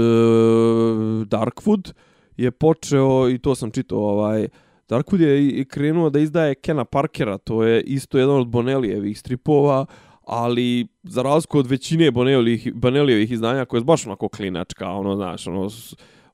Darkwood 1.26 1.94
je 2.38 2.52
počeo, 2.52 3.30
i 3.30 3.38
to 3.38 3.56
sam 3.56 3.72
čitao, 3.72 4.00
ovaj, 4.00 4.48
Darkwood 4.90 5.22
je 5.22 5.66
krenuo 5.66 6.10
da 6.10 6.20
izdaje 6.20 6.56
Kena 6.56 6.86
Parkera, 6.86 7.38
to 7.38 7.64
je 7.64 7.82
isto 7.82 8.18
jedan 8.18 8.36
od 8.36 8.48
Bonelijevih 8.48 9.20
stripova, 9.20 9.86
ali 10.26 10.88
za 11.04 11.22
razliku 11.22 11.60
od 11.60 11.68
većine 11.68 12.12
Bonelijevih, 12.12 12.74
Bonelijevih 12.76 13.32
izdanja 13.32 13.66
koje 13.66 13.80
je 13.80 13.84
baš 13.84 14.06
onako 14.06 14.30
klinačka, 14.30 14.90
ono, 14.90 15.16
znaš, 15.16 15.48
ono, 15.48 15.70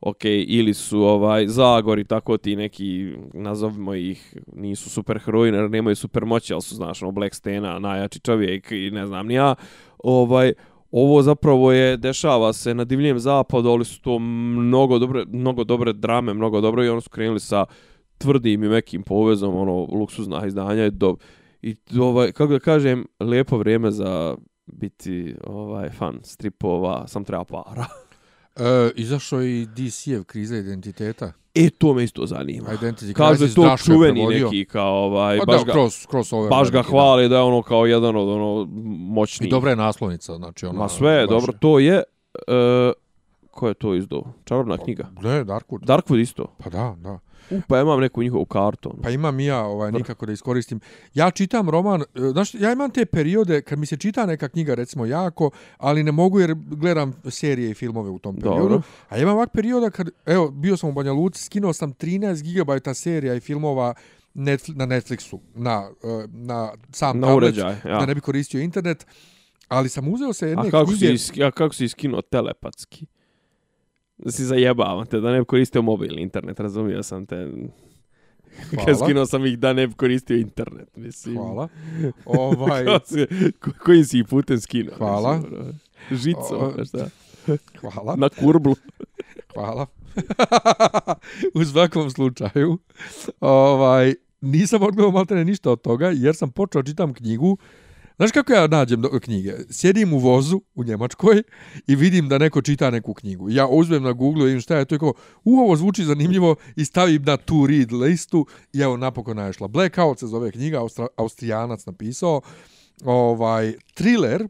ok, 0.01 0.25
ili 0.47 0.73
su 0.73 1.01
ovaj 1.01 1.47
Zagor 1.47 1.99
i 1.99 2.03
tako 2.03 2.37
ti 2.37 2.55
neki, 2.55 3.13
nazovimo 3.33 3.93
ih, 3.93 4.37
nisu 4.53 4.89
super 4.89 5.19
heroine, 5.19 5.57
jer 5.57 5.69
nemaju 5.69 5.95
super 5.95 6.25
moći, 6.25 6.53
ali 6.53 6.61
su, 6.61 6.75
znaš, 6.75 7.01
ono, 7.01 7.11
Black 7.11 7.35
Stena, 7.35 7.79
najjači 7.79 8.19
čovjek 8.19 8.71
i 8.71 8.91
ne 8.91 9.07
znam 9.07 9.27
ni 9.27 9.33
ja, 9.33 9.55
ovaj, 9.97 10.53
ovo 10.91 11.21
zapravo 11.21 11.71
je, 11.71 11.97
dešava 11.97 12.53
se 12.53 12.73
na 12.73 12.83
divljem 12.83 13.19
zapadu, 13.19 13.69
ali 13.69 13.85
su 13.85 14.01
to 14.01 14.19
mnogo 14.19 14.99
dobre, 14.99 15.25
mnogo 15.27 15.63
dobre 15.63 15.93
drame, 15.93 16.33
mnogo 16.33 16.61
dobro 16.61 16.85
i 16.85 16.89
oni 16.89 17.01
su 17.01 17.09
krenuli 17.09 17.39
sa 17.39 17.65
tvrdim 18.17 18.63
i 18.63 18.67
mekim 18.69 19.03
povezom, 19.03 19.55
ono, 19.55 19.73
luksuzna 19.73 20.45
izdanja 20.45 20.83
je 20.83 20.91
do, 20.91 21.15
i 21.61 21.75
ovaj, 21.99 22.31
kako 22.31 22.53
da 22.53 22.59
kažem, 22.59 23.05
lijepo 23.19 23.57
vrijeme 23.57 23.91
za 23.91 24.35
biti 24.65 25.35
ovaj 25.47 25.89
fan 25.89 26.19
stripova, 26.23 27.07
sam 27.07 27.23
treba 27.23 27.43
para. 27.43 27.85
E, 28.59 28.91
izašao 28.95 29.41
je 29.41 29.61
i 29.61 29.65
DC-ev 29.65 30.23
kriza 30.23 30.57
identiteta. 30.57 31.31
E, 31.55 31.69
to 31.69 31.93
me 31.93 32.03
isto 32.03 32.25
zanima. 32.25 32.69
Identity 32.69 33.13
Kaže 33.13 33.37
Crisis, 33.37 33.55
to 33.55 33.77
čuveni 33.77 34.13
prevodio. 34.13 34.45
neki 34.49 34.65
kao 34.65 34.93
ovaj, 34.93 35.39
Pa 35.39 35.45
baš 35.45 35.59
da, 35.59 35.65
ga, 35.65 35.71
cross, 35.71 36.07
crossover. 36.07 36.49
baš 36.49 36.71
ga 36.71 36.81
hvale 36.81 37.27
da 37.27 37.35
je 37.35 37.41
ono 37.41 37.61
kao 37.61 37.85
jedan 37.85 38.15
od 38.15 38.29
ono 38.29 38.67
moćnijih. 38.97 39.49
I 39.49 39.51
dobra 39.51 39.69
je 39.69 39.75
naslovnica, 39.75 40.35
znači 40.35 40.65
ona... 40.65 40.79
Ma 40.79 40.89
sve 40.89 41.19
baš 41.19 41.29
dobro, 41.29 41.53
to 41.59 41.79
je, 41.79 42.03
e, 42.47 42.91
ko 43.51 43.67
je 43.67 43.73
to 43.73 43.95
izdao? 43.95 44.23
Čarobna 44.45 44.77
knjiga. 44.77 45.07
Ne, 45.21 45.43
Darkwood. 45.43 45.79
Darkwood 45.79 46.21
isto. 46.21 46.55
Pa 46.63 46.69
da, 46.69 46.95
da. 46.99 47.19
U, 47.51 47.61
pa 47.67 47.77
ja 47.77 47.81
imam 47.81 47.99
neku 47.99 48.23
njihovu 48.23 48.45
kartu. 48.45 48.89
ono. 48.89 49.01
Pa 49.01 49.09
imam 49.09 49.39
i 49.39 49.45
ja 49.45 49.63
ovaj, 49.63 49.91
nikako 49.91 50.25
da 50.25 50.31
iskoristim. 50.31 50.79
Ja 51.13 51.31
čitam 51.31 51.69
roman, 51.69 52.01
e, 52.01 52.05
znaš, 52.19 52.53
ja 52.53 52.71
imam 52.71 52.91
te 52.91 53.05
periode 53.05 53.61
kad 53.61 53.79
mi 53.79 53.85
se 53.85 53.97
čita 53.97 54.25
neka 54.25 54.47
knjiga, 54.49 54.75
recimo 54.75 55.05
jako, 55.05 55.49
ali 55.77 56.03
ne 56.03 56.11
mogu 56.11 56.39
jer 56.39 56.55
gledam 56.55 57.13
serije 57.29 57.71
i 57.71 57.73
filmove 57.73 58.09
u 58.09 58.19
tom 58.19 58.35
periodu. 58.35 58.61
Dobro. 58.61 58.81
A 59.09 59.17
imam 59.17 59.35
ovak 59.35 59.51
perioda 59.51 59.89
kad, 59.89 60.09
evo, 60.25 60.51
bio 60.51 60.77
sam 60.77 60.89
u 60.89 60.93
Banja 60.93 61.13
Luci, 61.13 61.43
skinuo 61.43 61.73
sam 61.73 61.93
13 61.93 62.43
GB 62.43 62.93
serija 62.95 63.35
i 63.35 63.39
filmova 63.39 63.93
Netflix, 64.35 64.75
na 64.75 64.85
Netflixu, 64.85 65.39
na, 65.55 65.89
e, 66.03 66.27
na 66.27 66.71
sam 66.91 67.19
Na 67.19 67.27
tablet, 67.27 67.43
uređaj, 67.43 67.75
ja. 67.85 67.99
da 67.99 68.05
ne 68.05 68.15
bi 68.15 68.21
koristio 68.21 68.61
internet. 68.61 69.05
Ali 69.67 69.89
sam 69.89 70.07
uzeo 70.13 70.33
se 70.33 70.47
jedne 70.47 70.67
A 70.67 70.71
kako 70.71 70.91
knjige... 70.91 71.17
si, 71.17 71.43
a 71.43 71.51
kako 71.51 71.75
si 71.75 71.85
iskinuo 71.85 72.21
telepatski? 72.21 73.05
Si 74.25 74.43
zajebavam 74.43 75.05
te, 75.05 75.19
da 75.19 75.31
ne 75.31 75.39
bi 75.39 75.45
koristio 75.45 75.81
mobilni 75.81 76.21
internet, 76.21 76.59
razumio 76.59 77.03
sam 77.03 77.25
te. 77.25 77.51
Hvala. 78.75 78.95
skinuo 78.95 79.25
sam 79.25 79.45
ih 79.45 79.59
da 79.59 79.73
ne 79.73 79.87
bi 79.87 79.93
koristio 79.93 80.37
internet, 80.37 80.97
mislim. 80.97 81.35
Hvala. 81.35 81.67
ovaj, 82.25 82.85
Kako 82.85 83.05
si- 83.07 83.27
ko- 83.53 83.71
Koji 83.79 84.03
si 84.03 84.19
ih 84.19 84.25
putem 84.25 84.59
skinuo? 84.59 84.95
Hvala. 84.97 85.37
mislim, 85.37 85.53
ono, 85.55 85.73
Žico, 86.11 86.55
O- 86.77 86.85
šta? 86.85 87.07
hvala. 87.81 88.15
Na 88.15 88.29
kurblu. 88.31 88.75
Hvala. 89.53 89.85
u 91.53 91.65
svakom 91.65 92.09
slučaju, 92.09 92.77
ovaj, 93.41 94.13
nisam 94.41 94.81
odgledao 94.83 95.11
maltene 95.11 95.45
ništa 95.45 95.71
od 95.71 95.81
toga, 95.81 96.07
jer 96.07 96.35
sam 96.35 96.51
počeo 96.51 96.83
čitam 96.83 97.13
knjigu. 97.13 97.57
Znaš 98.17 98.31
kako 98.31 98.53
ja 98.53 98.67
nađem 98.67 99.01
do 99.01 99.19
knjige? 99.19 99.53
Sjedim 99.69 100.13
u 100.13 100.17
vozu 100.17 100.61
u 100.75 100.83
Njemačkoj 100.83 101.43
i 101.87 101.95
vidim 101.95 102.29
da 102.29 102.37
neko 102.37 102.61
čita 102.61 102.91
neku 102.91 103.13
knjigu. 103.13 103.49
Ja 103.49 103.67
uzmem 103.67 104.03
na 104.03 104.11
Google 104.11 104.43
i 104.43 104.45
vidim 104.45 104.61
šta 104.61 104.77
je 104.77 104.85
to 104.85 104.95
i 104.95 104.99
kao, 104.99 105.13
u 105.43 105.59
ovo 105.59 105.75
zvuči 105.75 106.03
zanimljivo 106.03 106.55
i 106.75 106.85
stavim 106.85 107.23
na 107.23 107.37
to 107.37 107.67
read 107.69 107.91
listu 107.91 108.47
i 108.73 108.79
evo 108.79 108.97
napokon 108.97 109.37
našla. 109.37 109.67
Blackout 109.67 110.19
se 110.19 110.27
zove 110.27 110.51
knjiga, 110.51 110.79
Austra, 110.79 111.07
Austrijanac 111.17 111.85
napisao. 111.85 112.41
Ovaj, 113.05 113.73
thriller, 113.93 114.41
e, 114.43 114.47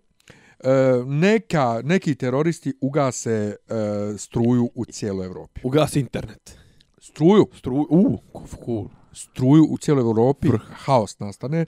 neka, 1.06 1.82
neki 1.84 2.16
teroristi 2.16 2.74
ugase 2.82 3.32
e, 3.32 3.56
struju 4.18 4.70
u 4.76 4.86
cijeloj 4.86 5.26
Evropi. 5.26 5.62
Ugasi 5.64 6.00
internet. 6.00 6.58
Struju, 7.02 7.48
Stru... 7.58 7.88
U, 7.90 8.20
cool. 8.66 8.88
Struju 9.16 9.68
u 9.70 9.78
cijeloj 9.78 10.02
Evropi, 10.02 10.48
haos 10.86 11.20
nastane 11.20 11.66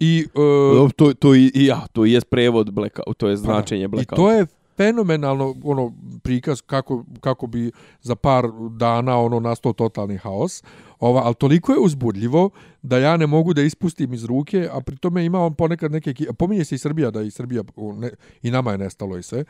i, 0.00 0.26
Dobro, 0.34 0.90
To, 0.96 1.14
to, 1.14 1.34
i, 1.34 1.50
i 1.54 1.66
ja, 1.66 1.86
to 1.92 2.04
je 2.04 2.20
prevod 2.20 2.70
blackout, 2.72 3.16
to 3.18 3.28
je 3.28 3.36
značenje 3.36 3.84
i 3.84 3.88
blackout. 3.88 4.16
to 4.16 4.30
je 4.32 4.46
fenomenalno 4.80 5.54
ono 5.64 5.92
prikaz 6.22 6.60
kako, 6.60 7.04
kako 7.20 7.46
bi 7.46 7.72
za 8.02 8.14
par 8.14 8.44
dana 8.70 9.18
ono 9.18 9.40
nastao 9.40 9.72
totalni 9.72 10.16
haos. 10.16 10.62
Ova, 11.00 11.22
ali 11.24 11.34
toliko 11.34 11.72
je 11.72 11.78
uzbudljivo 11.78 12.50
da 12.82 12.98
ja 12.98 13.16
ne 13.16 13.26
mogu 13.26 13.54
da 13.54 13.62
ispustim 13.62 14.14
iz 14.14 14.24
ruke, 14.24 14.68
a 14.72 14.80
pri 14.80 14.96
tome 14.96 15.24
ima 15.24 15.40
on 15.44 15.54
ponekad 15.54 15.92
neke... 15.92 16.14
Pominje 16.38 16.64
se 16.64 16.74
i 16.74 16.78
Srbija, 16.78 17.10
da 17.10 17.22
i 17.22 17.30
Srbija, 17.30 17.62
ne, 17.96 18.10
i 18.42 18.50
nama 18.50 18.72
je 18.72 18.78
nestalo 18.78 19.18
i 19.18 19.22
sve. 19.22 19.44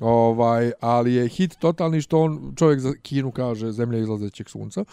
Ovaj, 0.00 0.72
ali 0.80 1.14
je 1.14 1.28
hit 1.28 1.56
totalni 1.58 2.00
što 2.00 2.20
on, 2.20 2.52
čovjek 2.56 2.80
za 2.80 2.92
Kinu 3.02 3.30
kaže 3.30 3.72
zemlja 3.72 3.98
izlazećeg 3.98 4.48
sunca. 4.48 4.84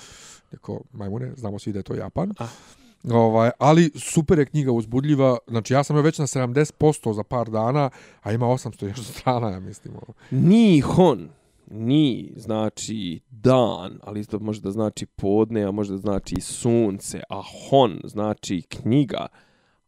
Neko, 0.51 0.81
majmune, 0.93 1.33
znamo 1.35 1.59
svi 1.59 1.73
da 1.73 1.79
je 1.79 1.83
to 1.83 1.95
Japan. 1.95 2.33
Ah. 2.37 2.78
Ovaj, 3.03 3.51
ali 3.59 3.91
super 3.95 4.39
je 4.39 4.45
knjiga 4.45 4.71
uzbudljiva. 4.71 5.37
Znači 5.47 5.73
ja 5.73 5.83
sam 5.83 5.95
joj 5.95 6.03
već 6.03 6.19
na 6.19 6.27
70% 6.27 7.13
za 7.13 7.23
par 7.23 7.49
dana, 7.49 7.89
a 8.21 8.31
ima 8.31 8.45
800 8.45 8.87
još 8.87 9.03
strana, 9.11 9.49
ja 9.49 9.59
mislim. 9.59 9.93
Ono. 9.93 10.41
Nihon. 10.43 11.29
Ni 11.71 12.33
znači 12.35 13.19
dan, 13.29 13.99
ali 14.03 14.19
isto 14.19 14.39
može 14.39 14.61
da 14.61 14.71
znači 14.71 15.05
podne, 15.05 15.63
a 15.63 15.71
može 15.71 15.91
da 15.91 15.97
znači 15.97 16.41
sunce, 16.41 17.21
a 17.29 17.41
hon 17.69 17.99
znači 18.03 18.61
knjiga, 18.61 19.27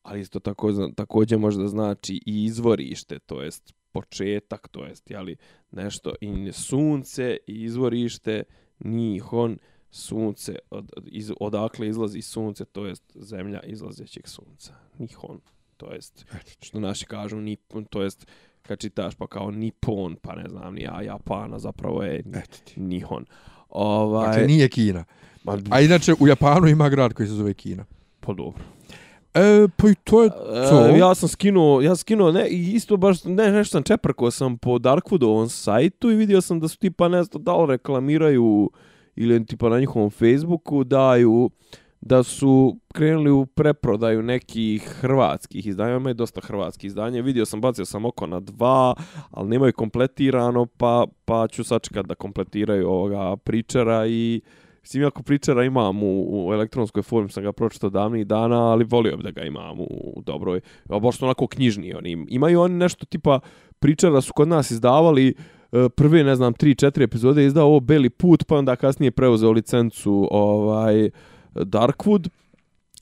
ali 0.03 0.19
isto 0.19 0.39
tako, 0.39 0.71
također 0.95 1.39
može 1.39 1.61
da 1.61 1.67
znači 1.67 2.21
i 2.25 2.45
izvorište, 2.45 3.19
to 3.19 3.41
jest 3.41 3.73
početak, 3.91 4.67
to 4.67 4.85
jest 4.85 5.11
jeli, 5.11 5.35
nešto 5.71 6.13
i 6.21 6.51
sunce 6.51 7.37
i 7.47 7.63
izvorište, 7.63 8.43
ni 8.79 9.19
hon, 9.19 9.57
sunce, 9.91 10.55
od, 10.69 10.91
iz, 11.05 11.31
odakle 11.39 11.87
izlazi 11.87 12.21
sunce, 12.21 12.65
to 12.65 12.85
jest 12.85 13.03
zemlja 13.15 13.59
izlazećeg 13.63 14.27
sunca. 14.27 14.73
Nihon, 14.97 15.39
to 15.77 15.93
jest, 15.93 16.25
što 16.61 16.79
naši 16.79 17.05
kažu, 17.05 17.41
nipon, 17.41 17.85
to 17.85 18.01
jest, 18.01 18.27
kad 18.61 18.79
čitaš 18.79 19.15
pa 19.15 19.27
kao 19.27 19.51
Nippon, 19.51 20.15
pa 20.21 20.35
ne 20.35 20.49
znam, 20.49 20.73
ni 20.73 20.81
ja, 20.81 21.01
Japana, 21.01 21.59
zapravo 21.59 22.03
je 22.03 22.23
Nihon. 22.75 23.25
Ovaj... 23.69 24.27
Dakle, 24.27 24.47
nije 24.47 24.69
Kina. 24.69 25.03
A 25.69 25.81
inače, 25.81 26.13
u 26.19 26.27
Japanu 26.27 26.67
ima 26.67 26.89
grad 26.89 27.13
koji 27.13 27.27
se 27.27 27.33
zove 27.33 27.53
Kina. 27.53 27.85
Pa 28.19 28.33
dobro. 28.33 28.63
E, 29.33 29.67
pa 29.77 29.89
i 29.89 29.95
to 30.03 30.23
je 30.23 30.29
to. 30.29 30.87
E, 30.87 30.99
ja 30.99 31.15
sam 31.15 31.29
skinuo, 31.29 31.81
ja 31.81 31.89
sam 31.89 31.97
skinuo, 31.97 32.31
ne, 32.31 32.49
isto 32.49 32.97
baš, 32.97 33.23
ne, 33.23 33.51
nešto 33.51 33.71
sam 33.71 33.83
čeprko 33.83 34.31
sam 34.31 34.57
po 34.57 34.79
Darkwoodovom 34.79 35.49
sajtu 35.49 36.11
i 36.11 36.15
vidio 36.15 36.41
sam 36.41 36.59
da 36.59 36.67
su 36.67 36.77
tipa, 36.77 37.07
ne 37.07 37.23
znam, 37.23 37.43
da 37.43 37.55
li 37.55 37.67
reklamiraju 37.67 38.71
ili 39.15 39.45
tipa 39.45 39.69
na 39.69 39.79
njihovom 39.79 40.09
Facebooku 40.09 40.83
daju 40.83 41.49
da 42.01 42.23
su 42.23 42.77
krenuli 42.93 43.31
u 43.31 43.45
preprodaju 43.45 44.21
nekih 44.21 44.83
hrvatskih 44.83 45.67
izdanja, 45.67 45.95
imaju 45.95 46.13
dosta 46.13 46.41
hrvatskih 46.43 46.87
izdanja, 46.87 47.21
vidio 47.21 47.45
sam, 47.45 47.61
bacio 47.61 47.85
sam 47.85 48.05
oko 48.05 48.27
na 48.27 48.39
dva, 48.39 48.95
ali 49.31 49.49
nemaju 49.49 49.73
kompletirano, 49.73 50.65
pa, 50.65 51.05
pa 51.25 51.47
ću 51.47 51.63
sačekat 51.63 52.05
da 52.05 52.15
kompletiraju 52.15 52.89
ovoga 52.89 53.35
pričara 53.37 54.07
i 54.07 54.41
Mislim, 54.81 55.05
ako 55.05 55.23
pričara 55.23 55.63
imam 55.63 56.03
u, 56.03 56.47
u 56.47 56.53
elektronskoj 56.53 57.03
formi, 57.03 57.29
sam 57.29 57.43
ga 57.43 57.51
pročitao 57.51 57.89
davnih 57.89 58.27
dana, 58.27 58.71
ali 58.71 58.83
volio 58.83 59.17
bi 59.17 59.23
da 59.23 59.31
ga 59.31 59.41
imam 59.41 59.79
u, 59.79 60.13
u 60.15 60.21
dobroj. 60.21 60.61
A 60.89 60.99
baš 60.99 61.21
onako 61.21 61.47
knjižni. 61.47 61.93
Oni, 61.93 62.25
imaju 62.29 62.61
oni 62.61 62.75
nešto 62.75 63.05
tipa 63.05 63.39
pričara 63.79 64.21
su 64.21 64.33
kod 64.33 64.47
nas 64.47 64.71
izdavali 64.71 65.33
uh, 65.37 65.45
E, 65.71 65.89
prve, 65.89 66.23
ne 66.23 66.35
znam, 66.35 66.53
3-4 66.53 67.03
epizode 67.03 67.45
izdao 67.45 67.67
ovo 67.67 67.79
Beli 67.79 68.09
put, 68.09 68.45
pa 68.47 68.57
onda 68.57 68.75
kasnije 68.75 69.11
preuzeo 69.11 69.51
licencu 69.51 70.27
ovaj, 70.31 71.09
Darkwood. 71.55 72.29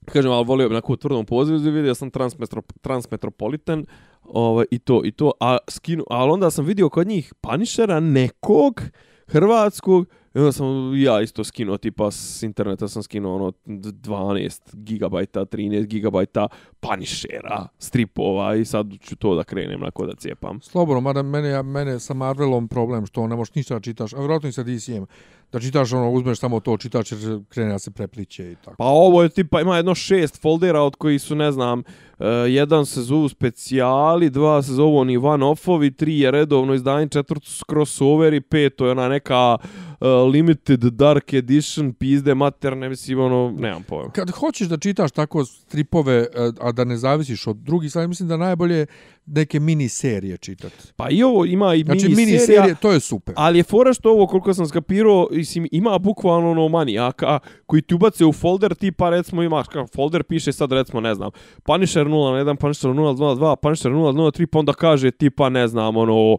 Kažem, 0.06 0.32
ali 0.32 0.46
volio 0.46 0.70
bi 0.70 0.76
na 0.76 0.82
tvrdom 0.82 1.26
pozivu, 1.26 1.58
vidio 1.58 1.96
sam 1.96 2.12
Transmetro, 2.12 2.62
Transmetropolitan 2.82 3.86
ovaj, 4.24 4.66
i 4.72 4.80
to, 4.80 5.02
i 5.06 5.12
to, 5.12 5.32
a 5.40 5.58
skinu, 5.68 6.04
ali 6.10 6.32
onda 6.32 6.52
sam 6.52 6.66
vidio 6.66 6.90
kod 6.90 7.08
njih 7.08 7.34
Panišera 7.42 8.00
nekog 8.00 8.82
hrvatskog, 9.28 10.08
I 10.36 10.40
onda 10.40 10.52
sam 10.52 10.66
ja 10.96 11.22
isto 11.22 11.44
skinuo, 11.44 11.78
tipa 11.78 12.12
s 12.12 12.44
interneta 12.44 12.88
sam 12.88 13.04
skinuo 13.04 13.36
ono 13.36 13.52
12 13.66 14.76
gigabajta, 14.76 15.46
13 15.46 15.86
gigabajta 15.86 16.48
Punishera, 16.80 17.68
stripova 17.80 18.56
i 18.56 18.66
sad 18.66 18.88
ću 19.02 19.16
to 19.16 19.36
da 19.36 19.44
krenem 19.44 19.80
na 19.80 19.90
da 20.06 20.16
cijepam. 20.16 20.62
Slobodno, 20.62 21.02
mada 21.02 21.24
mene, 21.24 21.64
mene 21.64 22.00
sa 22.00 22.14
Marvelom 22.14 22.68
problem 22.68 23.06
što 23.06 23.28
ne 23.28 23.36
možeš 23.36 23.56
ništa 23.56 23.74
da 23.74 23.80
čitaš, 23.80 24.14
a 24.14 24.18
vjerojatno 24.18 24.50
i 24.50 24.52
sa 24.52 24.64
DCM, 24.64 25.04
da 25.52 25.60
čitaš 25.60 25.94
ono, 25.94 26.12
uzmeš 26.12 26.40
samo 26.40 26.60
to, 26.60 26.78
čitaš 26.78 27.12
jer 27.12 27.42
krene 27.50 27.72
da 27.72 27.80
se 27.80 27.92
prepliče 27.92 28.52
i 28.52 28.56
tako. 28.56 28.76
Pa 28.78 28.86
ovo 28.86 29.24
je 29.24 29.30
tipa, 29.30 29.62
ima 29.62 29.78
jedno 29.78 29.96
šest 29.96 30.42
foldera 30.42 30.82
od 30.82 30.96
koji 30.96 31.20
su, 31.20 31.36
ne 31.36 31.52
znam, 31.52 31.80
uh, 31.80 31.86
Eh, 32.20 32.26
jedan 32.26 32.86
se 32.86 33.02
zovu 33.02 33.30
specijali, 33.30 34.30
dva 34.30 34.62
se 34.62 34.74
zovu 34.74 34.98
oni 34.98 35.18
one-offovi, 35.18 35.96
tri 35.96 36.20
je 36.20 36.32
redovno 36.32 36.74
izdanje, 36.74 37.08
četvrtu 37.08 37.50
su 37.50 37.66
crossoveri, 37.70 38.42
peto 38.42 38.86
je 38.86 38.92
ona 38.92 39.08
neka 39.08 39.58
uh, 40.00 40.08
limited 40.34 40.80
dark 40.80 41.34
edition, 41.34 41.94
pizde 41.94 42.36
materne, 42.36 42.90
mislim, 42.90 43.20
ono, 43.20 43.54
nemam 43.58 43.84
pojma. 43.84 44.12
Kad 44.12 44.32
hoćeš 44.32 44.68
da 44.68 44.78
čitaš 44.78 45.12
tako 45.12 45.46
stripove, 45.46 46.16
eh, 46.16 46.52
a 46.62 46.72
da 46.72 46.84
ne 46.84 46.98
zavisiš 46.98 47.48
od 47.48 47.58
drugih, 47.58 47.92
sad 47.92 48.10
mislim 48.10 48.30
da 48.30 48.38
najbolje 48.38 48.86
neke 49.32 49.60
mini 49.60 49.90
serije 49.90 50.38
čitati. 50.38 50.76
Pa 50.96 51.10
i 51.10 51.24
ovo 51.24 51.46
ima 51.46 51.76
i 51.76 51.84
znači, 51.84 52.04
mini, 52.04 52.16
mini 52.16 52.40
serije, 52.40 52.76
to 52.82 52.92
je 52.92 53.00
super. 53.00 53.34
Ali 53.38 53.60
je 53.60 53.64
fora 53.64 53.94
što 53.94 54.12
ovo, 54.12 54.28
koliko 54.28 54.54
sam 54.54 54.68
skapirao, 54.68 55.28
mislim, 55.32 55.68
ima 55.72 55.98
bukvalno 55.98 56.52
ono 56.52 56.68
manijaka 56.68 57.40
koji 57.66 57.82
ti 57.82 57.94
ubace 57.96 58.26
u 58.26 58.34
folder, 58.34 58.76
ti 58.76 58.92
pa 58.92 59.10
recimo 59.10 59.44
imaš, 59.44 59.68
kao 59.68 59.88
folder 59.88 60.24
piše 60.24 60.52
sad 60.52 60.72
recimo, 60.72 61.02
ne 61.02 61.16
znam, 61.16 61.32
Punisher 61.64 62.08
0.1, 62.08 62.56
Punisher 62.56 62.92
0.2, 62.92 63.56
Punisher 63.56 63.92
0.3, 63.92 64.46
pa 64.46 64.60
onda 64.60 64.74
kaže 64.74 65.12
tipa, 65.12 65.50
ne 65.50 65.68
znam, 65.68 65.98
ono, 65.98 66.38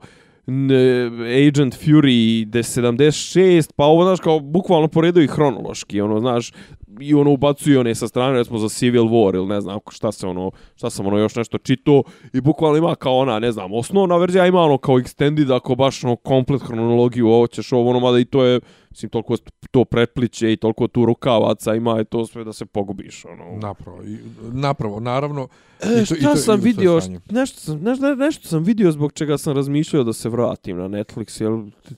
Agent 1.48 1.74
Fury 1.74 2.44
de 2.44 2.58
76, 2.62 3.72
pa 3.76 3.84
ovo, 3.84 4.04
znaš, 4.04 4.20
kao 4.20 4.40
bukvalno 4.40 4.88
poredaju 4.88 5.24
i 5.24 5.28
hronološki, 5.28 6.00
ono, 6.00 6.20
znaš, 6.20 6.52
i 7.00 7.14
ono 7.14 7.32
ubacuje 7.32 7.78
one 7.78 7.94
sa 7.94 8.08
strane, 8.08 8.38
recimo 8.38 8.58
za 8.58 8.68
Civil 8.68 9.02
War 9.02 9.34
ili 9.36 9.46
ne 9.46 9.60
znam 9.60 9.78
šta 9.90 10.12
se 10.12 10.26
ono, 10.26 10.50
šta 10.76 10.90
sam 10.90 11.06
ono 11.06 11.18
još 11.18 11.34
nešto 11.36 11.58
čito 11.58 12.02
i 12.32 12.40
bukvalno 12.40 12.78
ima 12.78 12.94
kao 12.94 13.16
ona, 13.16 13.38
ne 13.38 13.52
znam, 13.52 13.72
osnovna 13.72 14.16
verzija 14.16 14.46
ima 14.46 14.60
ono 14.60 14.78
kao 14.78 14.98
extended, 14.98 15.56
ako 15.56 15.74
baš 15.74 16.04
ono 16.04 16.16
komplet 16.16 16.62
hronologiju 16.62 17.28
ovo 17.28 17.46
ćeš 17.46 17.72
ovo, 17.72 17.90
ono, 17.90 18.00
mada 18.00 18.18
i 18.18 18.24
to 18.24 18.44
je, 18.44 18.60
mislim, 18.90 19.10
toliko 19.10 19.36
to 19.70 19.84
pretpliče 19.84 20.52
i 20.52 20.56
toliko 20.56 20.88
tu 20.88 21.06
rukavaca 21.06 21.74
ima 21.74 21.98
je 21.98 22.04
to 22.04 22.26
sve 22.26 22.44
da 22.44 22.52
se 22.52 22.66
pogubiš, 22.66 23.24
ono. 23.24 23.58
Napravo, 23.58 24.02
i, 24.02 24.18
napravo, 24.52 25.00
naravno. 25.00 25.48
E, 25.80 26.04
šta 26.04 26.14
i 26.18 26.22
to, 26.22 26.36
sam 26.36 26.58
i 26.58 26.62
vidio, 26.62 27.00
nešto 27.30 27.60
sam, 27.60 27.80
nešto, 27.82 28.14
nešto 28.14 28.48
sam 28.48 28.62
vidio 28.62 28.92
zbog 28.92 29.12
čega 29.12 29.38
sam 29.38 29.56
razmišljao 29.56 30.04
da 30.04 30.12
se 30.12 30.28
vratim 30.28 30.76
na 30.76 30.88
Netflix, 30.88 31.42
jel 31.42 31.52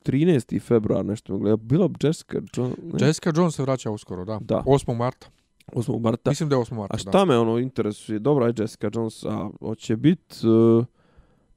13. 0.04 0.60
februar 0.60 1.04
nešto 1.04 1.38
gleda, 1.38 1.56
bila 1.56 1.88
Jessica 2.02 2.38
Jones. 2.56 2.76
Jessica 3.00 3.32
Jones 3.36 3.54
se 3.54 3.62
vraća 3.62 3.90
uskoro, 3.90 4.24
da. 4.24 4.38
Da. 4.42 4.62
8. 4.66 4.96
marta. 4.96 5.26
8. 5.66 6.00
marta. 6.00 6.30
Mislim 6.30 6.48
da 6.48 6.56
je 6.56 6.62
8. 6.62 6.74
marta, 6.74 6.94
A 6.94 6.98
šta 6.98 7.10
da. 7.10 7.24
me 7.24 7.38
ono 7.38 7.58
interesuje, 7.58 8.18
dobra 8.18 8.46
je 8.46 8.54
Jessica 8.58 8.90
Jones, 8.94 9.24
a 9.24 9.50
hoće 9.60 9.96
bit, 9.96 10.44
uh, 10.44 10.84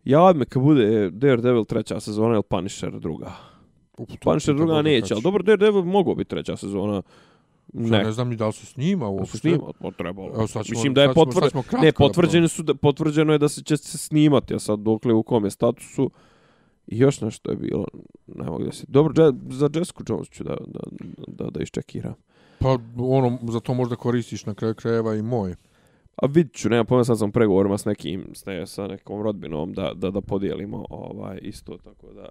ja 0.03 0.33
me 0.33 0.45
kad 0.45 0.63
bude 0.63 1.09
Daredevil 1.09 1.65
treća 1.65 1.99
sezona 1.99 2.33
ili 2.33 2.43
Punisher 2.43 2.99
druga. 2.99 3.55
Uf, 3.97 4.09
Punisher 4.22 4.55
druga 4.55 4.81
neće, 4.81 5.13
ali 5.13 5.23
dobro, 5.23 5.43
Daredevil 5.43 5.84
mogo 5.84 6.15
biti 6.15 6.30
treća 6.30 6.57
sezona. 6.57 7.01
Ne. 7.73 8.03
ne 8.03 8.11
znam 8.11 8.30
ni 8.30 8.35
da 8.35 8.47
li 8.47 8.53
se 8.53 8.65
snima 8.65 9.07
uopšte. 9.07 9.26
Da 9.26 9.31
se 9.31 9.38
snima, 9.38 9.72
to 9.81 9.91
trebalo. 9.91 10.31
Evo, 10.35 10.47
ćemo, 10.47 10.63
Mislim 10.69 10.93
da 10.93 11.03
je 11.03 11.13
potvrđeno. 11.13 11.63
Ne, 11.81 11.91
potvrđeno, 11.91 12.47
su, 12.47 12.63
da, 12.63 12.76
potvrđeno 12.76 13.34
je 13.34 13.39
da 13.39 13.49
se 13.49 13.63
će 13.63 13.77
se 13.77 13.97
snimati, 13.97 14.55
a 14.55 14.59
sad 14.59 14.80
dokle 14.80 15.13
u 15.13 15.23
kom 15.23 15.43
je 15.43 15.51
statusu. 15.51 16.11
I 16.88 16.97
još 16.97 17.22
nešto 17.22 17.51
je 17.51 17.57
bilo, 17.57 17.85
ne 18.27 18.45
mogu 18.45 18.63
da 18.63 18.72
se... 18.72 18.85
Dobro, 18.88 19.31
za 19.49 19.69
Jessica 19.73 20.03
Jones 20.09 20.30
ću 20.30 20.43
da, 20.43 20.55
da, 20.67 20.80
da, 21.27 21.49
da 21.49 21.61
iščekiram. 21.63 22.13
Pa 22.59 22.77
ono, 22.97 23.39
za 23.41 23.59
to 23.59 23.73
možda 23.73 23.95
koristiš 23.95 24.45
na 24.45 24.53
kraju 24.53 24.76
krajeva 24.76 25.15
i 25.15 25.22
moj. 25.22 25.55
A 26.15 26.26
vidit 26.26 26.53
ću, 26.53 26.69
nema 26.69 26.84
pojma, 26.84 27.03
sad 27.03 27.19
sam 27.19 27.31
pregovorima 27.31 27.77
s 27.77 27.85
nekim, 27.85 28.26
s 28.34 28.45
ne, 28.45 28.67
sa 28.67 28.88
nekom 28.88 29.22
rodbinom 29.22 29.73
da, 29.73 29.91
da, 29.95 30.11
da 30.11 30.22
podijelimo 30.22 30.85
ovaj, 30.89 31.39
isto, 31.41 31.77
tako 31.77 32.13
da... 32.13 32.30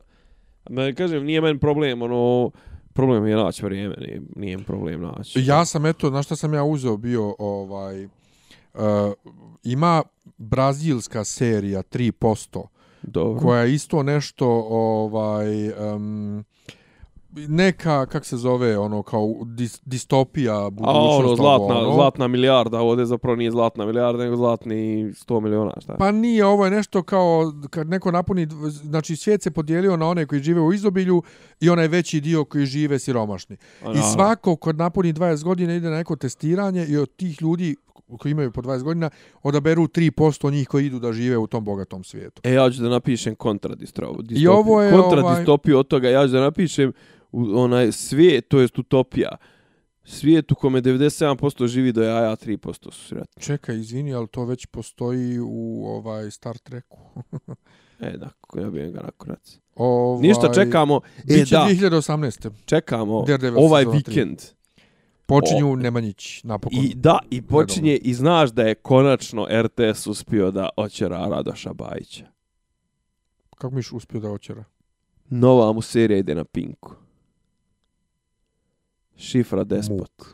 Me, 0.71 0.95
kažem, 0.95 1.25
nije 1.25 1.41
men 1.41 1.59
problem, 1.59 2.03
ono, 2.03 2.51
problem 2.93 3.27
je 3.27 3.37
naći 3.37 3.65
vrijeme, 3.65 3.95
nije, 4.01 4.23
nije 4.37 4.59
problem 4.59 5.03
naći. 5.03 5.41
Ja 5.45 5.65
sam, 5.65 5.87
eto, 5.87 6.11
na 6.11 6.23
što 6.23 6.37
sam 6.37 6.55
ja 6.55 6.65
uzeo 6.65 6.97
bio, 6.97 7.37
ovaj, 7.39 8.05
uh, 8.05 8.11
ima 9.63 10.03
brazilska 10.39 11.25
serija 11.25 11.83
3%, 11.83 12.67
Dobro. 13.03 13.41
koja 13.43 13.63
je 13.63 13.75
isto 13.75 14.03
nešto, 14.03 14.67
ovaj, 14.71 15.69
um, 15.69 16.45
neka, 17.49 18.07
kak 18.07 18.25
se 18.25 18.37
zove, 18.37 18.79
ono, 18.79 19.03
kao 19.03 19.35
dis, 19.45 19.81
distopija 19.85 20.71
budućnost. 20.71 20.97
A 20.97 21.27
ono, 21.27 21.37
zlatna, 21.37 21.79
ono. 21.79 21.95
zlatna 21.95 22.29
milijarda, 22.29 22.81
ovdje 22.81 23.07
zapravo 23.07 23.37
nije 23.37 23.51
zlatna 23.51 23.87
milijarda, 23.87 24.25
nego 24.25 24.37
zlatni 24.37 25.05
100 25.05 25.41
miliona, 25.41 25.73
šta? 25.81 25.97
Pa 25.99 26.13
nije, 26.13 26.45
ovo 26.45 26.65
je 26.65 26.71
nešto 26.71 27.03
kao, 27.03 27.53
kad 27.71 27.89
neko 27.89 28.11
napuni, 28.11 28.47
znači 28.69 29.17
svijet 29.17 29.43
se 29.43 29.51
podijelio 29.51 29.97
na 29.97 30.09
one 30.09 30.27
koji 30.27 30.43
žive 30.43 30.61
u 30.61 30.73
izobilju 30.73 31.23
i 31.61 31.71
onaj 31.71 31.89
veći 31.89 32.21
dio 32.21 32.45
koji 32.45 32.67
žive 32.67 32.99
siromašni. 32.99 33.57
I 33.95 33.99
svako 34.15 34.57
kod 34.57 34.77
napuni 34.77 35.13
20 35.13 35.45
godina 35.45 35.75
ide 35.75 35.91
na 35.91 35.97
neko 35.97 36.17
testiranje 36.17 36.87
i 36.87 36.97
od 36.97 37.17
tih 37.17 37.43
ljudi 37.43 37.77
koji 38.19 38.33
imaju 38.33 38.53
po 38.53 38.63
20 38.63 38.83
godina, 38.83 39.11
odaberu 39.43 39.83
3% 39.89 40.53
njih 40.53 40.69
koji 40.69 40.87
idu 40.87 40.99
da 40.99 41.13
žive 41.13 41.39
u 41.39 41.47
tom 41.47 41.65
bogatom 41.65 42.05
svijetu. 42.05 42.41
E, 42.45 42.53
ja 42.53 42.71
ću 42.71 42.83
da 42.83 42.89
napišem 42.89 43.35
kontradistropiju. 43.35 44.39
I 44.39 44.47
ovo 44.47 44.83
je, 44.83 44.93
Kontradistopiju 44.93 45.79
od 45.79 45.89
toga, 45.89 46.09
ja 46.09 46.27
ću 46.27 46.33
da 46.33 46.41
napišem 46.41 46.93
u 47.35 47.59
onaj 47.59 47.93
svijet, 47.93 48.49
to 48.49 48.61
jest 48.61 48.79
utopija. 48.79 49.37
Svijet 50.05 50.53
u 50.53 50.55
kome 50.55 50.83
97% 50.83 51.67
živi 51.67 51.93
do 51.93 52.03
jaja, 52.03 52.37
3% 52.37 52.93
su 52.93 53.05
sretni. 53.09 53.43
Čekaj, 53.43 53.77
izvini, 53.77 54.15
ali 54.15 54.29
to 54.29 54.45
već 54.45 54.67
postoji 54.67 55.39
u 55.41 55.85
ovaj 55.87 56.31
Star 56.31 56.59
Treku. 56.59 56.99
e, 58.01 58.17
da, 58.17 58.31
ja 58.61 58.71
bih 58.71 58.93
ga 58.93 59.01
nakurac. 59.01 59.59
Ovaj, 59.75 60.29
Ništa, 60.29 60.55
čekamo. 60.55 61.01
E, 61.19 61.23
Biće 61.25 61.55
da, 61.55 61.67
2018. 61.71 62.51
čekamo 62.65 63.23
Daredevil 63.27 63.65
ovaj 63.65 63.85
vikend. 63.85 64.39
Počinju 65.27 65.73
O. 65.73 65.77
Nemanjić, 65.77 66.41
napokon. 66.45 66.79
I 66.79 66.95
da, 66.95 67.19
i 67.31 67.43
počinje, 67.43 67.97
i 67.97 68.15
znaš 68.15 68.51
da 68.51 68.63
je 68.63 68.75
konačno 68.75 69.47
RTS 69.63 70.07
uspio 70.07 70.51
da 70.51 70.69
oćera 70.77 71.27
Radoša 71.29 71.73
Bajića. 71.73 72.27
Kako 73.57 73.75
miš 73.75 73.93
uspio 73.93 74.21
da 74.21 74.31
očera? 74.31 74.65
Nova 75.31 75.73
mu 75.73 75.83
serija 75.83 76.19
ide 76.19 76.35
na 76.35 76.45
Pinku. 76.45 77.04
Šifra 79.17 79.65
Despot. 79.65 80.25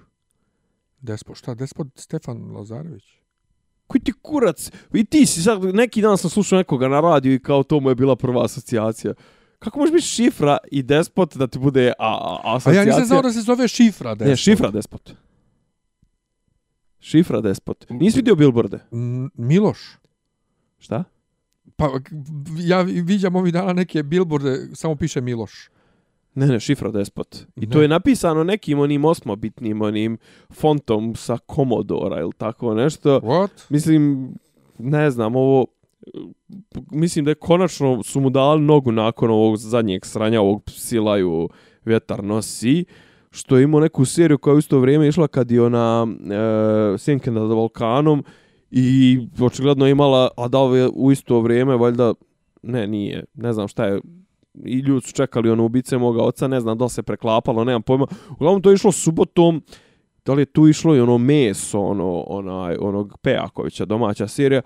Despot, 1.01 1.37
šta? 1.37 1.55
Despot 1.55 1.87
Stefan 1.95 2.57
Lazarević? 2.57 3.05
Koji 3.87 4.03
ti 4.03 4.13
kurac? 4.23 4.71
I 4.93 5.05
ti 5.05 5.27
si 5.27 5.43
sad, 5.43 5.65
neki 5.65 6.03
dan 6.03 6.19
sam 6.19 6.31
slušao 6.31 6.59
nekoga 6.59 6.89
na 6.89 7.01
radiju 7.01 7.35
i 7.35 7.43
kao 7.43 7.63
to 7.63 7.81
mu 7.81 7.89
je 7.89 7.95
bila 7.95 8.17
prva 8.17 8.45
asocijacija. 8.45 9.15
Kako 9.59 9.79
može 9.79 9.93
biti 9.93 10.07
šifra 10.07 10.59
i 10.71 10.83
despot 10.83 11.37
da 11.37 11.47
ti 11.47 11.59
bude 11.59 11.93
a, 11.99 12.39
a, 12.45 12.59
A 12.65 12.73
ja 12.73 12.85
nisam 12.85 13.05
znao 13.05 13.23
da 13.23 13.33
se 13.33 13.41
zove 13.41 13.69
šifra 13.69 14.15
Despot. 14.15 14.29
Ne, 14.29 14.37
šifra 14.37 14.71
despot. 14.71 15.11
Šifra 17.01 17.41
despot. 17.41 17.87
Nisi 17.91 18.19
vidio 18.19 18.35
billboarde? 18.35 18.79
Miloš. 19.35 19.79
Šta? 20.79 21.05
Pa 21.77 21.91
ja 22.59 22.81
viđam 22.83 23.37
ovih 23.37 23.53
dana 23.53 23.73
neke 23.73 24.03
billboarde, 24.03 24.69
samo 24.75 24.97
piše 24.97 25.21
Miloš. 25.21 25.71
Ne, 26.41 26.47
ne, 26.47 26.61
šifra 26.61 26.91
despot. 26.91 27.37
I 27.57 27.61
Ne. 27.61 27.71
to 27.73 27.83
je 27.83 27.89
napisano 27.89 28.45
nekim 28.45 28.79
onim 28.79 29.05
osmobitnim 29.05 29.83
onim 29.83 30.19
fontom 30.51 31.15
sa 31.17 31.39
Commodora 31.55 32.21
ili 32.21 32.33
tako 32.39 32.75
nešto. 32.75 33.21
What? 33.21 33.49
Mislim, 33.69 34.33
ne 34.79 35.11
znam, 35.11 35.37
ovo 35.37 35.67
mislim 36.91 37.25
da 37.25 37.31
je 37.31 37.35
konačno 37.35 38.03
su 38.03 38.21
mu 38.21 38.31
dali 38.31 38.61
nogu 38.61 38.93
nakon 38.93 39.31
ovog 39.31 39.57
zadnjeg 39.57 40.07
sranja, 40.07 40.41
ovog 40.41 40.63
silaju 40.67 41.49
vjetar 41.85 42.25
nosi, 42.25 42.85
što 43.31 43.57
je 43.57 43.65
imao 43.65 43.81
neku 43.81 44.05
seriju 44.05 44.39
koja 44.39 44.53
je 44.53 44.57
u 44.57 44.59
isto 44.59 44.79
vrijeme 44.79 45.09
išla 45.09 45.29
kad 45.29 45.51
je 45.51 45.63
ona 45.63 46.07
e, 46.95 46.99
Sjenke 46.99 47.31
nad 47.31 47.49
Balkanom 47.49 48.25
i 48.71 49.21
očigledno 49.41 49.89
imala, 49.89 50.29
a 50.37 50.49
da 50.49 50.59
u 50.95 51.13
isto 51.13 51.41
vrijeme, 51.41 51.77
valjda, 51.77 52.15
ne, 52.63 52.87
nije, 52.87 53.25
ne 53.35 53.53
znam 53.53 53.69
šta 53.69 53.85
je, 53.87 54.01
i 54.65 54.79
ljudi 54.79 55.07
su 55.07 55.13
čekali 55.13 55.51
ono 55.51 55.65
ubice 55.65 55.99
moga 55.99 56.23
oca, 56.23 56.49
ne 56.49 56.61
znam 56.61 56.79
da 56.79 56.89
se 56.89 57.03
preklapalo, 57.03 57.65
nemam 57.65 57.83
pojma. 57.83 58.07
Uglavnom 58.31 58.63
to 58.63 58.71
je 58.71 58.75
išlo 58.75 58.93
subotom, 58.93 59.63
da 60.25 60.33
li 60.33 60.43
je 60.43 60.47
tu 60.47 60.69
išlo 60.69 60.97
i 60.97 61.01
ono 61.01 61.19
meso, 61.19 61.81
ono, 61.81 62.21
onaj, 62.21 62.77
onog 62.81 63.19
Pejakovića, 63.23 63.85
domaća 63.85 64.29
serija. 64.29 64.63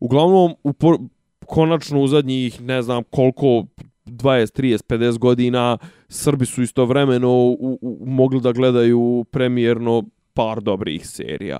Uglavnom, 0.00 0.54
u 0.64 0.72
por, 0.72 0.98
konačno 1.46 2.00
u 2.00 2.08
zadnjih, 2.08 2.60
ne 2.62 2.82
znam 2.82 3.02
koliko, 3.10 3.64
20, 4.06 4.60
30, 4.60 4.82
50 4.86 5.18
godina, 5.18 5.78
Srbi 6.08 6.46
su 6.46 6.62
istovremeno 6.62 7.30
u, 7.30 7.78
u, 7.82 8.04
mogli 8.06 8.40
da 8.40 8.52
gledaju 8.52 9.24
premijerno 9.30 10.02
par 10.34 10.60
dobrih 10.60 11.08
serija 11.08 11.58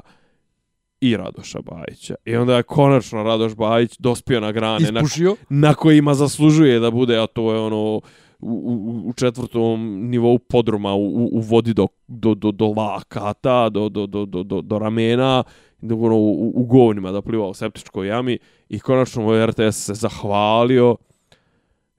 i 1.01 1.17
Radoša 1.17 1.59
Bajića. 1.63 2.15
I 2.25 2.37
onda 2.37 2.57
je 2.57 2.63
konačno 2.63 3.23
Radoš 3.23 3.55
Bajić 3.55 3.97
dospio 3.99 4.41
na 4.41 4.53
grane 4.53 4.93
na, 4.93 5.01
Ispušio? 5.01 5.37
na 5.49 5.75
kojima 5.75 6.15
zaslužuje 6.15 6.81
da 6.81 6.91
bude, 6.91 7.19
a 7.19 7.27
to 7.27 7.53
je 7.53 7.61
ono 7.61 7.77
u, 7.77 8.03
u, 8.41 9.03
u 9.07 9.13
četvrtom 9.13 10.09
nivou 10.11 10.39
podruma 10.39 10.95
u, 10.95 11.07
u, 11.07 11.29
u 11.33 11.41
vodi 11.41 11.75
do, 11.75 11.87
do, 12.09 12.35
do, 12.35 12.53
do 12.53 12.67
lakata, 12.67 13.69
do, 13.69 13.89
do, 13.89 14.07
do, 14.07 14.27
do, 14.27 14.43
do, 14.43 14.61
do 14.61 14.79
ramena, 14.79 15.43
do, 15.81 15.97
ono, 15.97 16.17
u, 16.17 16.53
u 16.55 16.65
govnima 16.65 17.13
da 17.13 17.23
pliva 17.23 17.49
u 17.49 17.55
septičkoj 17.55 18.07
jami 18.07 18.39
i 18.69 18.79
konačno 18.79 19.23
mu 19.23 19.47
RTS 19.47 19.77
se 19.77 19.95
zahvalio 19.95 20.97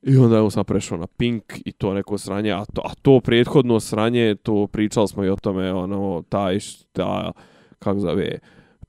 i 0.01 0.17
onda 0.17 0.35
je 0.35 0.41
on 0.41 0.51
sam 0.51 0.65
prešao 0.65 0.97
na 0.97 1.07
Pink 1.07 1.43
i 1.65 1.71
to 1.71 1.93
neko 1.93 2.17
sranje, 2.17 2.51
a 2.51 2.65
to, 2.73 2.81
a 2.85 2.93
to 3.01 3.19
prethodno 3.19 3.80
sranje, 3.80 4.35
to 4.35 4.67
pričali 4.67 5.07
smo 5.07 5.23
i 5.23 5.30
o 5.30 5.35
tome, 5.35 5.73
ono, 5.73 6.23
taj, 6.30 6.59
ta, 6.91 7.31
kako 7.80 7.99
zove, 7.99 8.39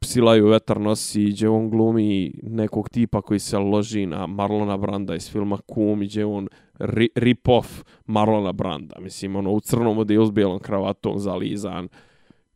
psilaju 0.00 0.48
vetar 0.48 0.80
nosi, 0.80 1.24
gdje 1.24 1.48
on 1.48 1.70
glumi 1.70 2.34
nekog 2.42 2.88
tipa 2.88 3.22
koji 3.22 3.40
se 3.40 3.58
loži 3.58 4.06
na 4.06 4.26
Marlona 4.26 4.76
Branda 4.76 5.14
iz 5.14 5.30
filma 5.30 5.58
Kum, 5.66 6.00
gdje 6.00 6.24
on 6.24 6.48
ri, 6.78 7.08
rip-off 7.14 7.84
Marlona 8.06 8.52
Branda. 8.52 8.96
Mislim, 9.00 9.36
ono, 9.36 9.50
u 9.50 9.60
crnom 9.60 9.96
modelu 9.96 10.26
s 10.26 10.30
bijelom 10.30 10.58
kravatom 10.58 11.18
zalizan. 11.18 11.88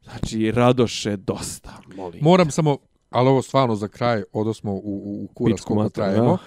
Znači, 0.03 0.51
Radoše, 0.51 1.17
dosta, 1.17 1.81
molim. 1.97 2.21
Moram 2.23 2.51
samo, 2.51 2.79
ali 3.11 3.29
ovo 3.29 3.43
stvarno 3.43 3.75
za 3.75 3.89
kraj, 3.89 4.23
odosmo 4.33 4.73
u, 4.73 4.77
u, 4.77 5.25
u 5.25 5.29
kurac 5.35 5.61
koliko 5.61 5.89
trajemo. 5.89 6.39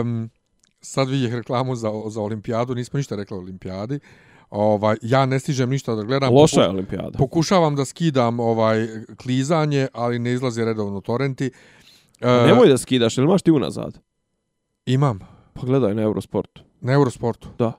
Um, 0.00 0.30
sad 0.80 1.08
vidjeh 1.08 1.34
reklamu 1.34 1.74
za, 1.74 1.92
za 2.08 2.20
olimpijadu, 2.22 2.74
nismo 2.74 2.96
ništa 2.96 3.16
rekli 3.16 3.36
o 3.36 3.40
olimpijadi. 3.40 4.00
Ovaj, 4.50 4.96
ja 5.02 5.26
ne 5.26 5.40
stižem 5.40 5.70
ništa 5.70 5.94
da 5.94 6.02
gledam. 6.02 6.34
Loša 6.34 6.62
je 6.62 6.68
olimpijada. 6.68 7.18
Pokušavam 7.18 7.76
da 7.76 7.84
skidam 7.84 8.40
ovaj 8.40 8.88
klizanje, 9.22 9.88
ali 9.92 10.18
ne 10.18 10.32
izlaze 10.32 10.64
redovno 10.64 11.00
torrenti. 11.00 11.50
E, 12.20 12.46
Nemoj 12.46 12.68
da 12.68 12.78
skidaš, 12.78 13.18
ili 13.18 13.24
imaš 13.24 13.42
ti 13.42 13.50
unazad? 13.50 13.98
Imam. 14.86 15.18
Pa 15.52 15.66
gledaj 15.66 15.94
na 15.94 16.02
Eurosportu. 16.02 16.62
Na 16.80 16.92
Eurosportu. 16.92 17.48
Da. 17.58 17.72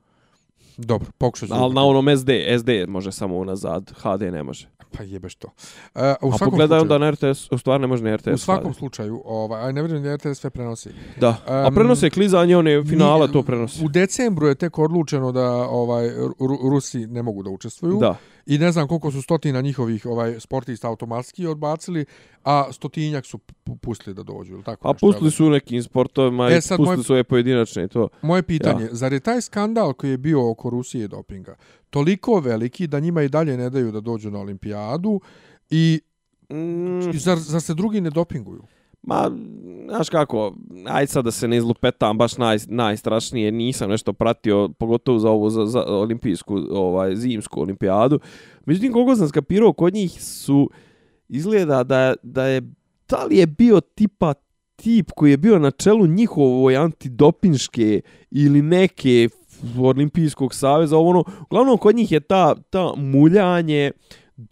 Dobro, 0.78 1.08
pokušat 1.18 1.50
ću. 1.50 1.56
Ali 1.56 1.74
na 1.74 1.84
onom 1.86 2.18
SD, 2.18 2.30
SD 2.60 2.70
može 2.88 3.12
samo 3.12 3.38
unazad, 3.38 3.91
HD 3.96 4.22
ne 4.22 4.44
može. 4.44 4.70
Pa 4.91 5.03
jebeš 5.03 5.36
to. 5.36 5.48
E, 5.95 5.99
u 6.22 6.28
A 6.28 6.30
svakom 6.30 6.38
pogledaj 6.41 6.80
slučaju, 6.80 6.82
onda 6.94 6.98
na 6.98 7.11
RTS, 7.11 7.52
u 7.52 7.57
stvari 7.57 7.82
ne 7.82 7.88
može 7.88 8.03
na 8.03 8.16
RTS. 8.16 8.28
u 8.28 8.38
svakom 8.38 8.72
HD. 8.72 8.78
slučaju, 8.78 9.22
ovaj, 9.26 9.64
aj 9.64 9.74
ne 9.74 9.82
vjerujem 9.82 10.03
da 10.03 10.16
RTS 10.16 10.34
sve 10.34 10.49
prenosi. 10.49 10.90
Da. 11.18 11.36
A 11.48 11.66
Em, 11.68 11.76
prenose 11.76 12.10
klizanje, 12.10 12.57
one 12.57 12.84
finale 12.84 13.28
Ni- 13.28 13.34
to 13.34 13.44
prenose. 13.44 13.86
U 13.86 13.90
decembru 13.90 14.48
je 14.48 14.56
tek 14.56 14.80
odlučeno 14.80 15.32
da 15.32 15.45
ovaj 15.61 16.07
Ru- 16.40 16.70
Rusi 16.70 16.99
ne 16.99 17.24
mogu 17.24 17.44
da 17.44 17.49
učestvuju. 17.49 17.98
Da. 17.98 18.16
I 18.49 18.57
ne 18.57 18.71
znam 18.71 18.88
koliko 18.88 19.11
su 19.11 19.21
stotina 19.21 19.61
njihovih 19.61 20.05
ovaj 20.05 20.39
sportista 20.39 20.88
automatski 20.88 21.47
odbacili, 21.47 22.05
a 22.43 22.67
stotinjak 22.71 23.26
su 23.26 23.38
pu- 23.38 23.77
pustili 23.77 24.13
da 24.13 24.23
dođu, 24.23 24.53
ili 24.53 24.63
tako 24.63 24.88
A 24.88 24.91
nešto, 24.91 25.07
pustili 25.07 25.31
su 25.31 25.45
u 25.45 25.49
nekim 25.49 25.84
sportovima 25.84 26.45
E, 26.45 26.51
i 26.51 26.55
pustili 26.55 26.88
moj- 26.88 27.03
su 27.03 27.13
ove 27.13 27.23
pojedinačne 27.23 27.84
i 27.84 27.88
to. 27.88 28.07
Moje 28.21 28.43
pitanje, 28.43 28.84
ja. 28.84 28.89
zar 28.91 29.13
je 29.13 29.19
taj 29.19 29.41
skandal 29.41 29.93
koji 29.93 30.11
je 30.11 30.17
bio 30.17 30.49
oko 30.51 30.69
Rusije 30.69 31.05
i 31.05 31.07
dopinga 31.07 31.55
toliko 31.89 32.39
veliki 32.39 32.88
da 32.88 32.99
njima 32.99 33.21
i 33.23 33.30
dalje 33.30 33.57
ne 33.57 33.69
daju 33.69 33.91
da 33.91 33.99
dođu 34.01 34.31
na 34.31 34.39
olimpijadu 34.39 35.21
i 35.69 35.99
Mm, 36.51 37.11
zar, 37.13 37.38
zar 37.38 37.61
se 37.61 37.73
drugi 37.73 38.01
ne 38.01 38.09
dopinguju? 38.09 38.63
Ma, 39.01 39.31
znaš 39.89 40.09
kako, 40.09 40.55
aj 40.85 41.07
sad 41.07 41.26
da 41.26 41.31
se 41.31 41.47
ne 41.47 41.57
izlupetam, 41.57 42.17
baš 42.17 42.38
naj, 42.38 42.57
najstrašnije, 42.67 43.51
nisam 43.51 43.89
nešto 43.89 44.13
pratio, 44.13 44.69
pogotovo 44.80 45.19
za 45.19 45.30
ovu 45.30 45.49
za, 45.49 45.65
za 45.65 45.84
olimpijsku, 45.88 46.59
ovaj, 46.71 47.15
zimsku 47.15 47.61
olimpijadu. 47.61 48.19
Međutim, 48.65 48.93
koliko 48.93 49.15
sam 49.15 49.27
skapirao, 49.27 49.73
kod 49.73 49.93
njih 49.93 50.23
su, 50.23 50.69
izgleda 51.30 51.84
da, 51.84 52.13
da 52.23 52.45
je, 52.45 52.61
da 53.09 53.23
li 53.23 53.38
je 53.38 53.47
bio 53.47 53.81
tipa 53.81 54.34
tip 54.76 55.11
koji 55.15 55.31
je 55.31 55.38
bio 55.38 55.59
na 55.59 55.71
čelu 55.71 56.07
njihovoj 56.07 56.77
antidopinške 56.77 58.01
ili 58.31 58.61
neke 58.61 59.30
olimpijskog 59.80 60.53
saveza, 60.53 60.97
ovo 60.97 61.09
ono, 61.09 61.23
uglavnom 61.41 61.77
kod 61.77 61.95
njih 61.95 62.11
je 62.11 62.19
ta, 62.19 62.55
ta 62.69 62.93
muljanje, 62.97 63.91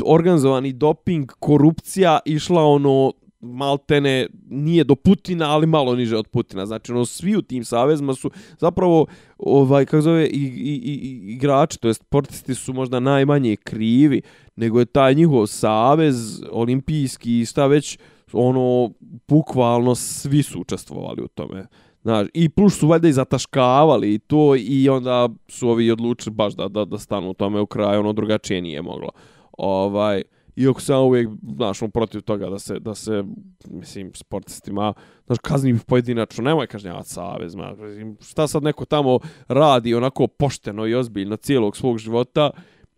organizovani 0.05 0.73
doping, 0.73 1.31
korupcija 1.39 2.19
išla 2.25 2.63
ono 2.63 3.11
maltene 3.39 4.27
nije 4.49 4.83
do 4.83 4.95
Putina, 4.95 5.49
ali 5.49 5.67
malo 5.67 5.95
niže 5.95 6.17
od 6.17 6.27
Putina. 6.27 6.65
Znači, 6.65 6.91
ono, 6.91 7.05
svi 7.05 7.35
u 7.35 7.41
tim 7.41 7.65
savezima 7.65 8.13
su 8.13 8.31
zapravo, 8.59 9.05
ovaj, 9.37 9.85
kako 9.85 10.01
zove, 10.01 10.27
i, 10.27 10.43
i, 10.45 10.73
i, 10.83 11.33
igrači, 11.33 11.79
to 11.79 11.87
jest 11.87 12.01
sportisti 12.01 12.55
su 12.55 12.73
možda 12.73 12.99
najmanje 12.99 13.55
krivi, 13.55 14.21
nego 14.55 14.79
je 14.79 14.85
taj 14.85 15.15
njihov 15.15 15.47
savez, 15.47 16.43
olimpijski 16.51 17.39
i 17.39 17.45
šta 17.45 17.67
već, 17.67 17.97
ono, 18.33 18.91
bukvalno 19.27 19.95
svi 19.95 20.43
su 20.43 20.61
učestvovali 20.61 21.21
u 21.21 21.27
tome. 21.27 21.67
Znaš, 22.01 22.27
i 22.33 22.49
plus 22.49 22.79
su 22.79 22.87
valjda 22.87 23.07
i 23.07 23.13
zataškavali 23.13 24.13
i 24.13 24.19
to 24.19 24.55
i 24.55 24.89
onda 24.89 25.29
su 25.47 25.69
ovi 25.69 25.91
odlučili 25.91 26.35
baš 26.35 26.53
da, 26.53 26.67
da, 26.67 26.85
da 26.85 26.97
stanu 26.97 27.29
u 27.29 27.33
tome 27.33 27.59
u 27.59 27.65
kraju, 27.65 27.99
ono 27.99 28.13
drugačije 28.13 28.61
nije 28.61 28.81
moglo. 28.81 29.09
Ovaj, 29.57 30.23
iako 30.57 30.81
sam 30.81 31.03
uvijek, 31.03 31.29
znaš, 31.55 31.81
on 31.81 31.91
protiv 31.91 32.21
toga 32.21 32.49
da 32.49 32.59
se, 32.59 32.79
da 32.79 32.95
se, 32.95 33.23
mislim, 33.69 34.11
sportistima, 34.13 34.93
znaš, 35.25 35.37
kazni 35.41 35.79
pojedinačno, 35.87 36.43
nemoj 36.43 36.67
kažnjavati 36.67 37.09
savez, 37.09 37.51
znaš, 37.51 37.77
mislim, 37.77 38.17
šta 38.21 38.47
sad 38.47 38.63
neko 38.63 38.85
tamo 38.85 39.19
radi 39.47 39.95
onako 39.95 40.27
pošteno 40.27 40.87
i 40.87 40.95
ozbiljno 40.95 41.35
cijelog 41.35 41.77
svog 41.77 41.97
života 41.97 42.49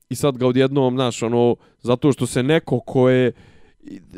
i 0.10 0.15
sad 0.15 0.38
ga 0.38 0.48
odjednom, 0.48 0.95
znaš, 0.95 1.23
ono, 1.23 1.56
zato 1.81 2.11
što 2.11 2.26
se 2.26 2.44
neko 2.44 2.80
ko 2.80 3.10
je 3.10 3.31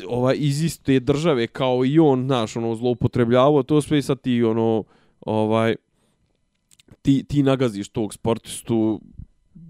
ova, 0.07 0.18
ovaj, 0.18 0.35
iz 0.39 0.63
iste 0.63 0.99
države 0.99 1.47
kao 1.47 1.85
i 1.85 1.99
on, 1.99 2.26
znaš, 2.26 2.55
ono, 2.55 2.76
zloupotrebljavao 2.76 3.63
to 3.63 3.81
sve 3.81 3.97
i 3.97 4.01
sad 4.01 4.22
ti, 4.22 4.43
ono, 4.43 4.84
ovaj, 5.22 5.76
ti, 7.01 7.23
ti 7.23 7.43
nagaziš 7.43 7.89
tog 7.89 8.13
sportistu 8.13 9.01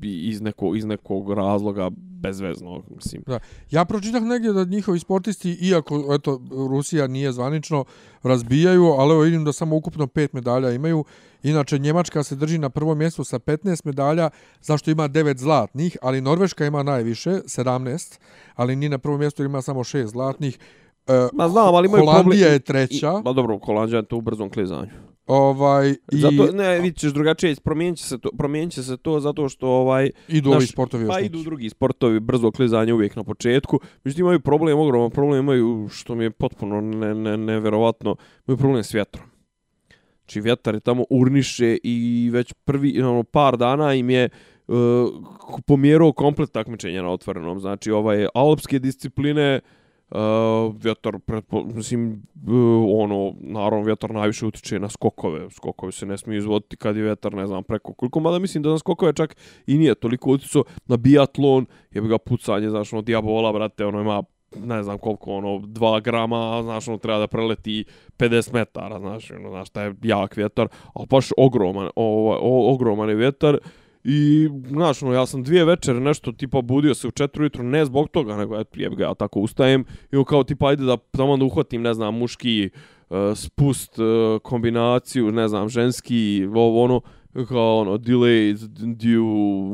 iz 0.02 0.42
nekog, 0.42 0.78
iz 0.78 0.86
nekog 0.86 1.34
razloga 1.34 1.90
bezvezno, 2.22 2.84
mislim. 2.96 3.24
Ja 3.72 3.86
pročitah 3.86 4.22
negdje 4.22 4.54
da 4.54 4.64
njihovi 4.64 5.00
sportisti, 5.00 5.58
iako 5.62 6.16
eto, 6.16 6.42
Rusija 6.70 7.08
nije 7.08 7.32
zvanično, 7.32 7.86
razbijaju, 8.24 8.86
ali 8.86 9.12
evo 9.12 9.22
vidim 9.22 9.44
da 9.44 9.54
samo 9.54 9.76
ukupno 9.76 10.08
pet 10.08 10.34
medalja 10.34 10.72
imaju. 10.72 11.06
Inače, 11.44 11.80
Njemačka 11.80 12.24
se 12.24 12.36
drži 12.36 12.58
na 12.58 12.70
prvom 12.70 12.98
mjestu 12.98 13.24
sa 13.24 13.40
15 13.40 13.86
medalja, 13.86 14.30
zašto 14.62 14.92
ima 14.92 15.10
9 15.10 15.38
zlatnih, 15.38 15.98
ali 16.02 16.22
Norveška 16.22 16.66
ima 16.66 16.84
najviše, 16.84 17.30
17, 17.30 18.20
ali 18.56 18.76
ni 18.76 18.90
na 18.90 18.98
prvom 18.98 19.20
mjestu 19.20 19.44
ima 19.44 19.62
samo 19.62 19.80
6 19.80 20.06
zlatnih. 20.06 20.60
E, 21.08 21.28
Ma 21.34 21.50
znam, 21.50 21.76
ali 21.76 21.88
imaju 21.88 22.06
Holandija 22.06 22.24
problem... 22.24 22.54
je 22.54 22.60
treća. 22.60 23.14
I, 23.20 23.24
ma 23.24 23.34
dobro, 23.34 23.60
Holandija 23.66 23.98
je 23.98 24.06
to 24.06 24.18
u 24.18 24.22
brzom 24.22 24.50
klizanju. 24.50 25.11
Ovaj, 25.32 25.90
i 25.90 26.18
Zato, 26.18 26.52
ne, 26.52 26.80
vidit 26.80 27.00
ćeš 27.00 27.14
drugačije, 27.14 27.56
promijenit 27.64 28.00
će 28.00 28.06
se 28.06 28.18
to, 28.18 28.30
promijenit 28.38 28.74
će 28.74 28.84
se 28.84 28.98
to 28.98 29.20
zato 29.20 29.50
što 29.50 29.68
ovaj, 29.68 30.12
idu 30.28 30.50
ovi 30.50 30.60
naš- 30.60 30.72
sportovi 30.72 31.04
još 31.04 31.14
Pa 31.14 31.20
idu 31.20 31.44
drugi 31.44 31.70
sportovi, 31.70 32.20
brzo 32.20 32.52
klizanje 32.52 32.94
uvijek 32.94 33.16
na 33.16 33.24
početku. 33.24 33.80
Međutim, 34.04 34.26
imaju 34.26 34.40
problem, 34.40 34.80
ogroman 34.80 35.12
problem 35.12 35.40
imaju, 35.40 35.88
što 35.92 36.16
mi 36.16 36.24
je 36.24 36.30
potpuno 36.32 36.82
ne, 36.82 37.16
ne, 37.16 37.38
neverovatno, 37.38 38.16
imaju 38.48 38.58
problem 38.58 38.84
s 38.84 38.94
vjetrom. 38.94 39.26
Znači, 40.20 40.42
vjetar 40.42 40.74
je 40.74 40.80
tamo 40.80 41.04
urniše 41.10 41.78
i 41.84 42.30
već 42.34 42.54
prvi, 42.54 43.02
ono, 43.02 43.24
par 43.24 43.58
dana 43.58 43.94
im 43.94 44.10
je 44.10 44.30
uh, 44.68 44.76
pomjerao 45.66 46.14
komplet 46.14 46.52
takmičenja 46.52 47.02
na 47.02 47.10
otvorenom. 47.10 47.60
Znači, 47.60 47.92
ovaj, 47.92 48.28
alpske 48.34 48.80
discipline, 48.80 49.56
uh, 49.64 49.81
Eh, 50.16 50.72
vjetar, 50.84 51.20
pretpo, 51.20 51.64
mislim, 51.64 52.24
uh, 52.48 53.04
ono, 53.04 53.34
naravno, 53.40 53.84
vjetar 53.84 54.12
najviše 54.12 54.46
utiče 54.46 54.80
na 54.80 54.90
skokove. 54.90 55.50
Skokovi 55.52 55.92
se 55.92 56.06
ne 56.06 56.18
smiju 56.18 56.38
izvoditi 56.38 56.78
kad 56.78 56.96
je 56.96 57.04
vjetar, 57.04 57.34
ne 57.34 57.48
znam, 57.48 57.64
preko 57.64 57.94
koliko, 57.94 58.20
mada 58.20 58.40
mislim 58.40 58.64
da 58.64 58.70
na 58.70 58.78
skokove 58.78 59.14
čak 59.14 59.36
i 59.68 59.78
nije 59.78 59.96
toliko 59.96 60.32
uticao 60.32 60.64
na 60.88 60.98
biatlon, 60.98 61.66
je 61.92 62.02
ga 62.02 62.18
pucanje, 62.18 62.70
znaš, 62.70 62.94
ono, 62.94 63.02
diabola, 63.02 63.54
brate, 63.54 63.86
ono, 63.86 64.02
ima 64.02 64.24
ne 64.56 64.84
znam 64.84 64.98
koliko, 64.98 65.32
ono, 65.32 65.50
2 65.50 66.02
grama, 66.02 66.60
znaš, 66.64 66.88
ono, 66.88 66.98
treba 66.98 67.20
da 67.20 67.28
preleti 67.28 67.86
50 68.18 68.54
metara, 68.54 69.00
znaš, 69.00 69.32
ono, 69.32 69.50
znaš, 69.50 69.70
taj 69.70 69.86
je 69.86 69.96
jak 70.02 70.38
vjetar, 70.38 70.68
ali 70.94 71.08
baš 71.10 71.30
ogroman, 71.38 71.90
ovaj, 71.96 72.38
ogroman 72.42 73.10
je 73.10 73.16
vjetar, 73.16 73.58
I, 74.04 74.50
znaš, 74.68 75.04
ono, 75.04 75.14
ja 75.14 75.26
sam 75.26 75.44
dvije 75.44 75.66
večere 75.66 76.00
nešto, 76.00 76.32
tipa, 76.32 76.62
budio 76.62 76.94
se 76.94 77.08
u 77.08 77.12
četiri 77.12 77.42
ujutru, 77.42 77.64
ne 77.64 77.86
zbog 77.86 78.10
toga, 78.10 78.38
nego, 78.38 78.60
eto, 78.60 78.80
jeb 78.80 78.96
ga, 78.96 79.04
ja 79.04 79.14
tako 79.14 79.40
ustajem, 79.40 79.86
i 80.12 80.16
on 80.16 80.24
kao, 80.24 80.44
tipa, 80.44 80.68
ajde 80.68 80.84
da 80.84 80.98
tamo 80.98 81.38
da 81.38 81.46
uhvatim, 81.46 81.82
ne 81.82 81.94
znam, 81.94 82.18
muški 82.18 82.70
uh, 83.10 83.18
spust, 83.36 84.00
uh, 84.00 84.42
kombinaciju, 84.42 85.32
ne 85.32 85.48
znam, 85.48 85.70
ženski, 85.70 86.48
ovo, 86.56 86.84
ono, 86.84 87.02
kao, 87.48 87.78
ono, 87.78 87.98
delayed, 87.98 88.58
due, 88.96 89.22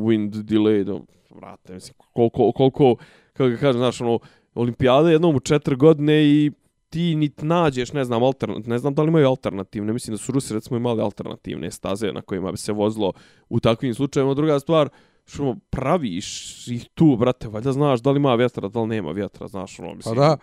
wind, 0.06 0.30
delayed, 0.30 0.90
ono, 0.90 1.06
vrate, 1.36 1.74
mislim, 1.74 1.95
koliko, 2.14 2.52
koliko, 2.52 2.95
kako 3.34 3.49
ga 3.49 3.58
kažem, 3.58 3.80
znaš, 3.80 4.02
ono, 4.02 4.20
olimpijada 4.56 5.10
jednom 5.10 5.36
u 5.36 5.40
četiri 5.40 5.76
godine 5.76 6.26
i 6.26 6.52
ti 6.89 7.15
nit 7.15 7.41
nađeš, 7.41 7.93
ne 7.93 8.03
znam, 8.03 8.23
alternat, 8.23 8.65
ne 8.65 8.77
znam 8.77 8.93
da 8.93 9.01
li 9.01 9.07
imaju 9.07 9.27
alternativne, 9.27 9.93
mislim 9.93 10.14
da 10.14 10.18
su 10.18 10.31
Rusi 10.31 10.53
recimo 10.53 10.77
imali 10.77 11.01
alternativne 11.01 11.72
staze 11.72 12.11
na 12.11 12.22
kojima 12.22 12.51
bi 12.51 12.57
se 12.57 12.72
vozilo 12.72 13.14
u 13.49 13.59
takvim 13.59 13.93
slučajevima. 13.93 14.34
Druga 14.34 14.59
stvar, 14.59 14.89
što 15.26 15.55
praviš 15.69 16.68
ih 16.68 16.89
tu, 16.93 17.15
brate, 17.19 17.47
valjda 17.47 17.72
znaš 17.72 17.99
da 17.99 18.11
li 18.11 18.18
ima 18.18 18.35
vjetra, 18.35 18.68
da 18.68 18.81
li 18.81 18.88
nema 18.88 19.11
vjetra, 19.11 19.47
znaš, 19.47 19.80
ono, 19.80 19.89
Pa 19.89 19.95
mislim. 19.95 20.15
da, 20.15 20.38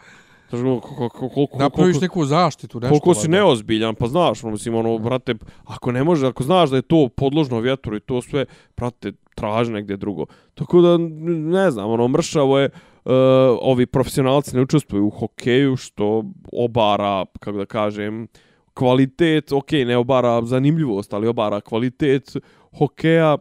Znaš, 0.51 0.61
ono, 0.63 0.81
koliko, 0.81 1.29
koliko, 1.29 1.59
napraviš 1.59 1.95
koliko, 1.95 2.05
neku 2.05 2.25
zaštitu, 2.25 2.81
nešto. 2.81 2.91
koliko 2.91 3.15
si 3.15 3.29
neozbiljan, 3.29 3.95
pa 3.95 4.07
znaš, 4.07 4.45
ono, 4.45 4.53
mislim, 4.53 4.75
ono, 4.75 4.99
brate, 4.99 5.35
ako 5.65 5.93
ne 5.93 6.05
može, 6.05 6.27
ako 6.27 6.43
znaš 6.43 6.71
da 6.71 6.77
je 6.77 6.83
to 6.83 7.09
podložno 7.17 7.61
vjetru 7.61 7.97
i 7.97 8.01
to 8.01 8.23
sve, 8.23 8.45
brate, 8.77 9.13
traži 9.35 9.73
negdje 9.73 9.97
drugo. 9.97 10.27
Tako 10.55 10.81
da, 10.81 10.99
ne 11.29 11.71
znam, 11.71 11.91
ono, 11.91 12.09
mršavo 12.09 12.59
je, 12.59 12.71
uh, 13.05 13.13
ovi 13.61 13.87
profesionalci 13.87 14.57
ne 14.57 14.63
učestvuju 14.63 15.07
u 15.07 15.11
hokeju, 15.11 15.77
što 15.77 16.25
obara, 16.53 17.25
kako 17.41 17.59
da 17.59 17.67
kažem, 17.67 18.29
kvalitet, 18.75 19.53
ok, 19.53 19.73
ne 19.73 19.97
obara 19.97 20.43
zanimljivost, 20.45 21.15
ali 21.15 21.29
obara 21.29 21.61
kvalitet 21.61 22.37
hokeja, 22.79 23.39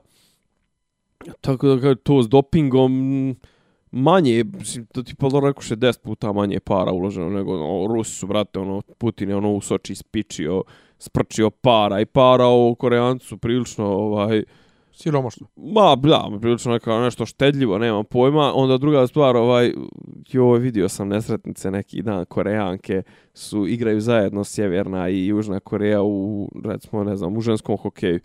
tako 1.41 1.67
da 1.67 1.95
to 1.95 2.23
s 2.23 2.29
dopingom, 2.29 3.35
manje, 3.91 4.43
to 4.91 5.03
ti 5.03 5.15
pa 5.15 5.27
rekuše 5.43 5.75
10 5.75 5.99
puta 6.01 6.31
manje 6.31 6.59
para 6.59 6.91
uloženo 6.91 7.29
nego 7.29 7.53
ono, 7.53 7.93
Rusi 7.93 8.15
su, 8.15 8.27
brate, 8.27 8.59
ono, 8.59 8.81
Putin 8.97 9.29
je 9.29 9.35
ono 9.35 9.53
u 9.53 9.61
Soči 9.61 9.95
spičio, 9.95 10.63
sprčio 10.97 11.49
para 11.49 12.01
i 12.01 12.05
para 12.05 12.47
o 12.47 12.75
Koreancu 12.79 13.37
prilično, 13.37 13.85
ovaj, 13.85 14.43
Siromašno. 14.93 15.47
ma, 15.55 15.95
da, 15.95 16.29
prilično 16.41 16.71
neka 16.71 16.99
nešto 16.99 17.25
štedljivo, 17.25 17.77
nemam 17.77 18.05
pojma. 18.05 18.53
Onda 18.55 18.77
druga 18.77 19.07
stvar, 19.07 19.35
ovaj, 19.35 19.73
joj, 20.29 20.59
vidio 20.59 20.89
sam 20.89 21.07
nesretnice 21.07 21.71
neki 21.71 22.01
dan, 22.01 22.25
Koreanke 22.25 23.03
su, 23.33 23.67
igraju 23.67 24.01
zajedno 24.01 24.43
Sjeverna 24.43 25.09
i 25.09 25.27
Južna 25.27 25.59
Koreja 25.59 26.01
u, 26.03 26.49
recimo, 26.65 27.03
ne 27.03 27.15
znam, 27.15 27.37
u 27.37 27.41
ženskom 27.41 27.77
hokeju. 27.77 28.19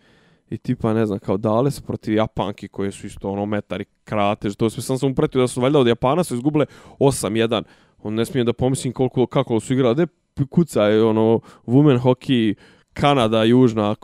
I 0.50 0.58
tipa, 0.58 0.94
ne 0.94 1.06
znam, 1.06 1.18
kao 1.18 1.36
dale 1.36 1.70
su 1.70 1.82
protiv 1.82 2.14
Japanki 2.14 2.68
koje 2.68 2.92
su 2.92 3.06
isto 3.06 3.30
ono 3.30 3.46
metari 3.46 3.84
kratež. 4.04 4.56
To 4.56 4.70
sve 4.70 4.82
sam 4.82 4.98
sam 4.98 5.10
upratio 5.10 5.40
da 5.40 5.48
su 5.48 5.60
valjda 5.60 5.78
od 5.78 5.86
Japana 5.86 6.24
su 6.24 6.34
izgubile 6.34 6.66
8-1. 6.98 7.62
On 8.02 8.14
ne 8.14 8.24
smijem 8.24 8.46
da 8.46 8.52
pomislim 8.52 8.92
koliko, 8.92 9.26
kako 9.26 9.60
su 9.60 9.72
igrali. 9.72 9.94
De 9.94 10.06
kuca 10.50 10.82
je 10.82 11.04
ono 11.04 11.40
women 11.66 12.00
hockey 12.00 12.54
Kanada, 13.00 13.44
Južna, 13.44 13.94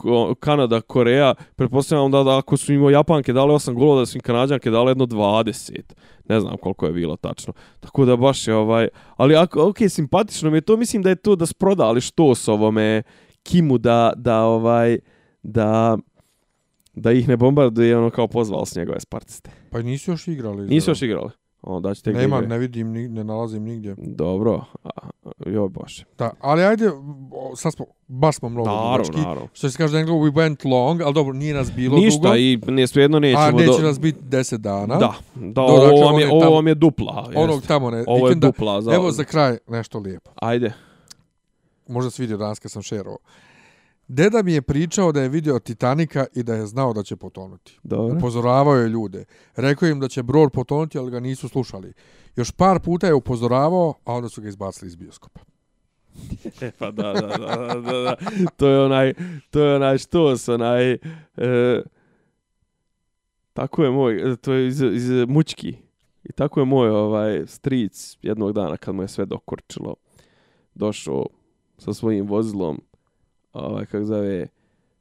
Kanada, 0.41 0.81
Koreja, 0.81 1.35
pretpostavljam 1.57 2.11
da, 2.11 2.23
da 2.23 2.39
ako 2.39 2.57
su 2.57 2.73
im 2.73 2.91
Japanke 2.91 3.33
dale 3.33 3.55
8 3.55 3.75
golova, 3.75 4.01
da 4.01 4.07
su 4.07 4.19
im 4.19 4.23
Kanadjanke 4.23 4.71
dale 4.71 4.91
jedno 4.91 5.07
20. 5.07 5.81
Ne 6.29 6.41
znam 6.41 6.57
koliko 6.57 6.87
je 6.87 6.93
bilo 6.93 7.17
tačno. 7.17 7.53
Tako 7.81 8.05
da 8.05 8.17
baš 8.17 8.49
je 8.49 8.55
ovaj... 8.55 8.89
Ali 9.17 9.37
ako, 9.37 9.69
ok, 9.69 9.77
simpatično 9.89 10.51
mi 10.51 10.57
je 10.57 10.61
to, 10.61 10.77
mislim 10.77 11.03
da 11.03 11.09
je 11.09 11.17
to 11.17 11.37
da 11.37 11.47
su 11.47 11.55
prodali 11.55 12.01
što 12.01 12.35
s 12.35 12.49
ovome 12.49 13.03
Kimu 13.43 13.79
da, 13.79 14.13
da 14.17 14.43
ovaj, 14.43 14.99
da, 15.43 15.99
da 16.95 17.13
ih 17.13 17.29
ne 17.29 17.37
bombarduje, 17.37 17.99
ono 17.99 18.11
kao 18.11 18.29
pozvao 18.29 18.67
s 18.67 18.77
njegove 18.77 19.01
sportiste. 19.01 19.51
Pa 19.71 19.83
nisu 19.83 20.11
još 20.11 20.29
igrali. 20.29 20.67
Nisu 20.67 20.91
još 20.91 21.03
igrali. 21.03 21.31
Onda 21.67 21.95
ćete 21.95 22.13
Nema, 22.13 22.41
ne 22.41 22.59
vidim, 22.59 22.93
ne 22.93 23.25
nalazim 23.25 23.63
nigdje. 23.65 23.95
Dobro. 23.99 24.65
A, 24.85 24.91
joj 25.47 25.69
bože. 25.69 26.05
Da, 26.19 26.31
ali 26.41 26.65
ajde, 26.65 26.91
sad 27.57 27.73
smo, 27.75 27.87
baš 28.09 28.37
smo 28.37 28.49
mnogo 28.49 28.71
Naravno, 28.71 28.97
dugački. 28.97 29.21
naravno. 29.21 29.49
Što 29.53 29.71
se 29.71 29.79
kaže 29.79 29.93
da 29.93 30.13
we 30.13 30.33
went 30.33 30.71
long, 30.71 31.01
ali 31.01 31.15
dobro, 31.15 31.33
nije 31.33 31.55
nas 31.55 31.73
bilo 31.73 31.97
Ništa 31.97 32.23
dugo. 32.23 32.37
i 32.37 32.59
ne 32.67 32.87
svejedno 32.87 33.19
nećemo 33.19 33.45
a 33.45 33.51
neće 33.51 33.81
do... 33.81 33.87
nas 33.87 34.01
biti 34.01 34.19
10 34.23 34.57
dana. 34.57 34.97
Da, 34.97 35.15
da, 35.35 35.53
Dobro, 35.53 35.75
ovo, 35.75 35.85
dakle, 35.85 36.05
vam 36.05 36.19
je, 36.19 36.29
ovo 36.33 36.51
vam 36.55 36.69
je 36.69 36.75
dupla. 36.75 37.31
Onog 37.37 37.57
Jest. 37.57 37.69
tamo 37.69 37.91
ne. 37.91 38.05
Ovo 38.07 38.29
je 38.29 38.35
dupla. 38.35 38.83
Za... 38.83 38.95
Evo 38.95 39.11
za 39.11 39.25
kraj 39.25 39.59
nešto 39.69 39.99
lijepo. 39.99 40.31
Ajde. 40.35 40.73
Možda 41.89 42.11
si 42.11 42.23
vidio 42.23 42.37
danas 42.37 42.59
kad 42.59 42.71
sam 42.71 42.83
šerovao. 42.83 43.19
Deda 44.09 44.43
mi 44.43 44.53
je 44.53 44.63
pričao 44.63 45.13
da 45.13 45.23
je 45.23 45.29
vidio 45.29 45.59
Titanika 45.59 46.27
i 46.35 46.43
da 46.43 46.55
je 46.55 46.67
znao 46.67 46.93
da 46.93 47.03
će 47.03 47.17
potonuti. 47.17 47.79
Dobro. 47.83 48.17
Upozoravao 48.17 48.75
je 48.75 48.89
ljude. 48.89 49.25
Rekao 49.57 49.89
im 49.89 50.01
da 50.01 50.09
će 50.09 50.23
brod 50.23 50.53
potonuti, 50.53 50.99
ali 50.99 51.11
ga 51.11 51.21
nisu 51.21 51.49
slušali. 51.49 51.93
Još 52.37 52.51
par 52.51 52.81
puta 52.81 53.07
je 53.07 53.15
upozoravao, 53.15 53.95
a 54.05 54.13
onda 54.13 54.29
su 54.29 54.43
ga 54.43 54.49
izbacili 54.49 54.89
iz 54.89 54.97
bioskopa. 54.97 55.41
E, 56.61 56.71
pa 56.79 56.91
da, 56.91 57.13
da, 57.13 57.21
da, 57.21 57.81
da, 57.81 57.99
da. 57.99 58.17
To 58.57 58.69
je 58.69 58.85
onaj, 58.85 59.15
to 59.51 59.61
je 59.61 59.77
onaj 59.77 59.99
što 59.99 60.37
s 60.37 60.49
onaj, 60.49 60.93
e, 60.93 60.99
tako 63.53 63.85
je 63.85 63.91
moj, 63.91 64.33
e, 64.33 64.37
to 64.37 64.53
je 64.53 64.69
iz, 64.69 64.83
iz 64.83 65.11
Mučki. 65.29 65.77
I 66.25 66.33
tako 66.33 66.61
je 66.61 66.67
moj 66.67 66.89
ovaj 66.89 67.47
stric 67.47 68.19
jednog 68.23 68.53
dana 68.53 68.77
kad 68.77 68.95
mu 68.95 69.03
je 69.03 69.09
sve 69.09 69.27
dokorčilo, 69.27 69.95
došao 70.75 71.27
sa 71.79 71.93
svojim 71.93 72.27
vozilom, 72.27 72.81
ovaj, 73.55 73.87
kako 73.87 74.05
zove, 74.05 74.47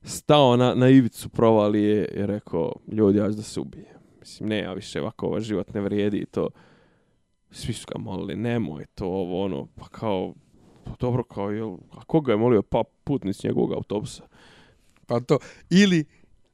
stao 0.03 0.57
na, 0.57 0.73
na 0.75 0.89
ivicu 0.89 1.29
provalije 1.29 2.05
i 2.05 2.25
rekao, 2.25 2.73
ljudi, 2.91 3.17
ja 3.17 3.29
ću 3.29 3.35
da 3.35 3.41
se 3.41 3.59
ubije. 3.59 3.95
Mislim, 4.19 4.49
ne, 4.49 4.59
ja 4.59 4.73
više 4.73 5.01
ovako, 5.01 5.25
ovaj 5.25 5.41
život 5.41 5.73
ne 5.73 5.81
vrijedi 5.81 6.17
i 6.17 6.25
to. 6.25 6.49
Svi 7.51 7.73
su 7.73 7.85
ga 7.93 7.99
molili, 7.99 8.35
nemoj 8.35 8.85
to, 8.95 9.05
ovo, 9.05 9.45
ono, 9.45 9.67
pa 9.75 9.87
kao, 9.87 10.33
pa 10.83 10.91
dobro, 10.99 11.23
kao, 11.23 11.51
jel, 11.51 11.77
a 11.91 12.03
koga 12.07 12.31
je 12.31 12.37
molio, 12.37 12.61
pa 12.61 12.83
putnic 13.03 13.43
njegovog 13.43 13.73
autobusa. 13.73 14.23
Pa 15.07 15.19
to, 15.19 15.37
ili 15.69 16.05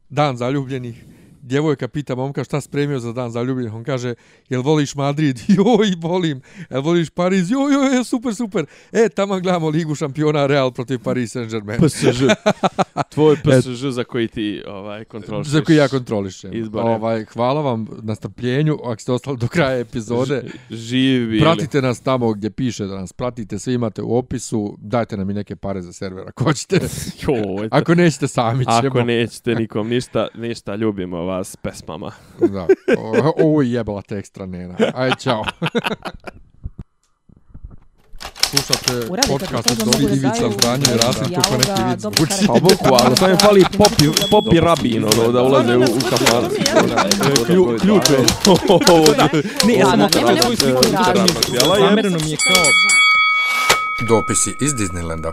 dan 0.10 0.38
zaljubljenih, 0.38 1.06
djevojka 1.42 1.88
pita 1.88 2.16
momka 2.16 2.44
šta 2.44 2.62
spremio 2.62 3.00
za 3.00 3.14
dan 3.14 3.32
zaljubljenih, 3.32 3.74
on 3.74 3.84
kaže, 3.84 4.16
jel 4.50 4.62
voliš 4.62 4.96
Madrid? 4.96 5.40
Joj, 5.58 5.94
volim. 6.02 6.42
Jel 6.70 6.82
voliš 6.82 7.10
Pariz? 7.10 7.52
Joj, 7.52 7.74
joj, 7.74 8.04
super, 8.04 8.36
super. 8.36 8.66
E, 8.92 9.10
tamo 9.10 9.40
gledamo 9.40 9.70
Ligu 9.70 9.96
šampiona 9.96 10.48
Real 10.48 10.72
protiv 10.72 11.00
Paris 11.00 11.36
Saint-Germain. 11.36 11.88
PSG. 11.88 12.24
Tvoj 13.14 13.36
PSG 13.36 13.90
za 13.90 14.04
koji 14.04 14.28
ti 14.28 14.64
ovaj, 14.68 15.06
kontrolišeš. 15.06 15.52
Za 15.52 15.62
koji 15.62 15.76
ja 15.76 15.88
kontrolišem. 15.88 16.54
Izbore. 16.54 16.90
Ovaj, 16.90 17.26
hvala 17.26 17.62
vam 17.62 17.88
na 18.02 18.16
strpljenju, 18.16 18.78
ako 18.84 19.02
ste 19.02 19.12
ostali 19.12 19.38
do 19.38 19.48
kraja 19.48 19.80
epizode. 19.80 20.44
Živi 20.70 21.26
bili. 21.26 21.42
Pratite 21.42 21.82
nas 21.82 22.02
tamo 22.02 22.34
gdje 22.34 22.50
piše 22.50 22.86
da 22.86 22.96
nas 23.00 23.14
pratite, 23.14 23.60
sve 23.60 23.74
imate 23.74 24.02
u 24.02 24.18
opisu, 24.18 24.78
dajte 24.82 25.18
nam 25.18 25.30
i 25.30 25.34
neke 25.34 25.56
pare 25.56 25.82
za 25.82 25.94
server 25.94 26.28
ako 26.28 26.44
hoćete. 26.44 26.80
Joj, 27.22 27.68
Ako 27.72 27.96
nećete, 27.96 28.28
sami 28.28 28.66
ćemo. 28.66 28.78
Ako 28.78 29.04
nećete 29.04 29.56
nikom 29.56 29.90
ništa, 29.90 30.28
ništa, 30.36 30.76
ljubimo 30.76 31.18
vas 31.30 31.56
pesmama. 31.56 32.12
Da. 32.40 32.68
O, 32.98 33.34
ovo 33.38 33.62
je 33.62 33.72
jebala 33.72 34.02
te 34.02 34.18
ekstra 34.18 34.46
nena. 34.46 34.76
Aj, 34.96 35.12
čao. 35.16 35.44
Slušate 38.42 39.08
podcast 39.28 39.72
od 39.72 39.78
Dobri 39.78 40.04
mogu 40.04 40.08
da 40.10 40.16
Ivica 40.16 40.40
daju 40.40 40.52
Zdanje 40.54 40.86
i 40.86 40.98
Rasim 40.98 41.36
kako 41.36 41.58
neki 41.58 41.84
vid 41.84 42.00
zvuči. 42.00 42.48
Pa 42.48 42.54
bukvalno, 42.54 43.16
samo 43.16 43.32
je 43.32 43.38
fali 43.38 43.66
popi, 43.78 44.04
popi 44.32 44.60
rabin, 44.60 45.04
ono, 45.06 45.32
da 45.32 45.42
ulaze 45.42 45.78
u, 45.78 45.82
u 45.82 46.00
kafan. 46.10 46.44
Klju- 47.48 47.80
Ključ 47.80 48.10
je. 48.10 48.18
Ne, 49.68 49.74
ja 49.74 49.86
sam 49.86 50.00
sliku, 50.56 50.82
radi. 51.08 51.32
zamereno 51.80 52.18
mi 52.18 52.32
je 52.32 52.38
kao 52.38 52.64
Dopisi 54.02 54.56
iz 54.62 54.74
Disneylanda. 54.74 55.32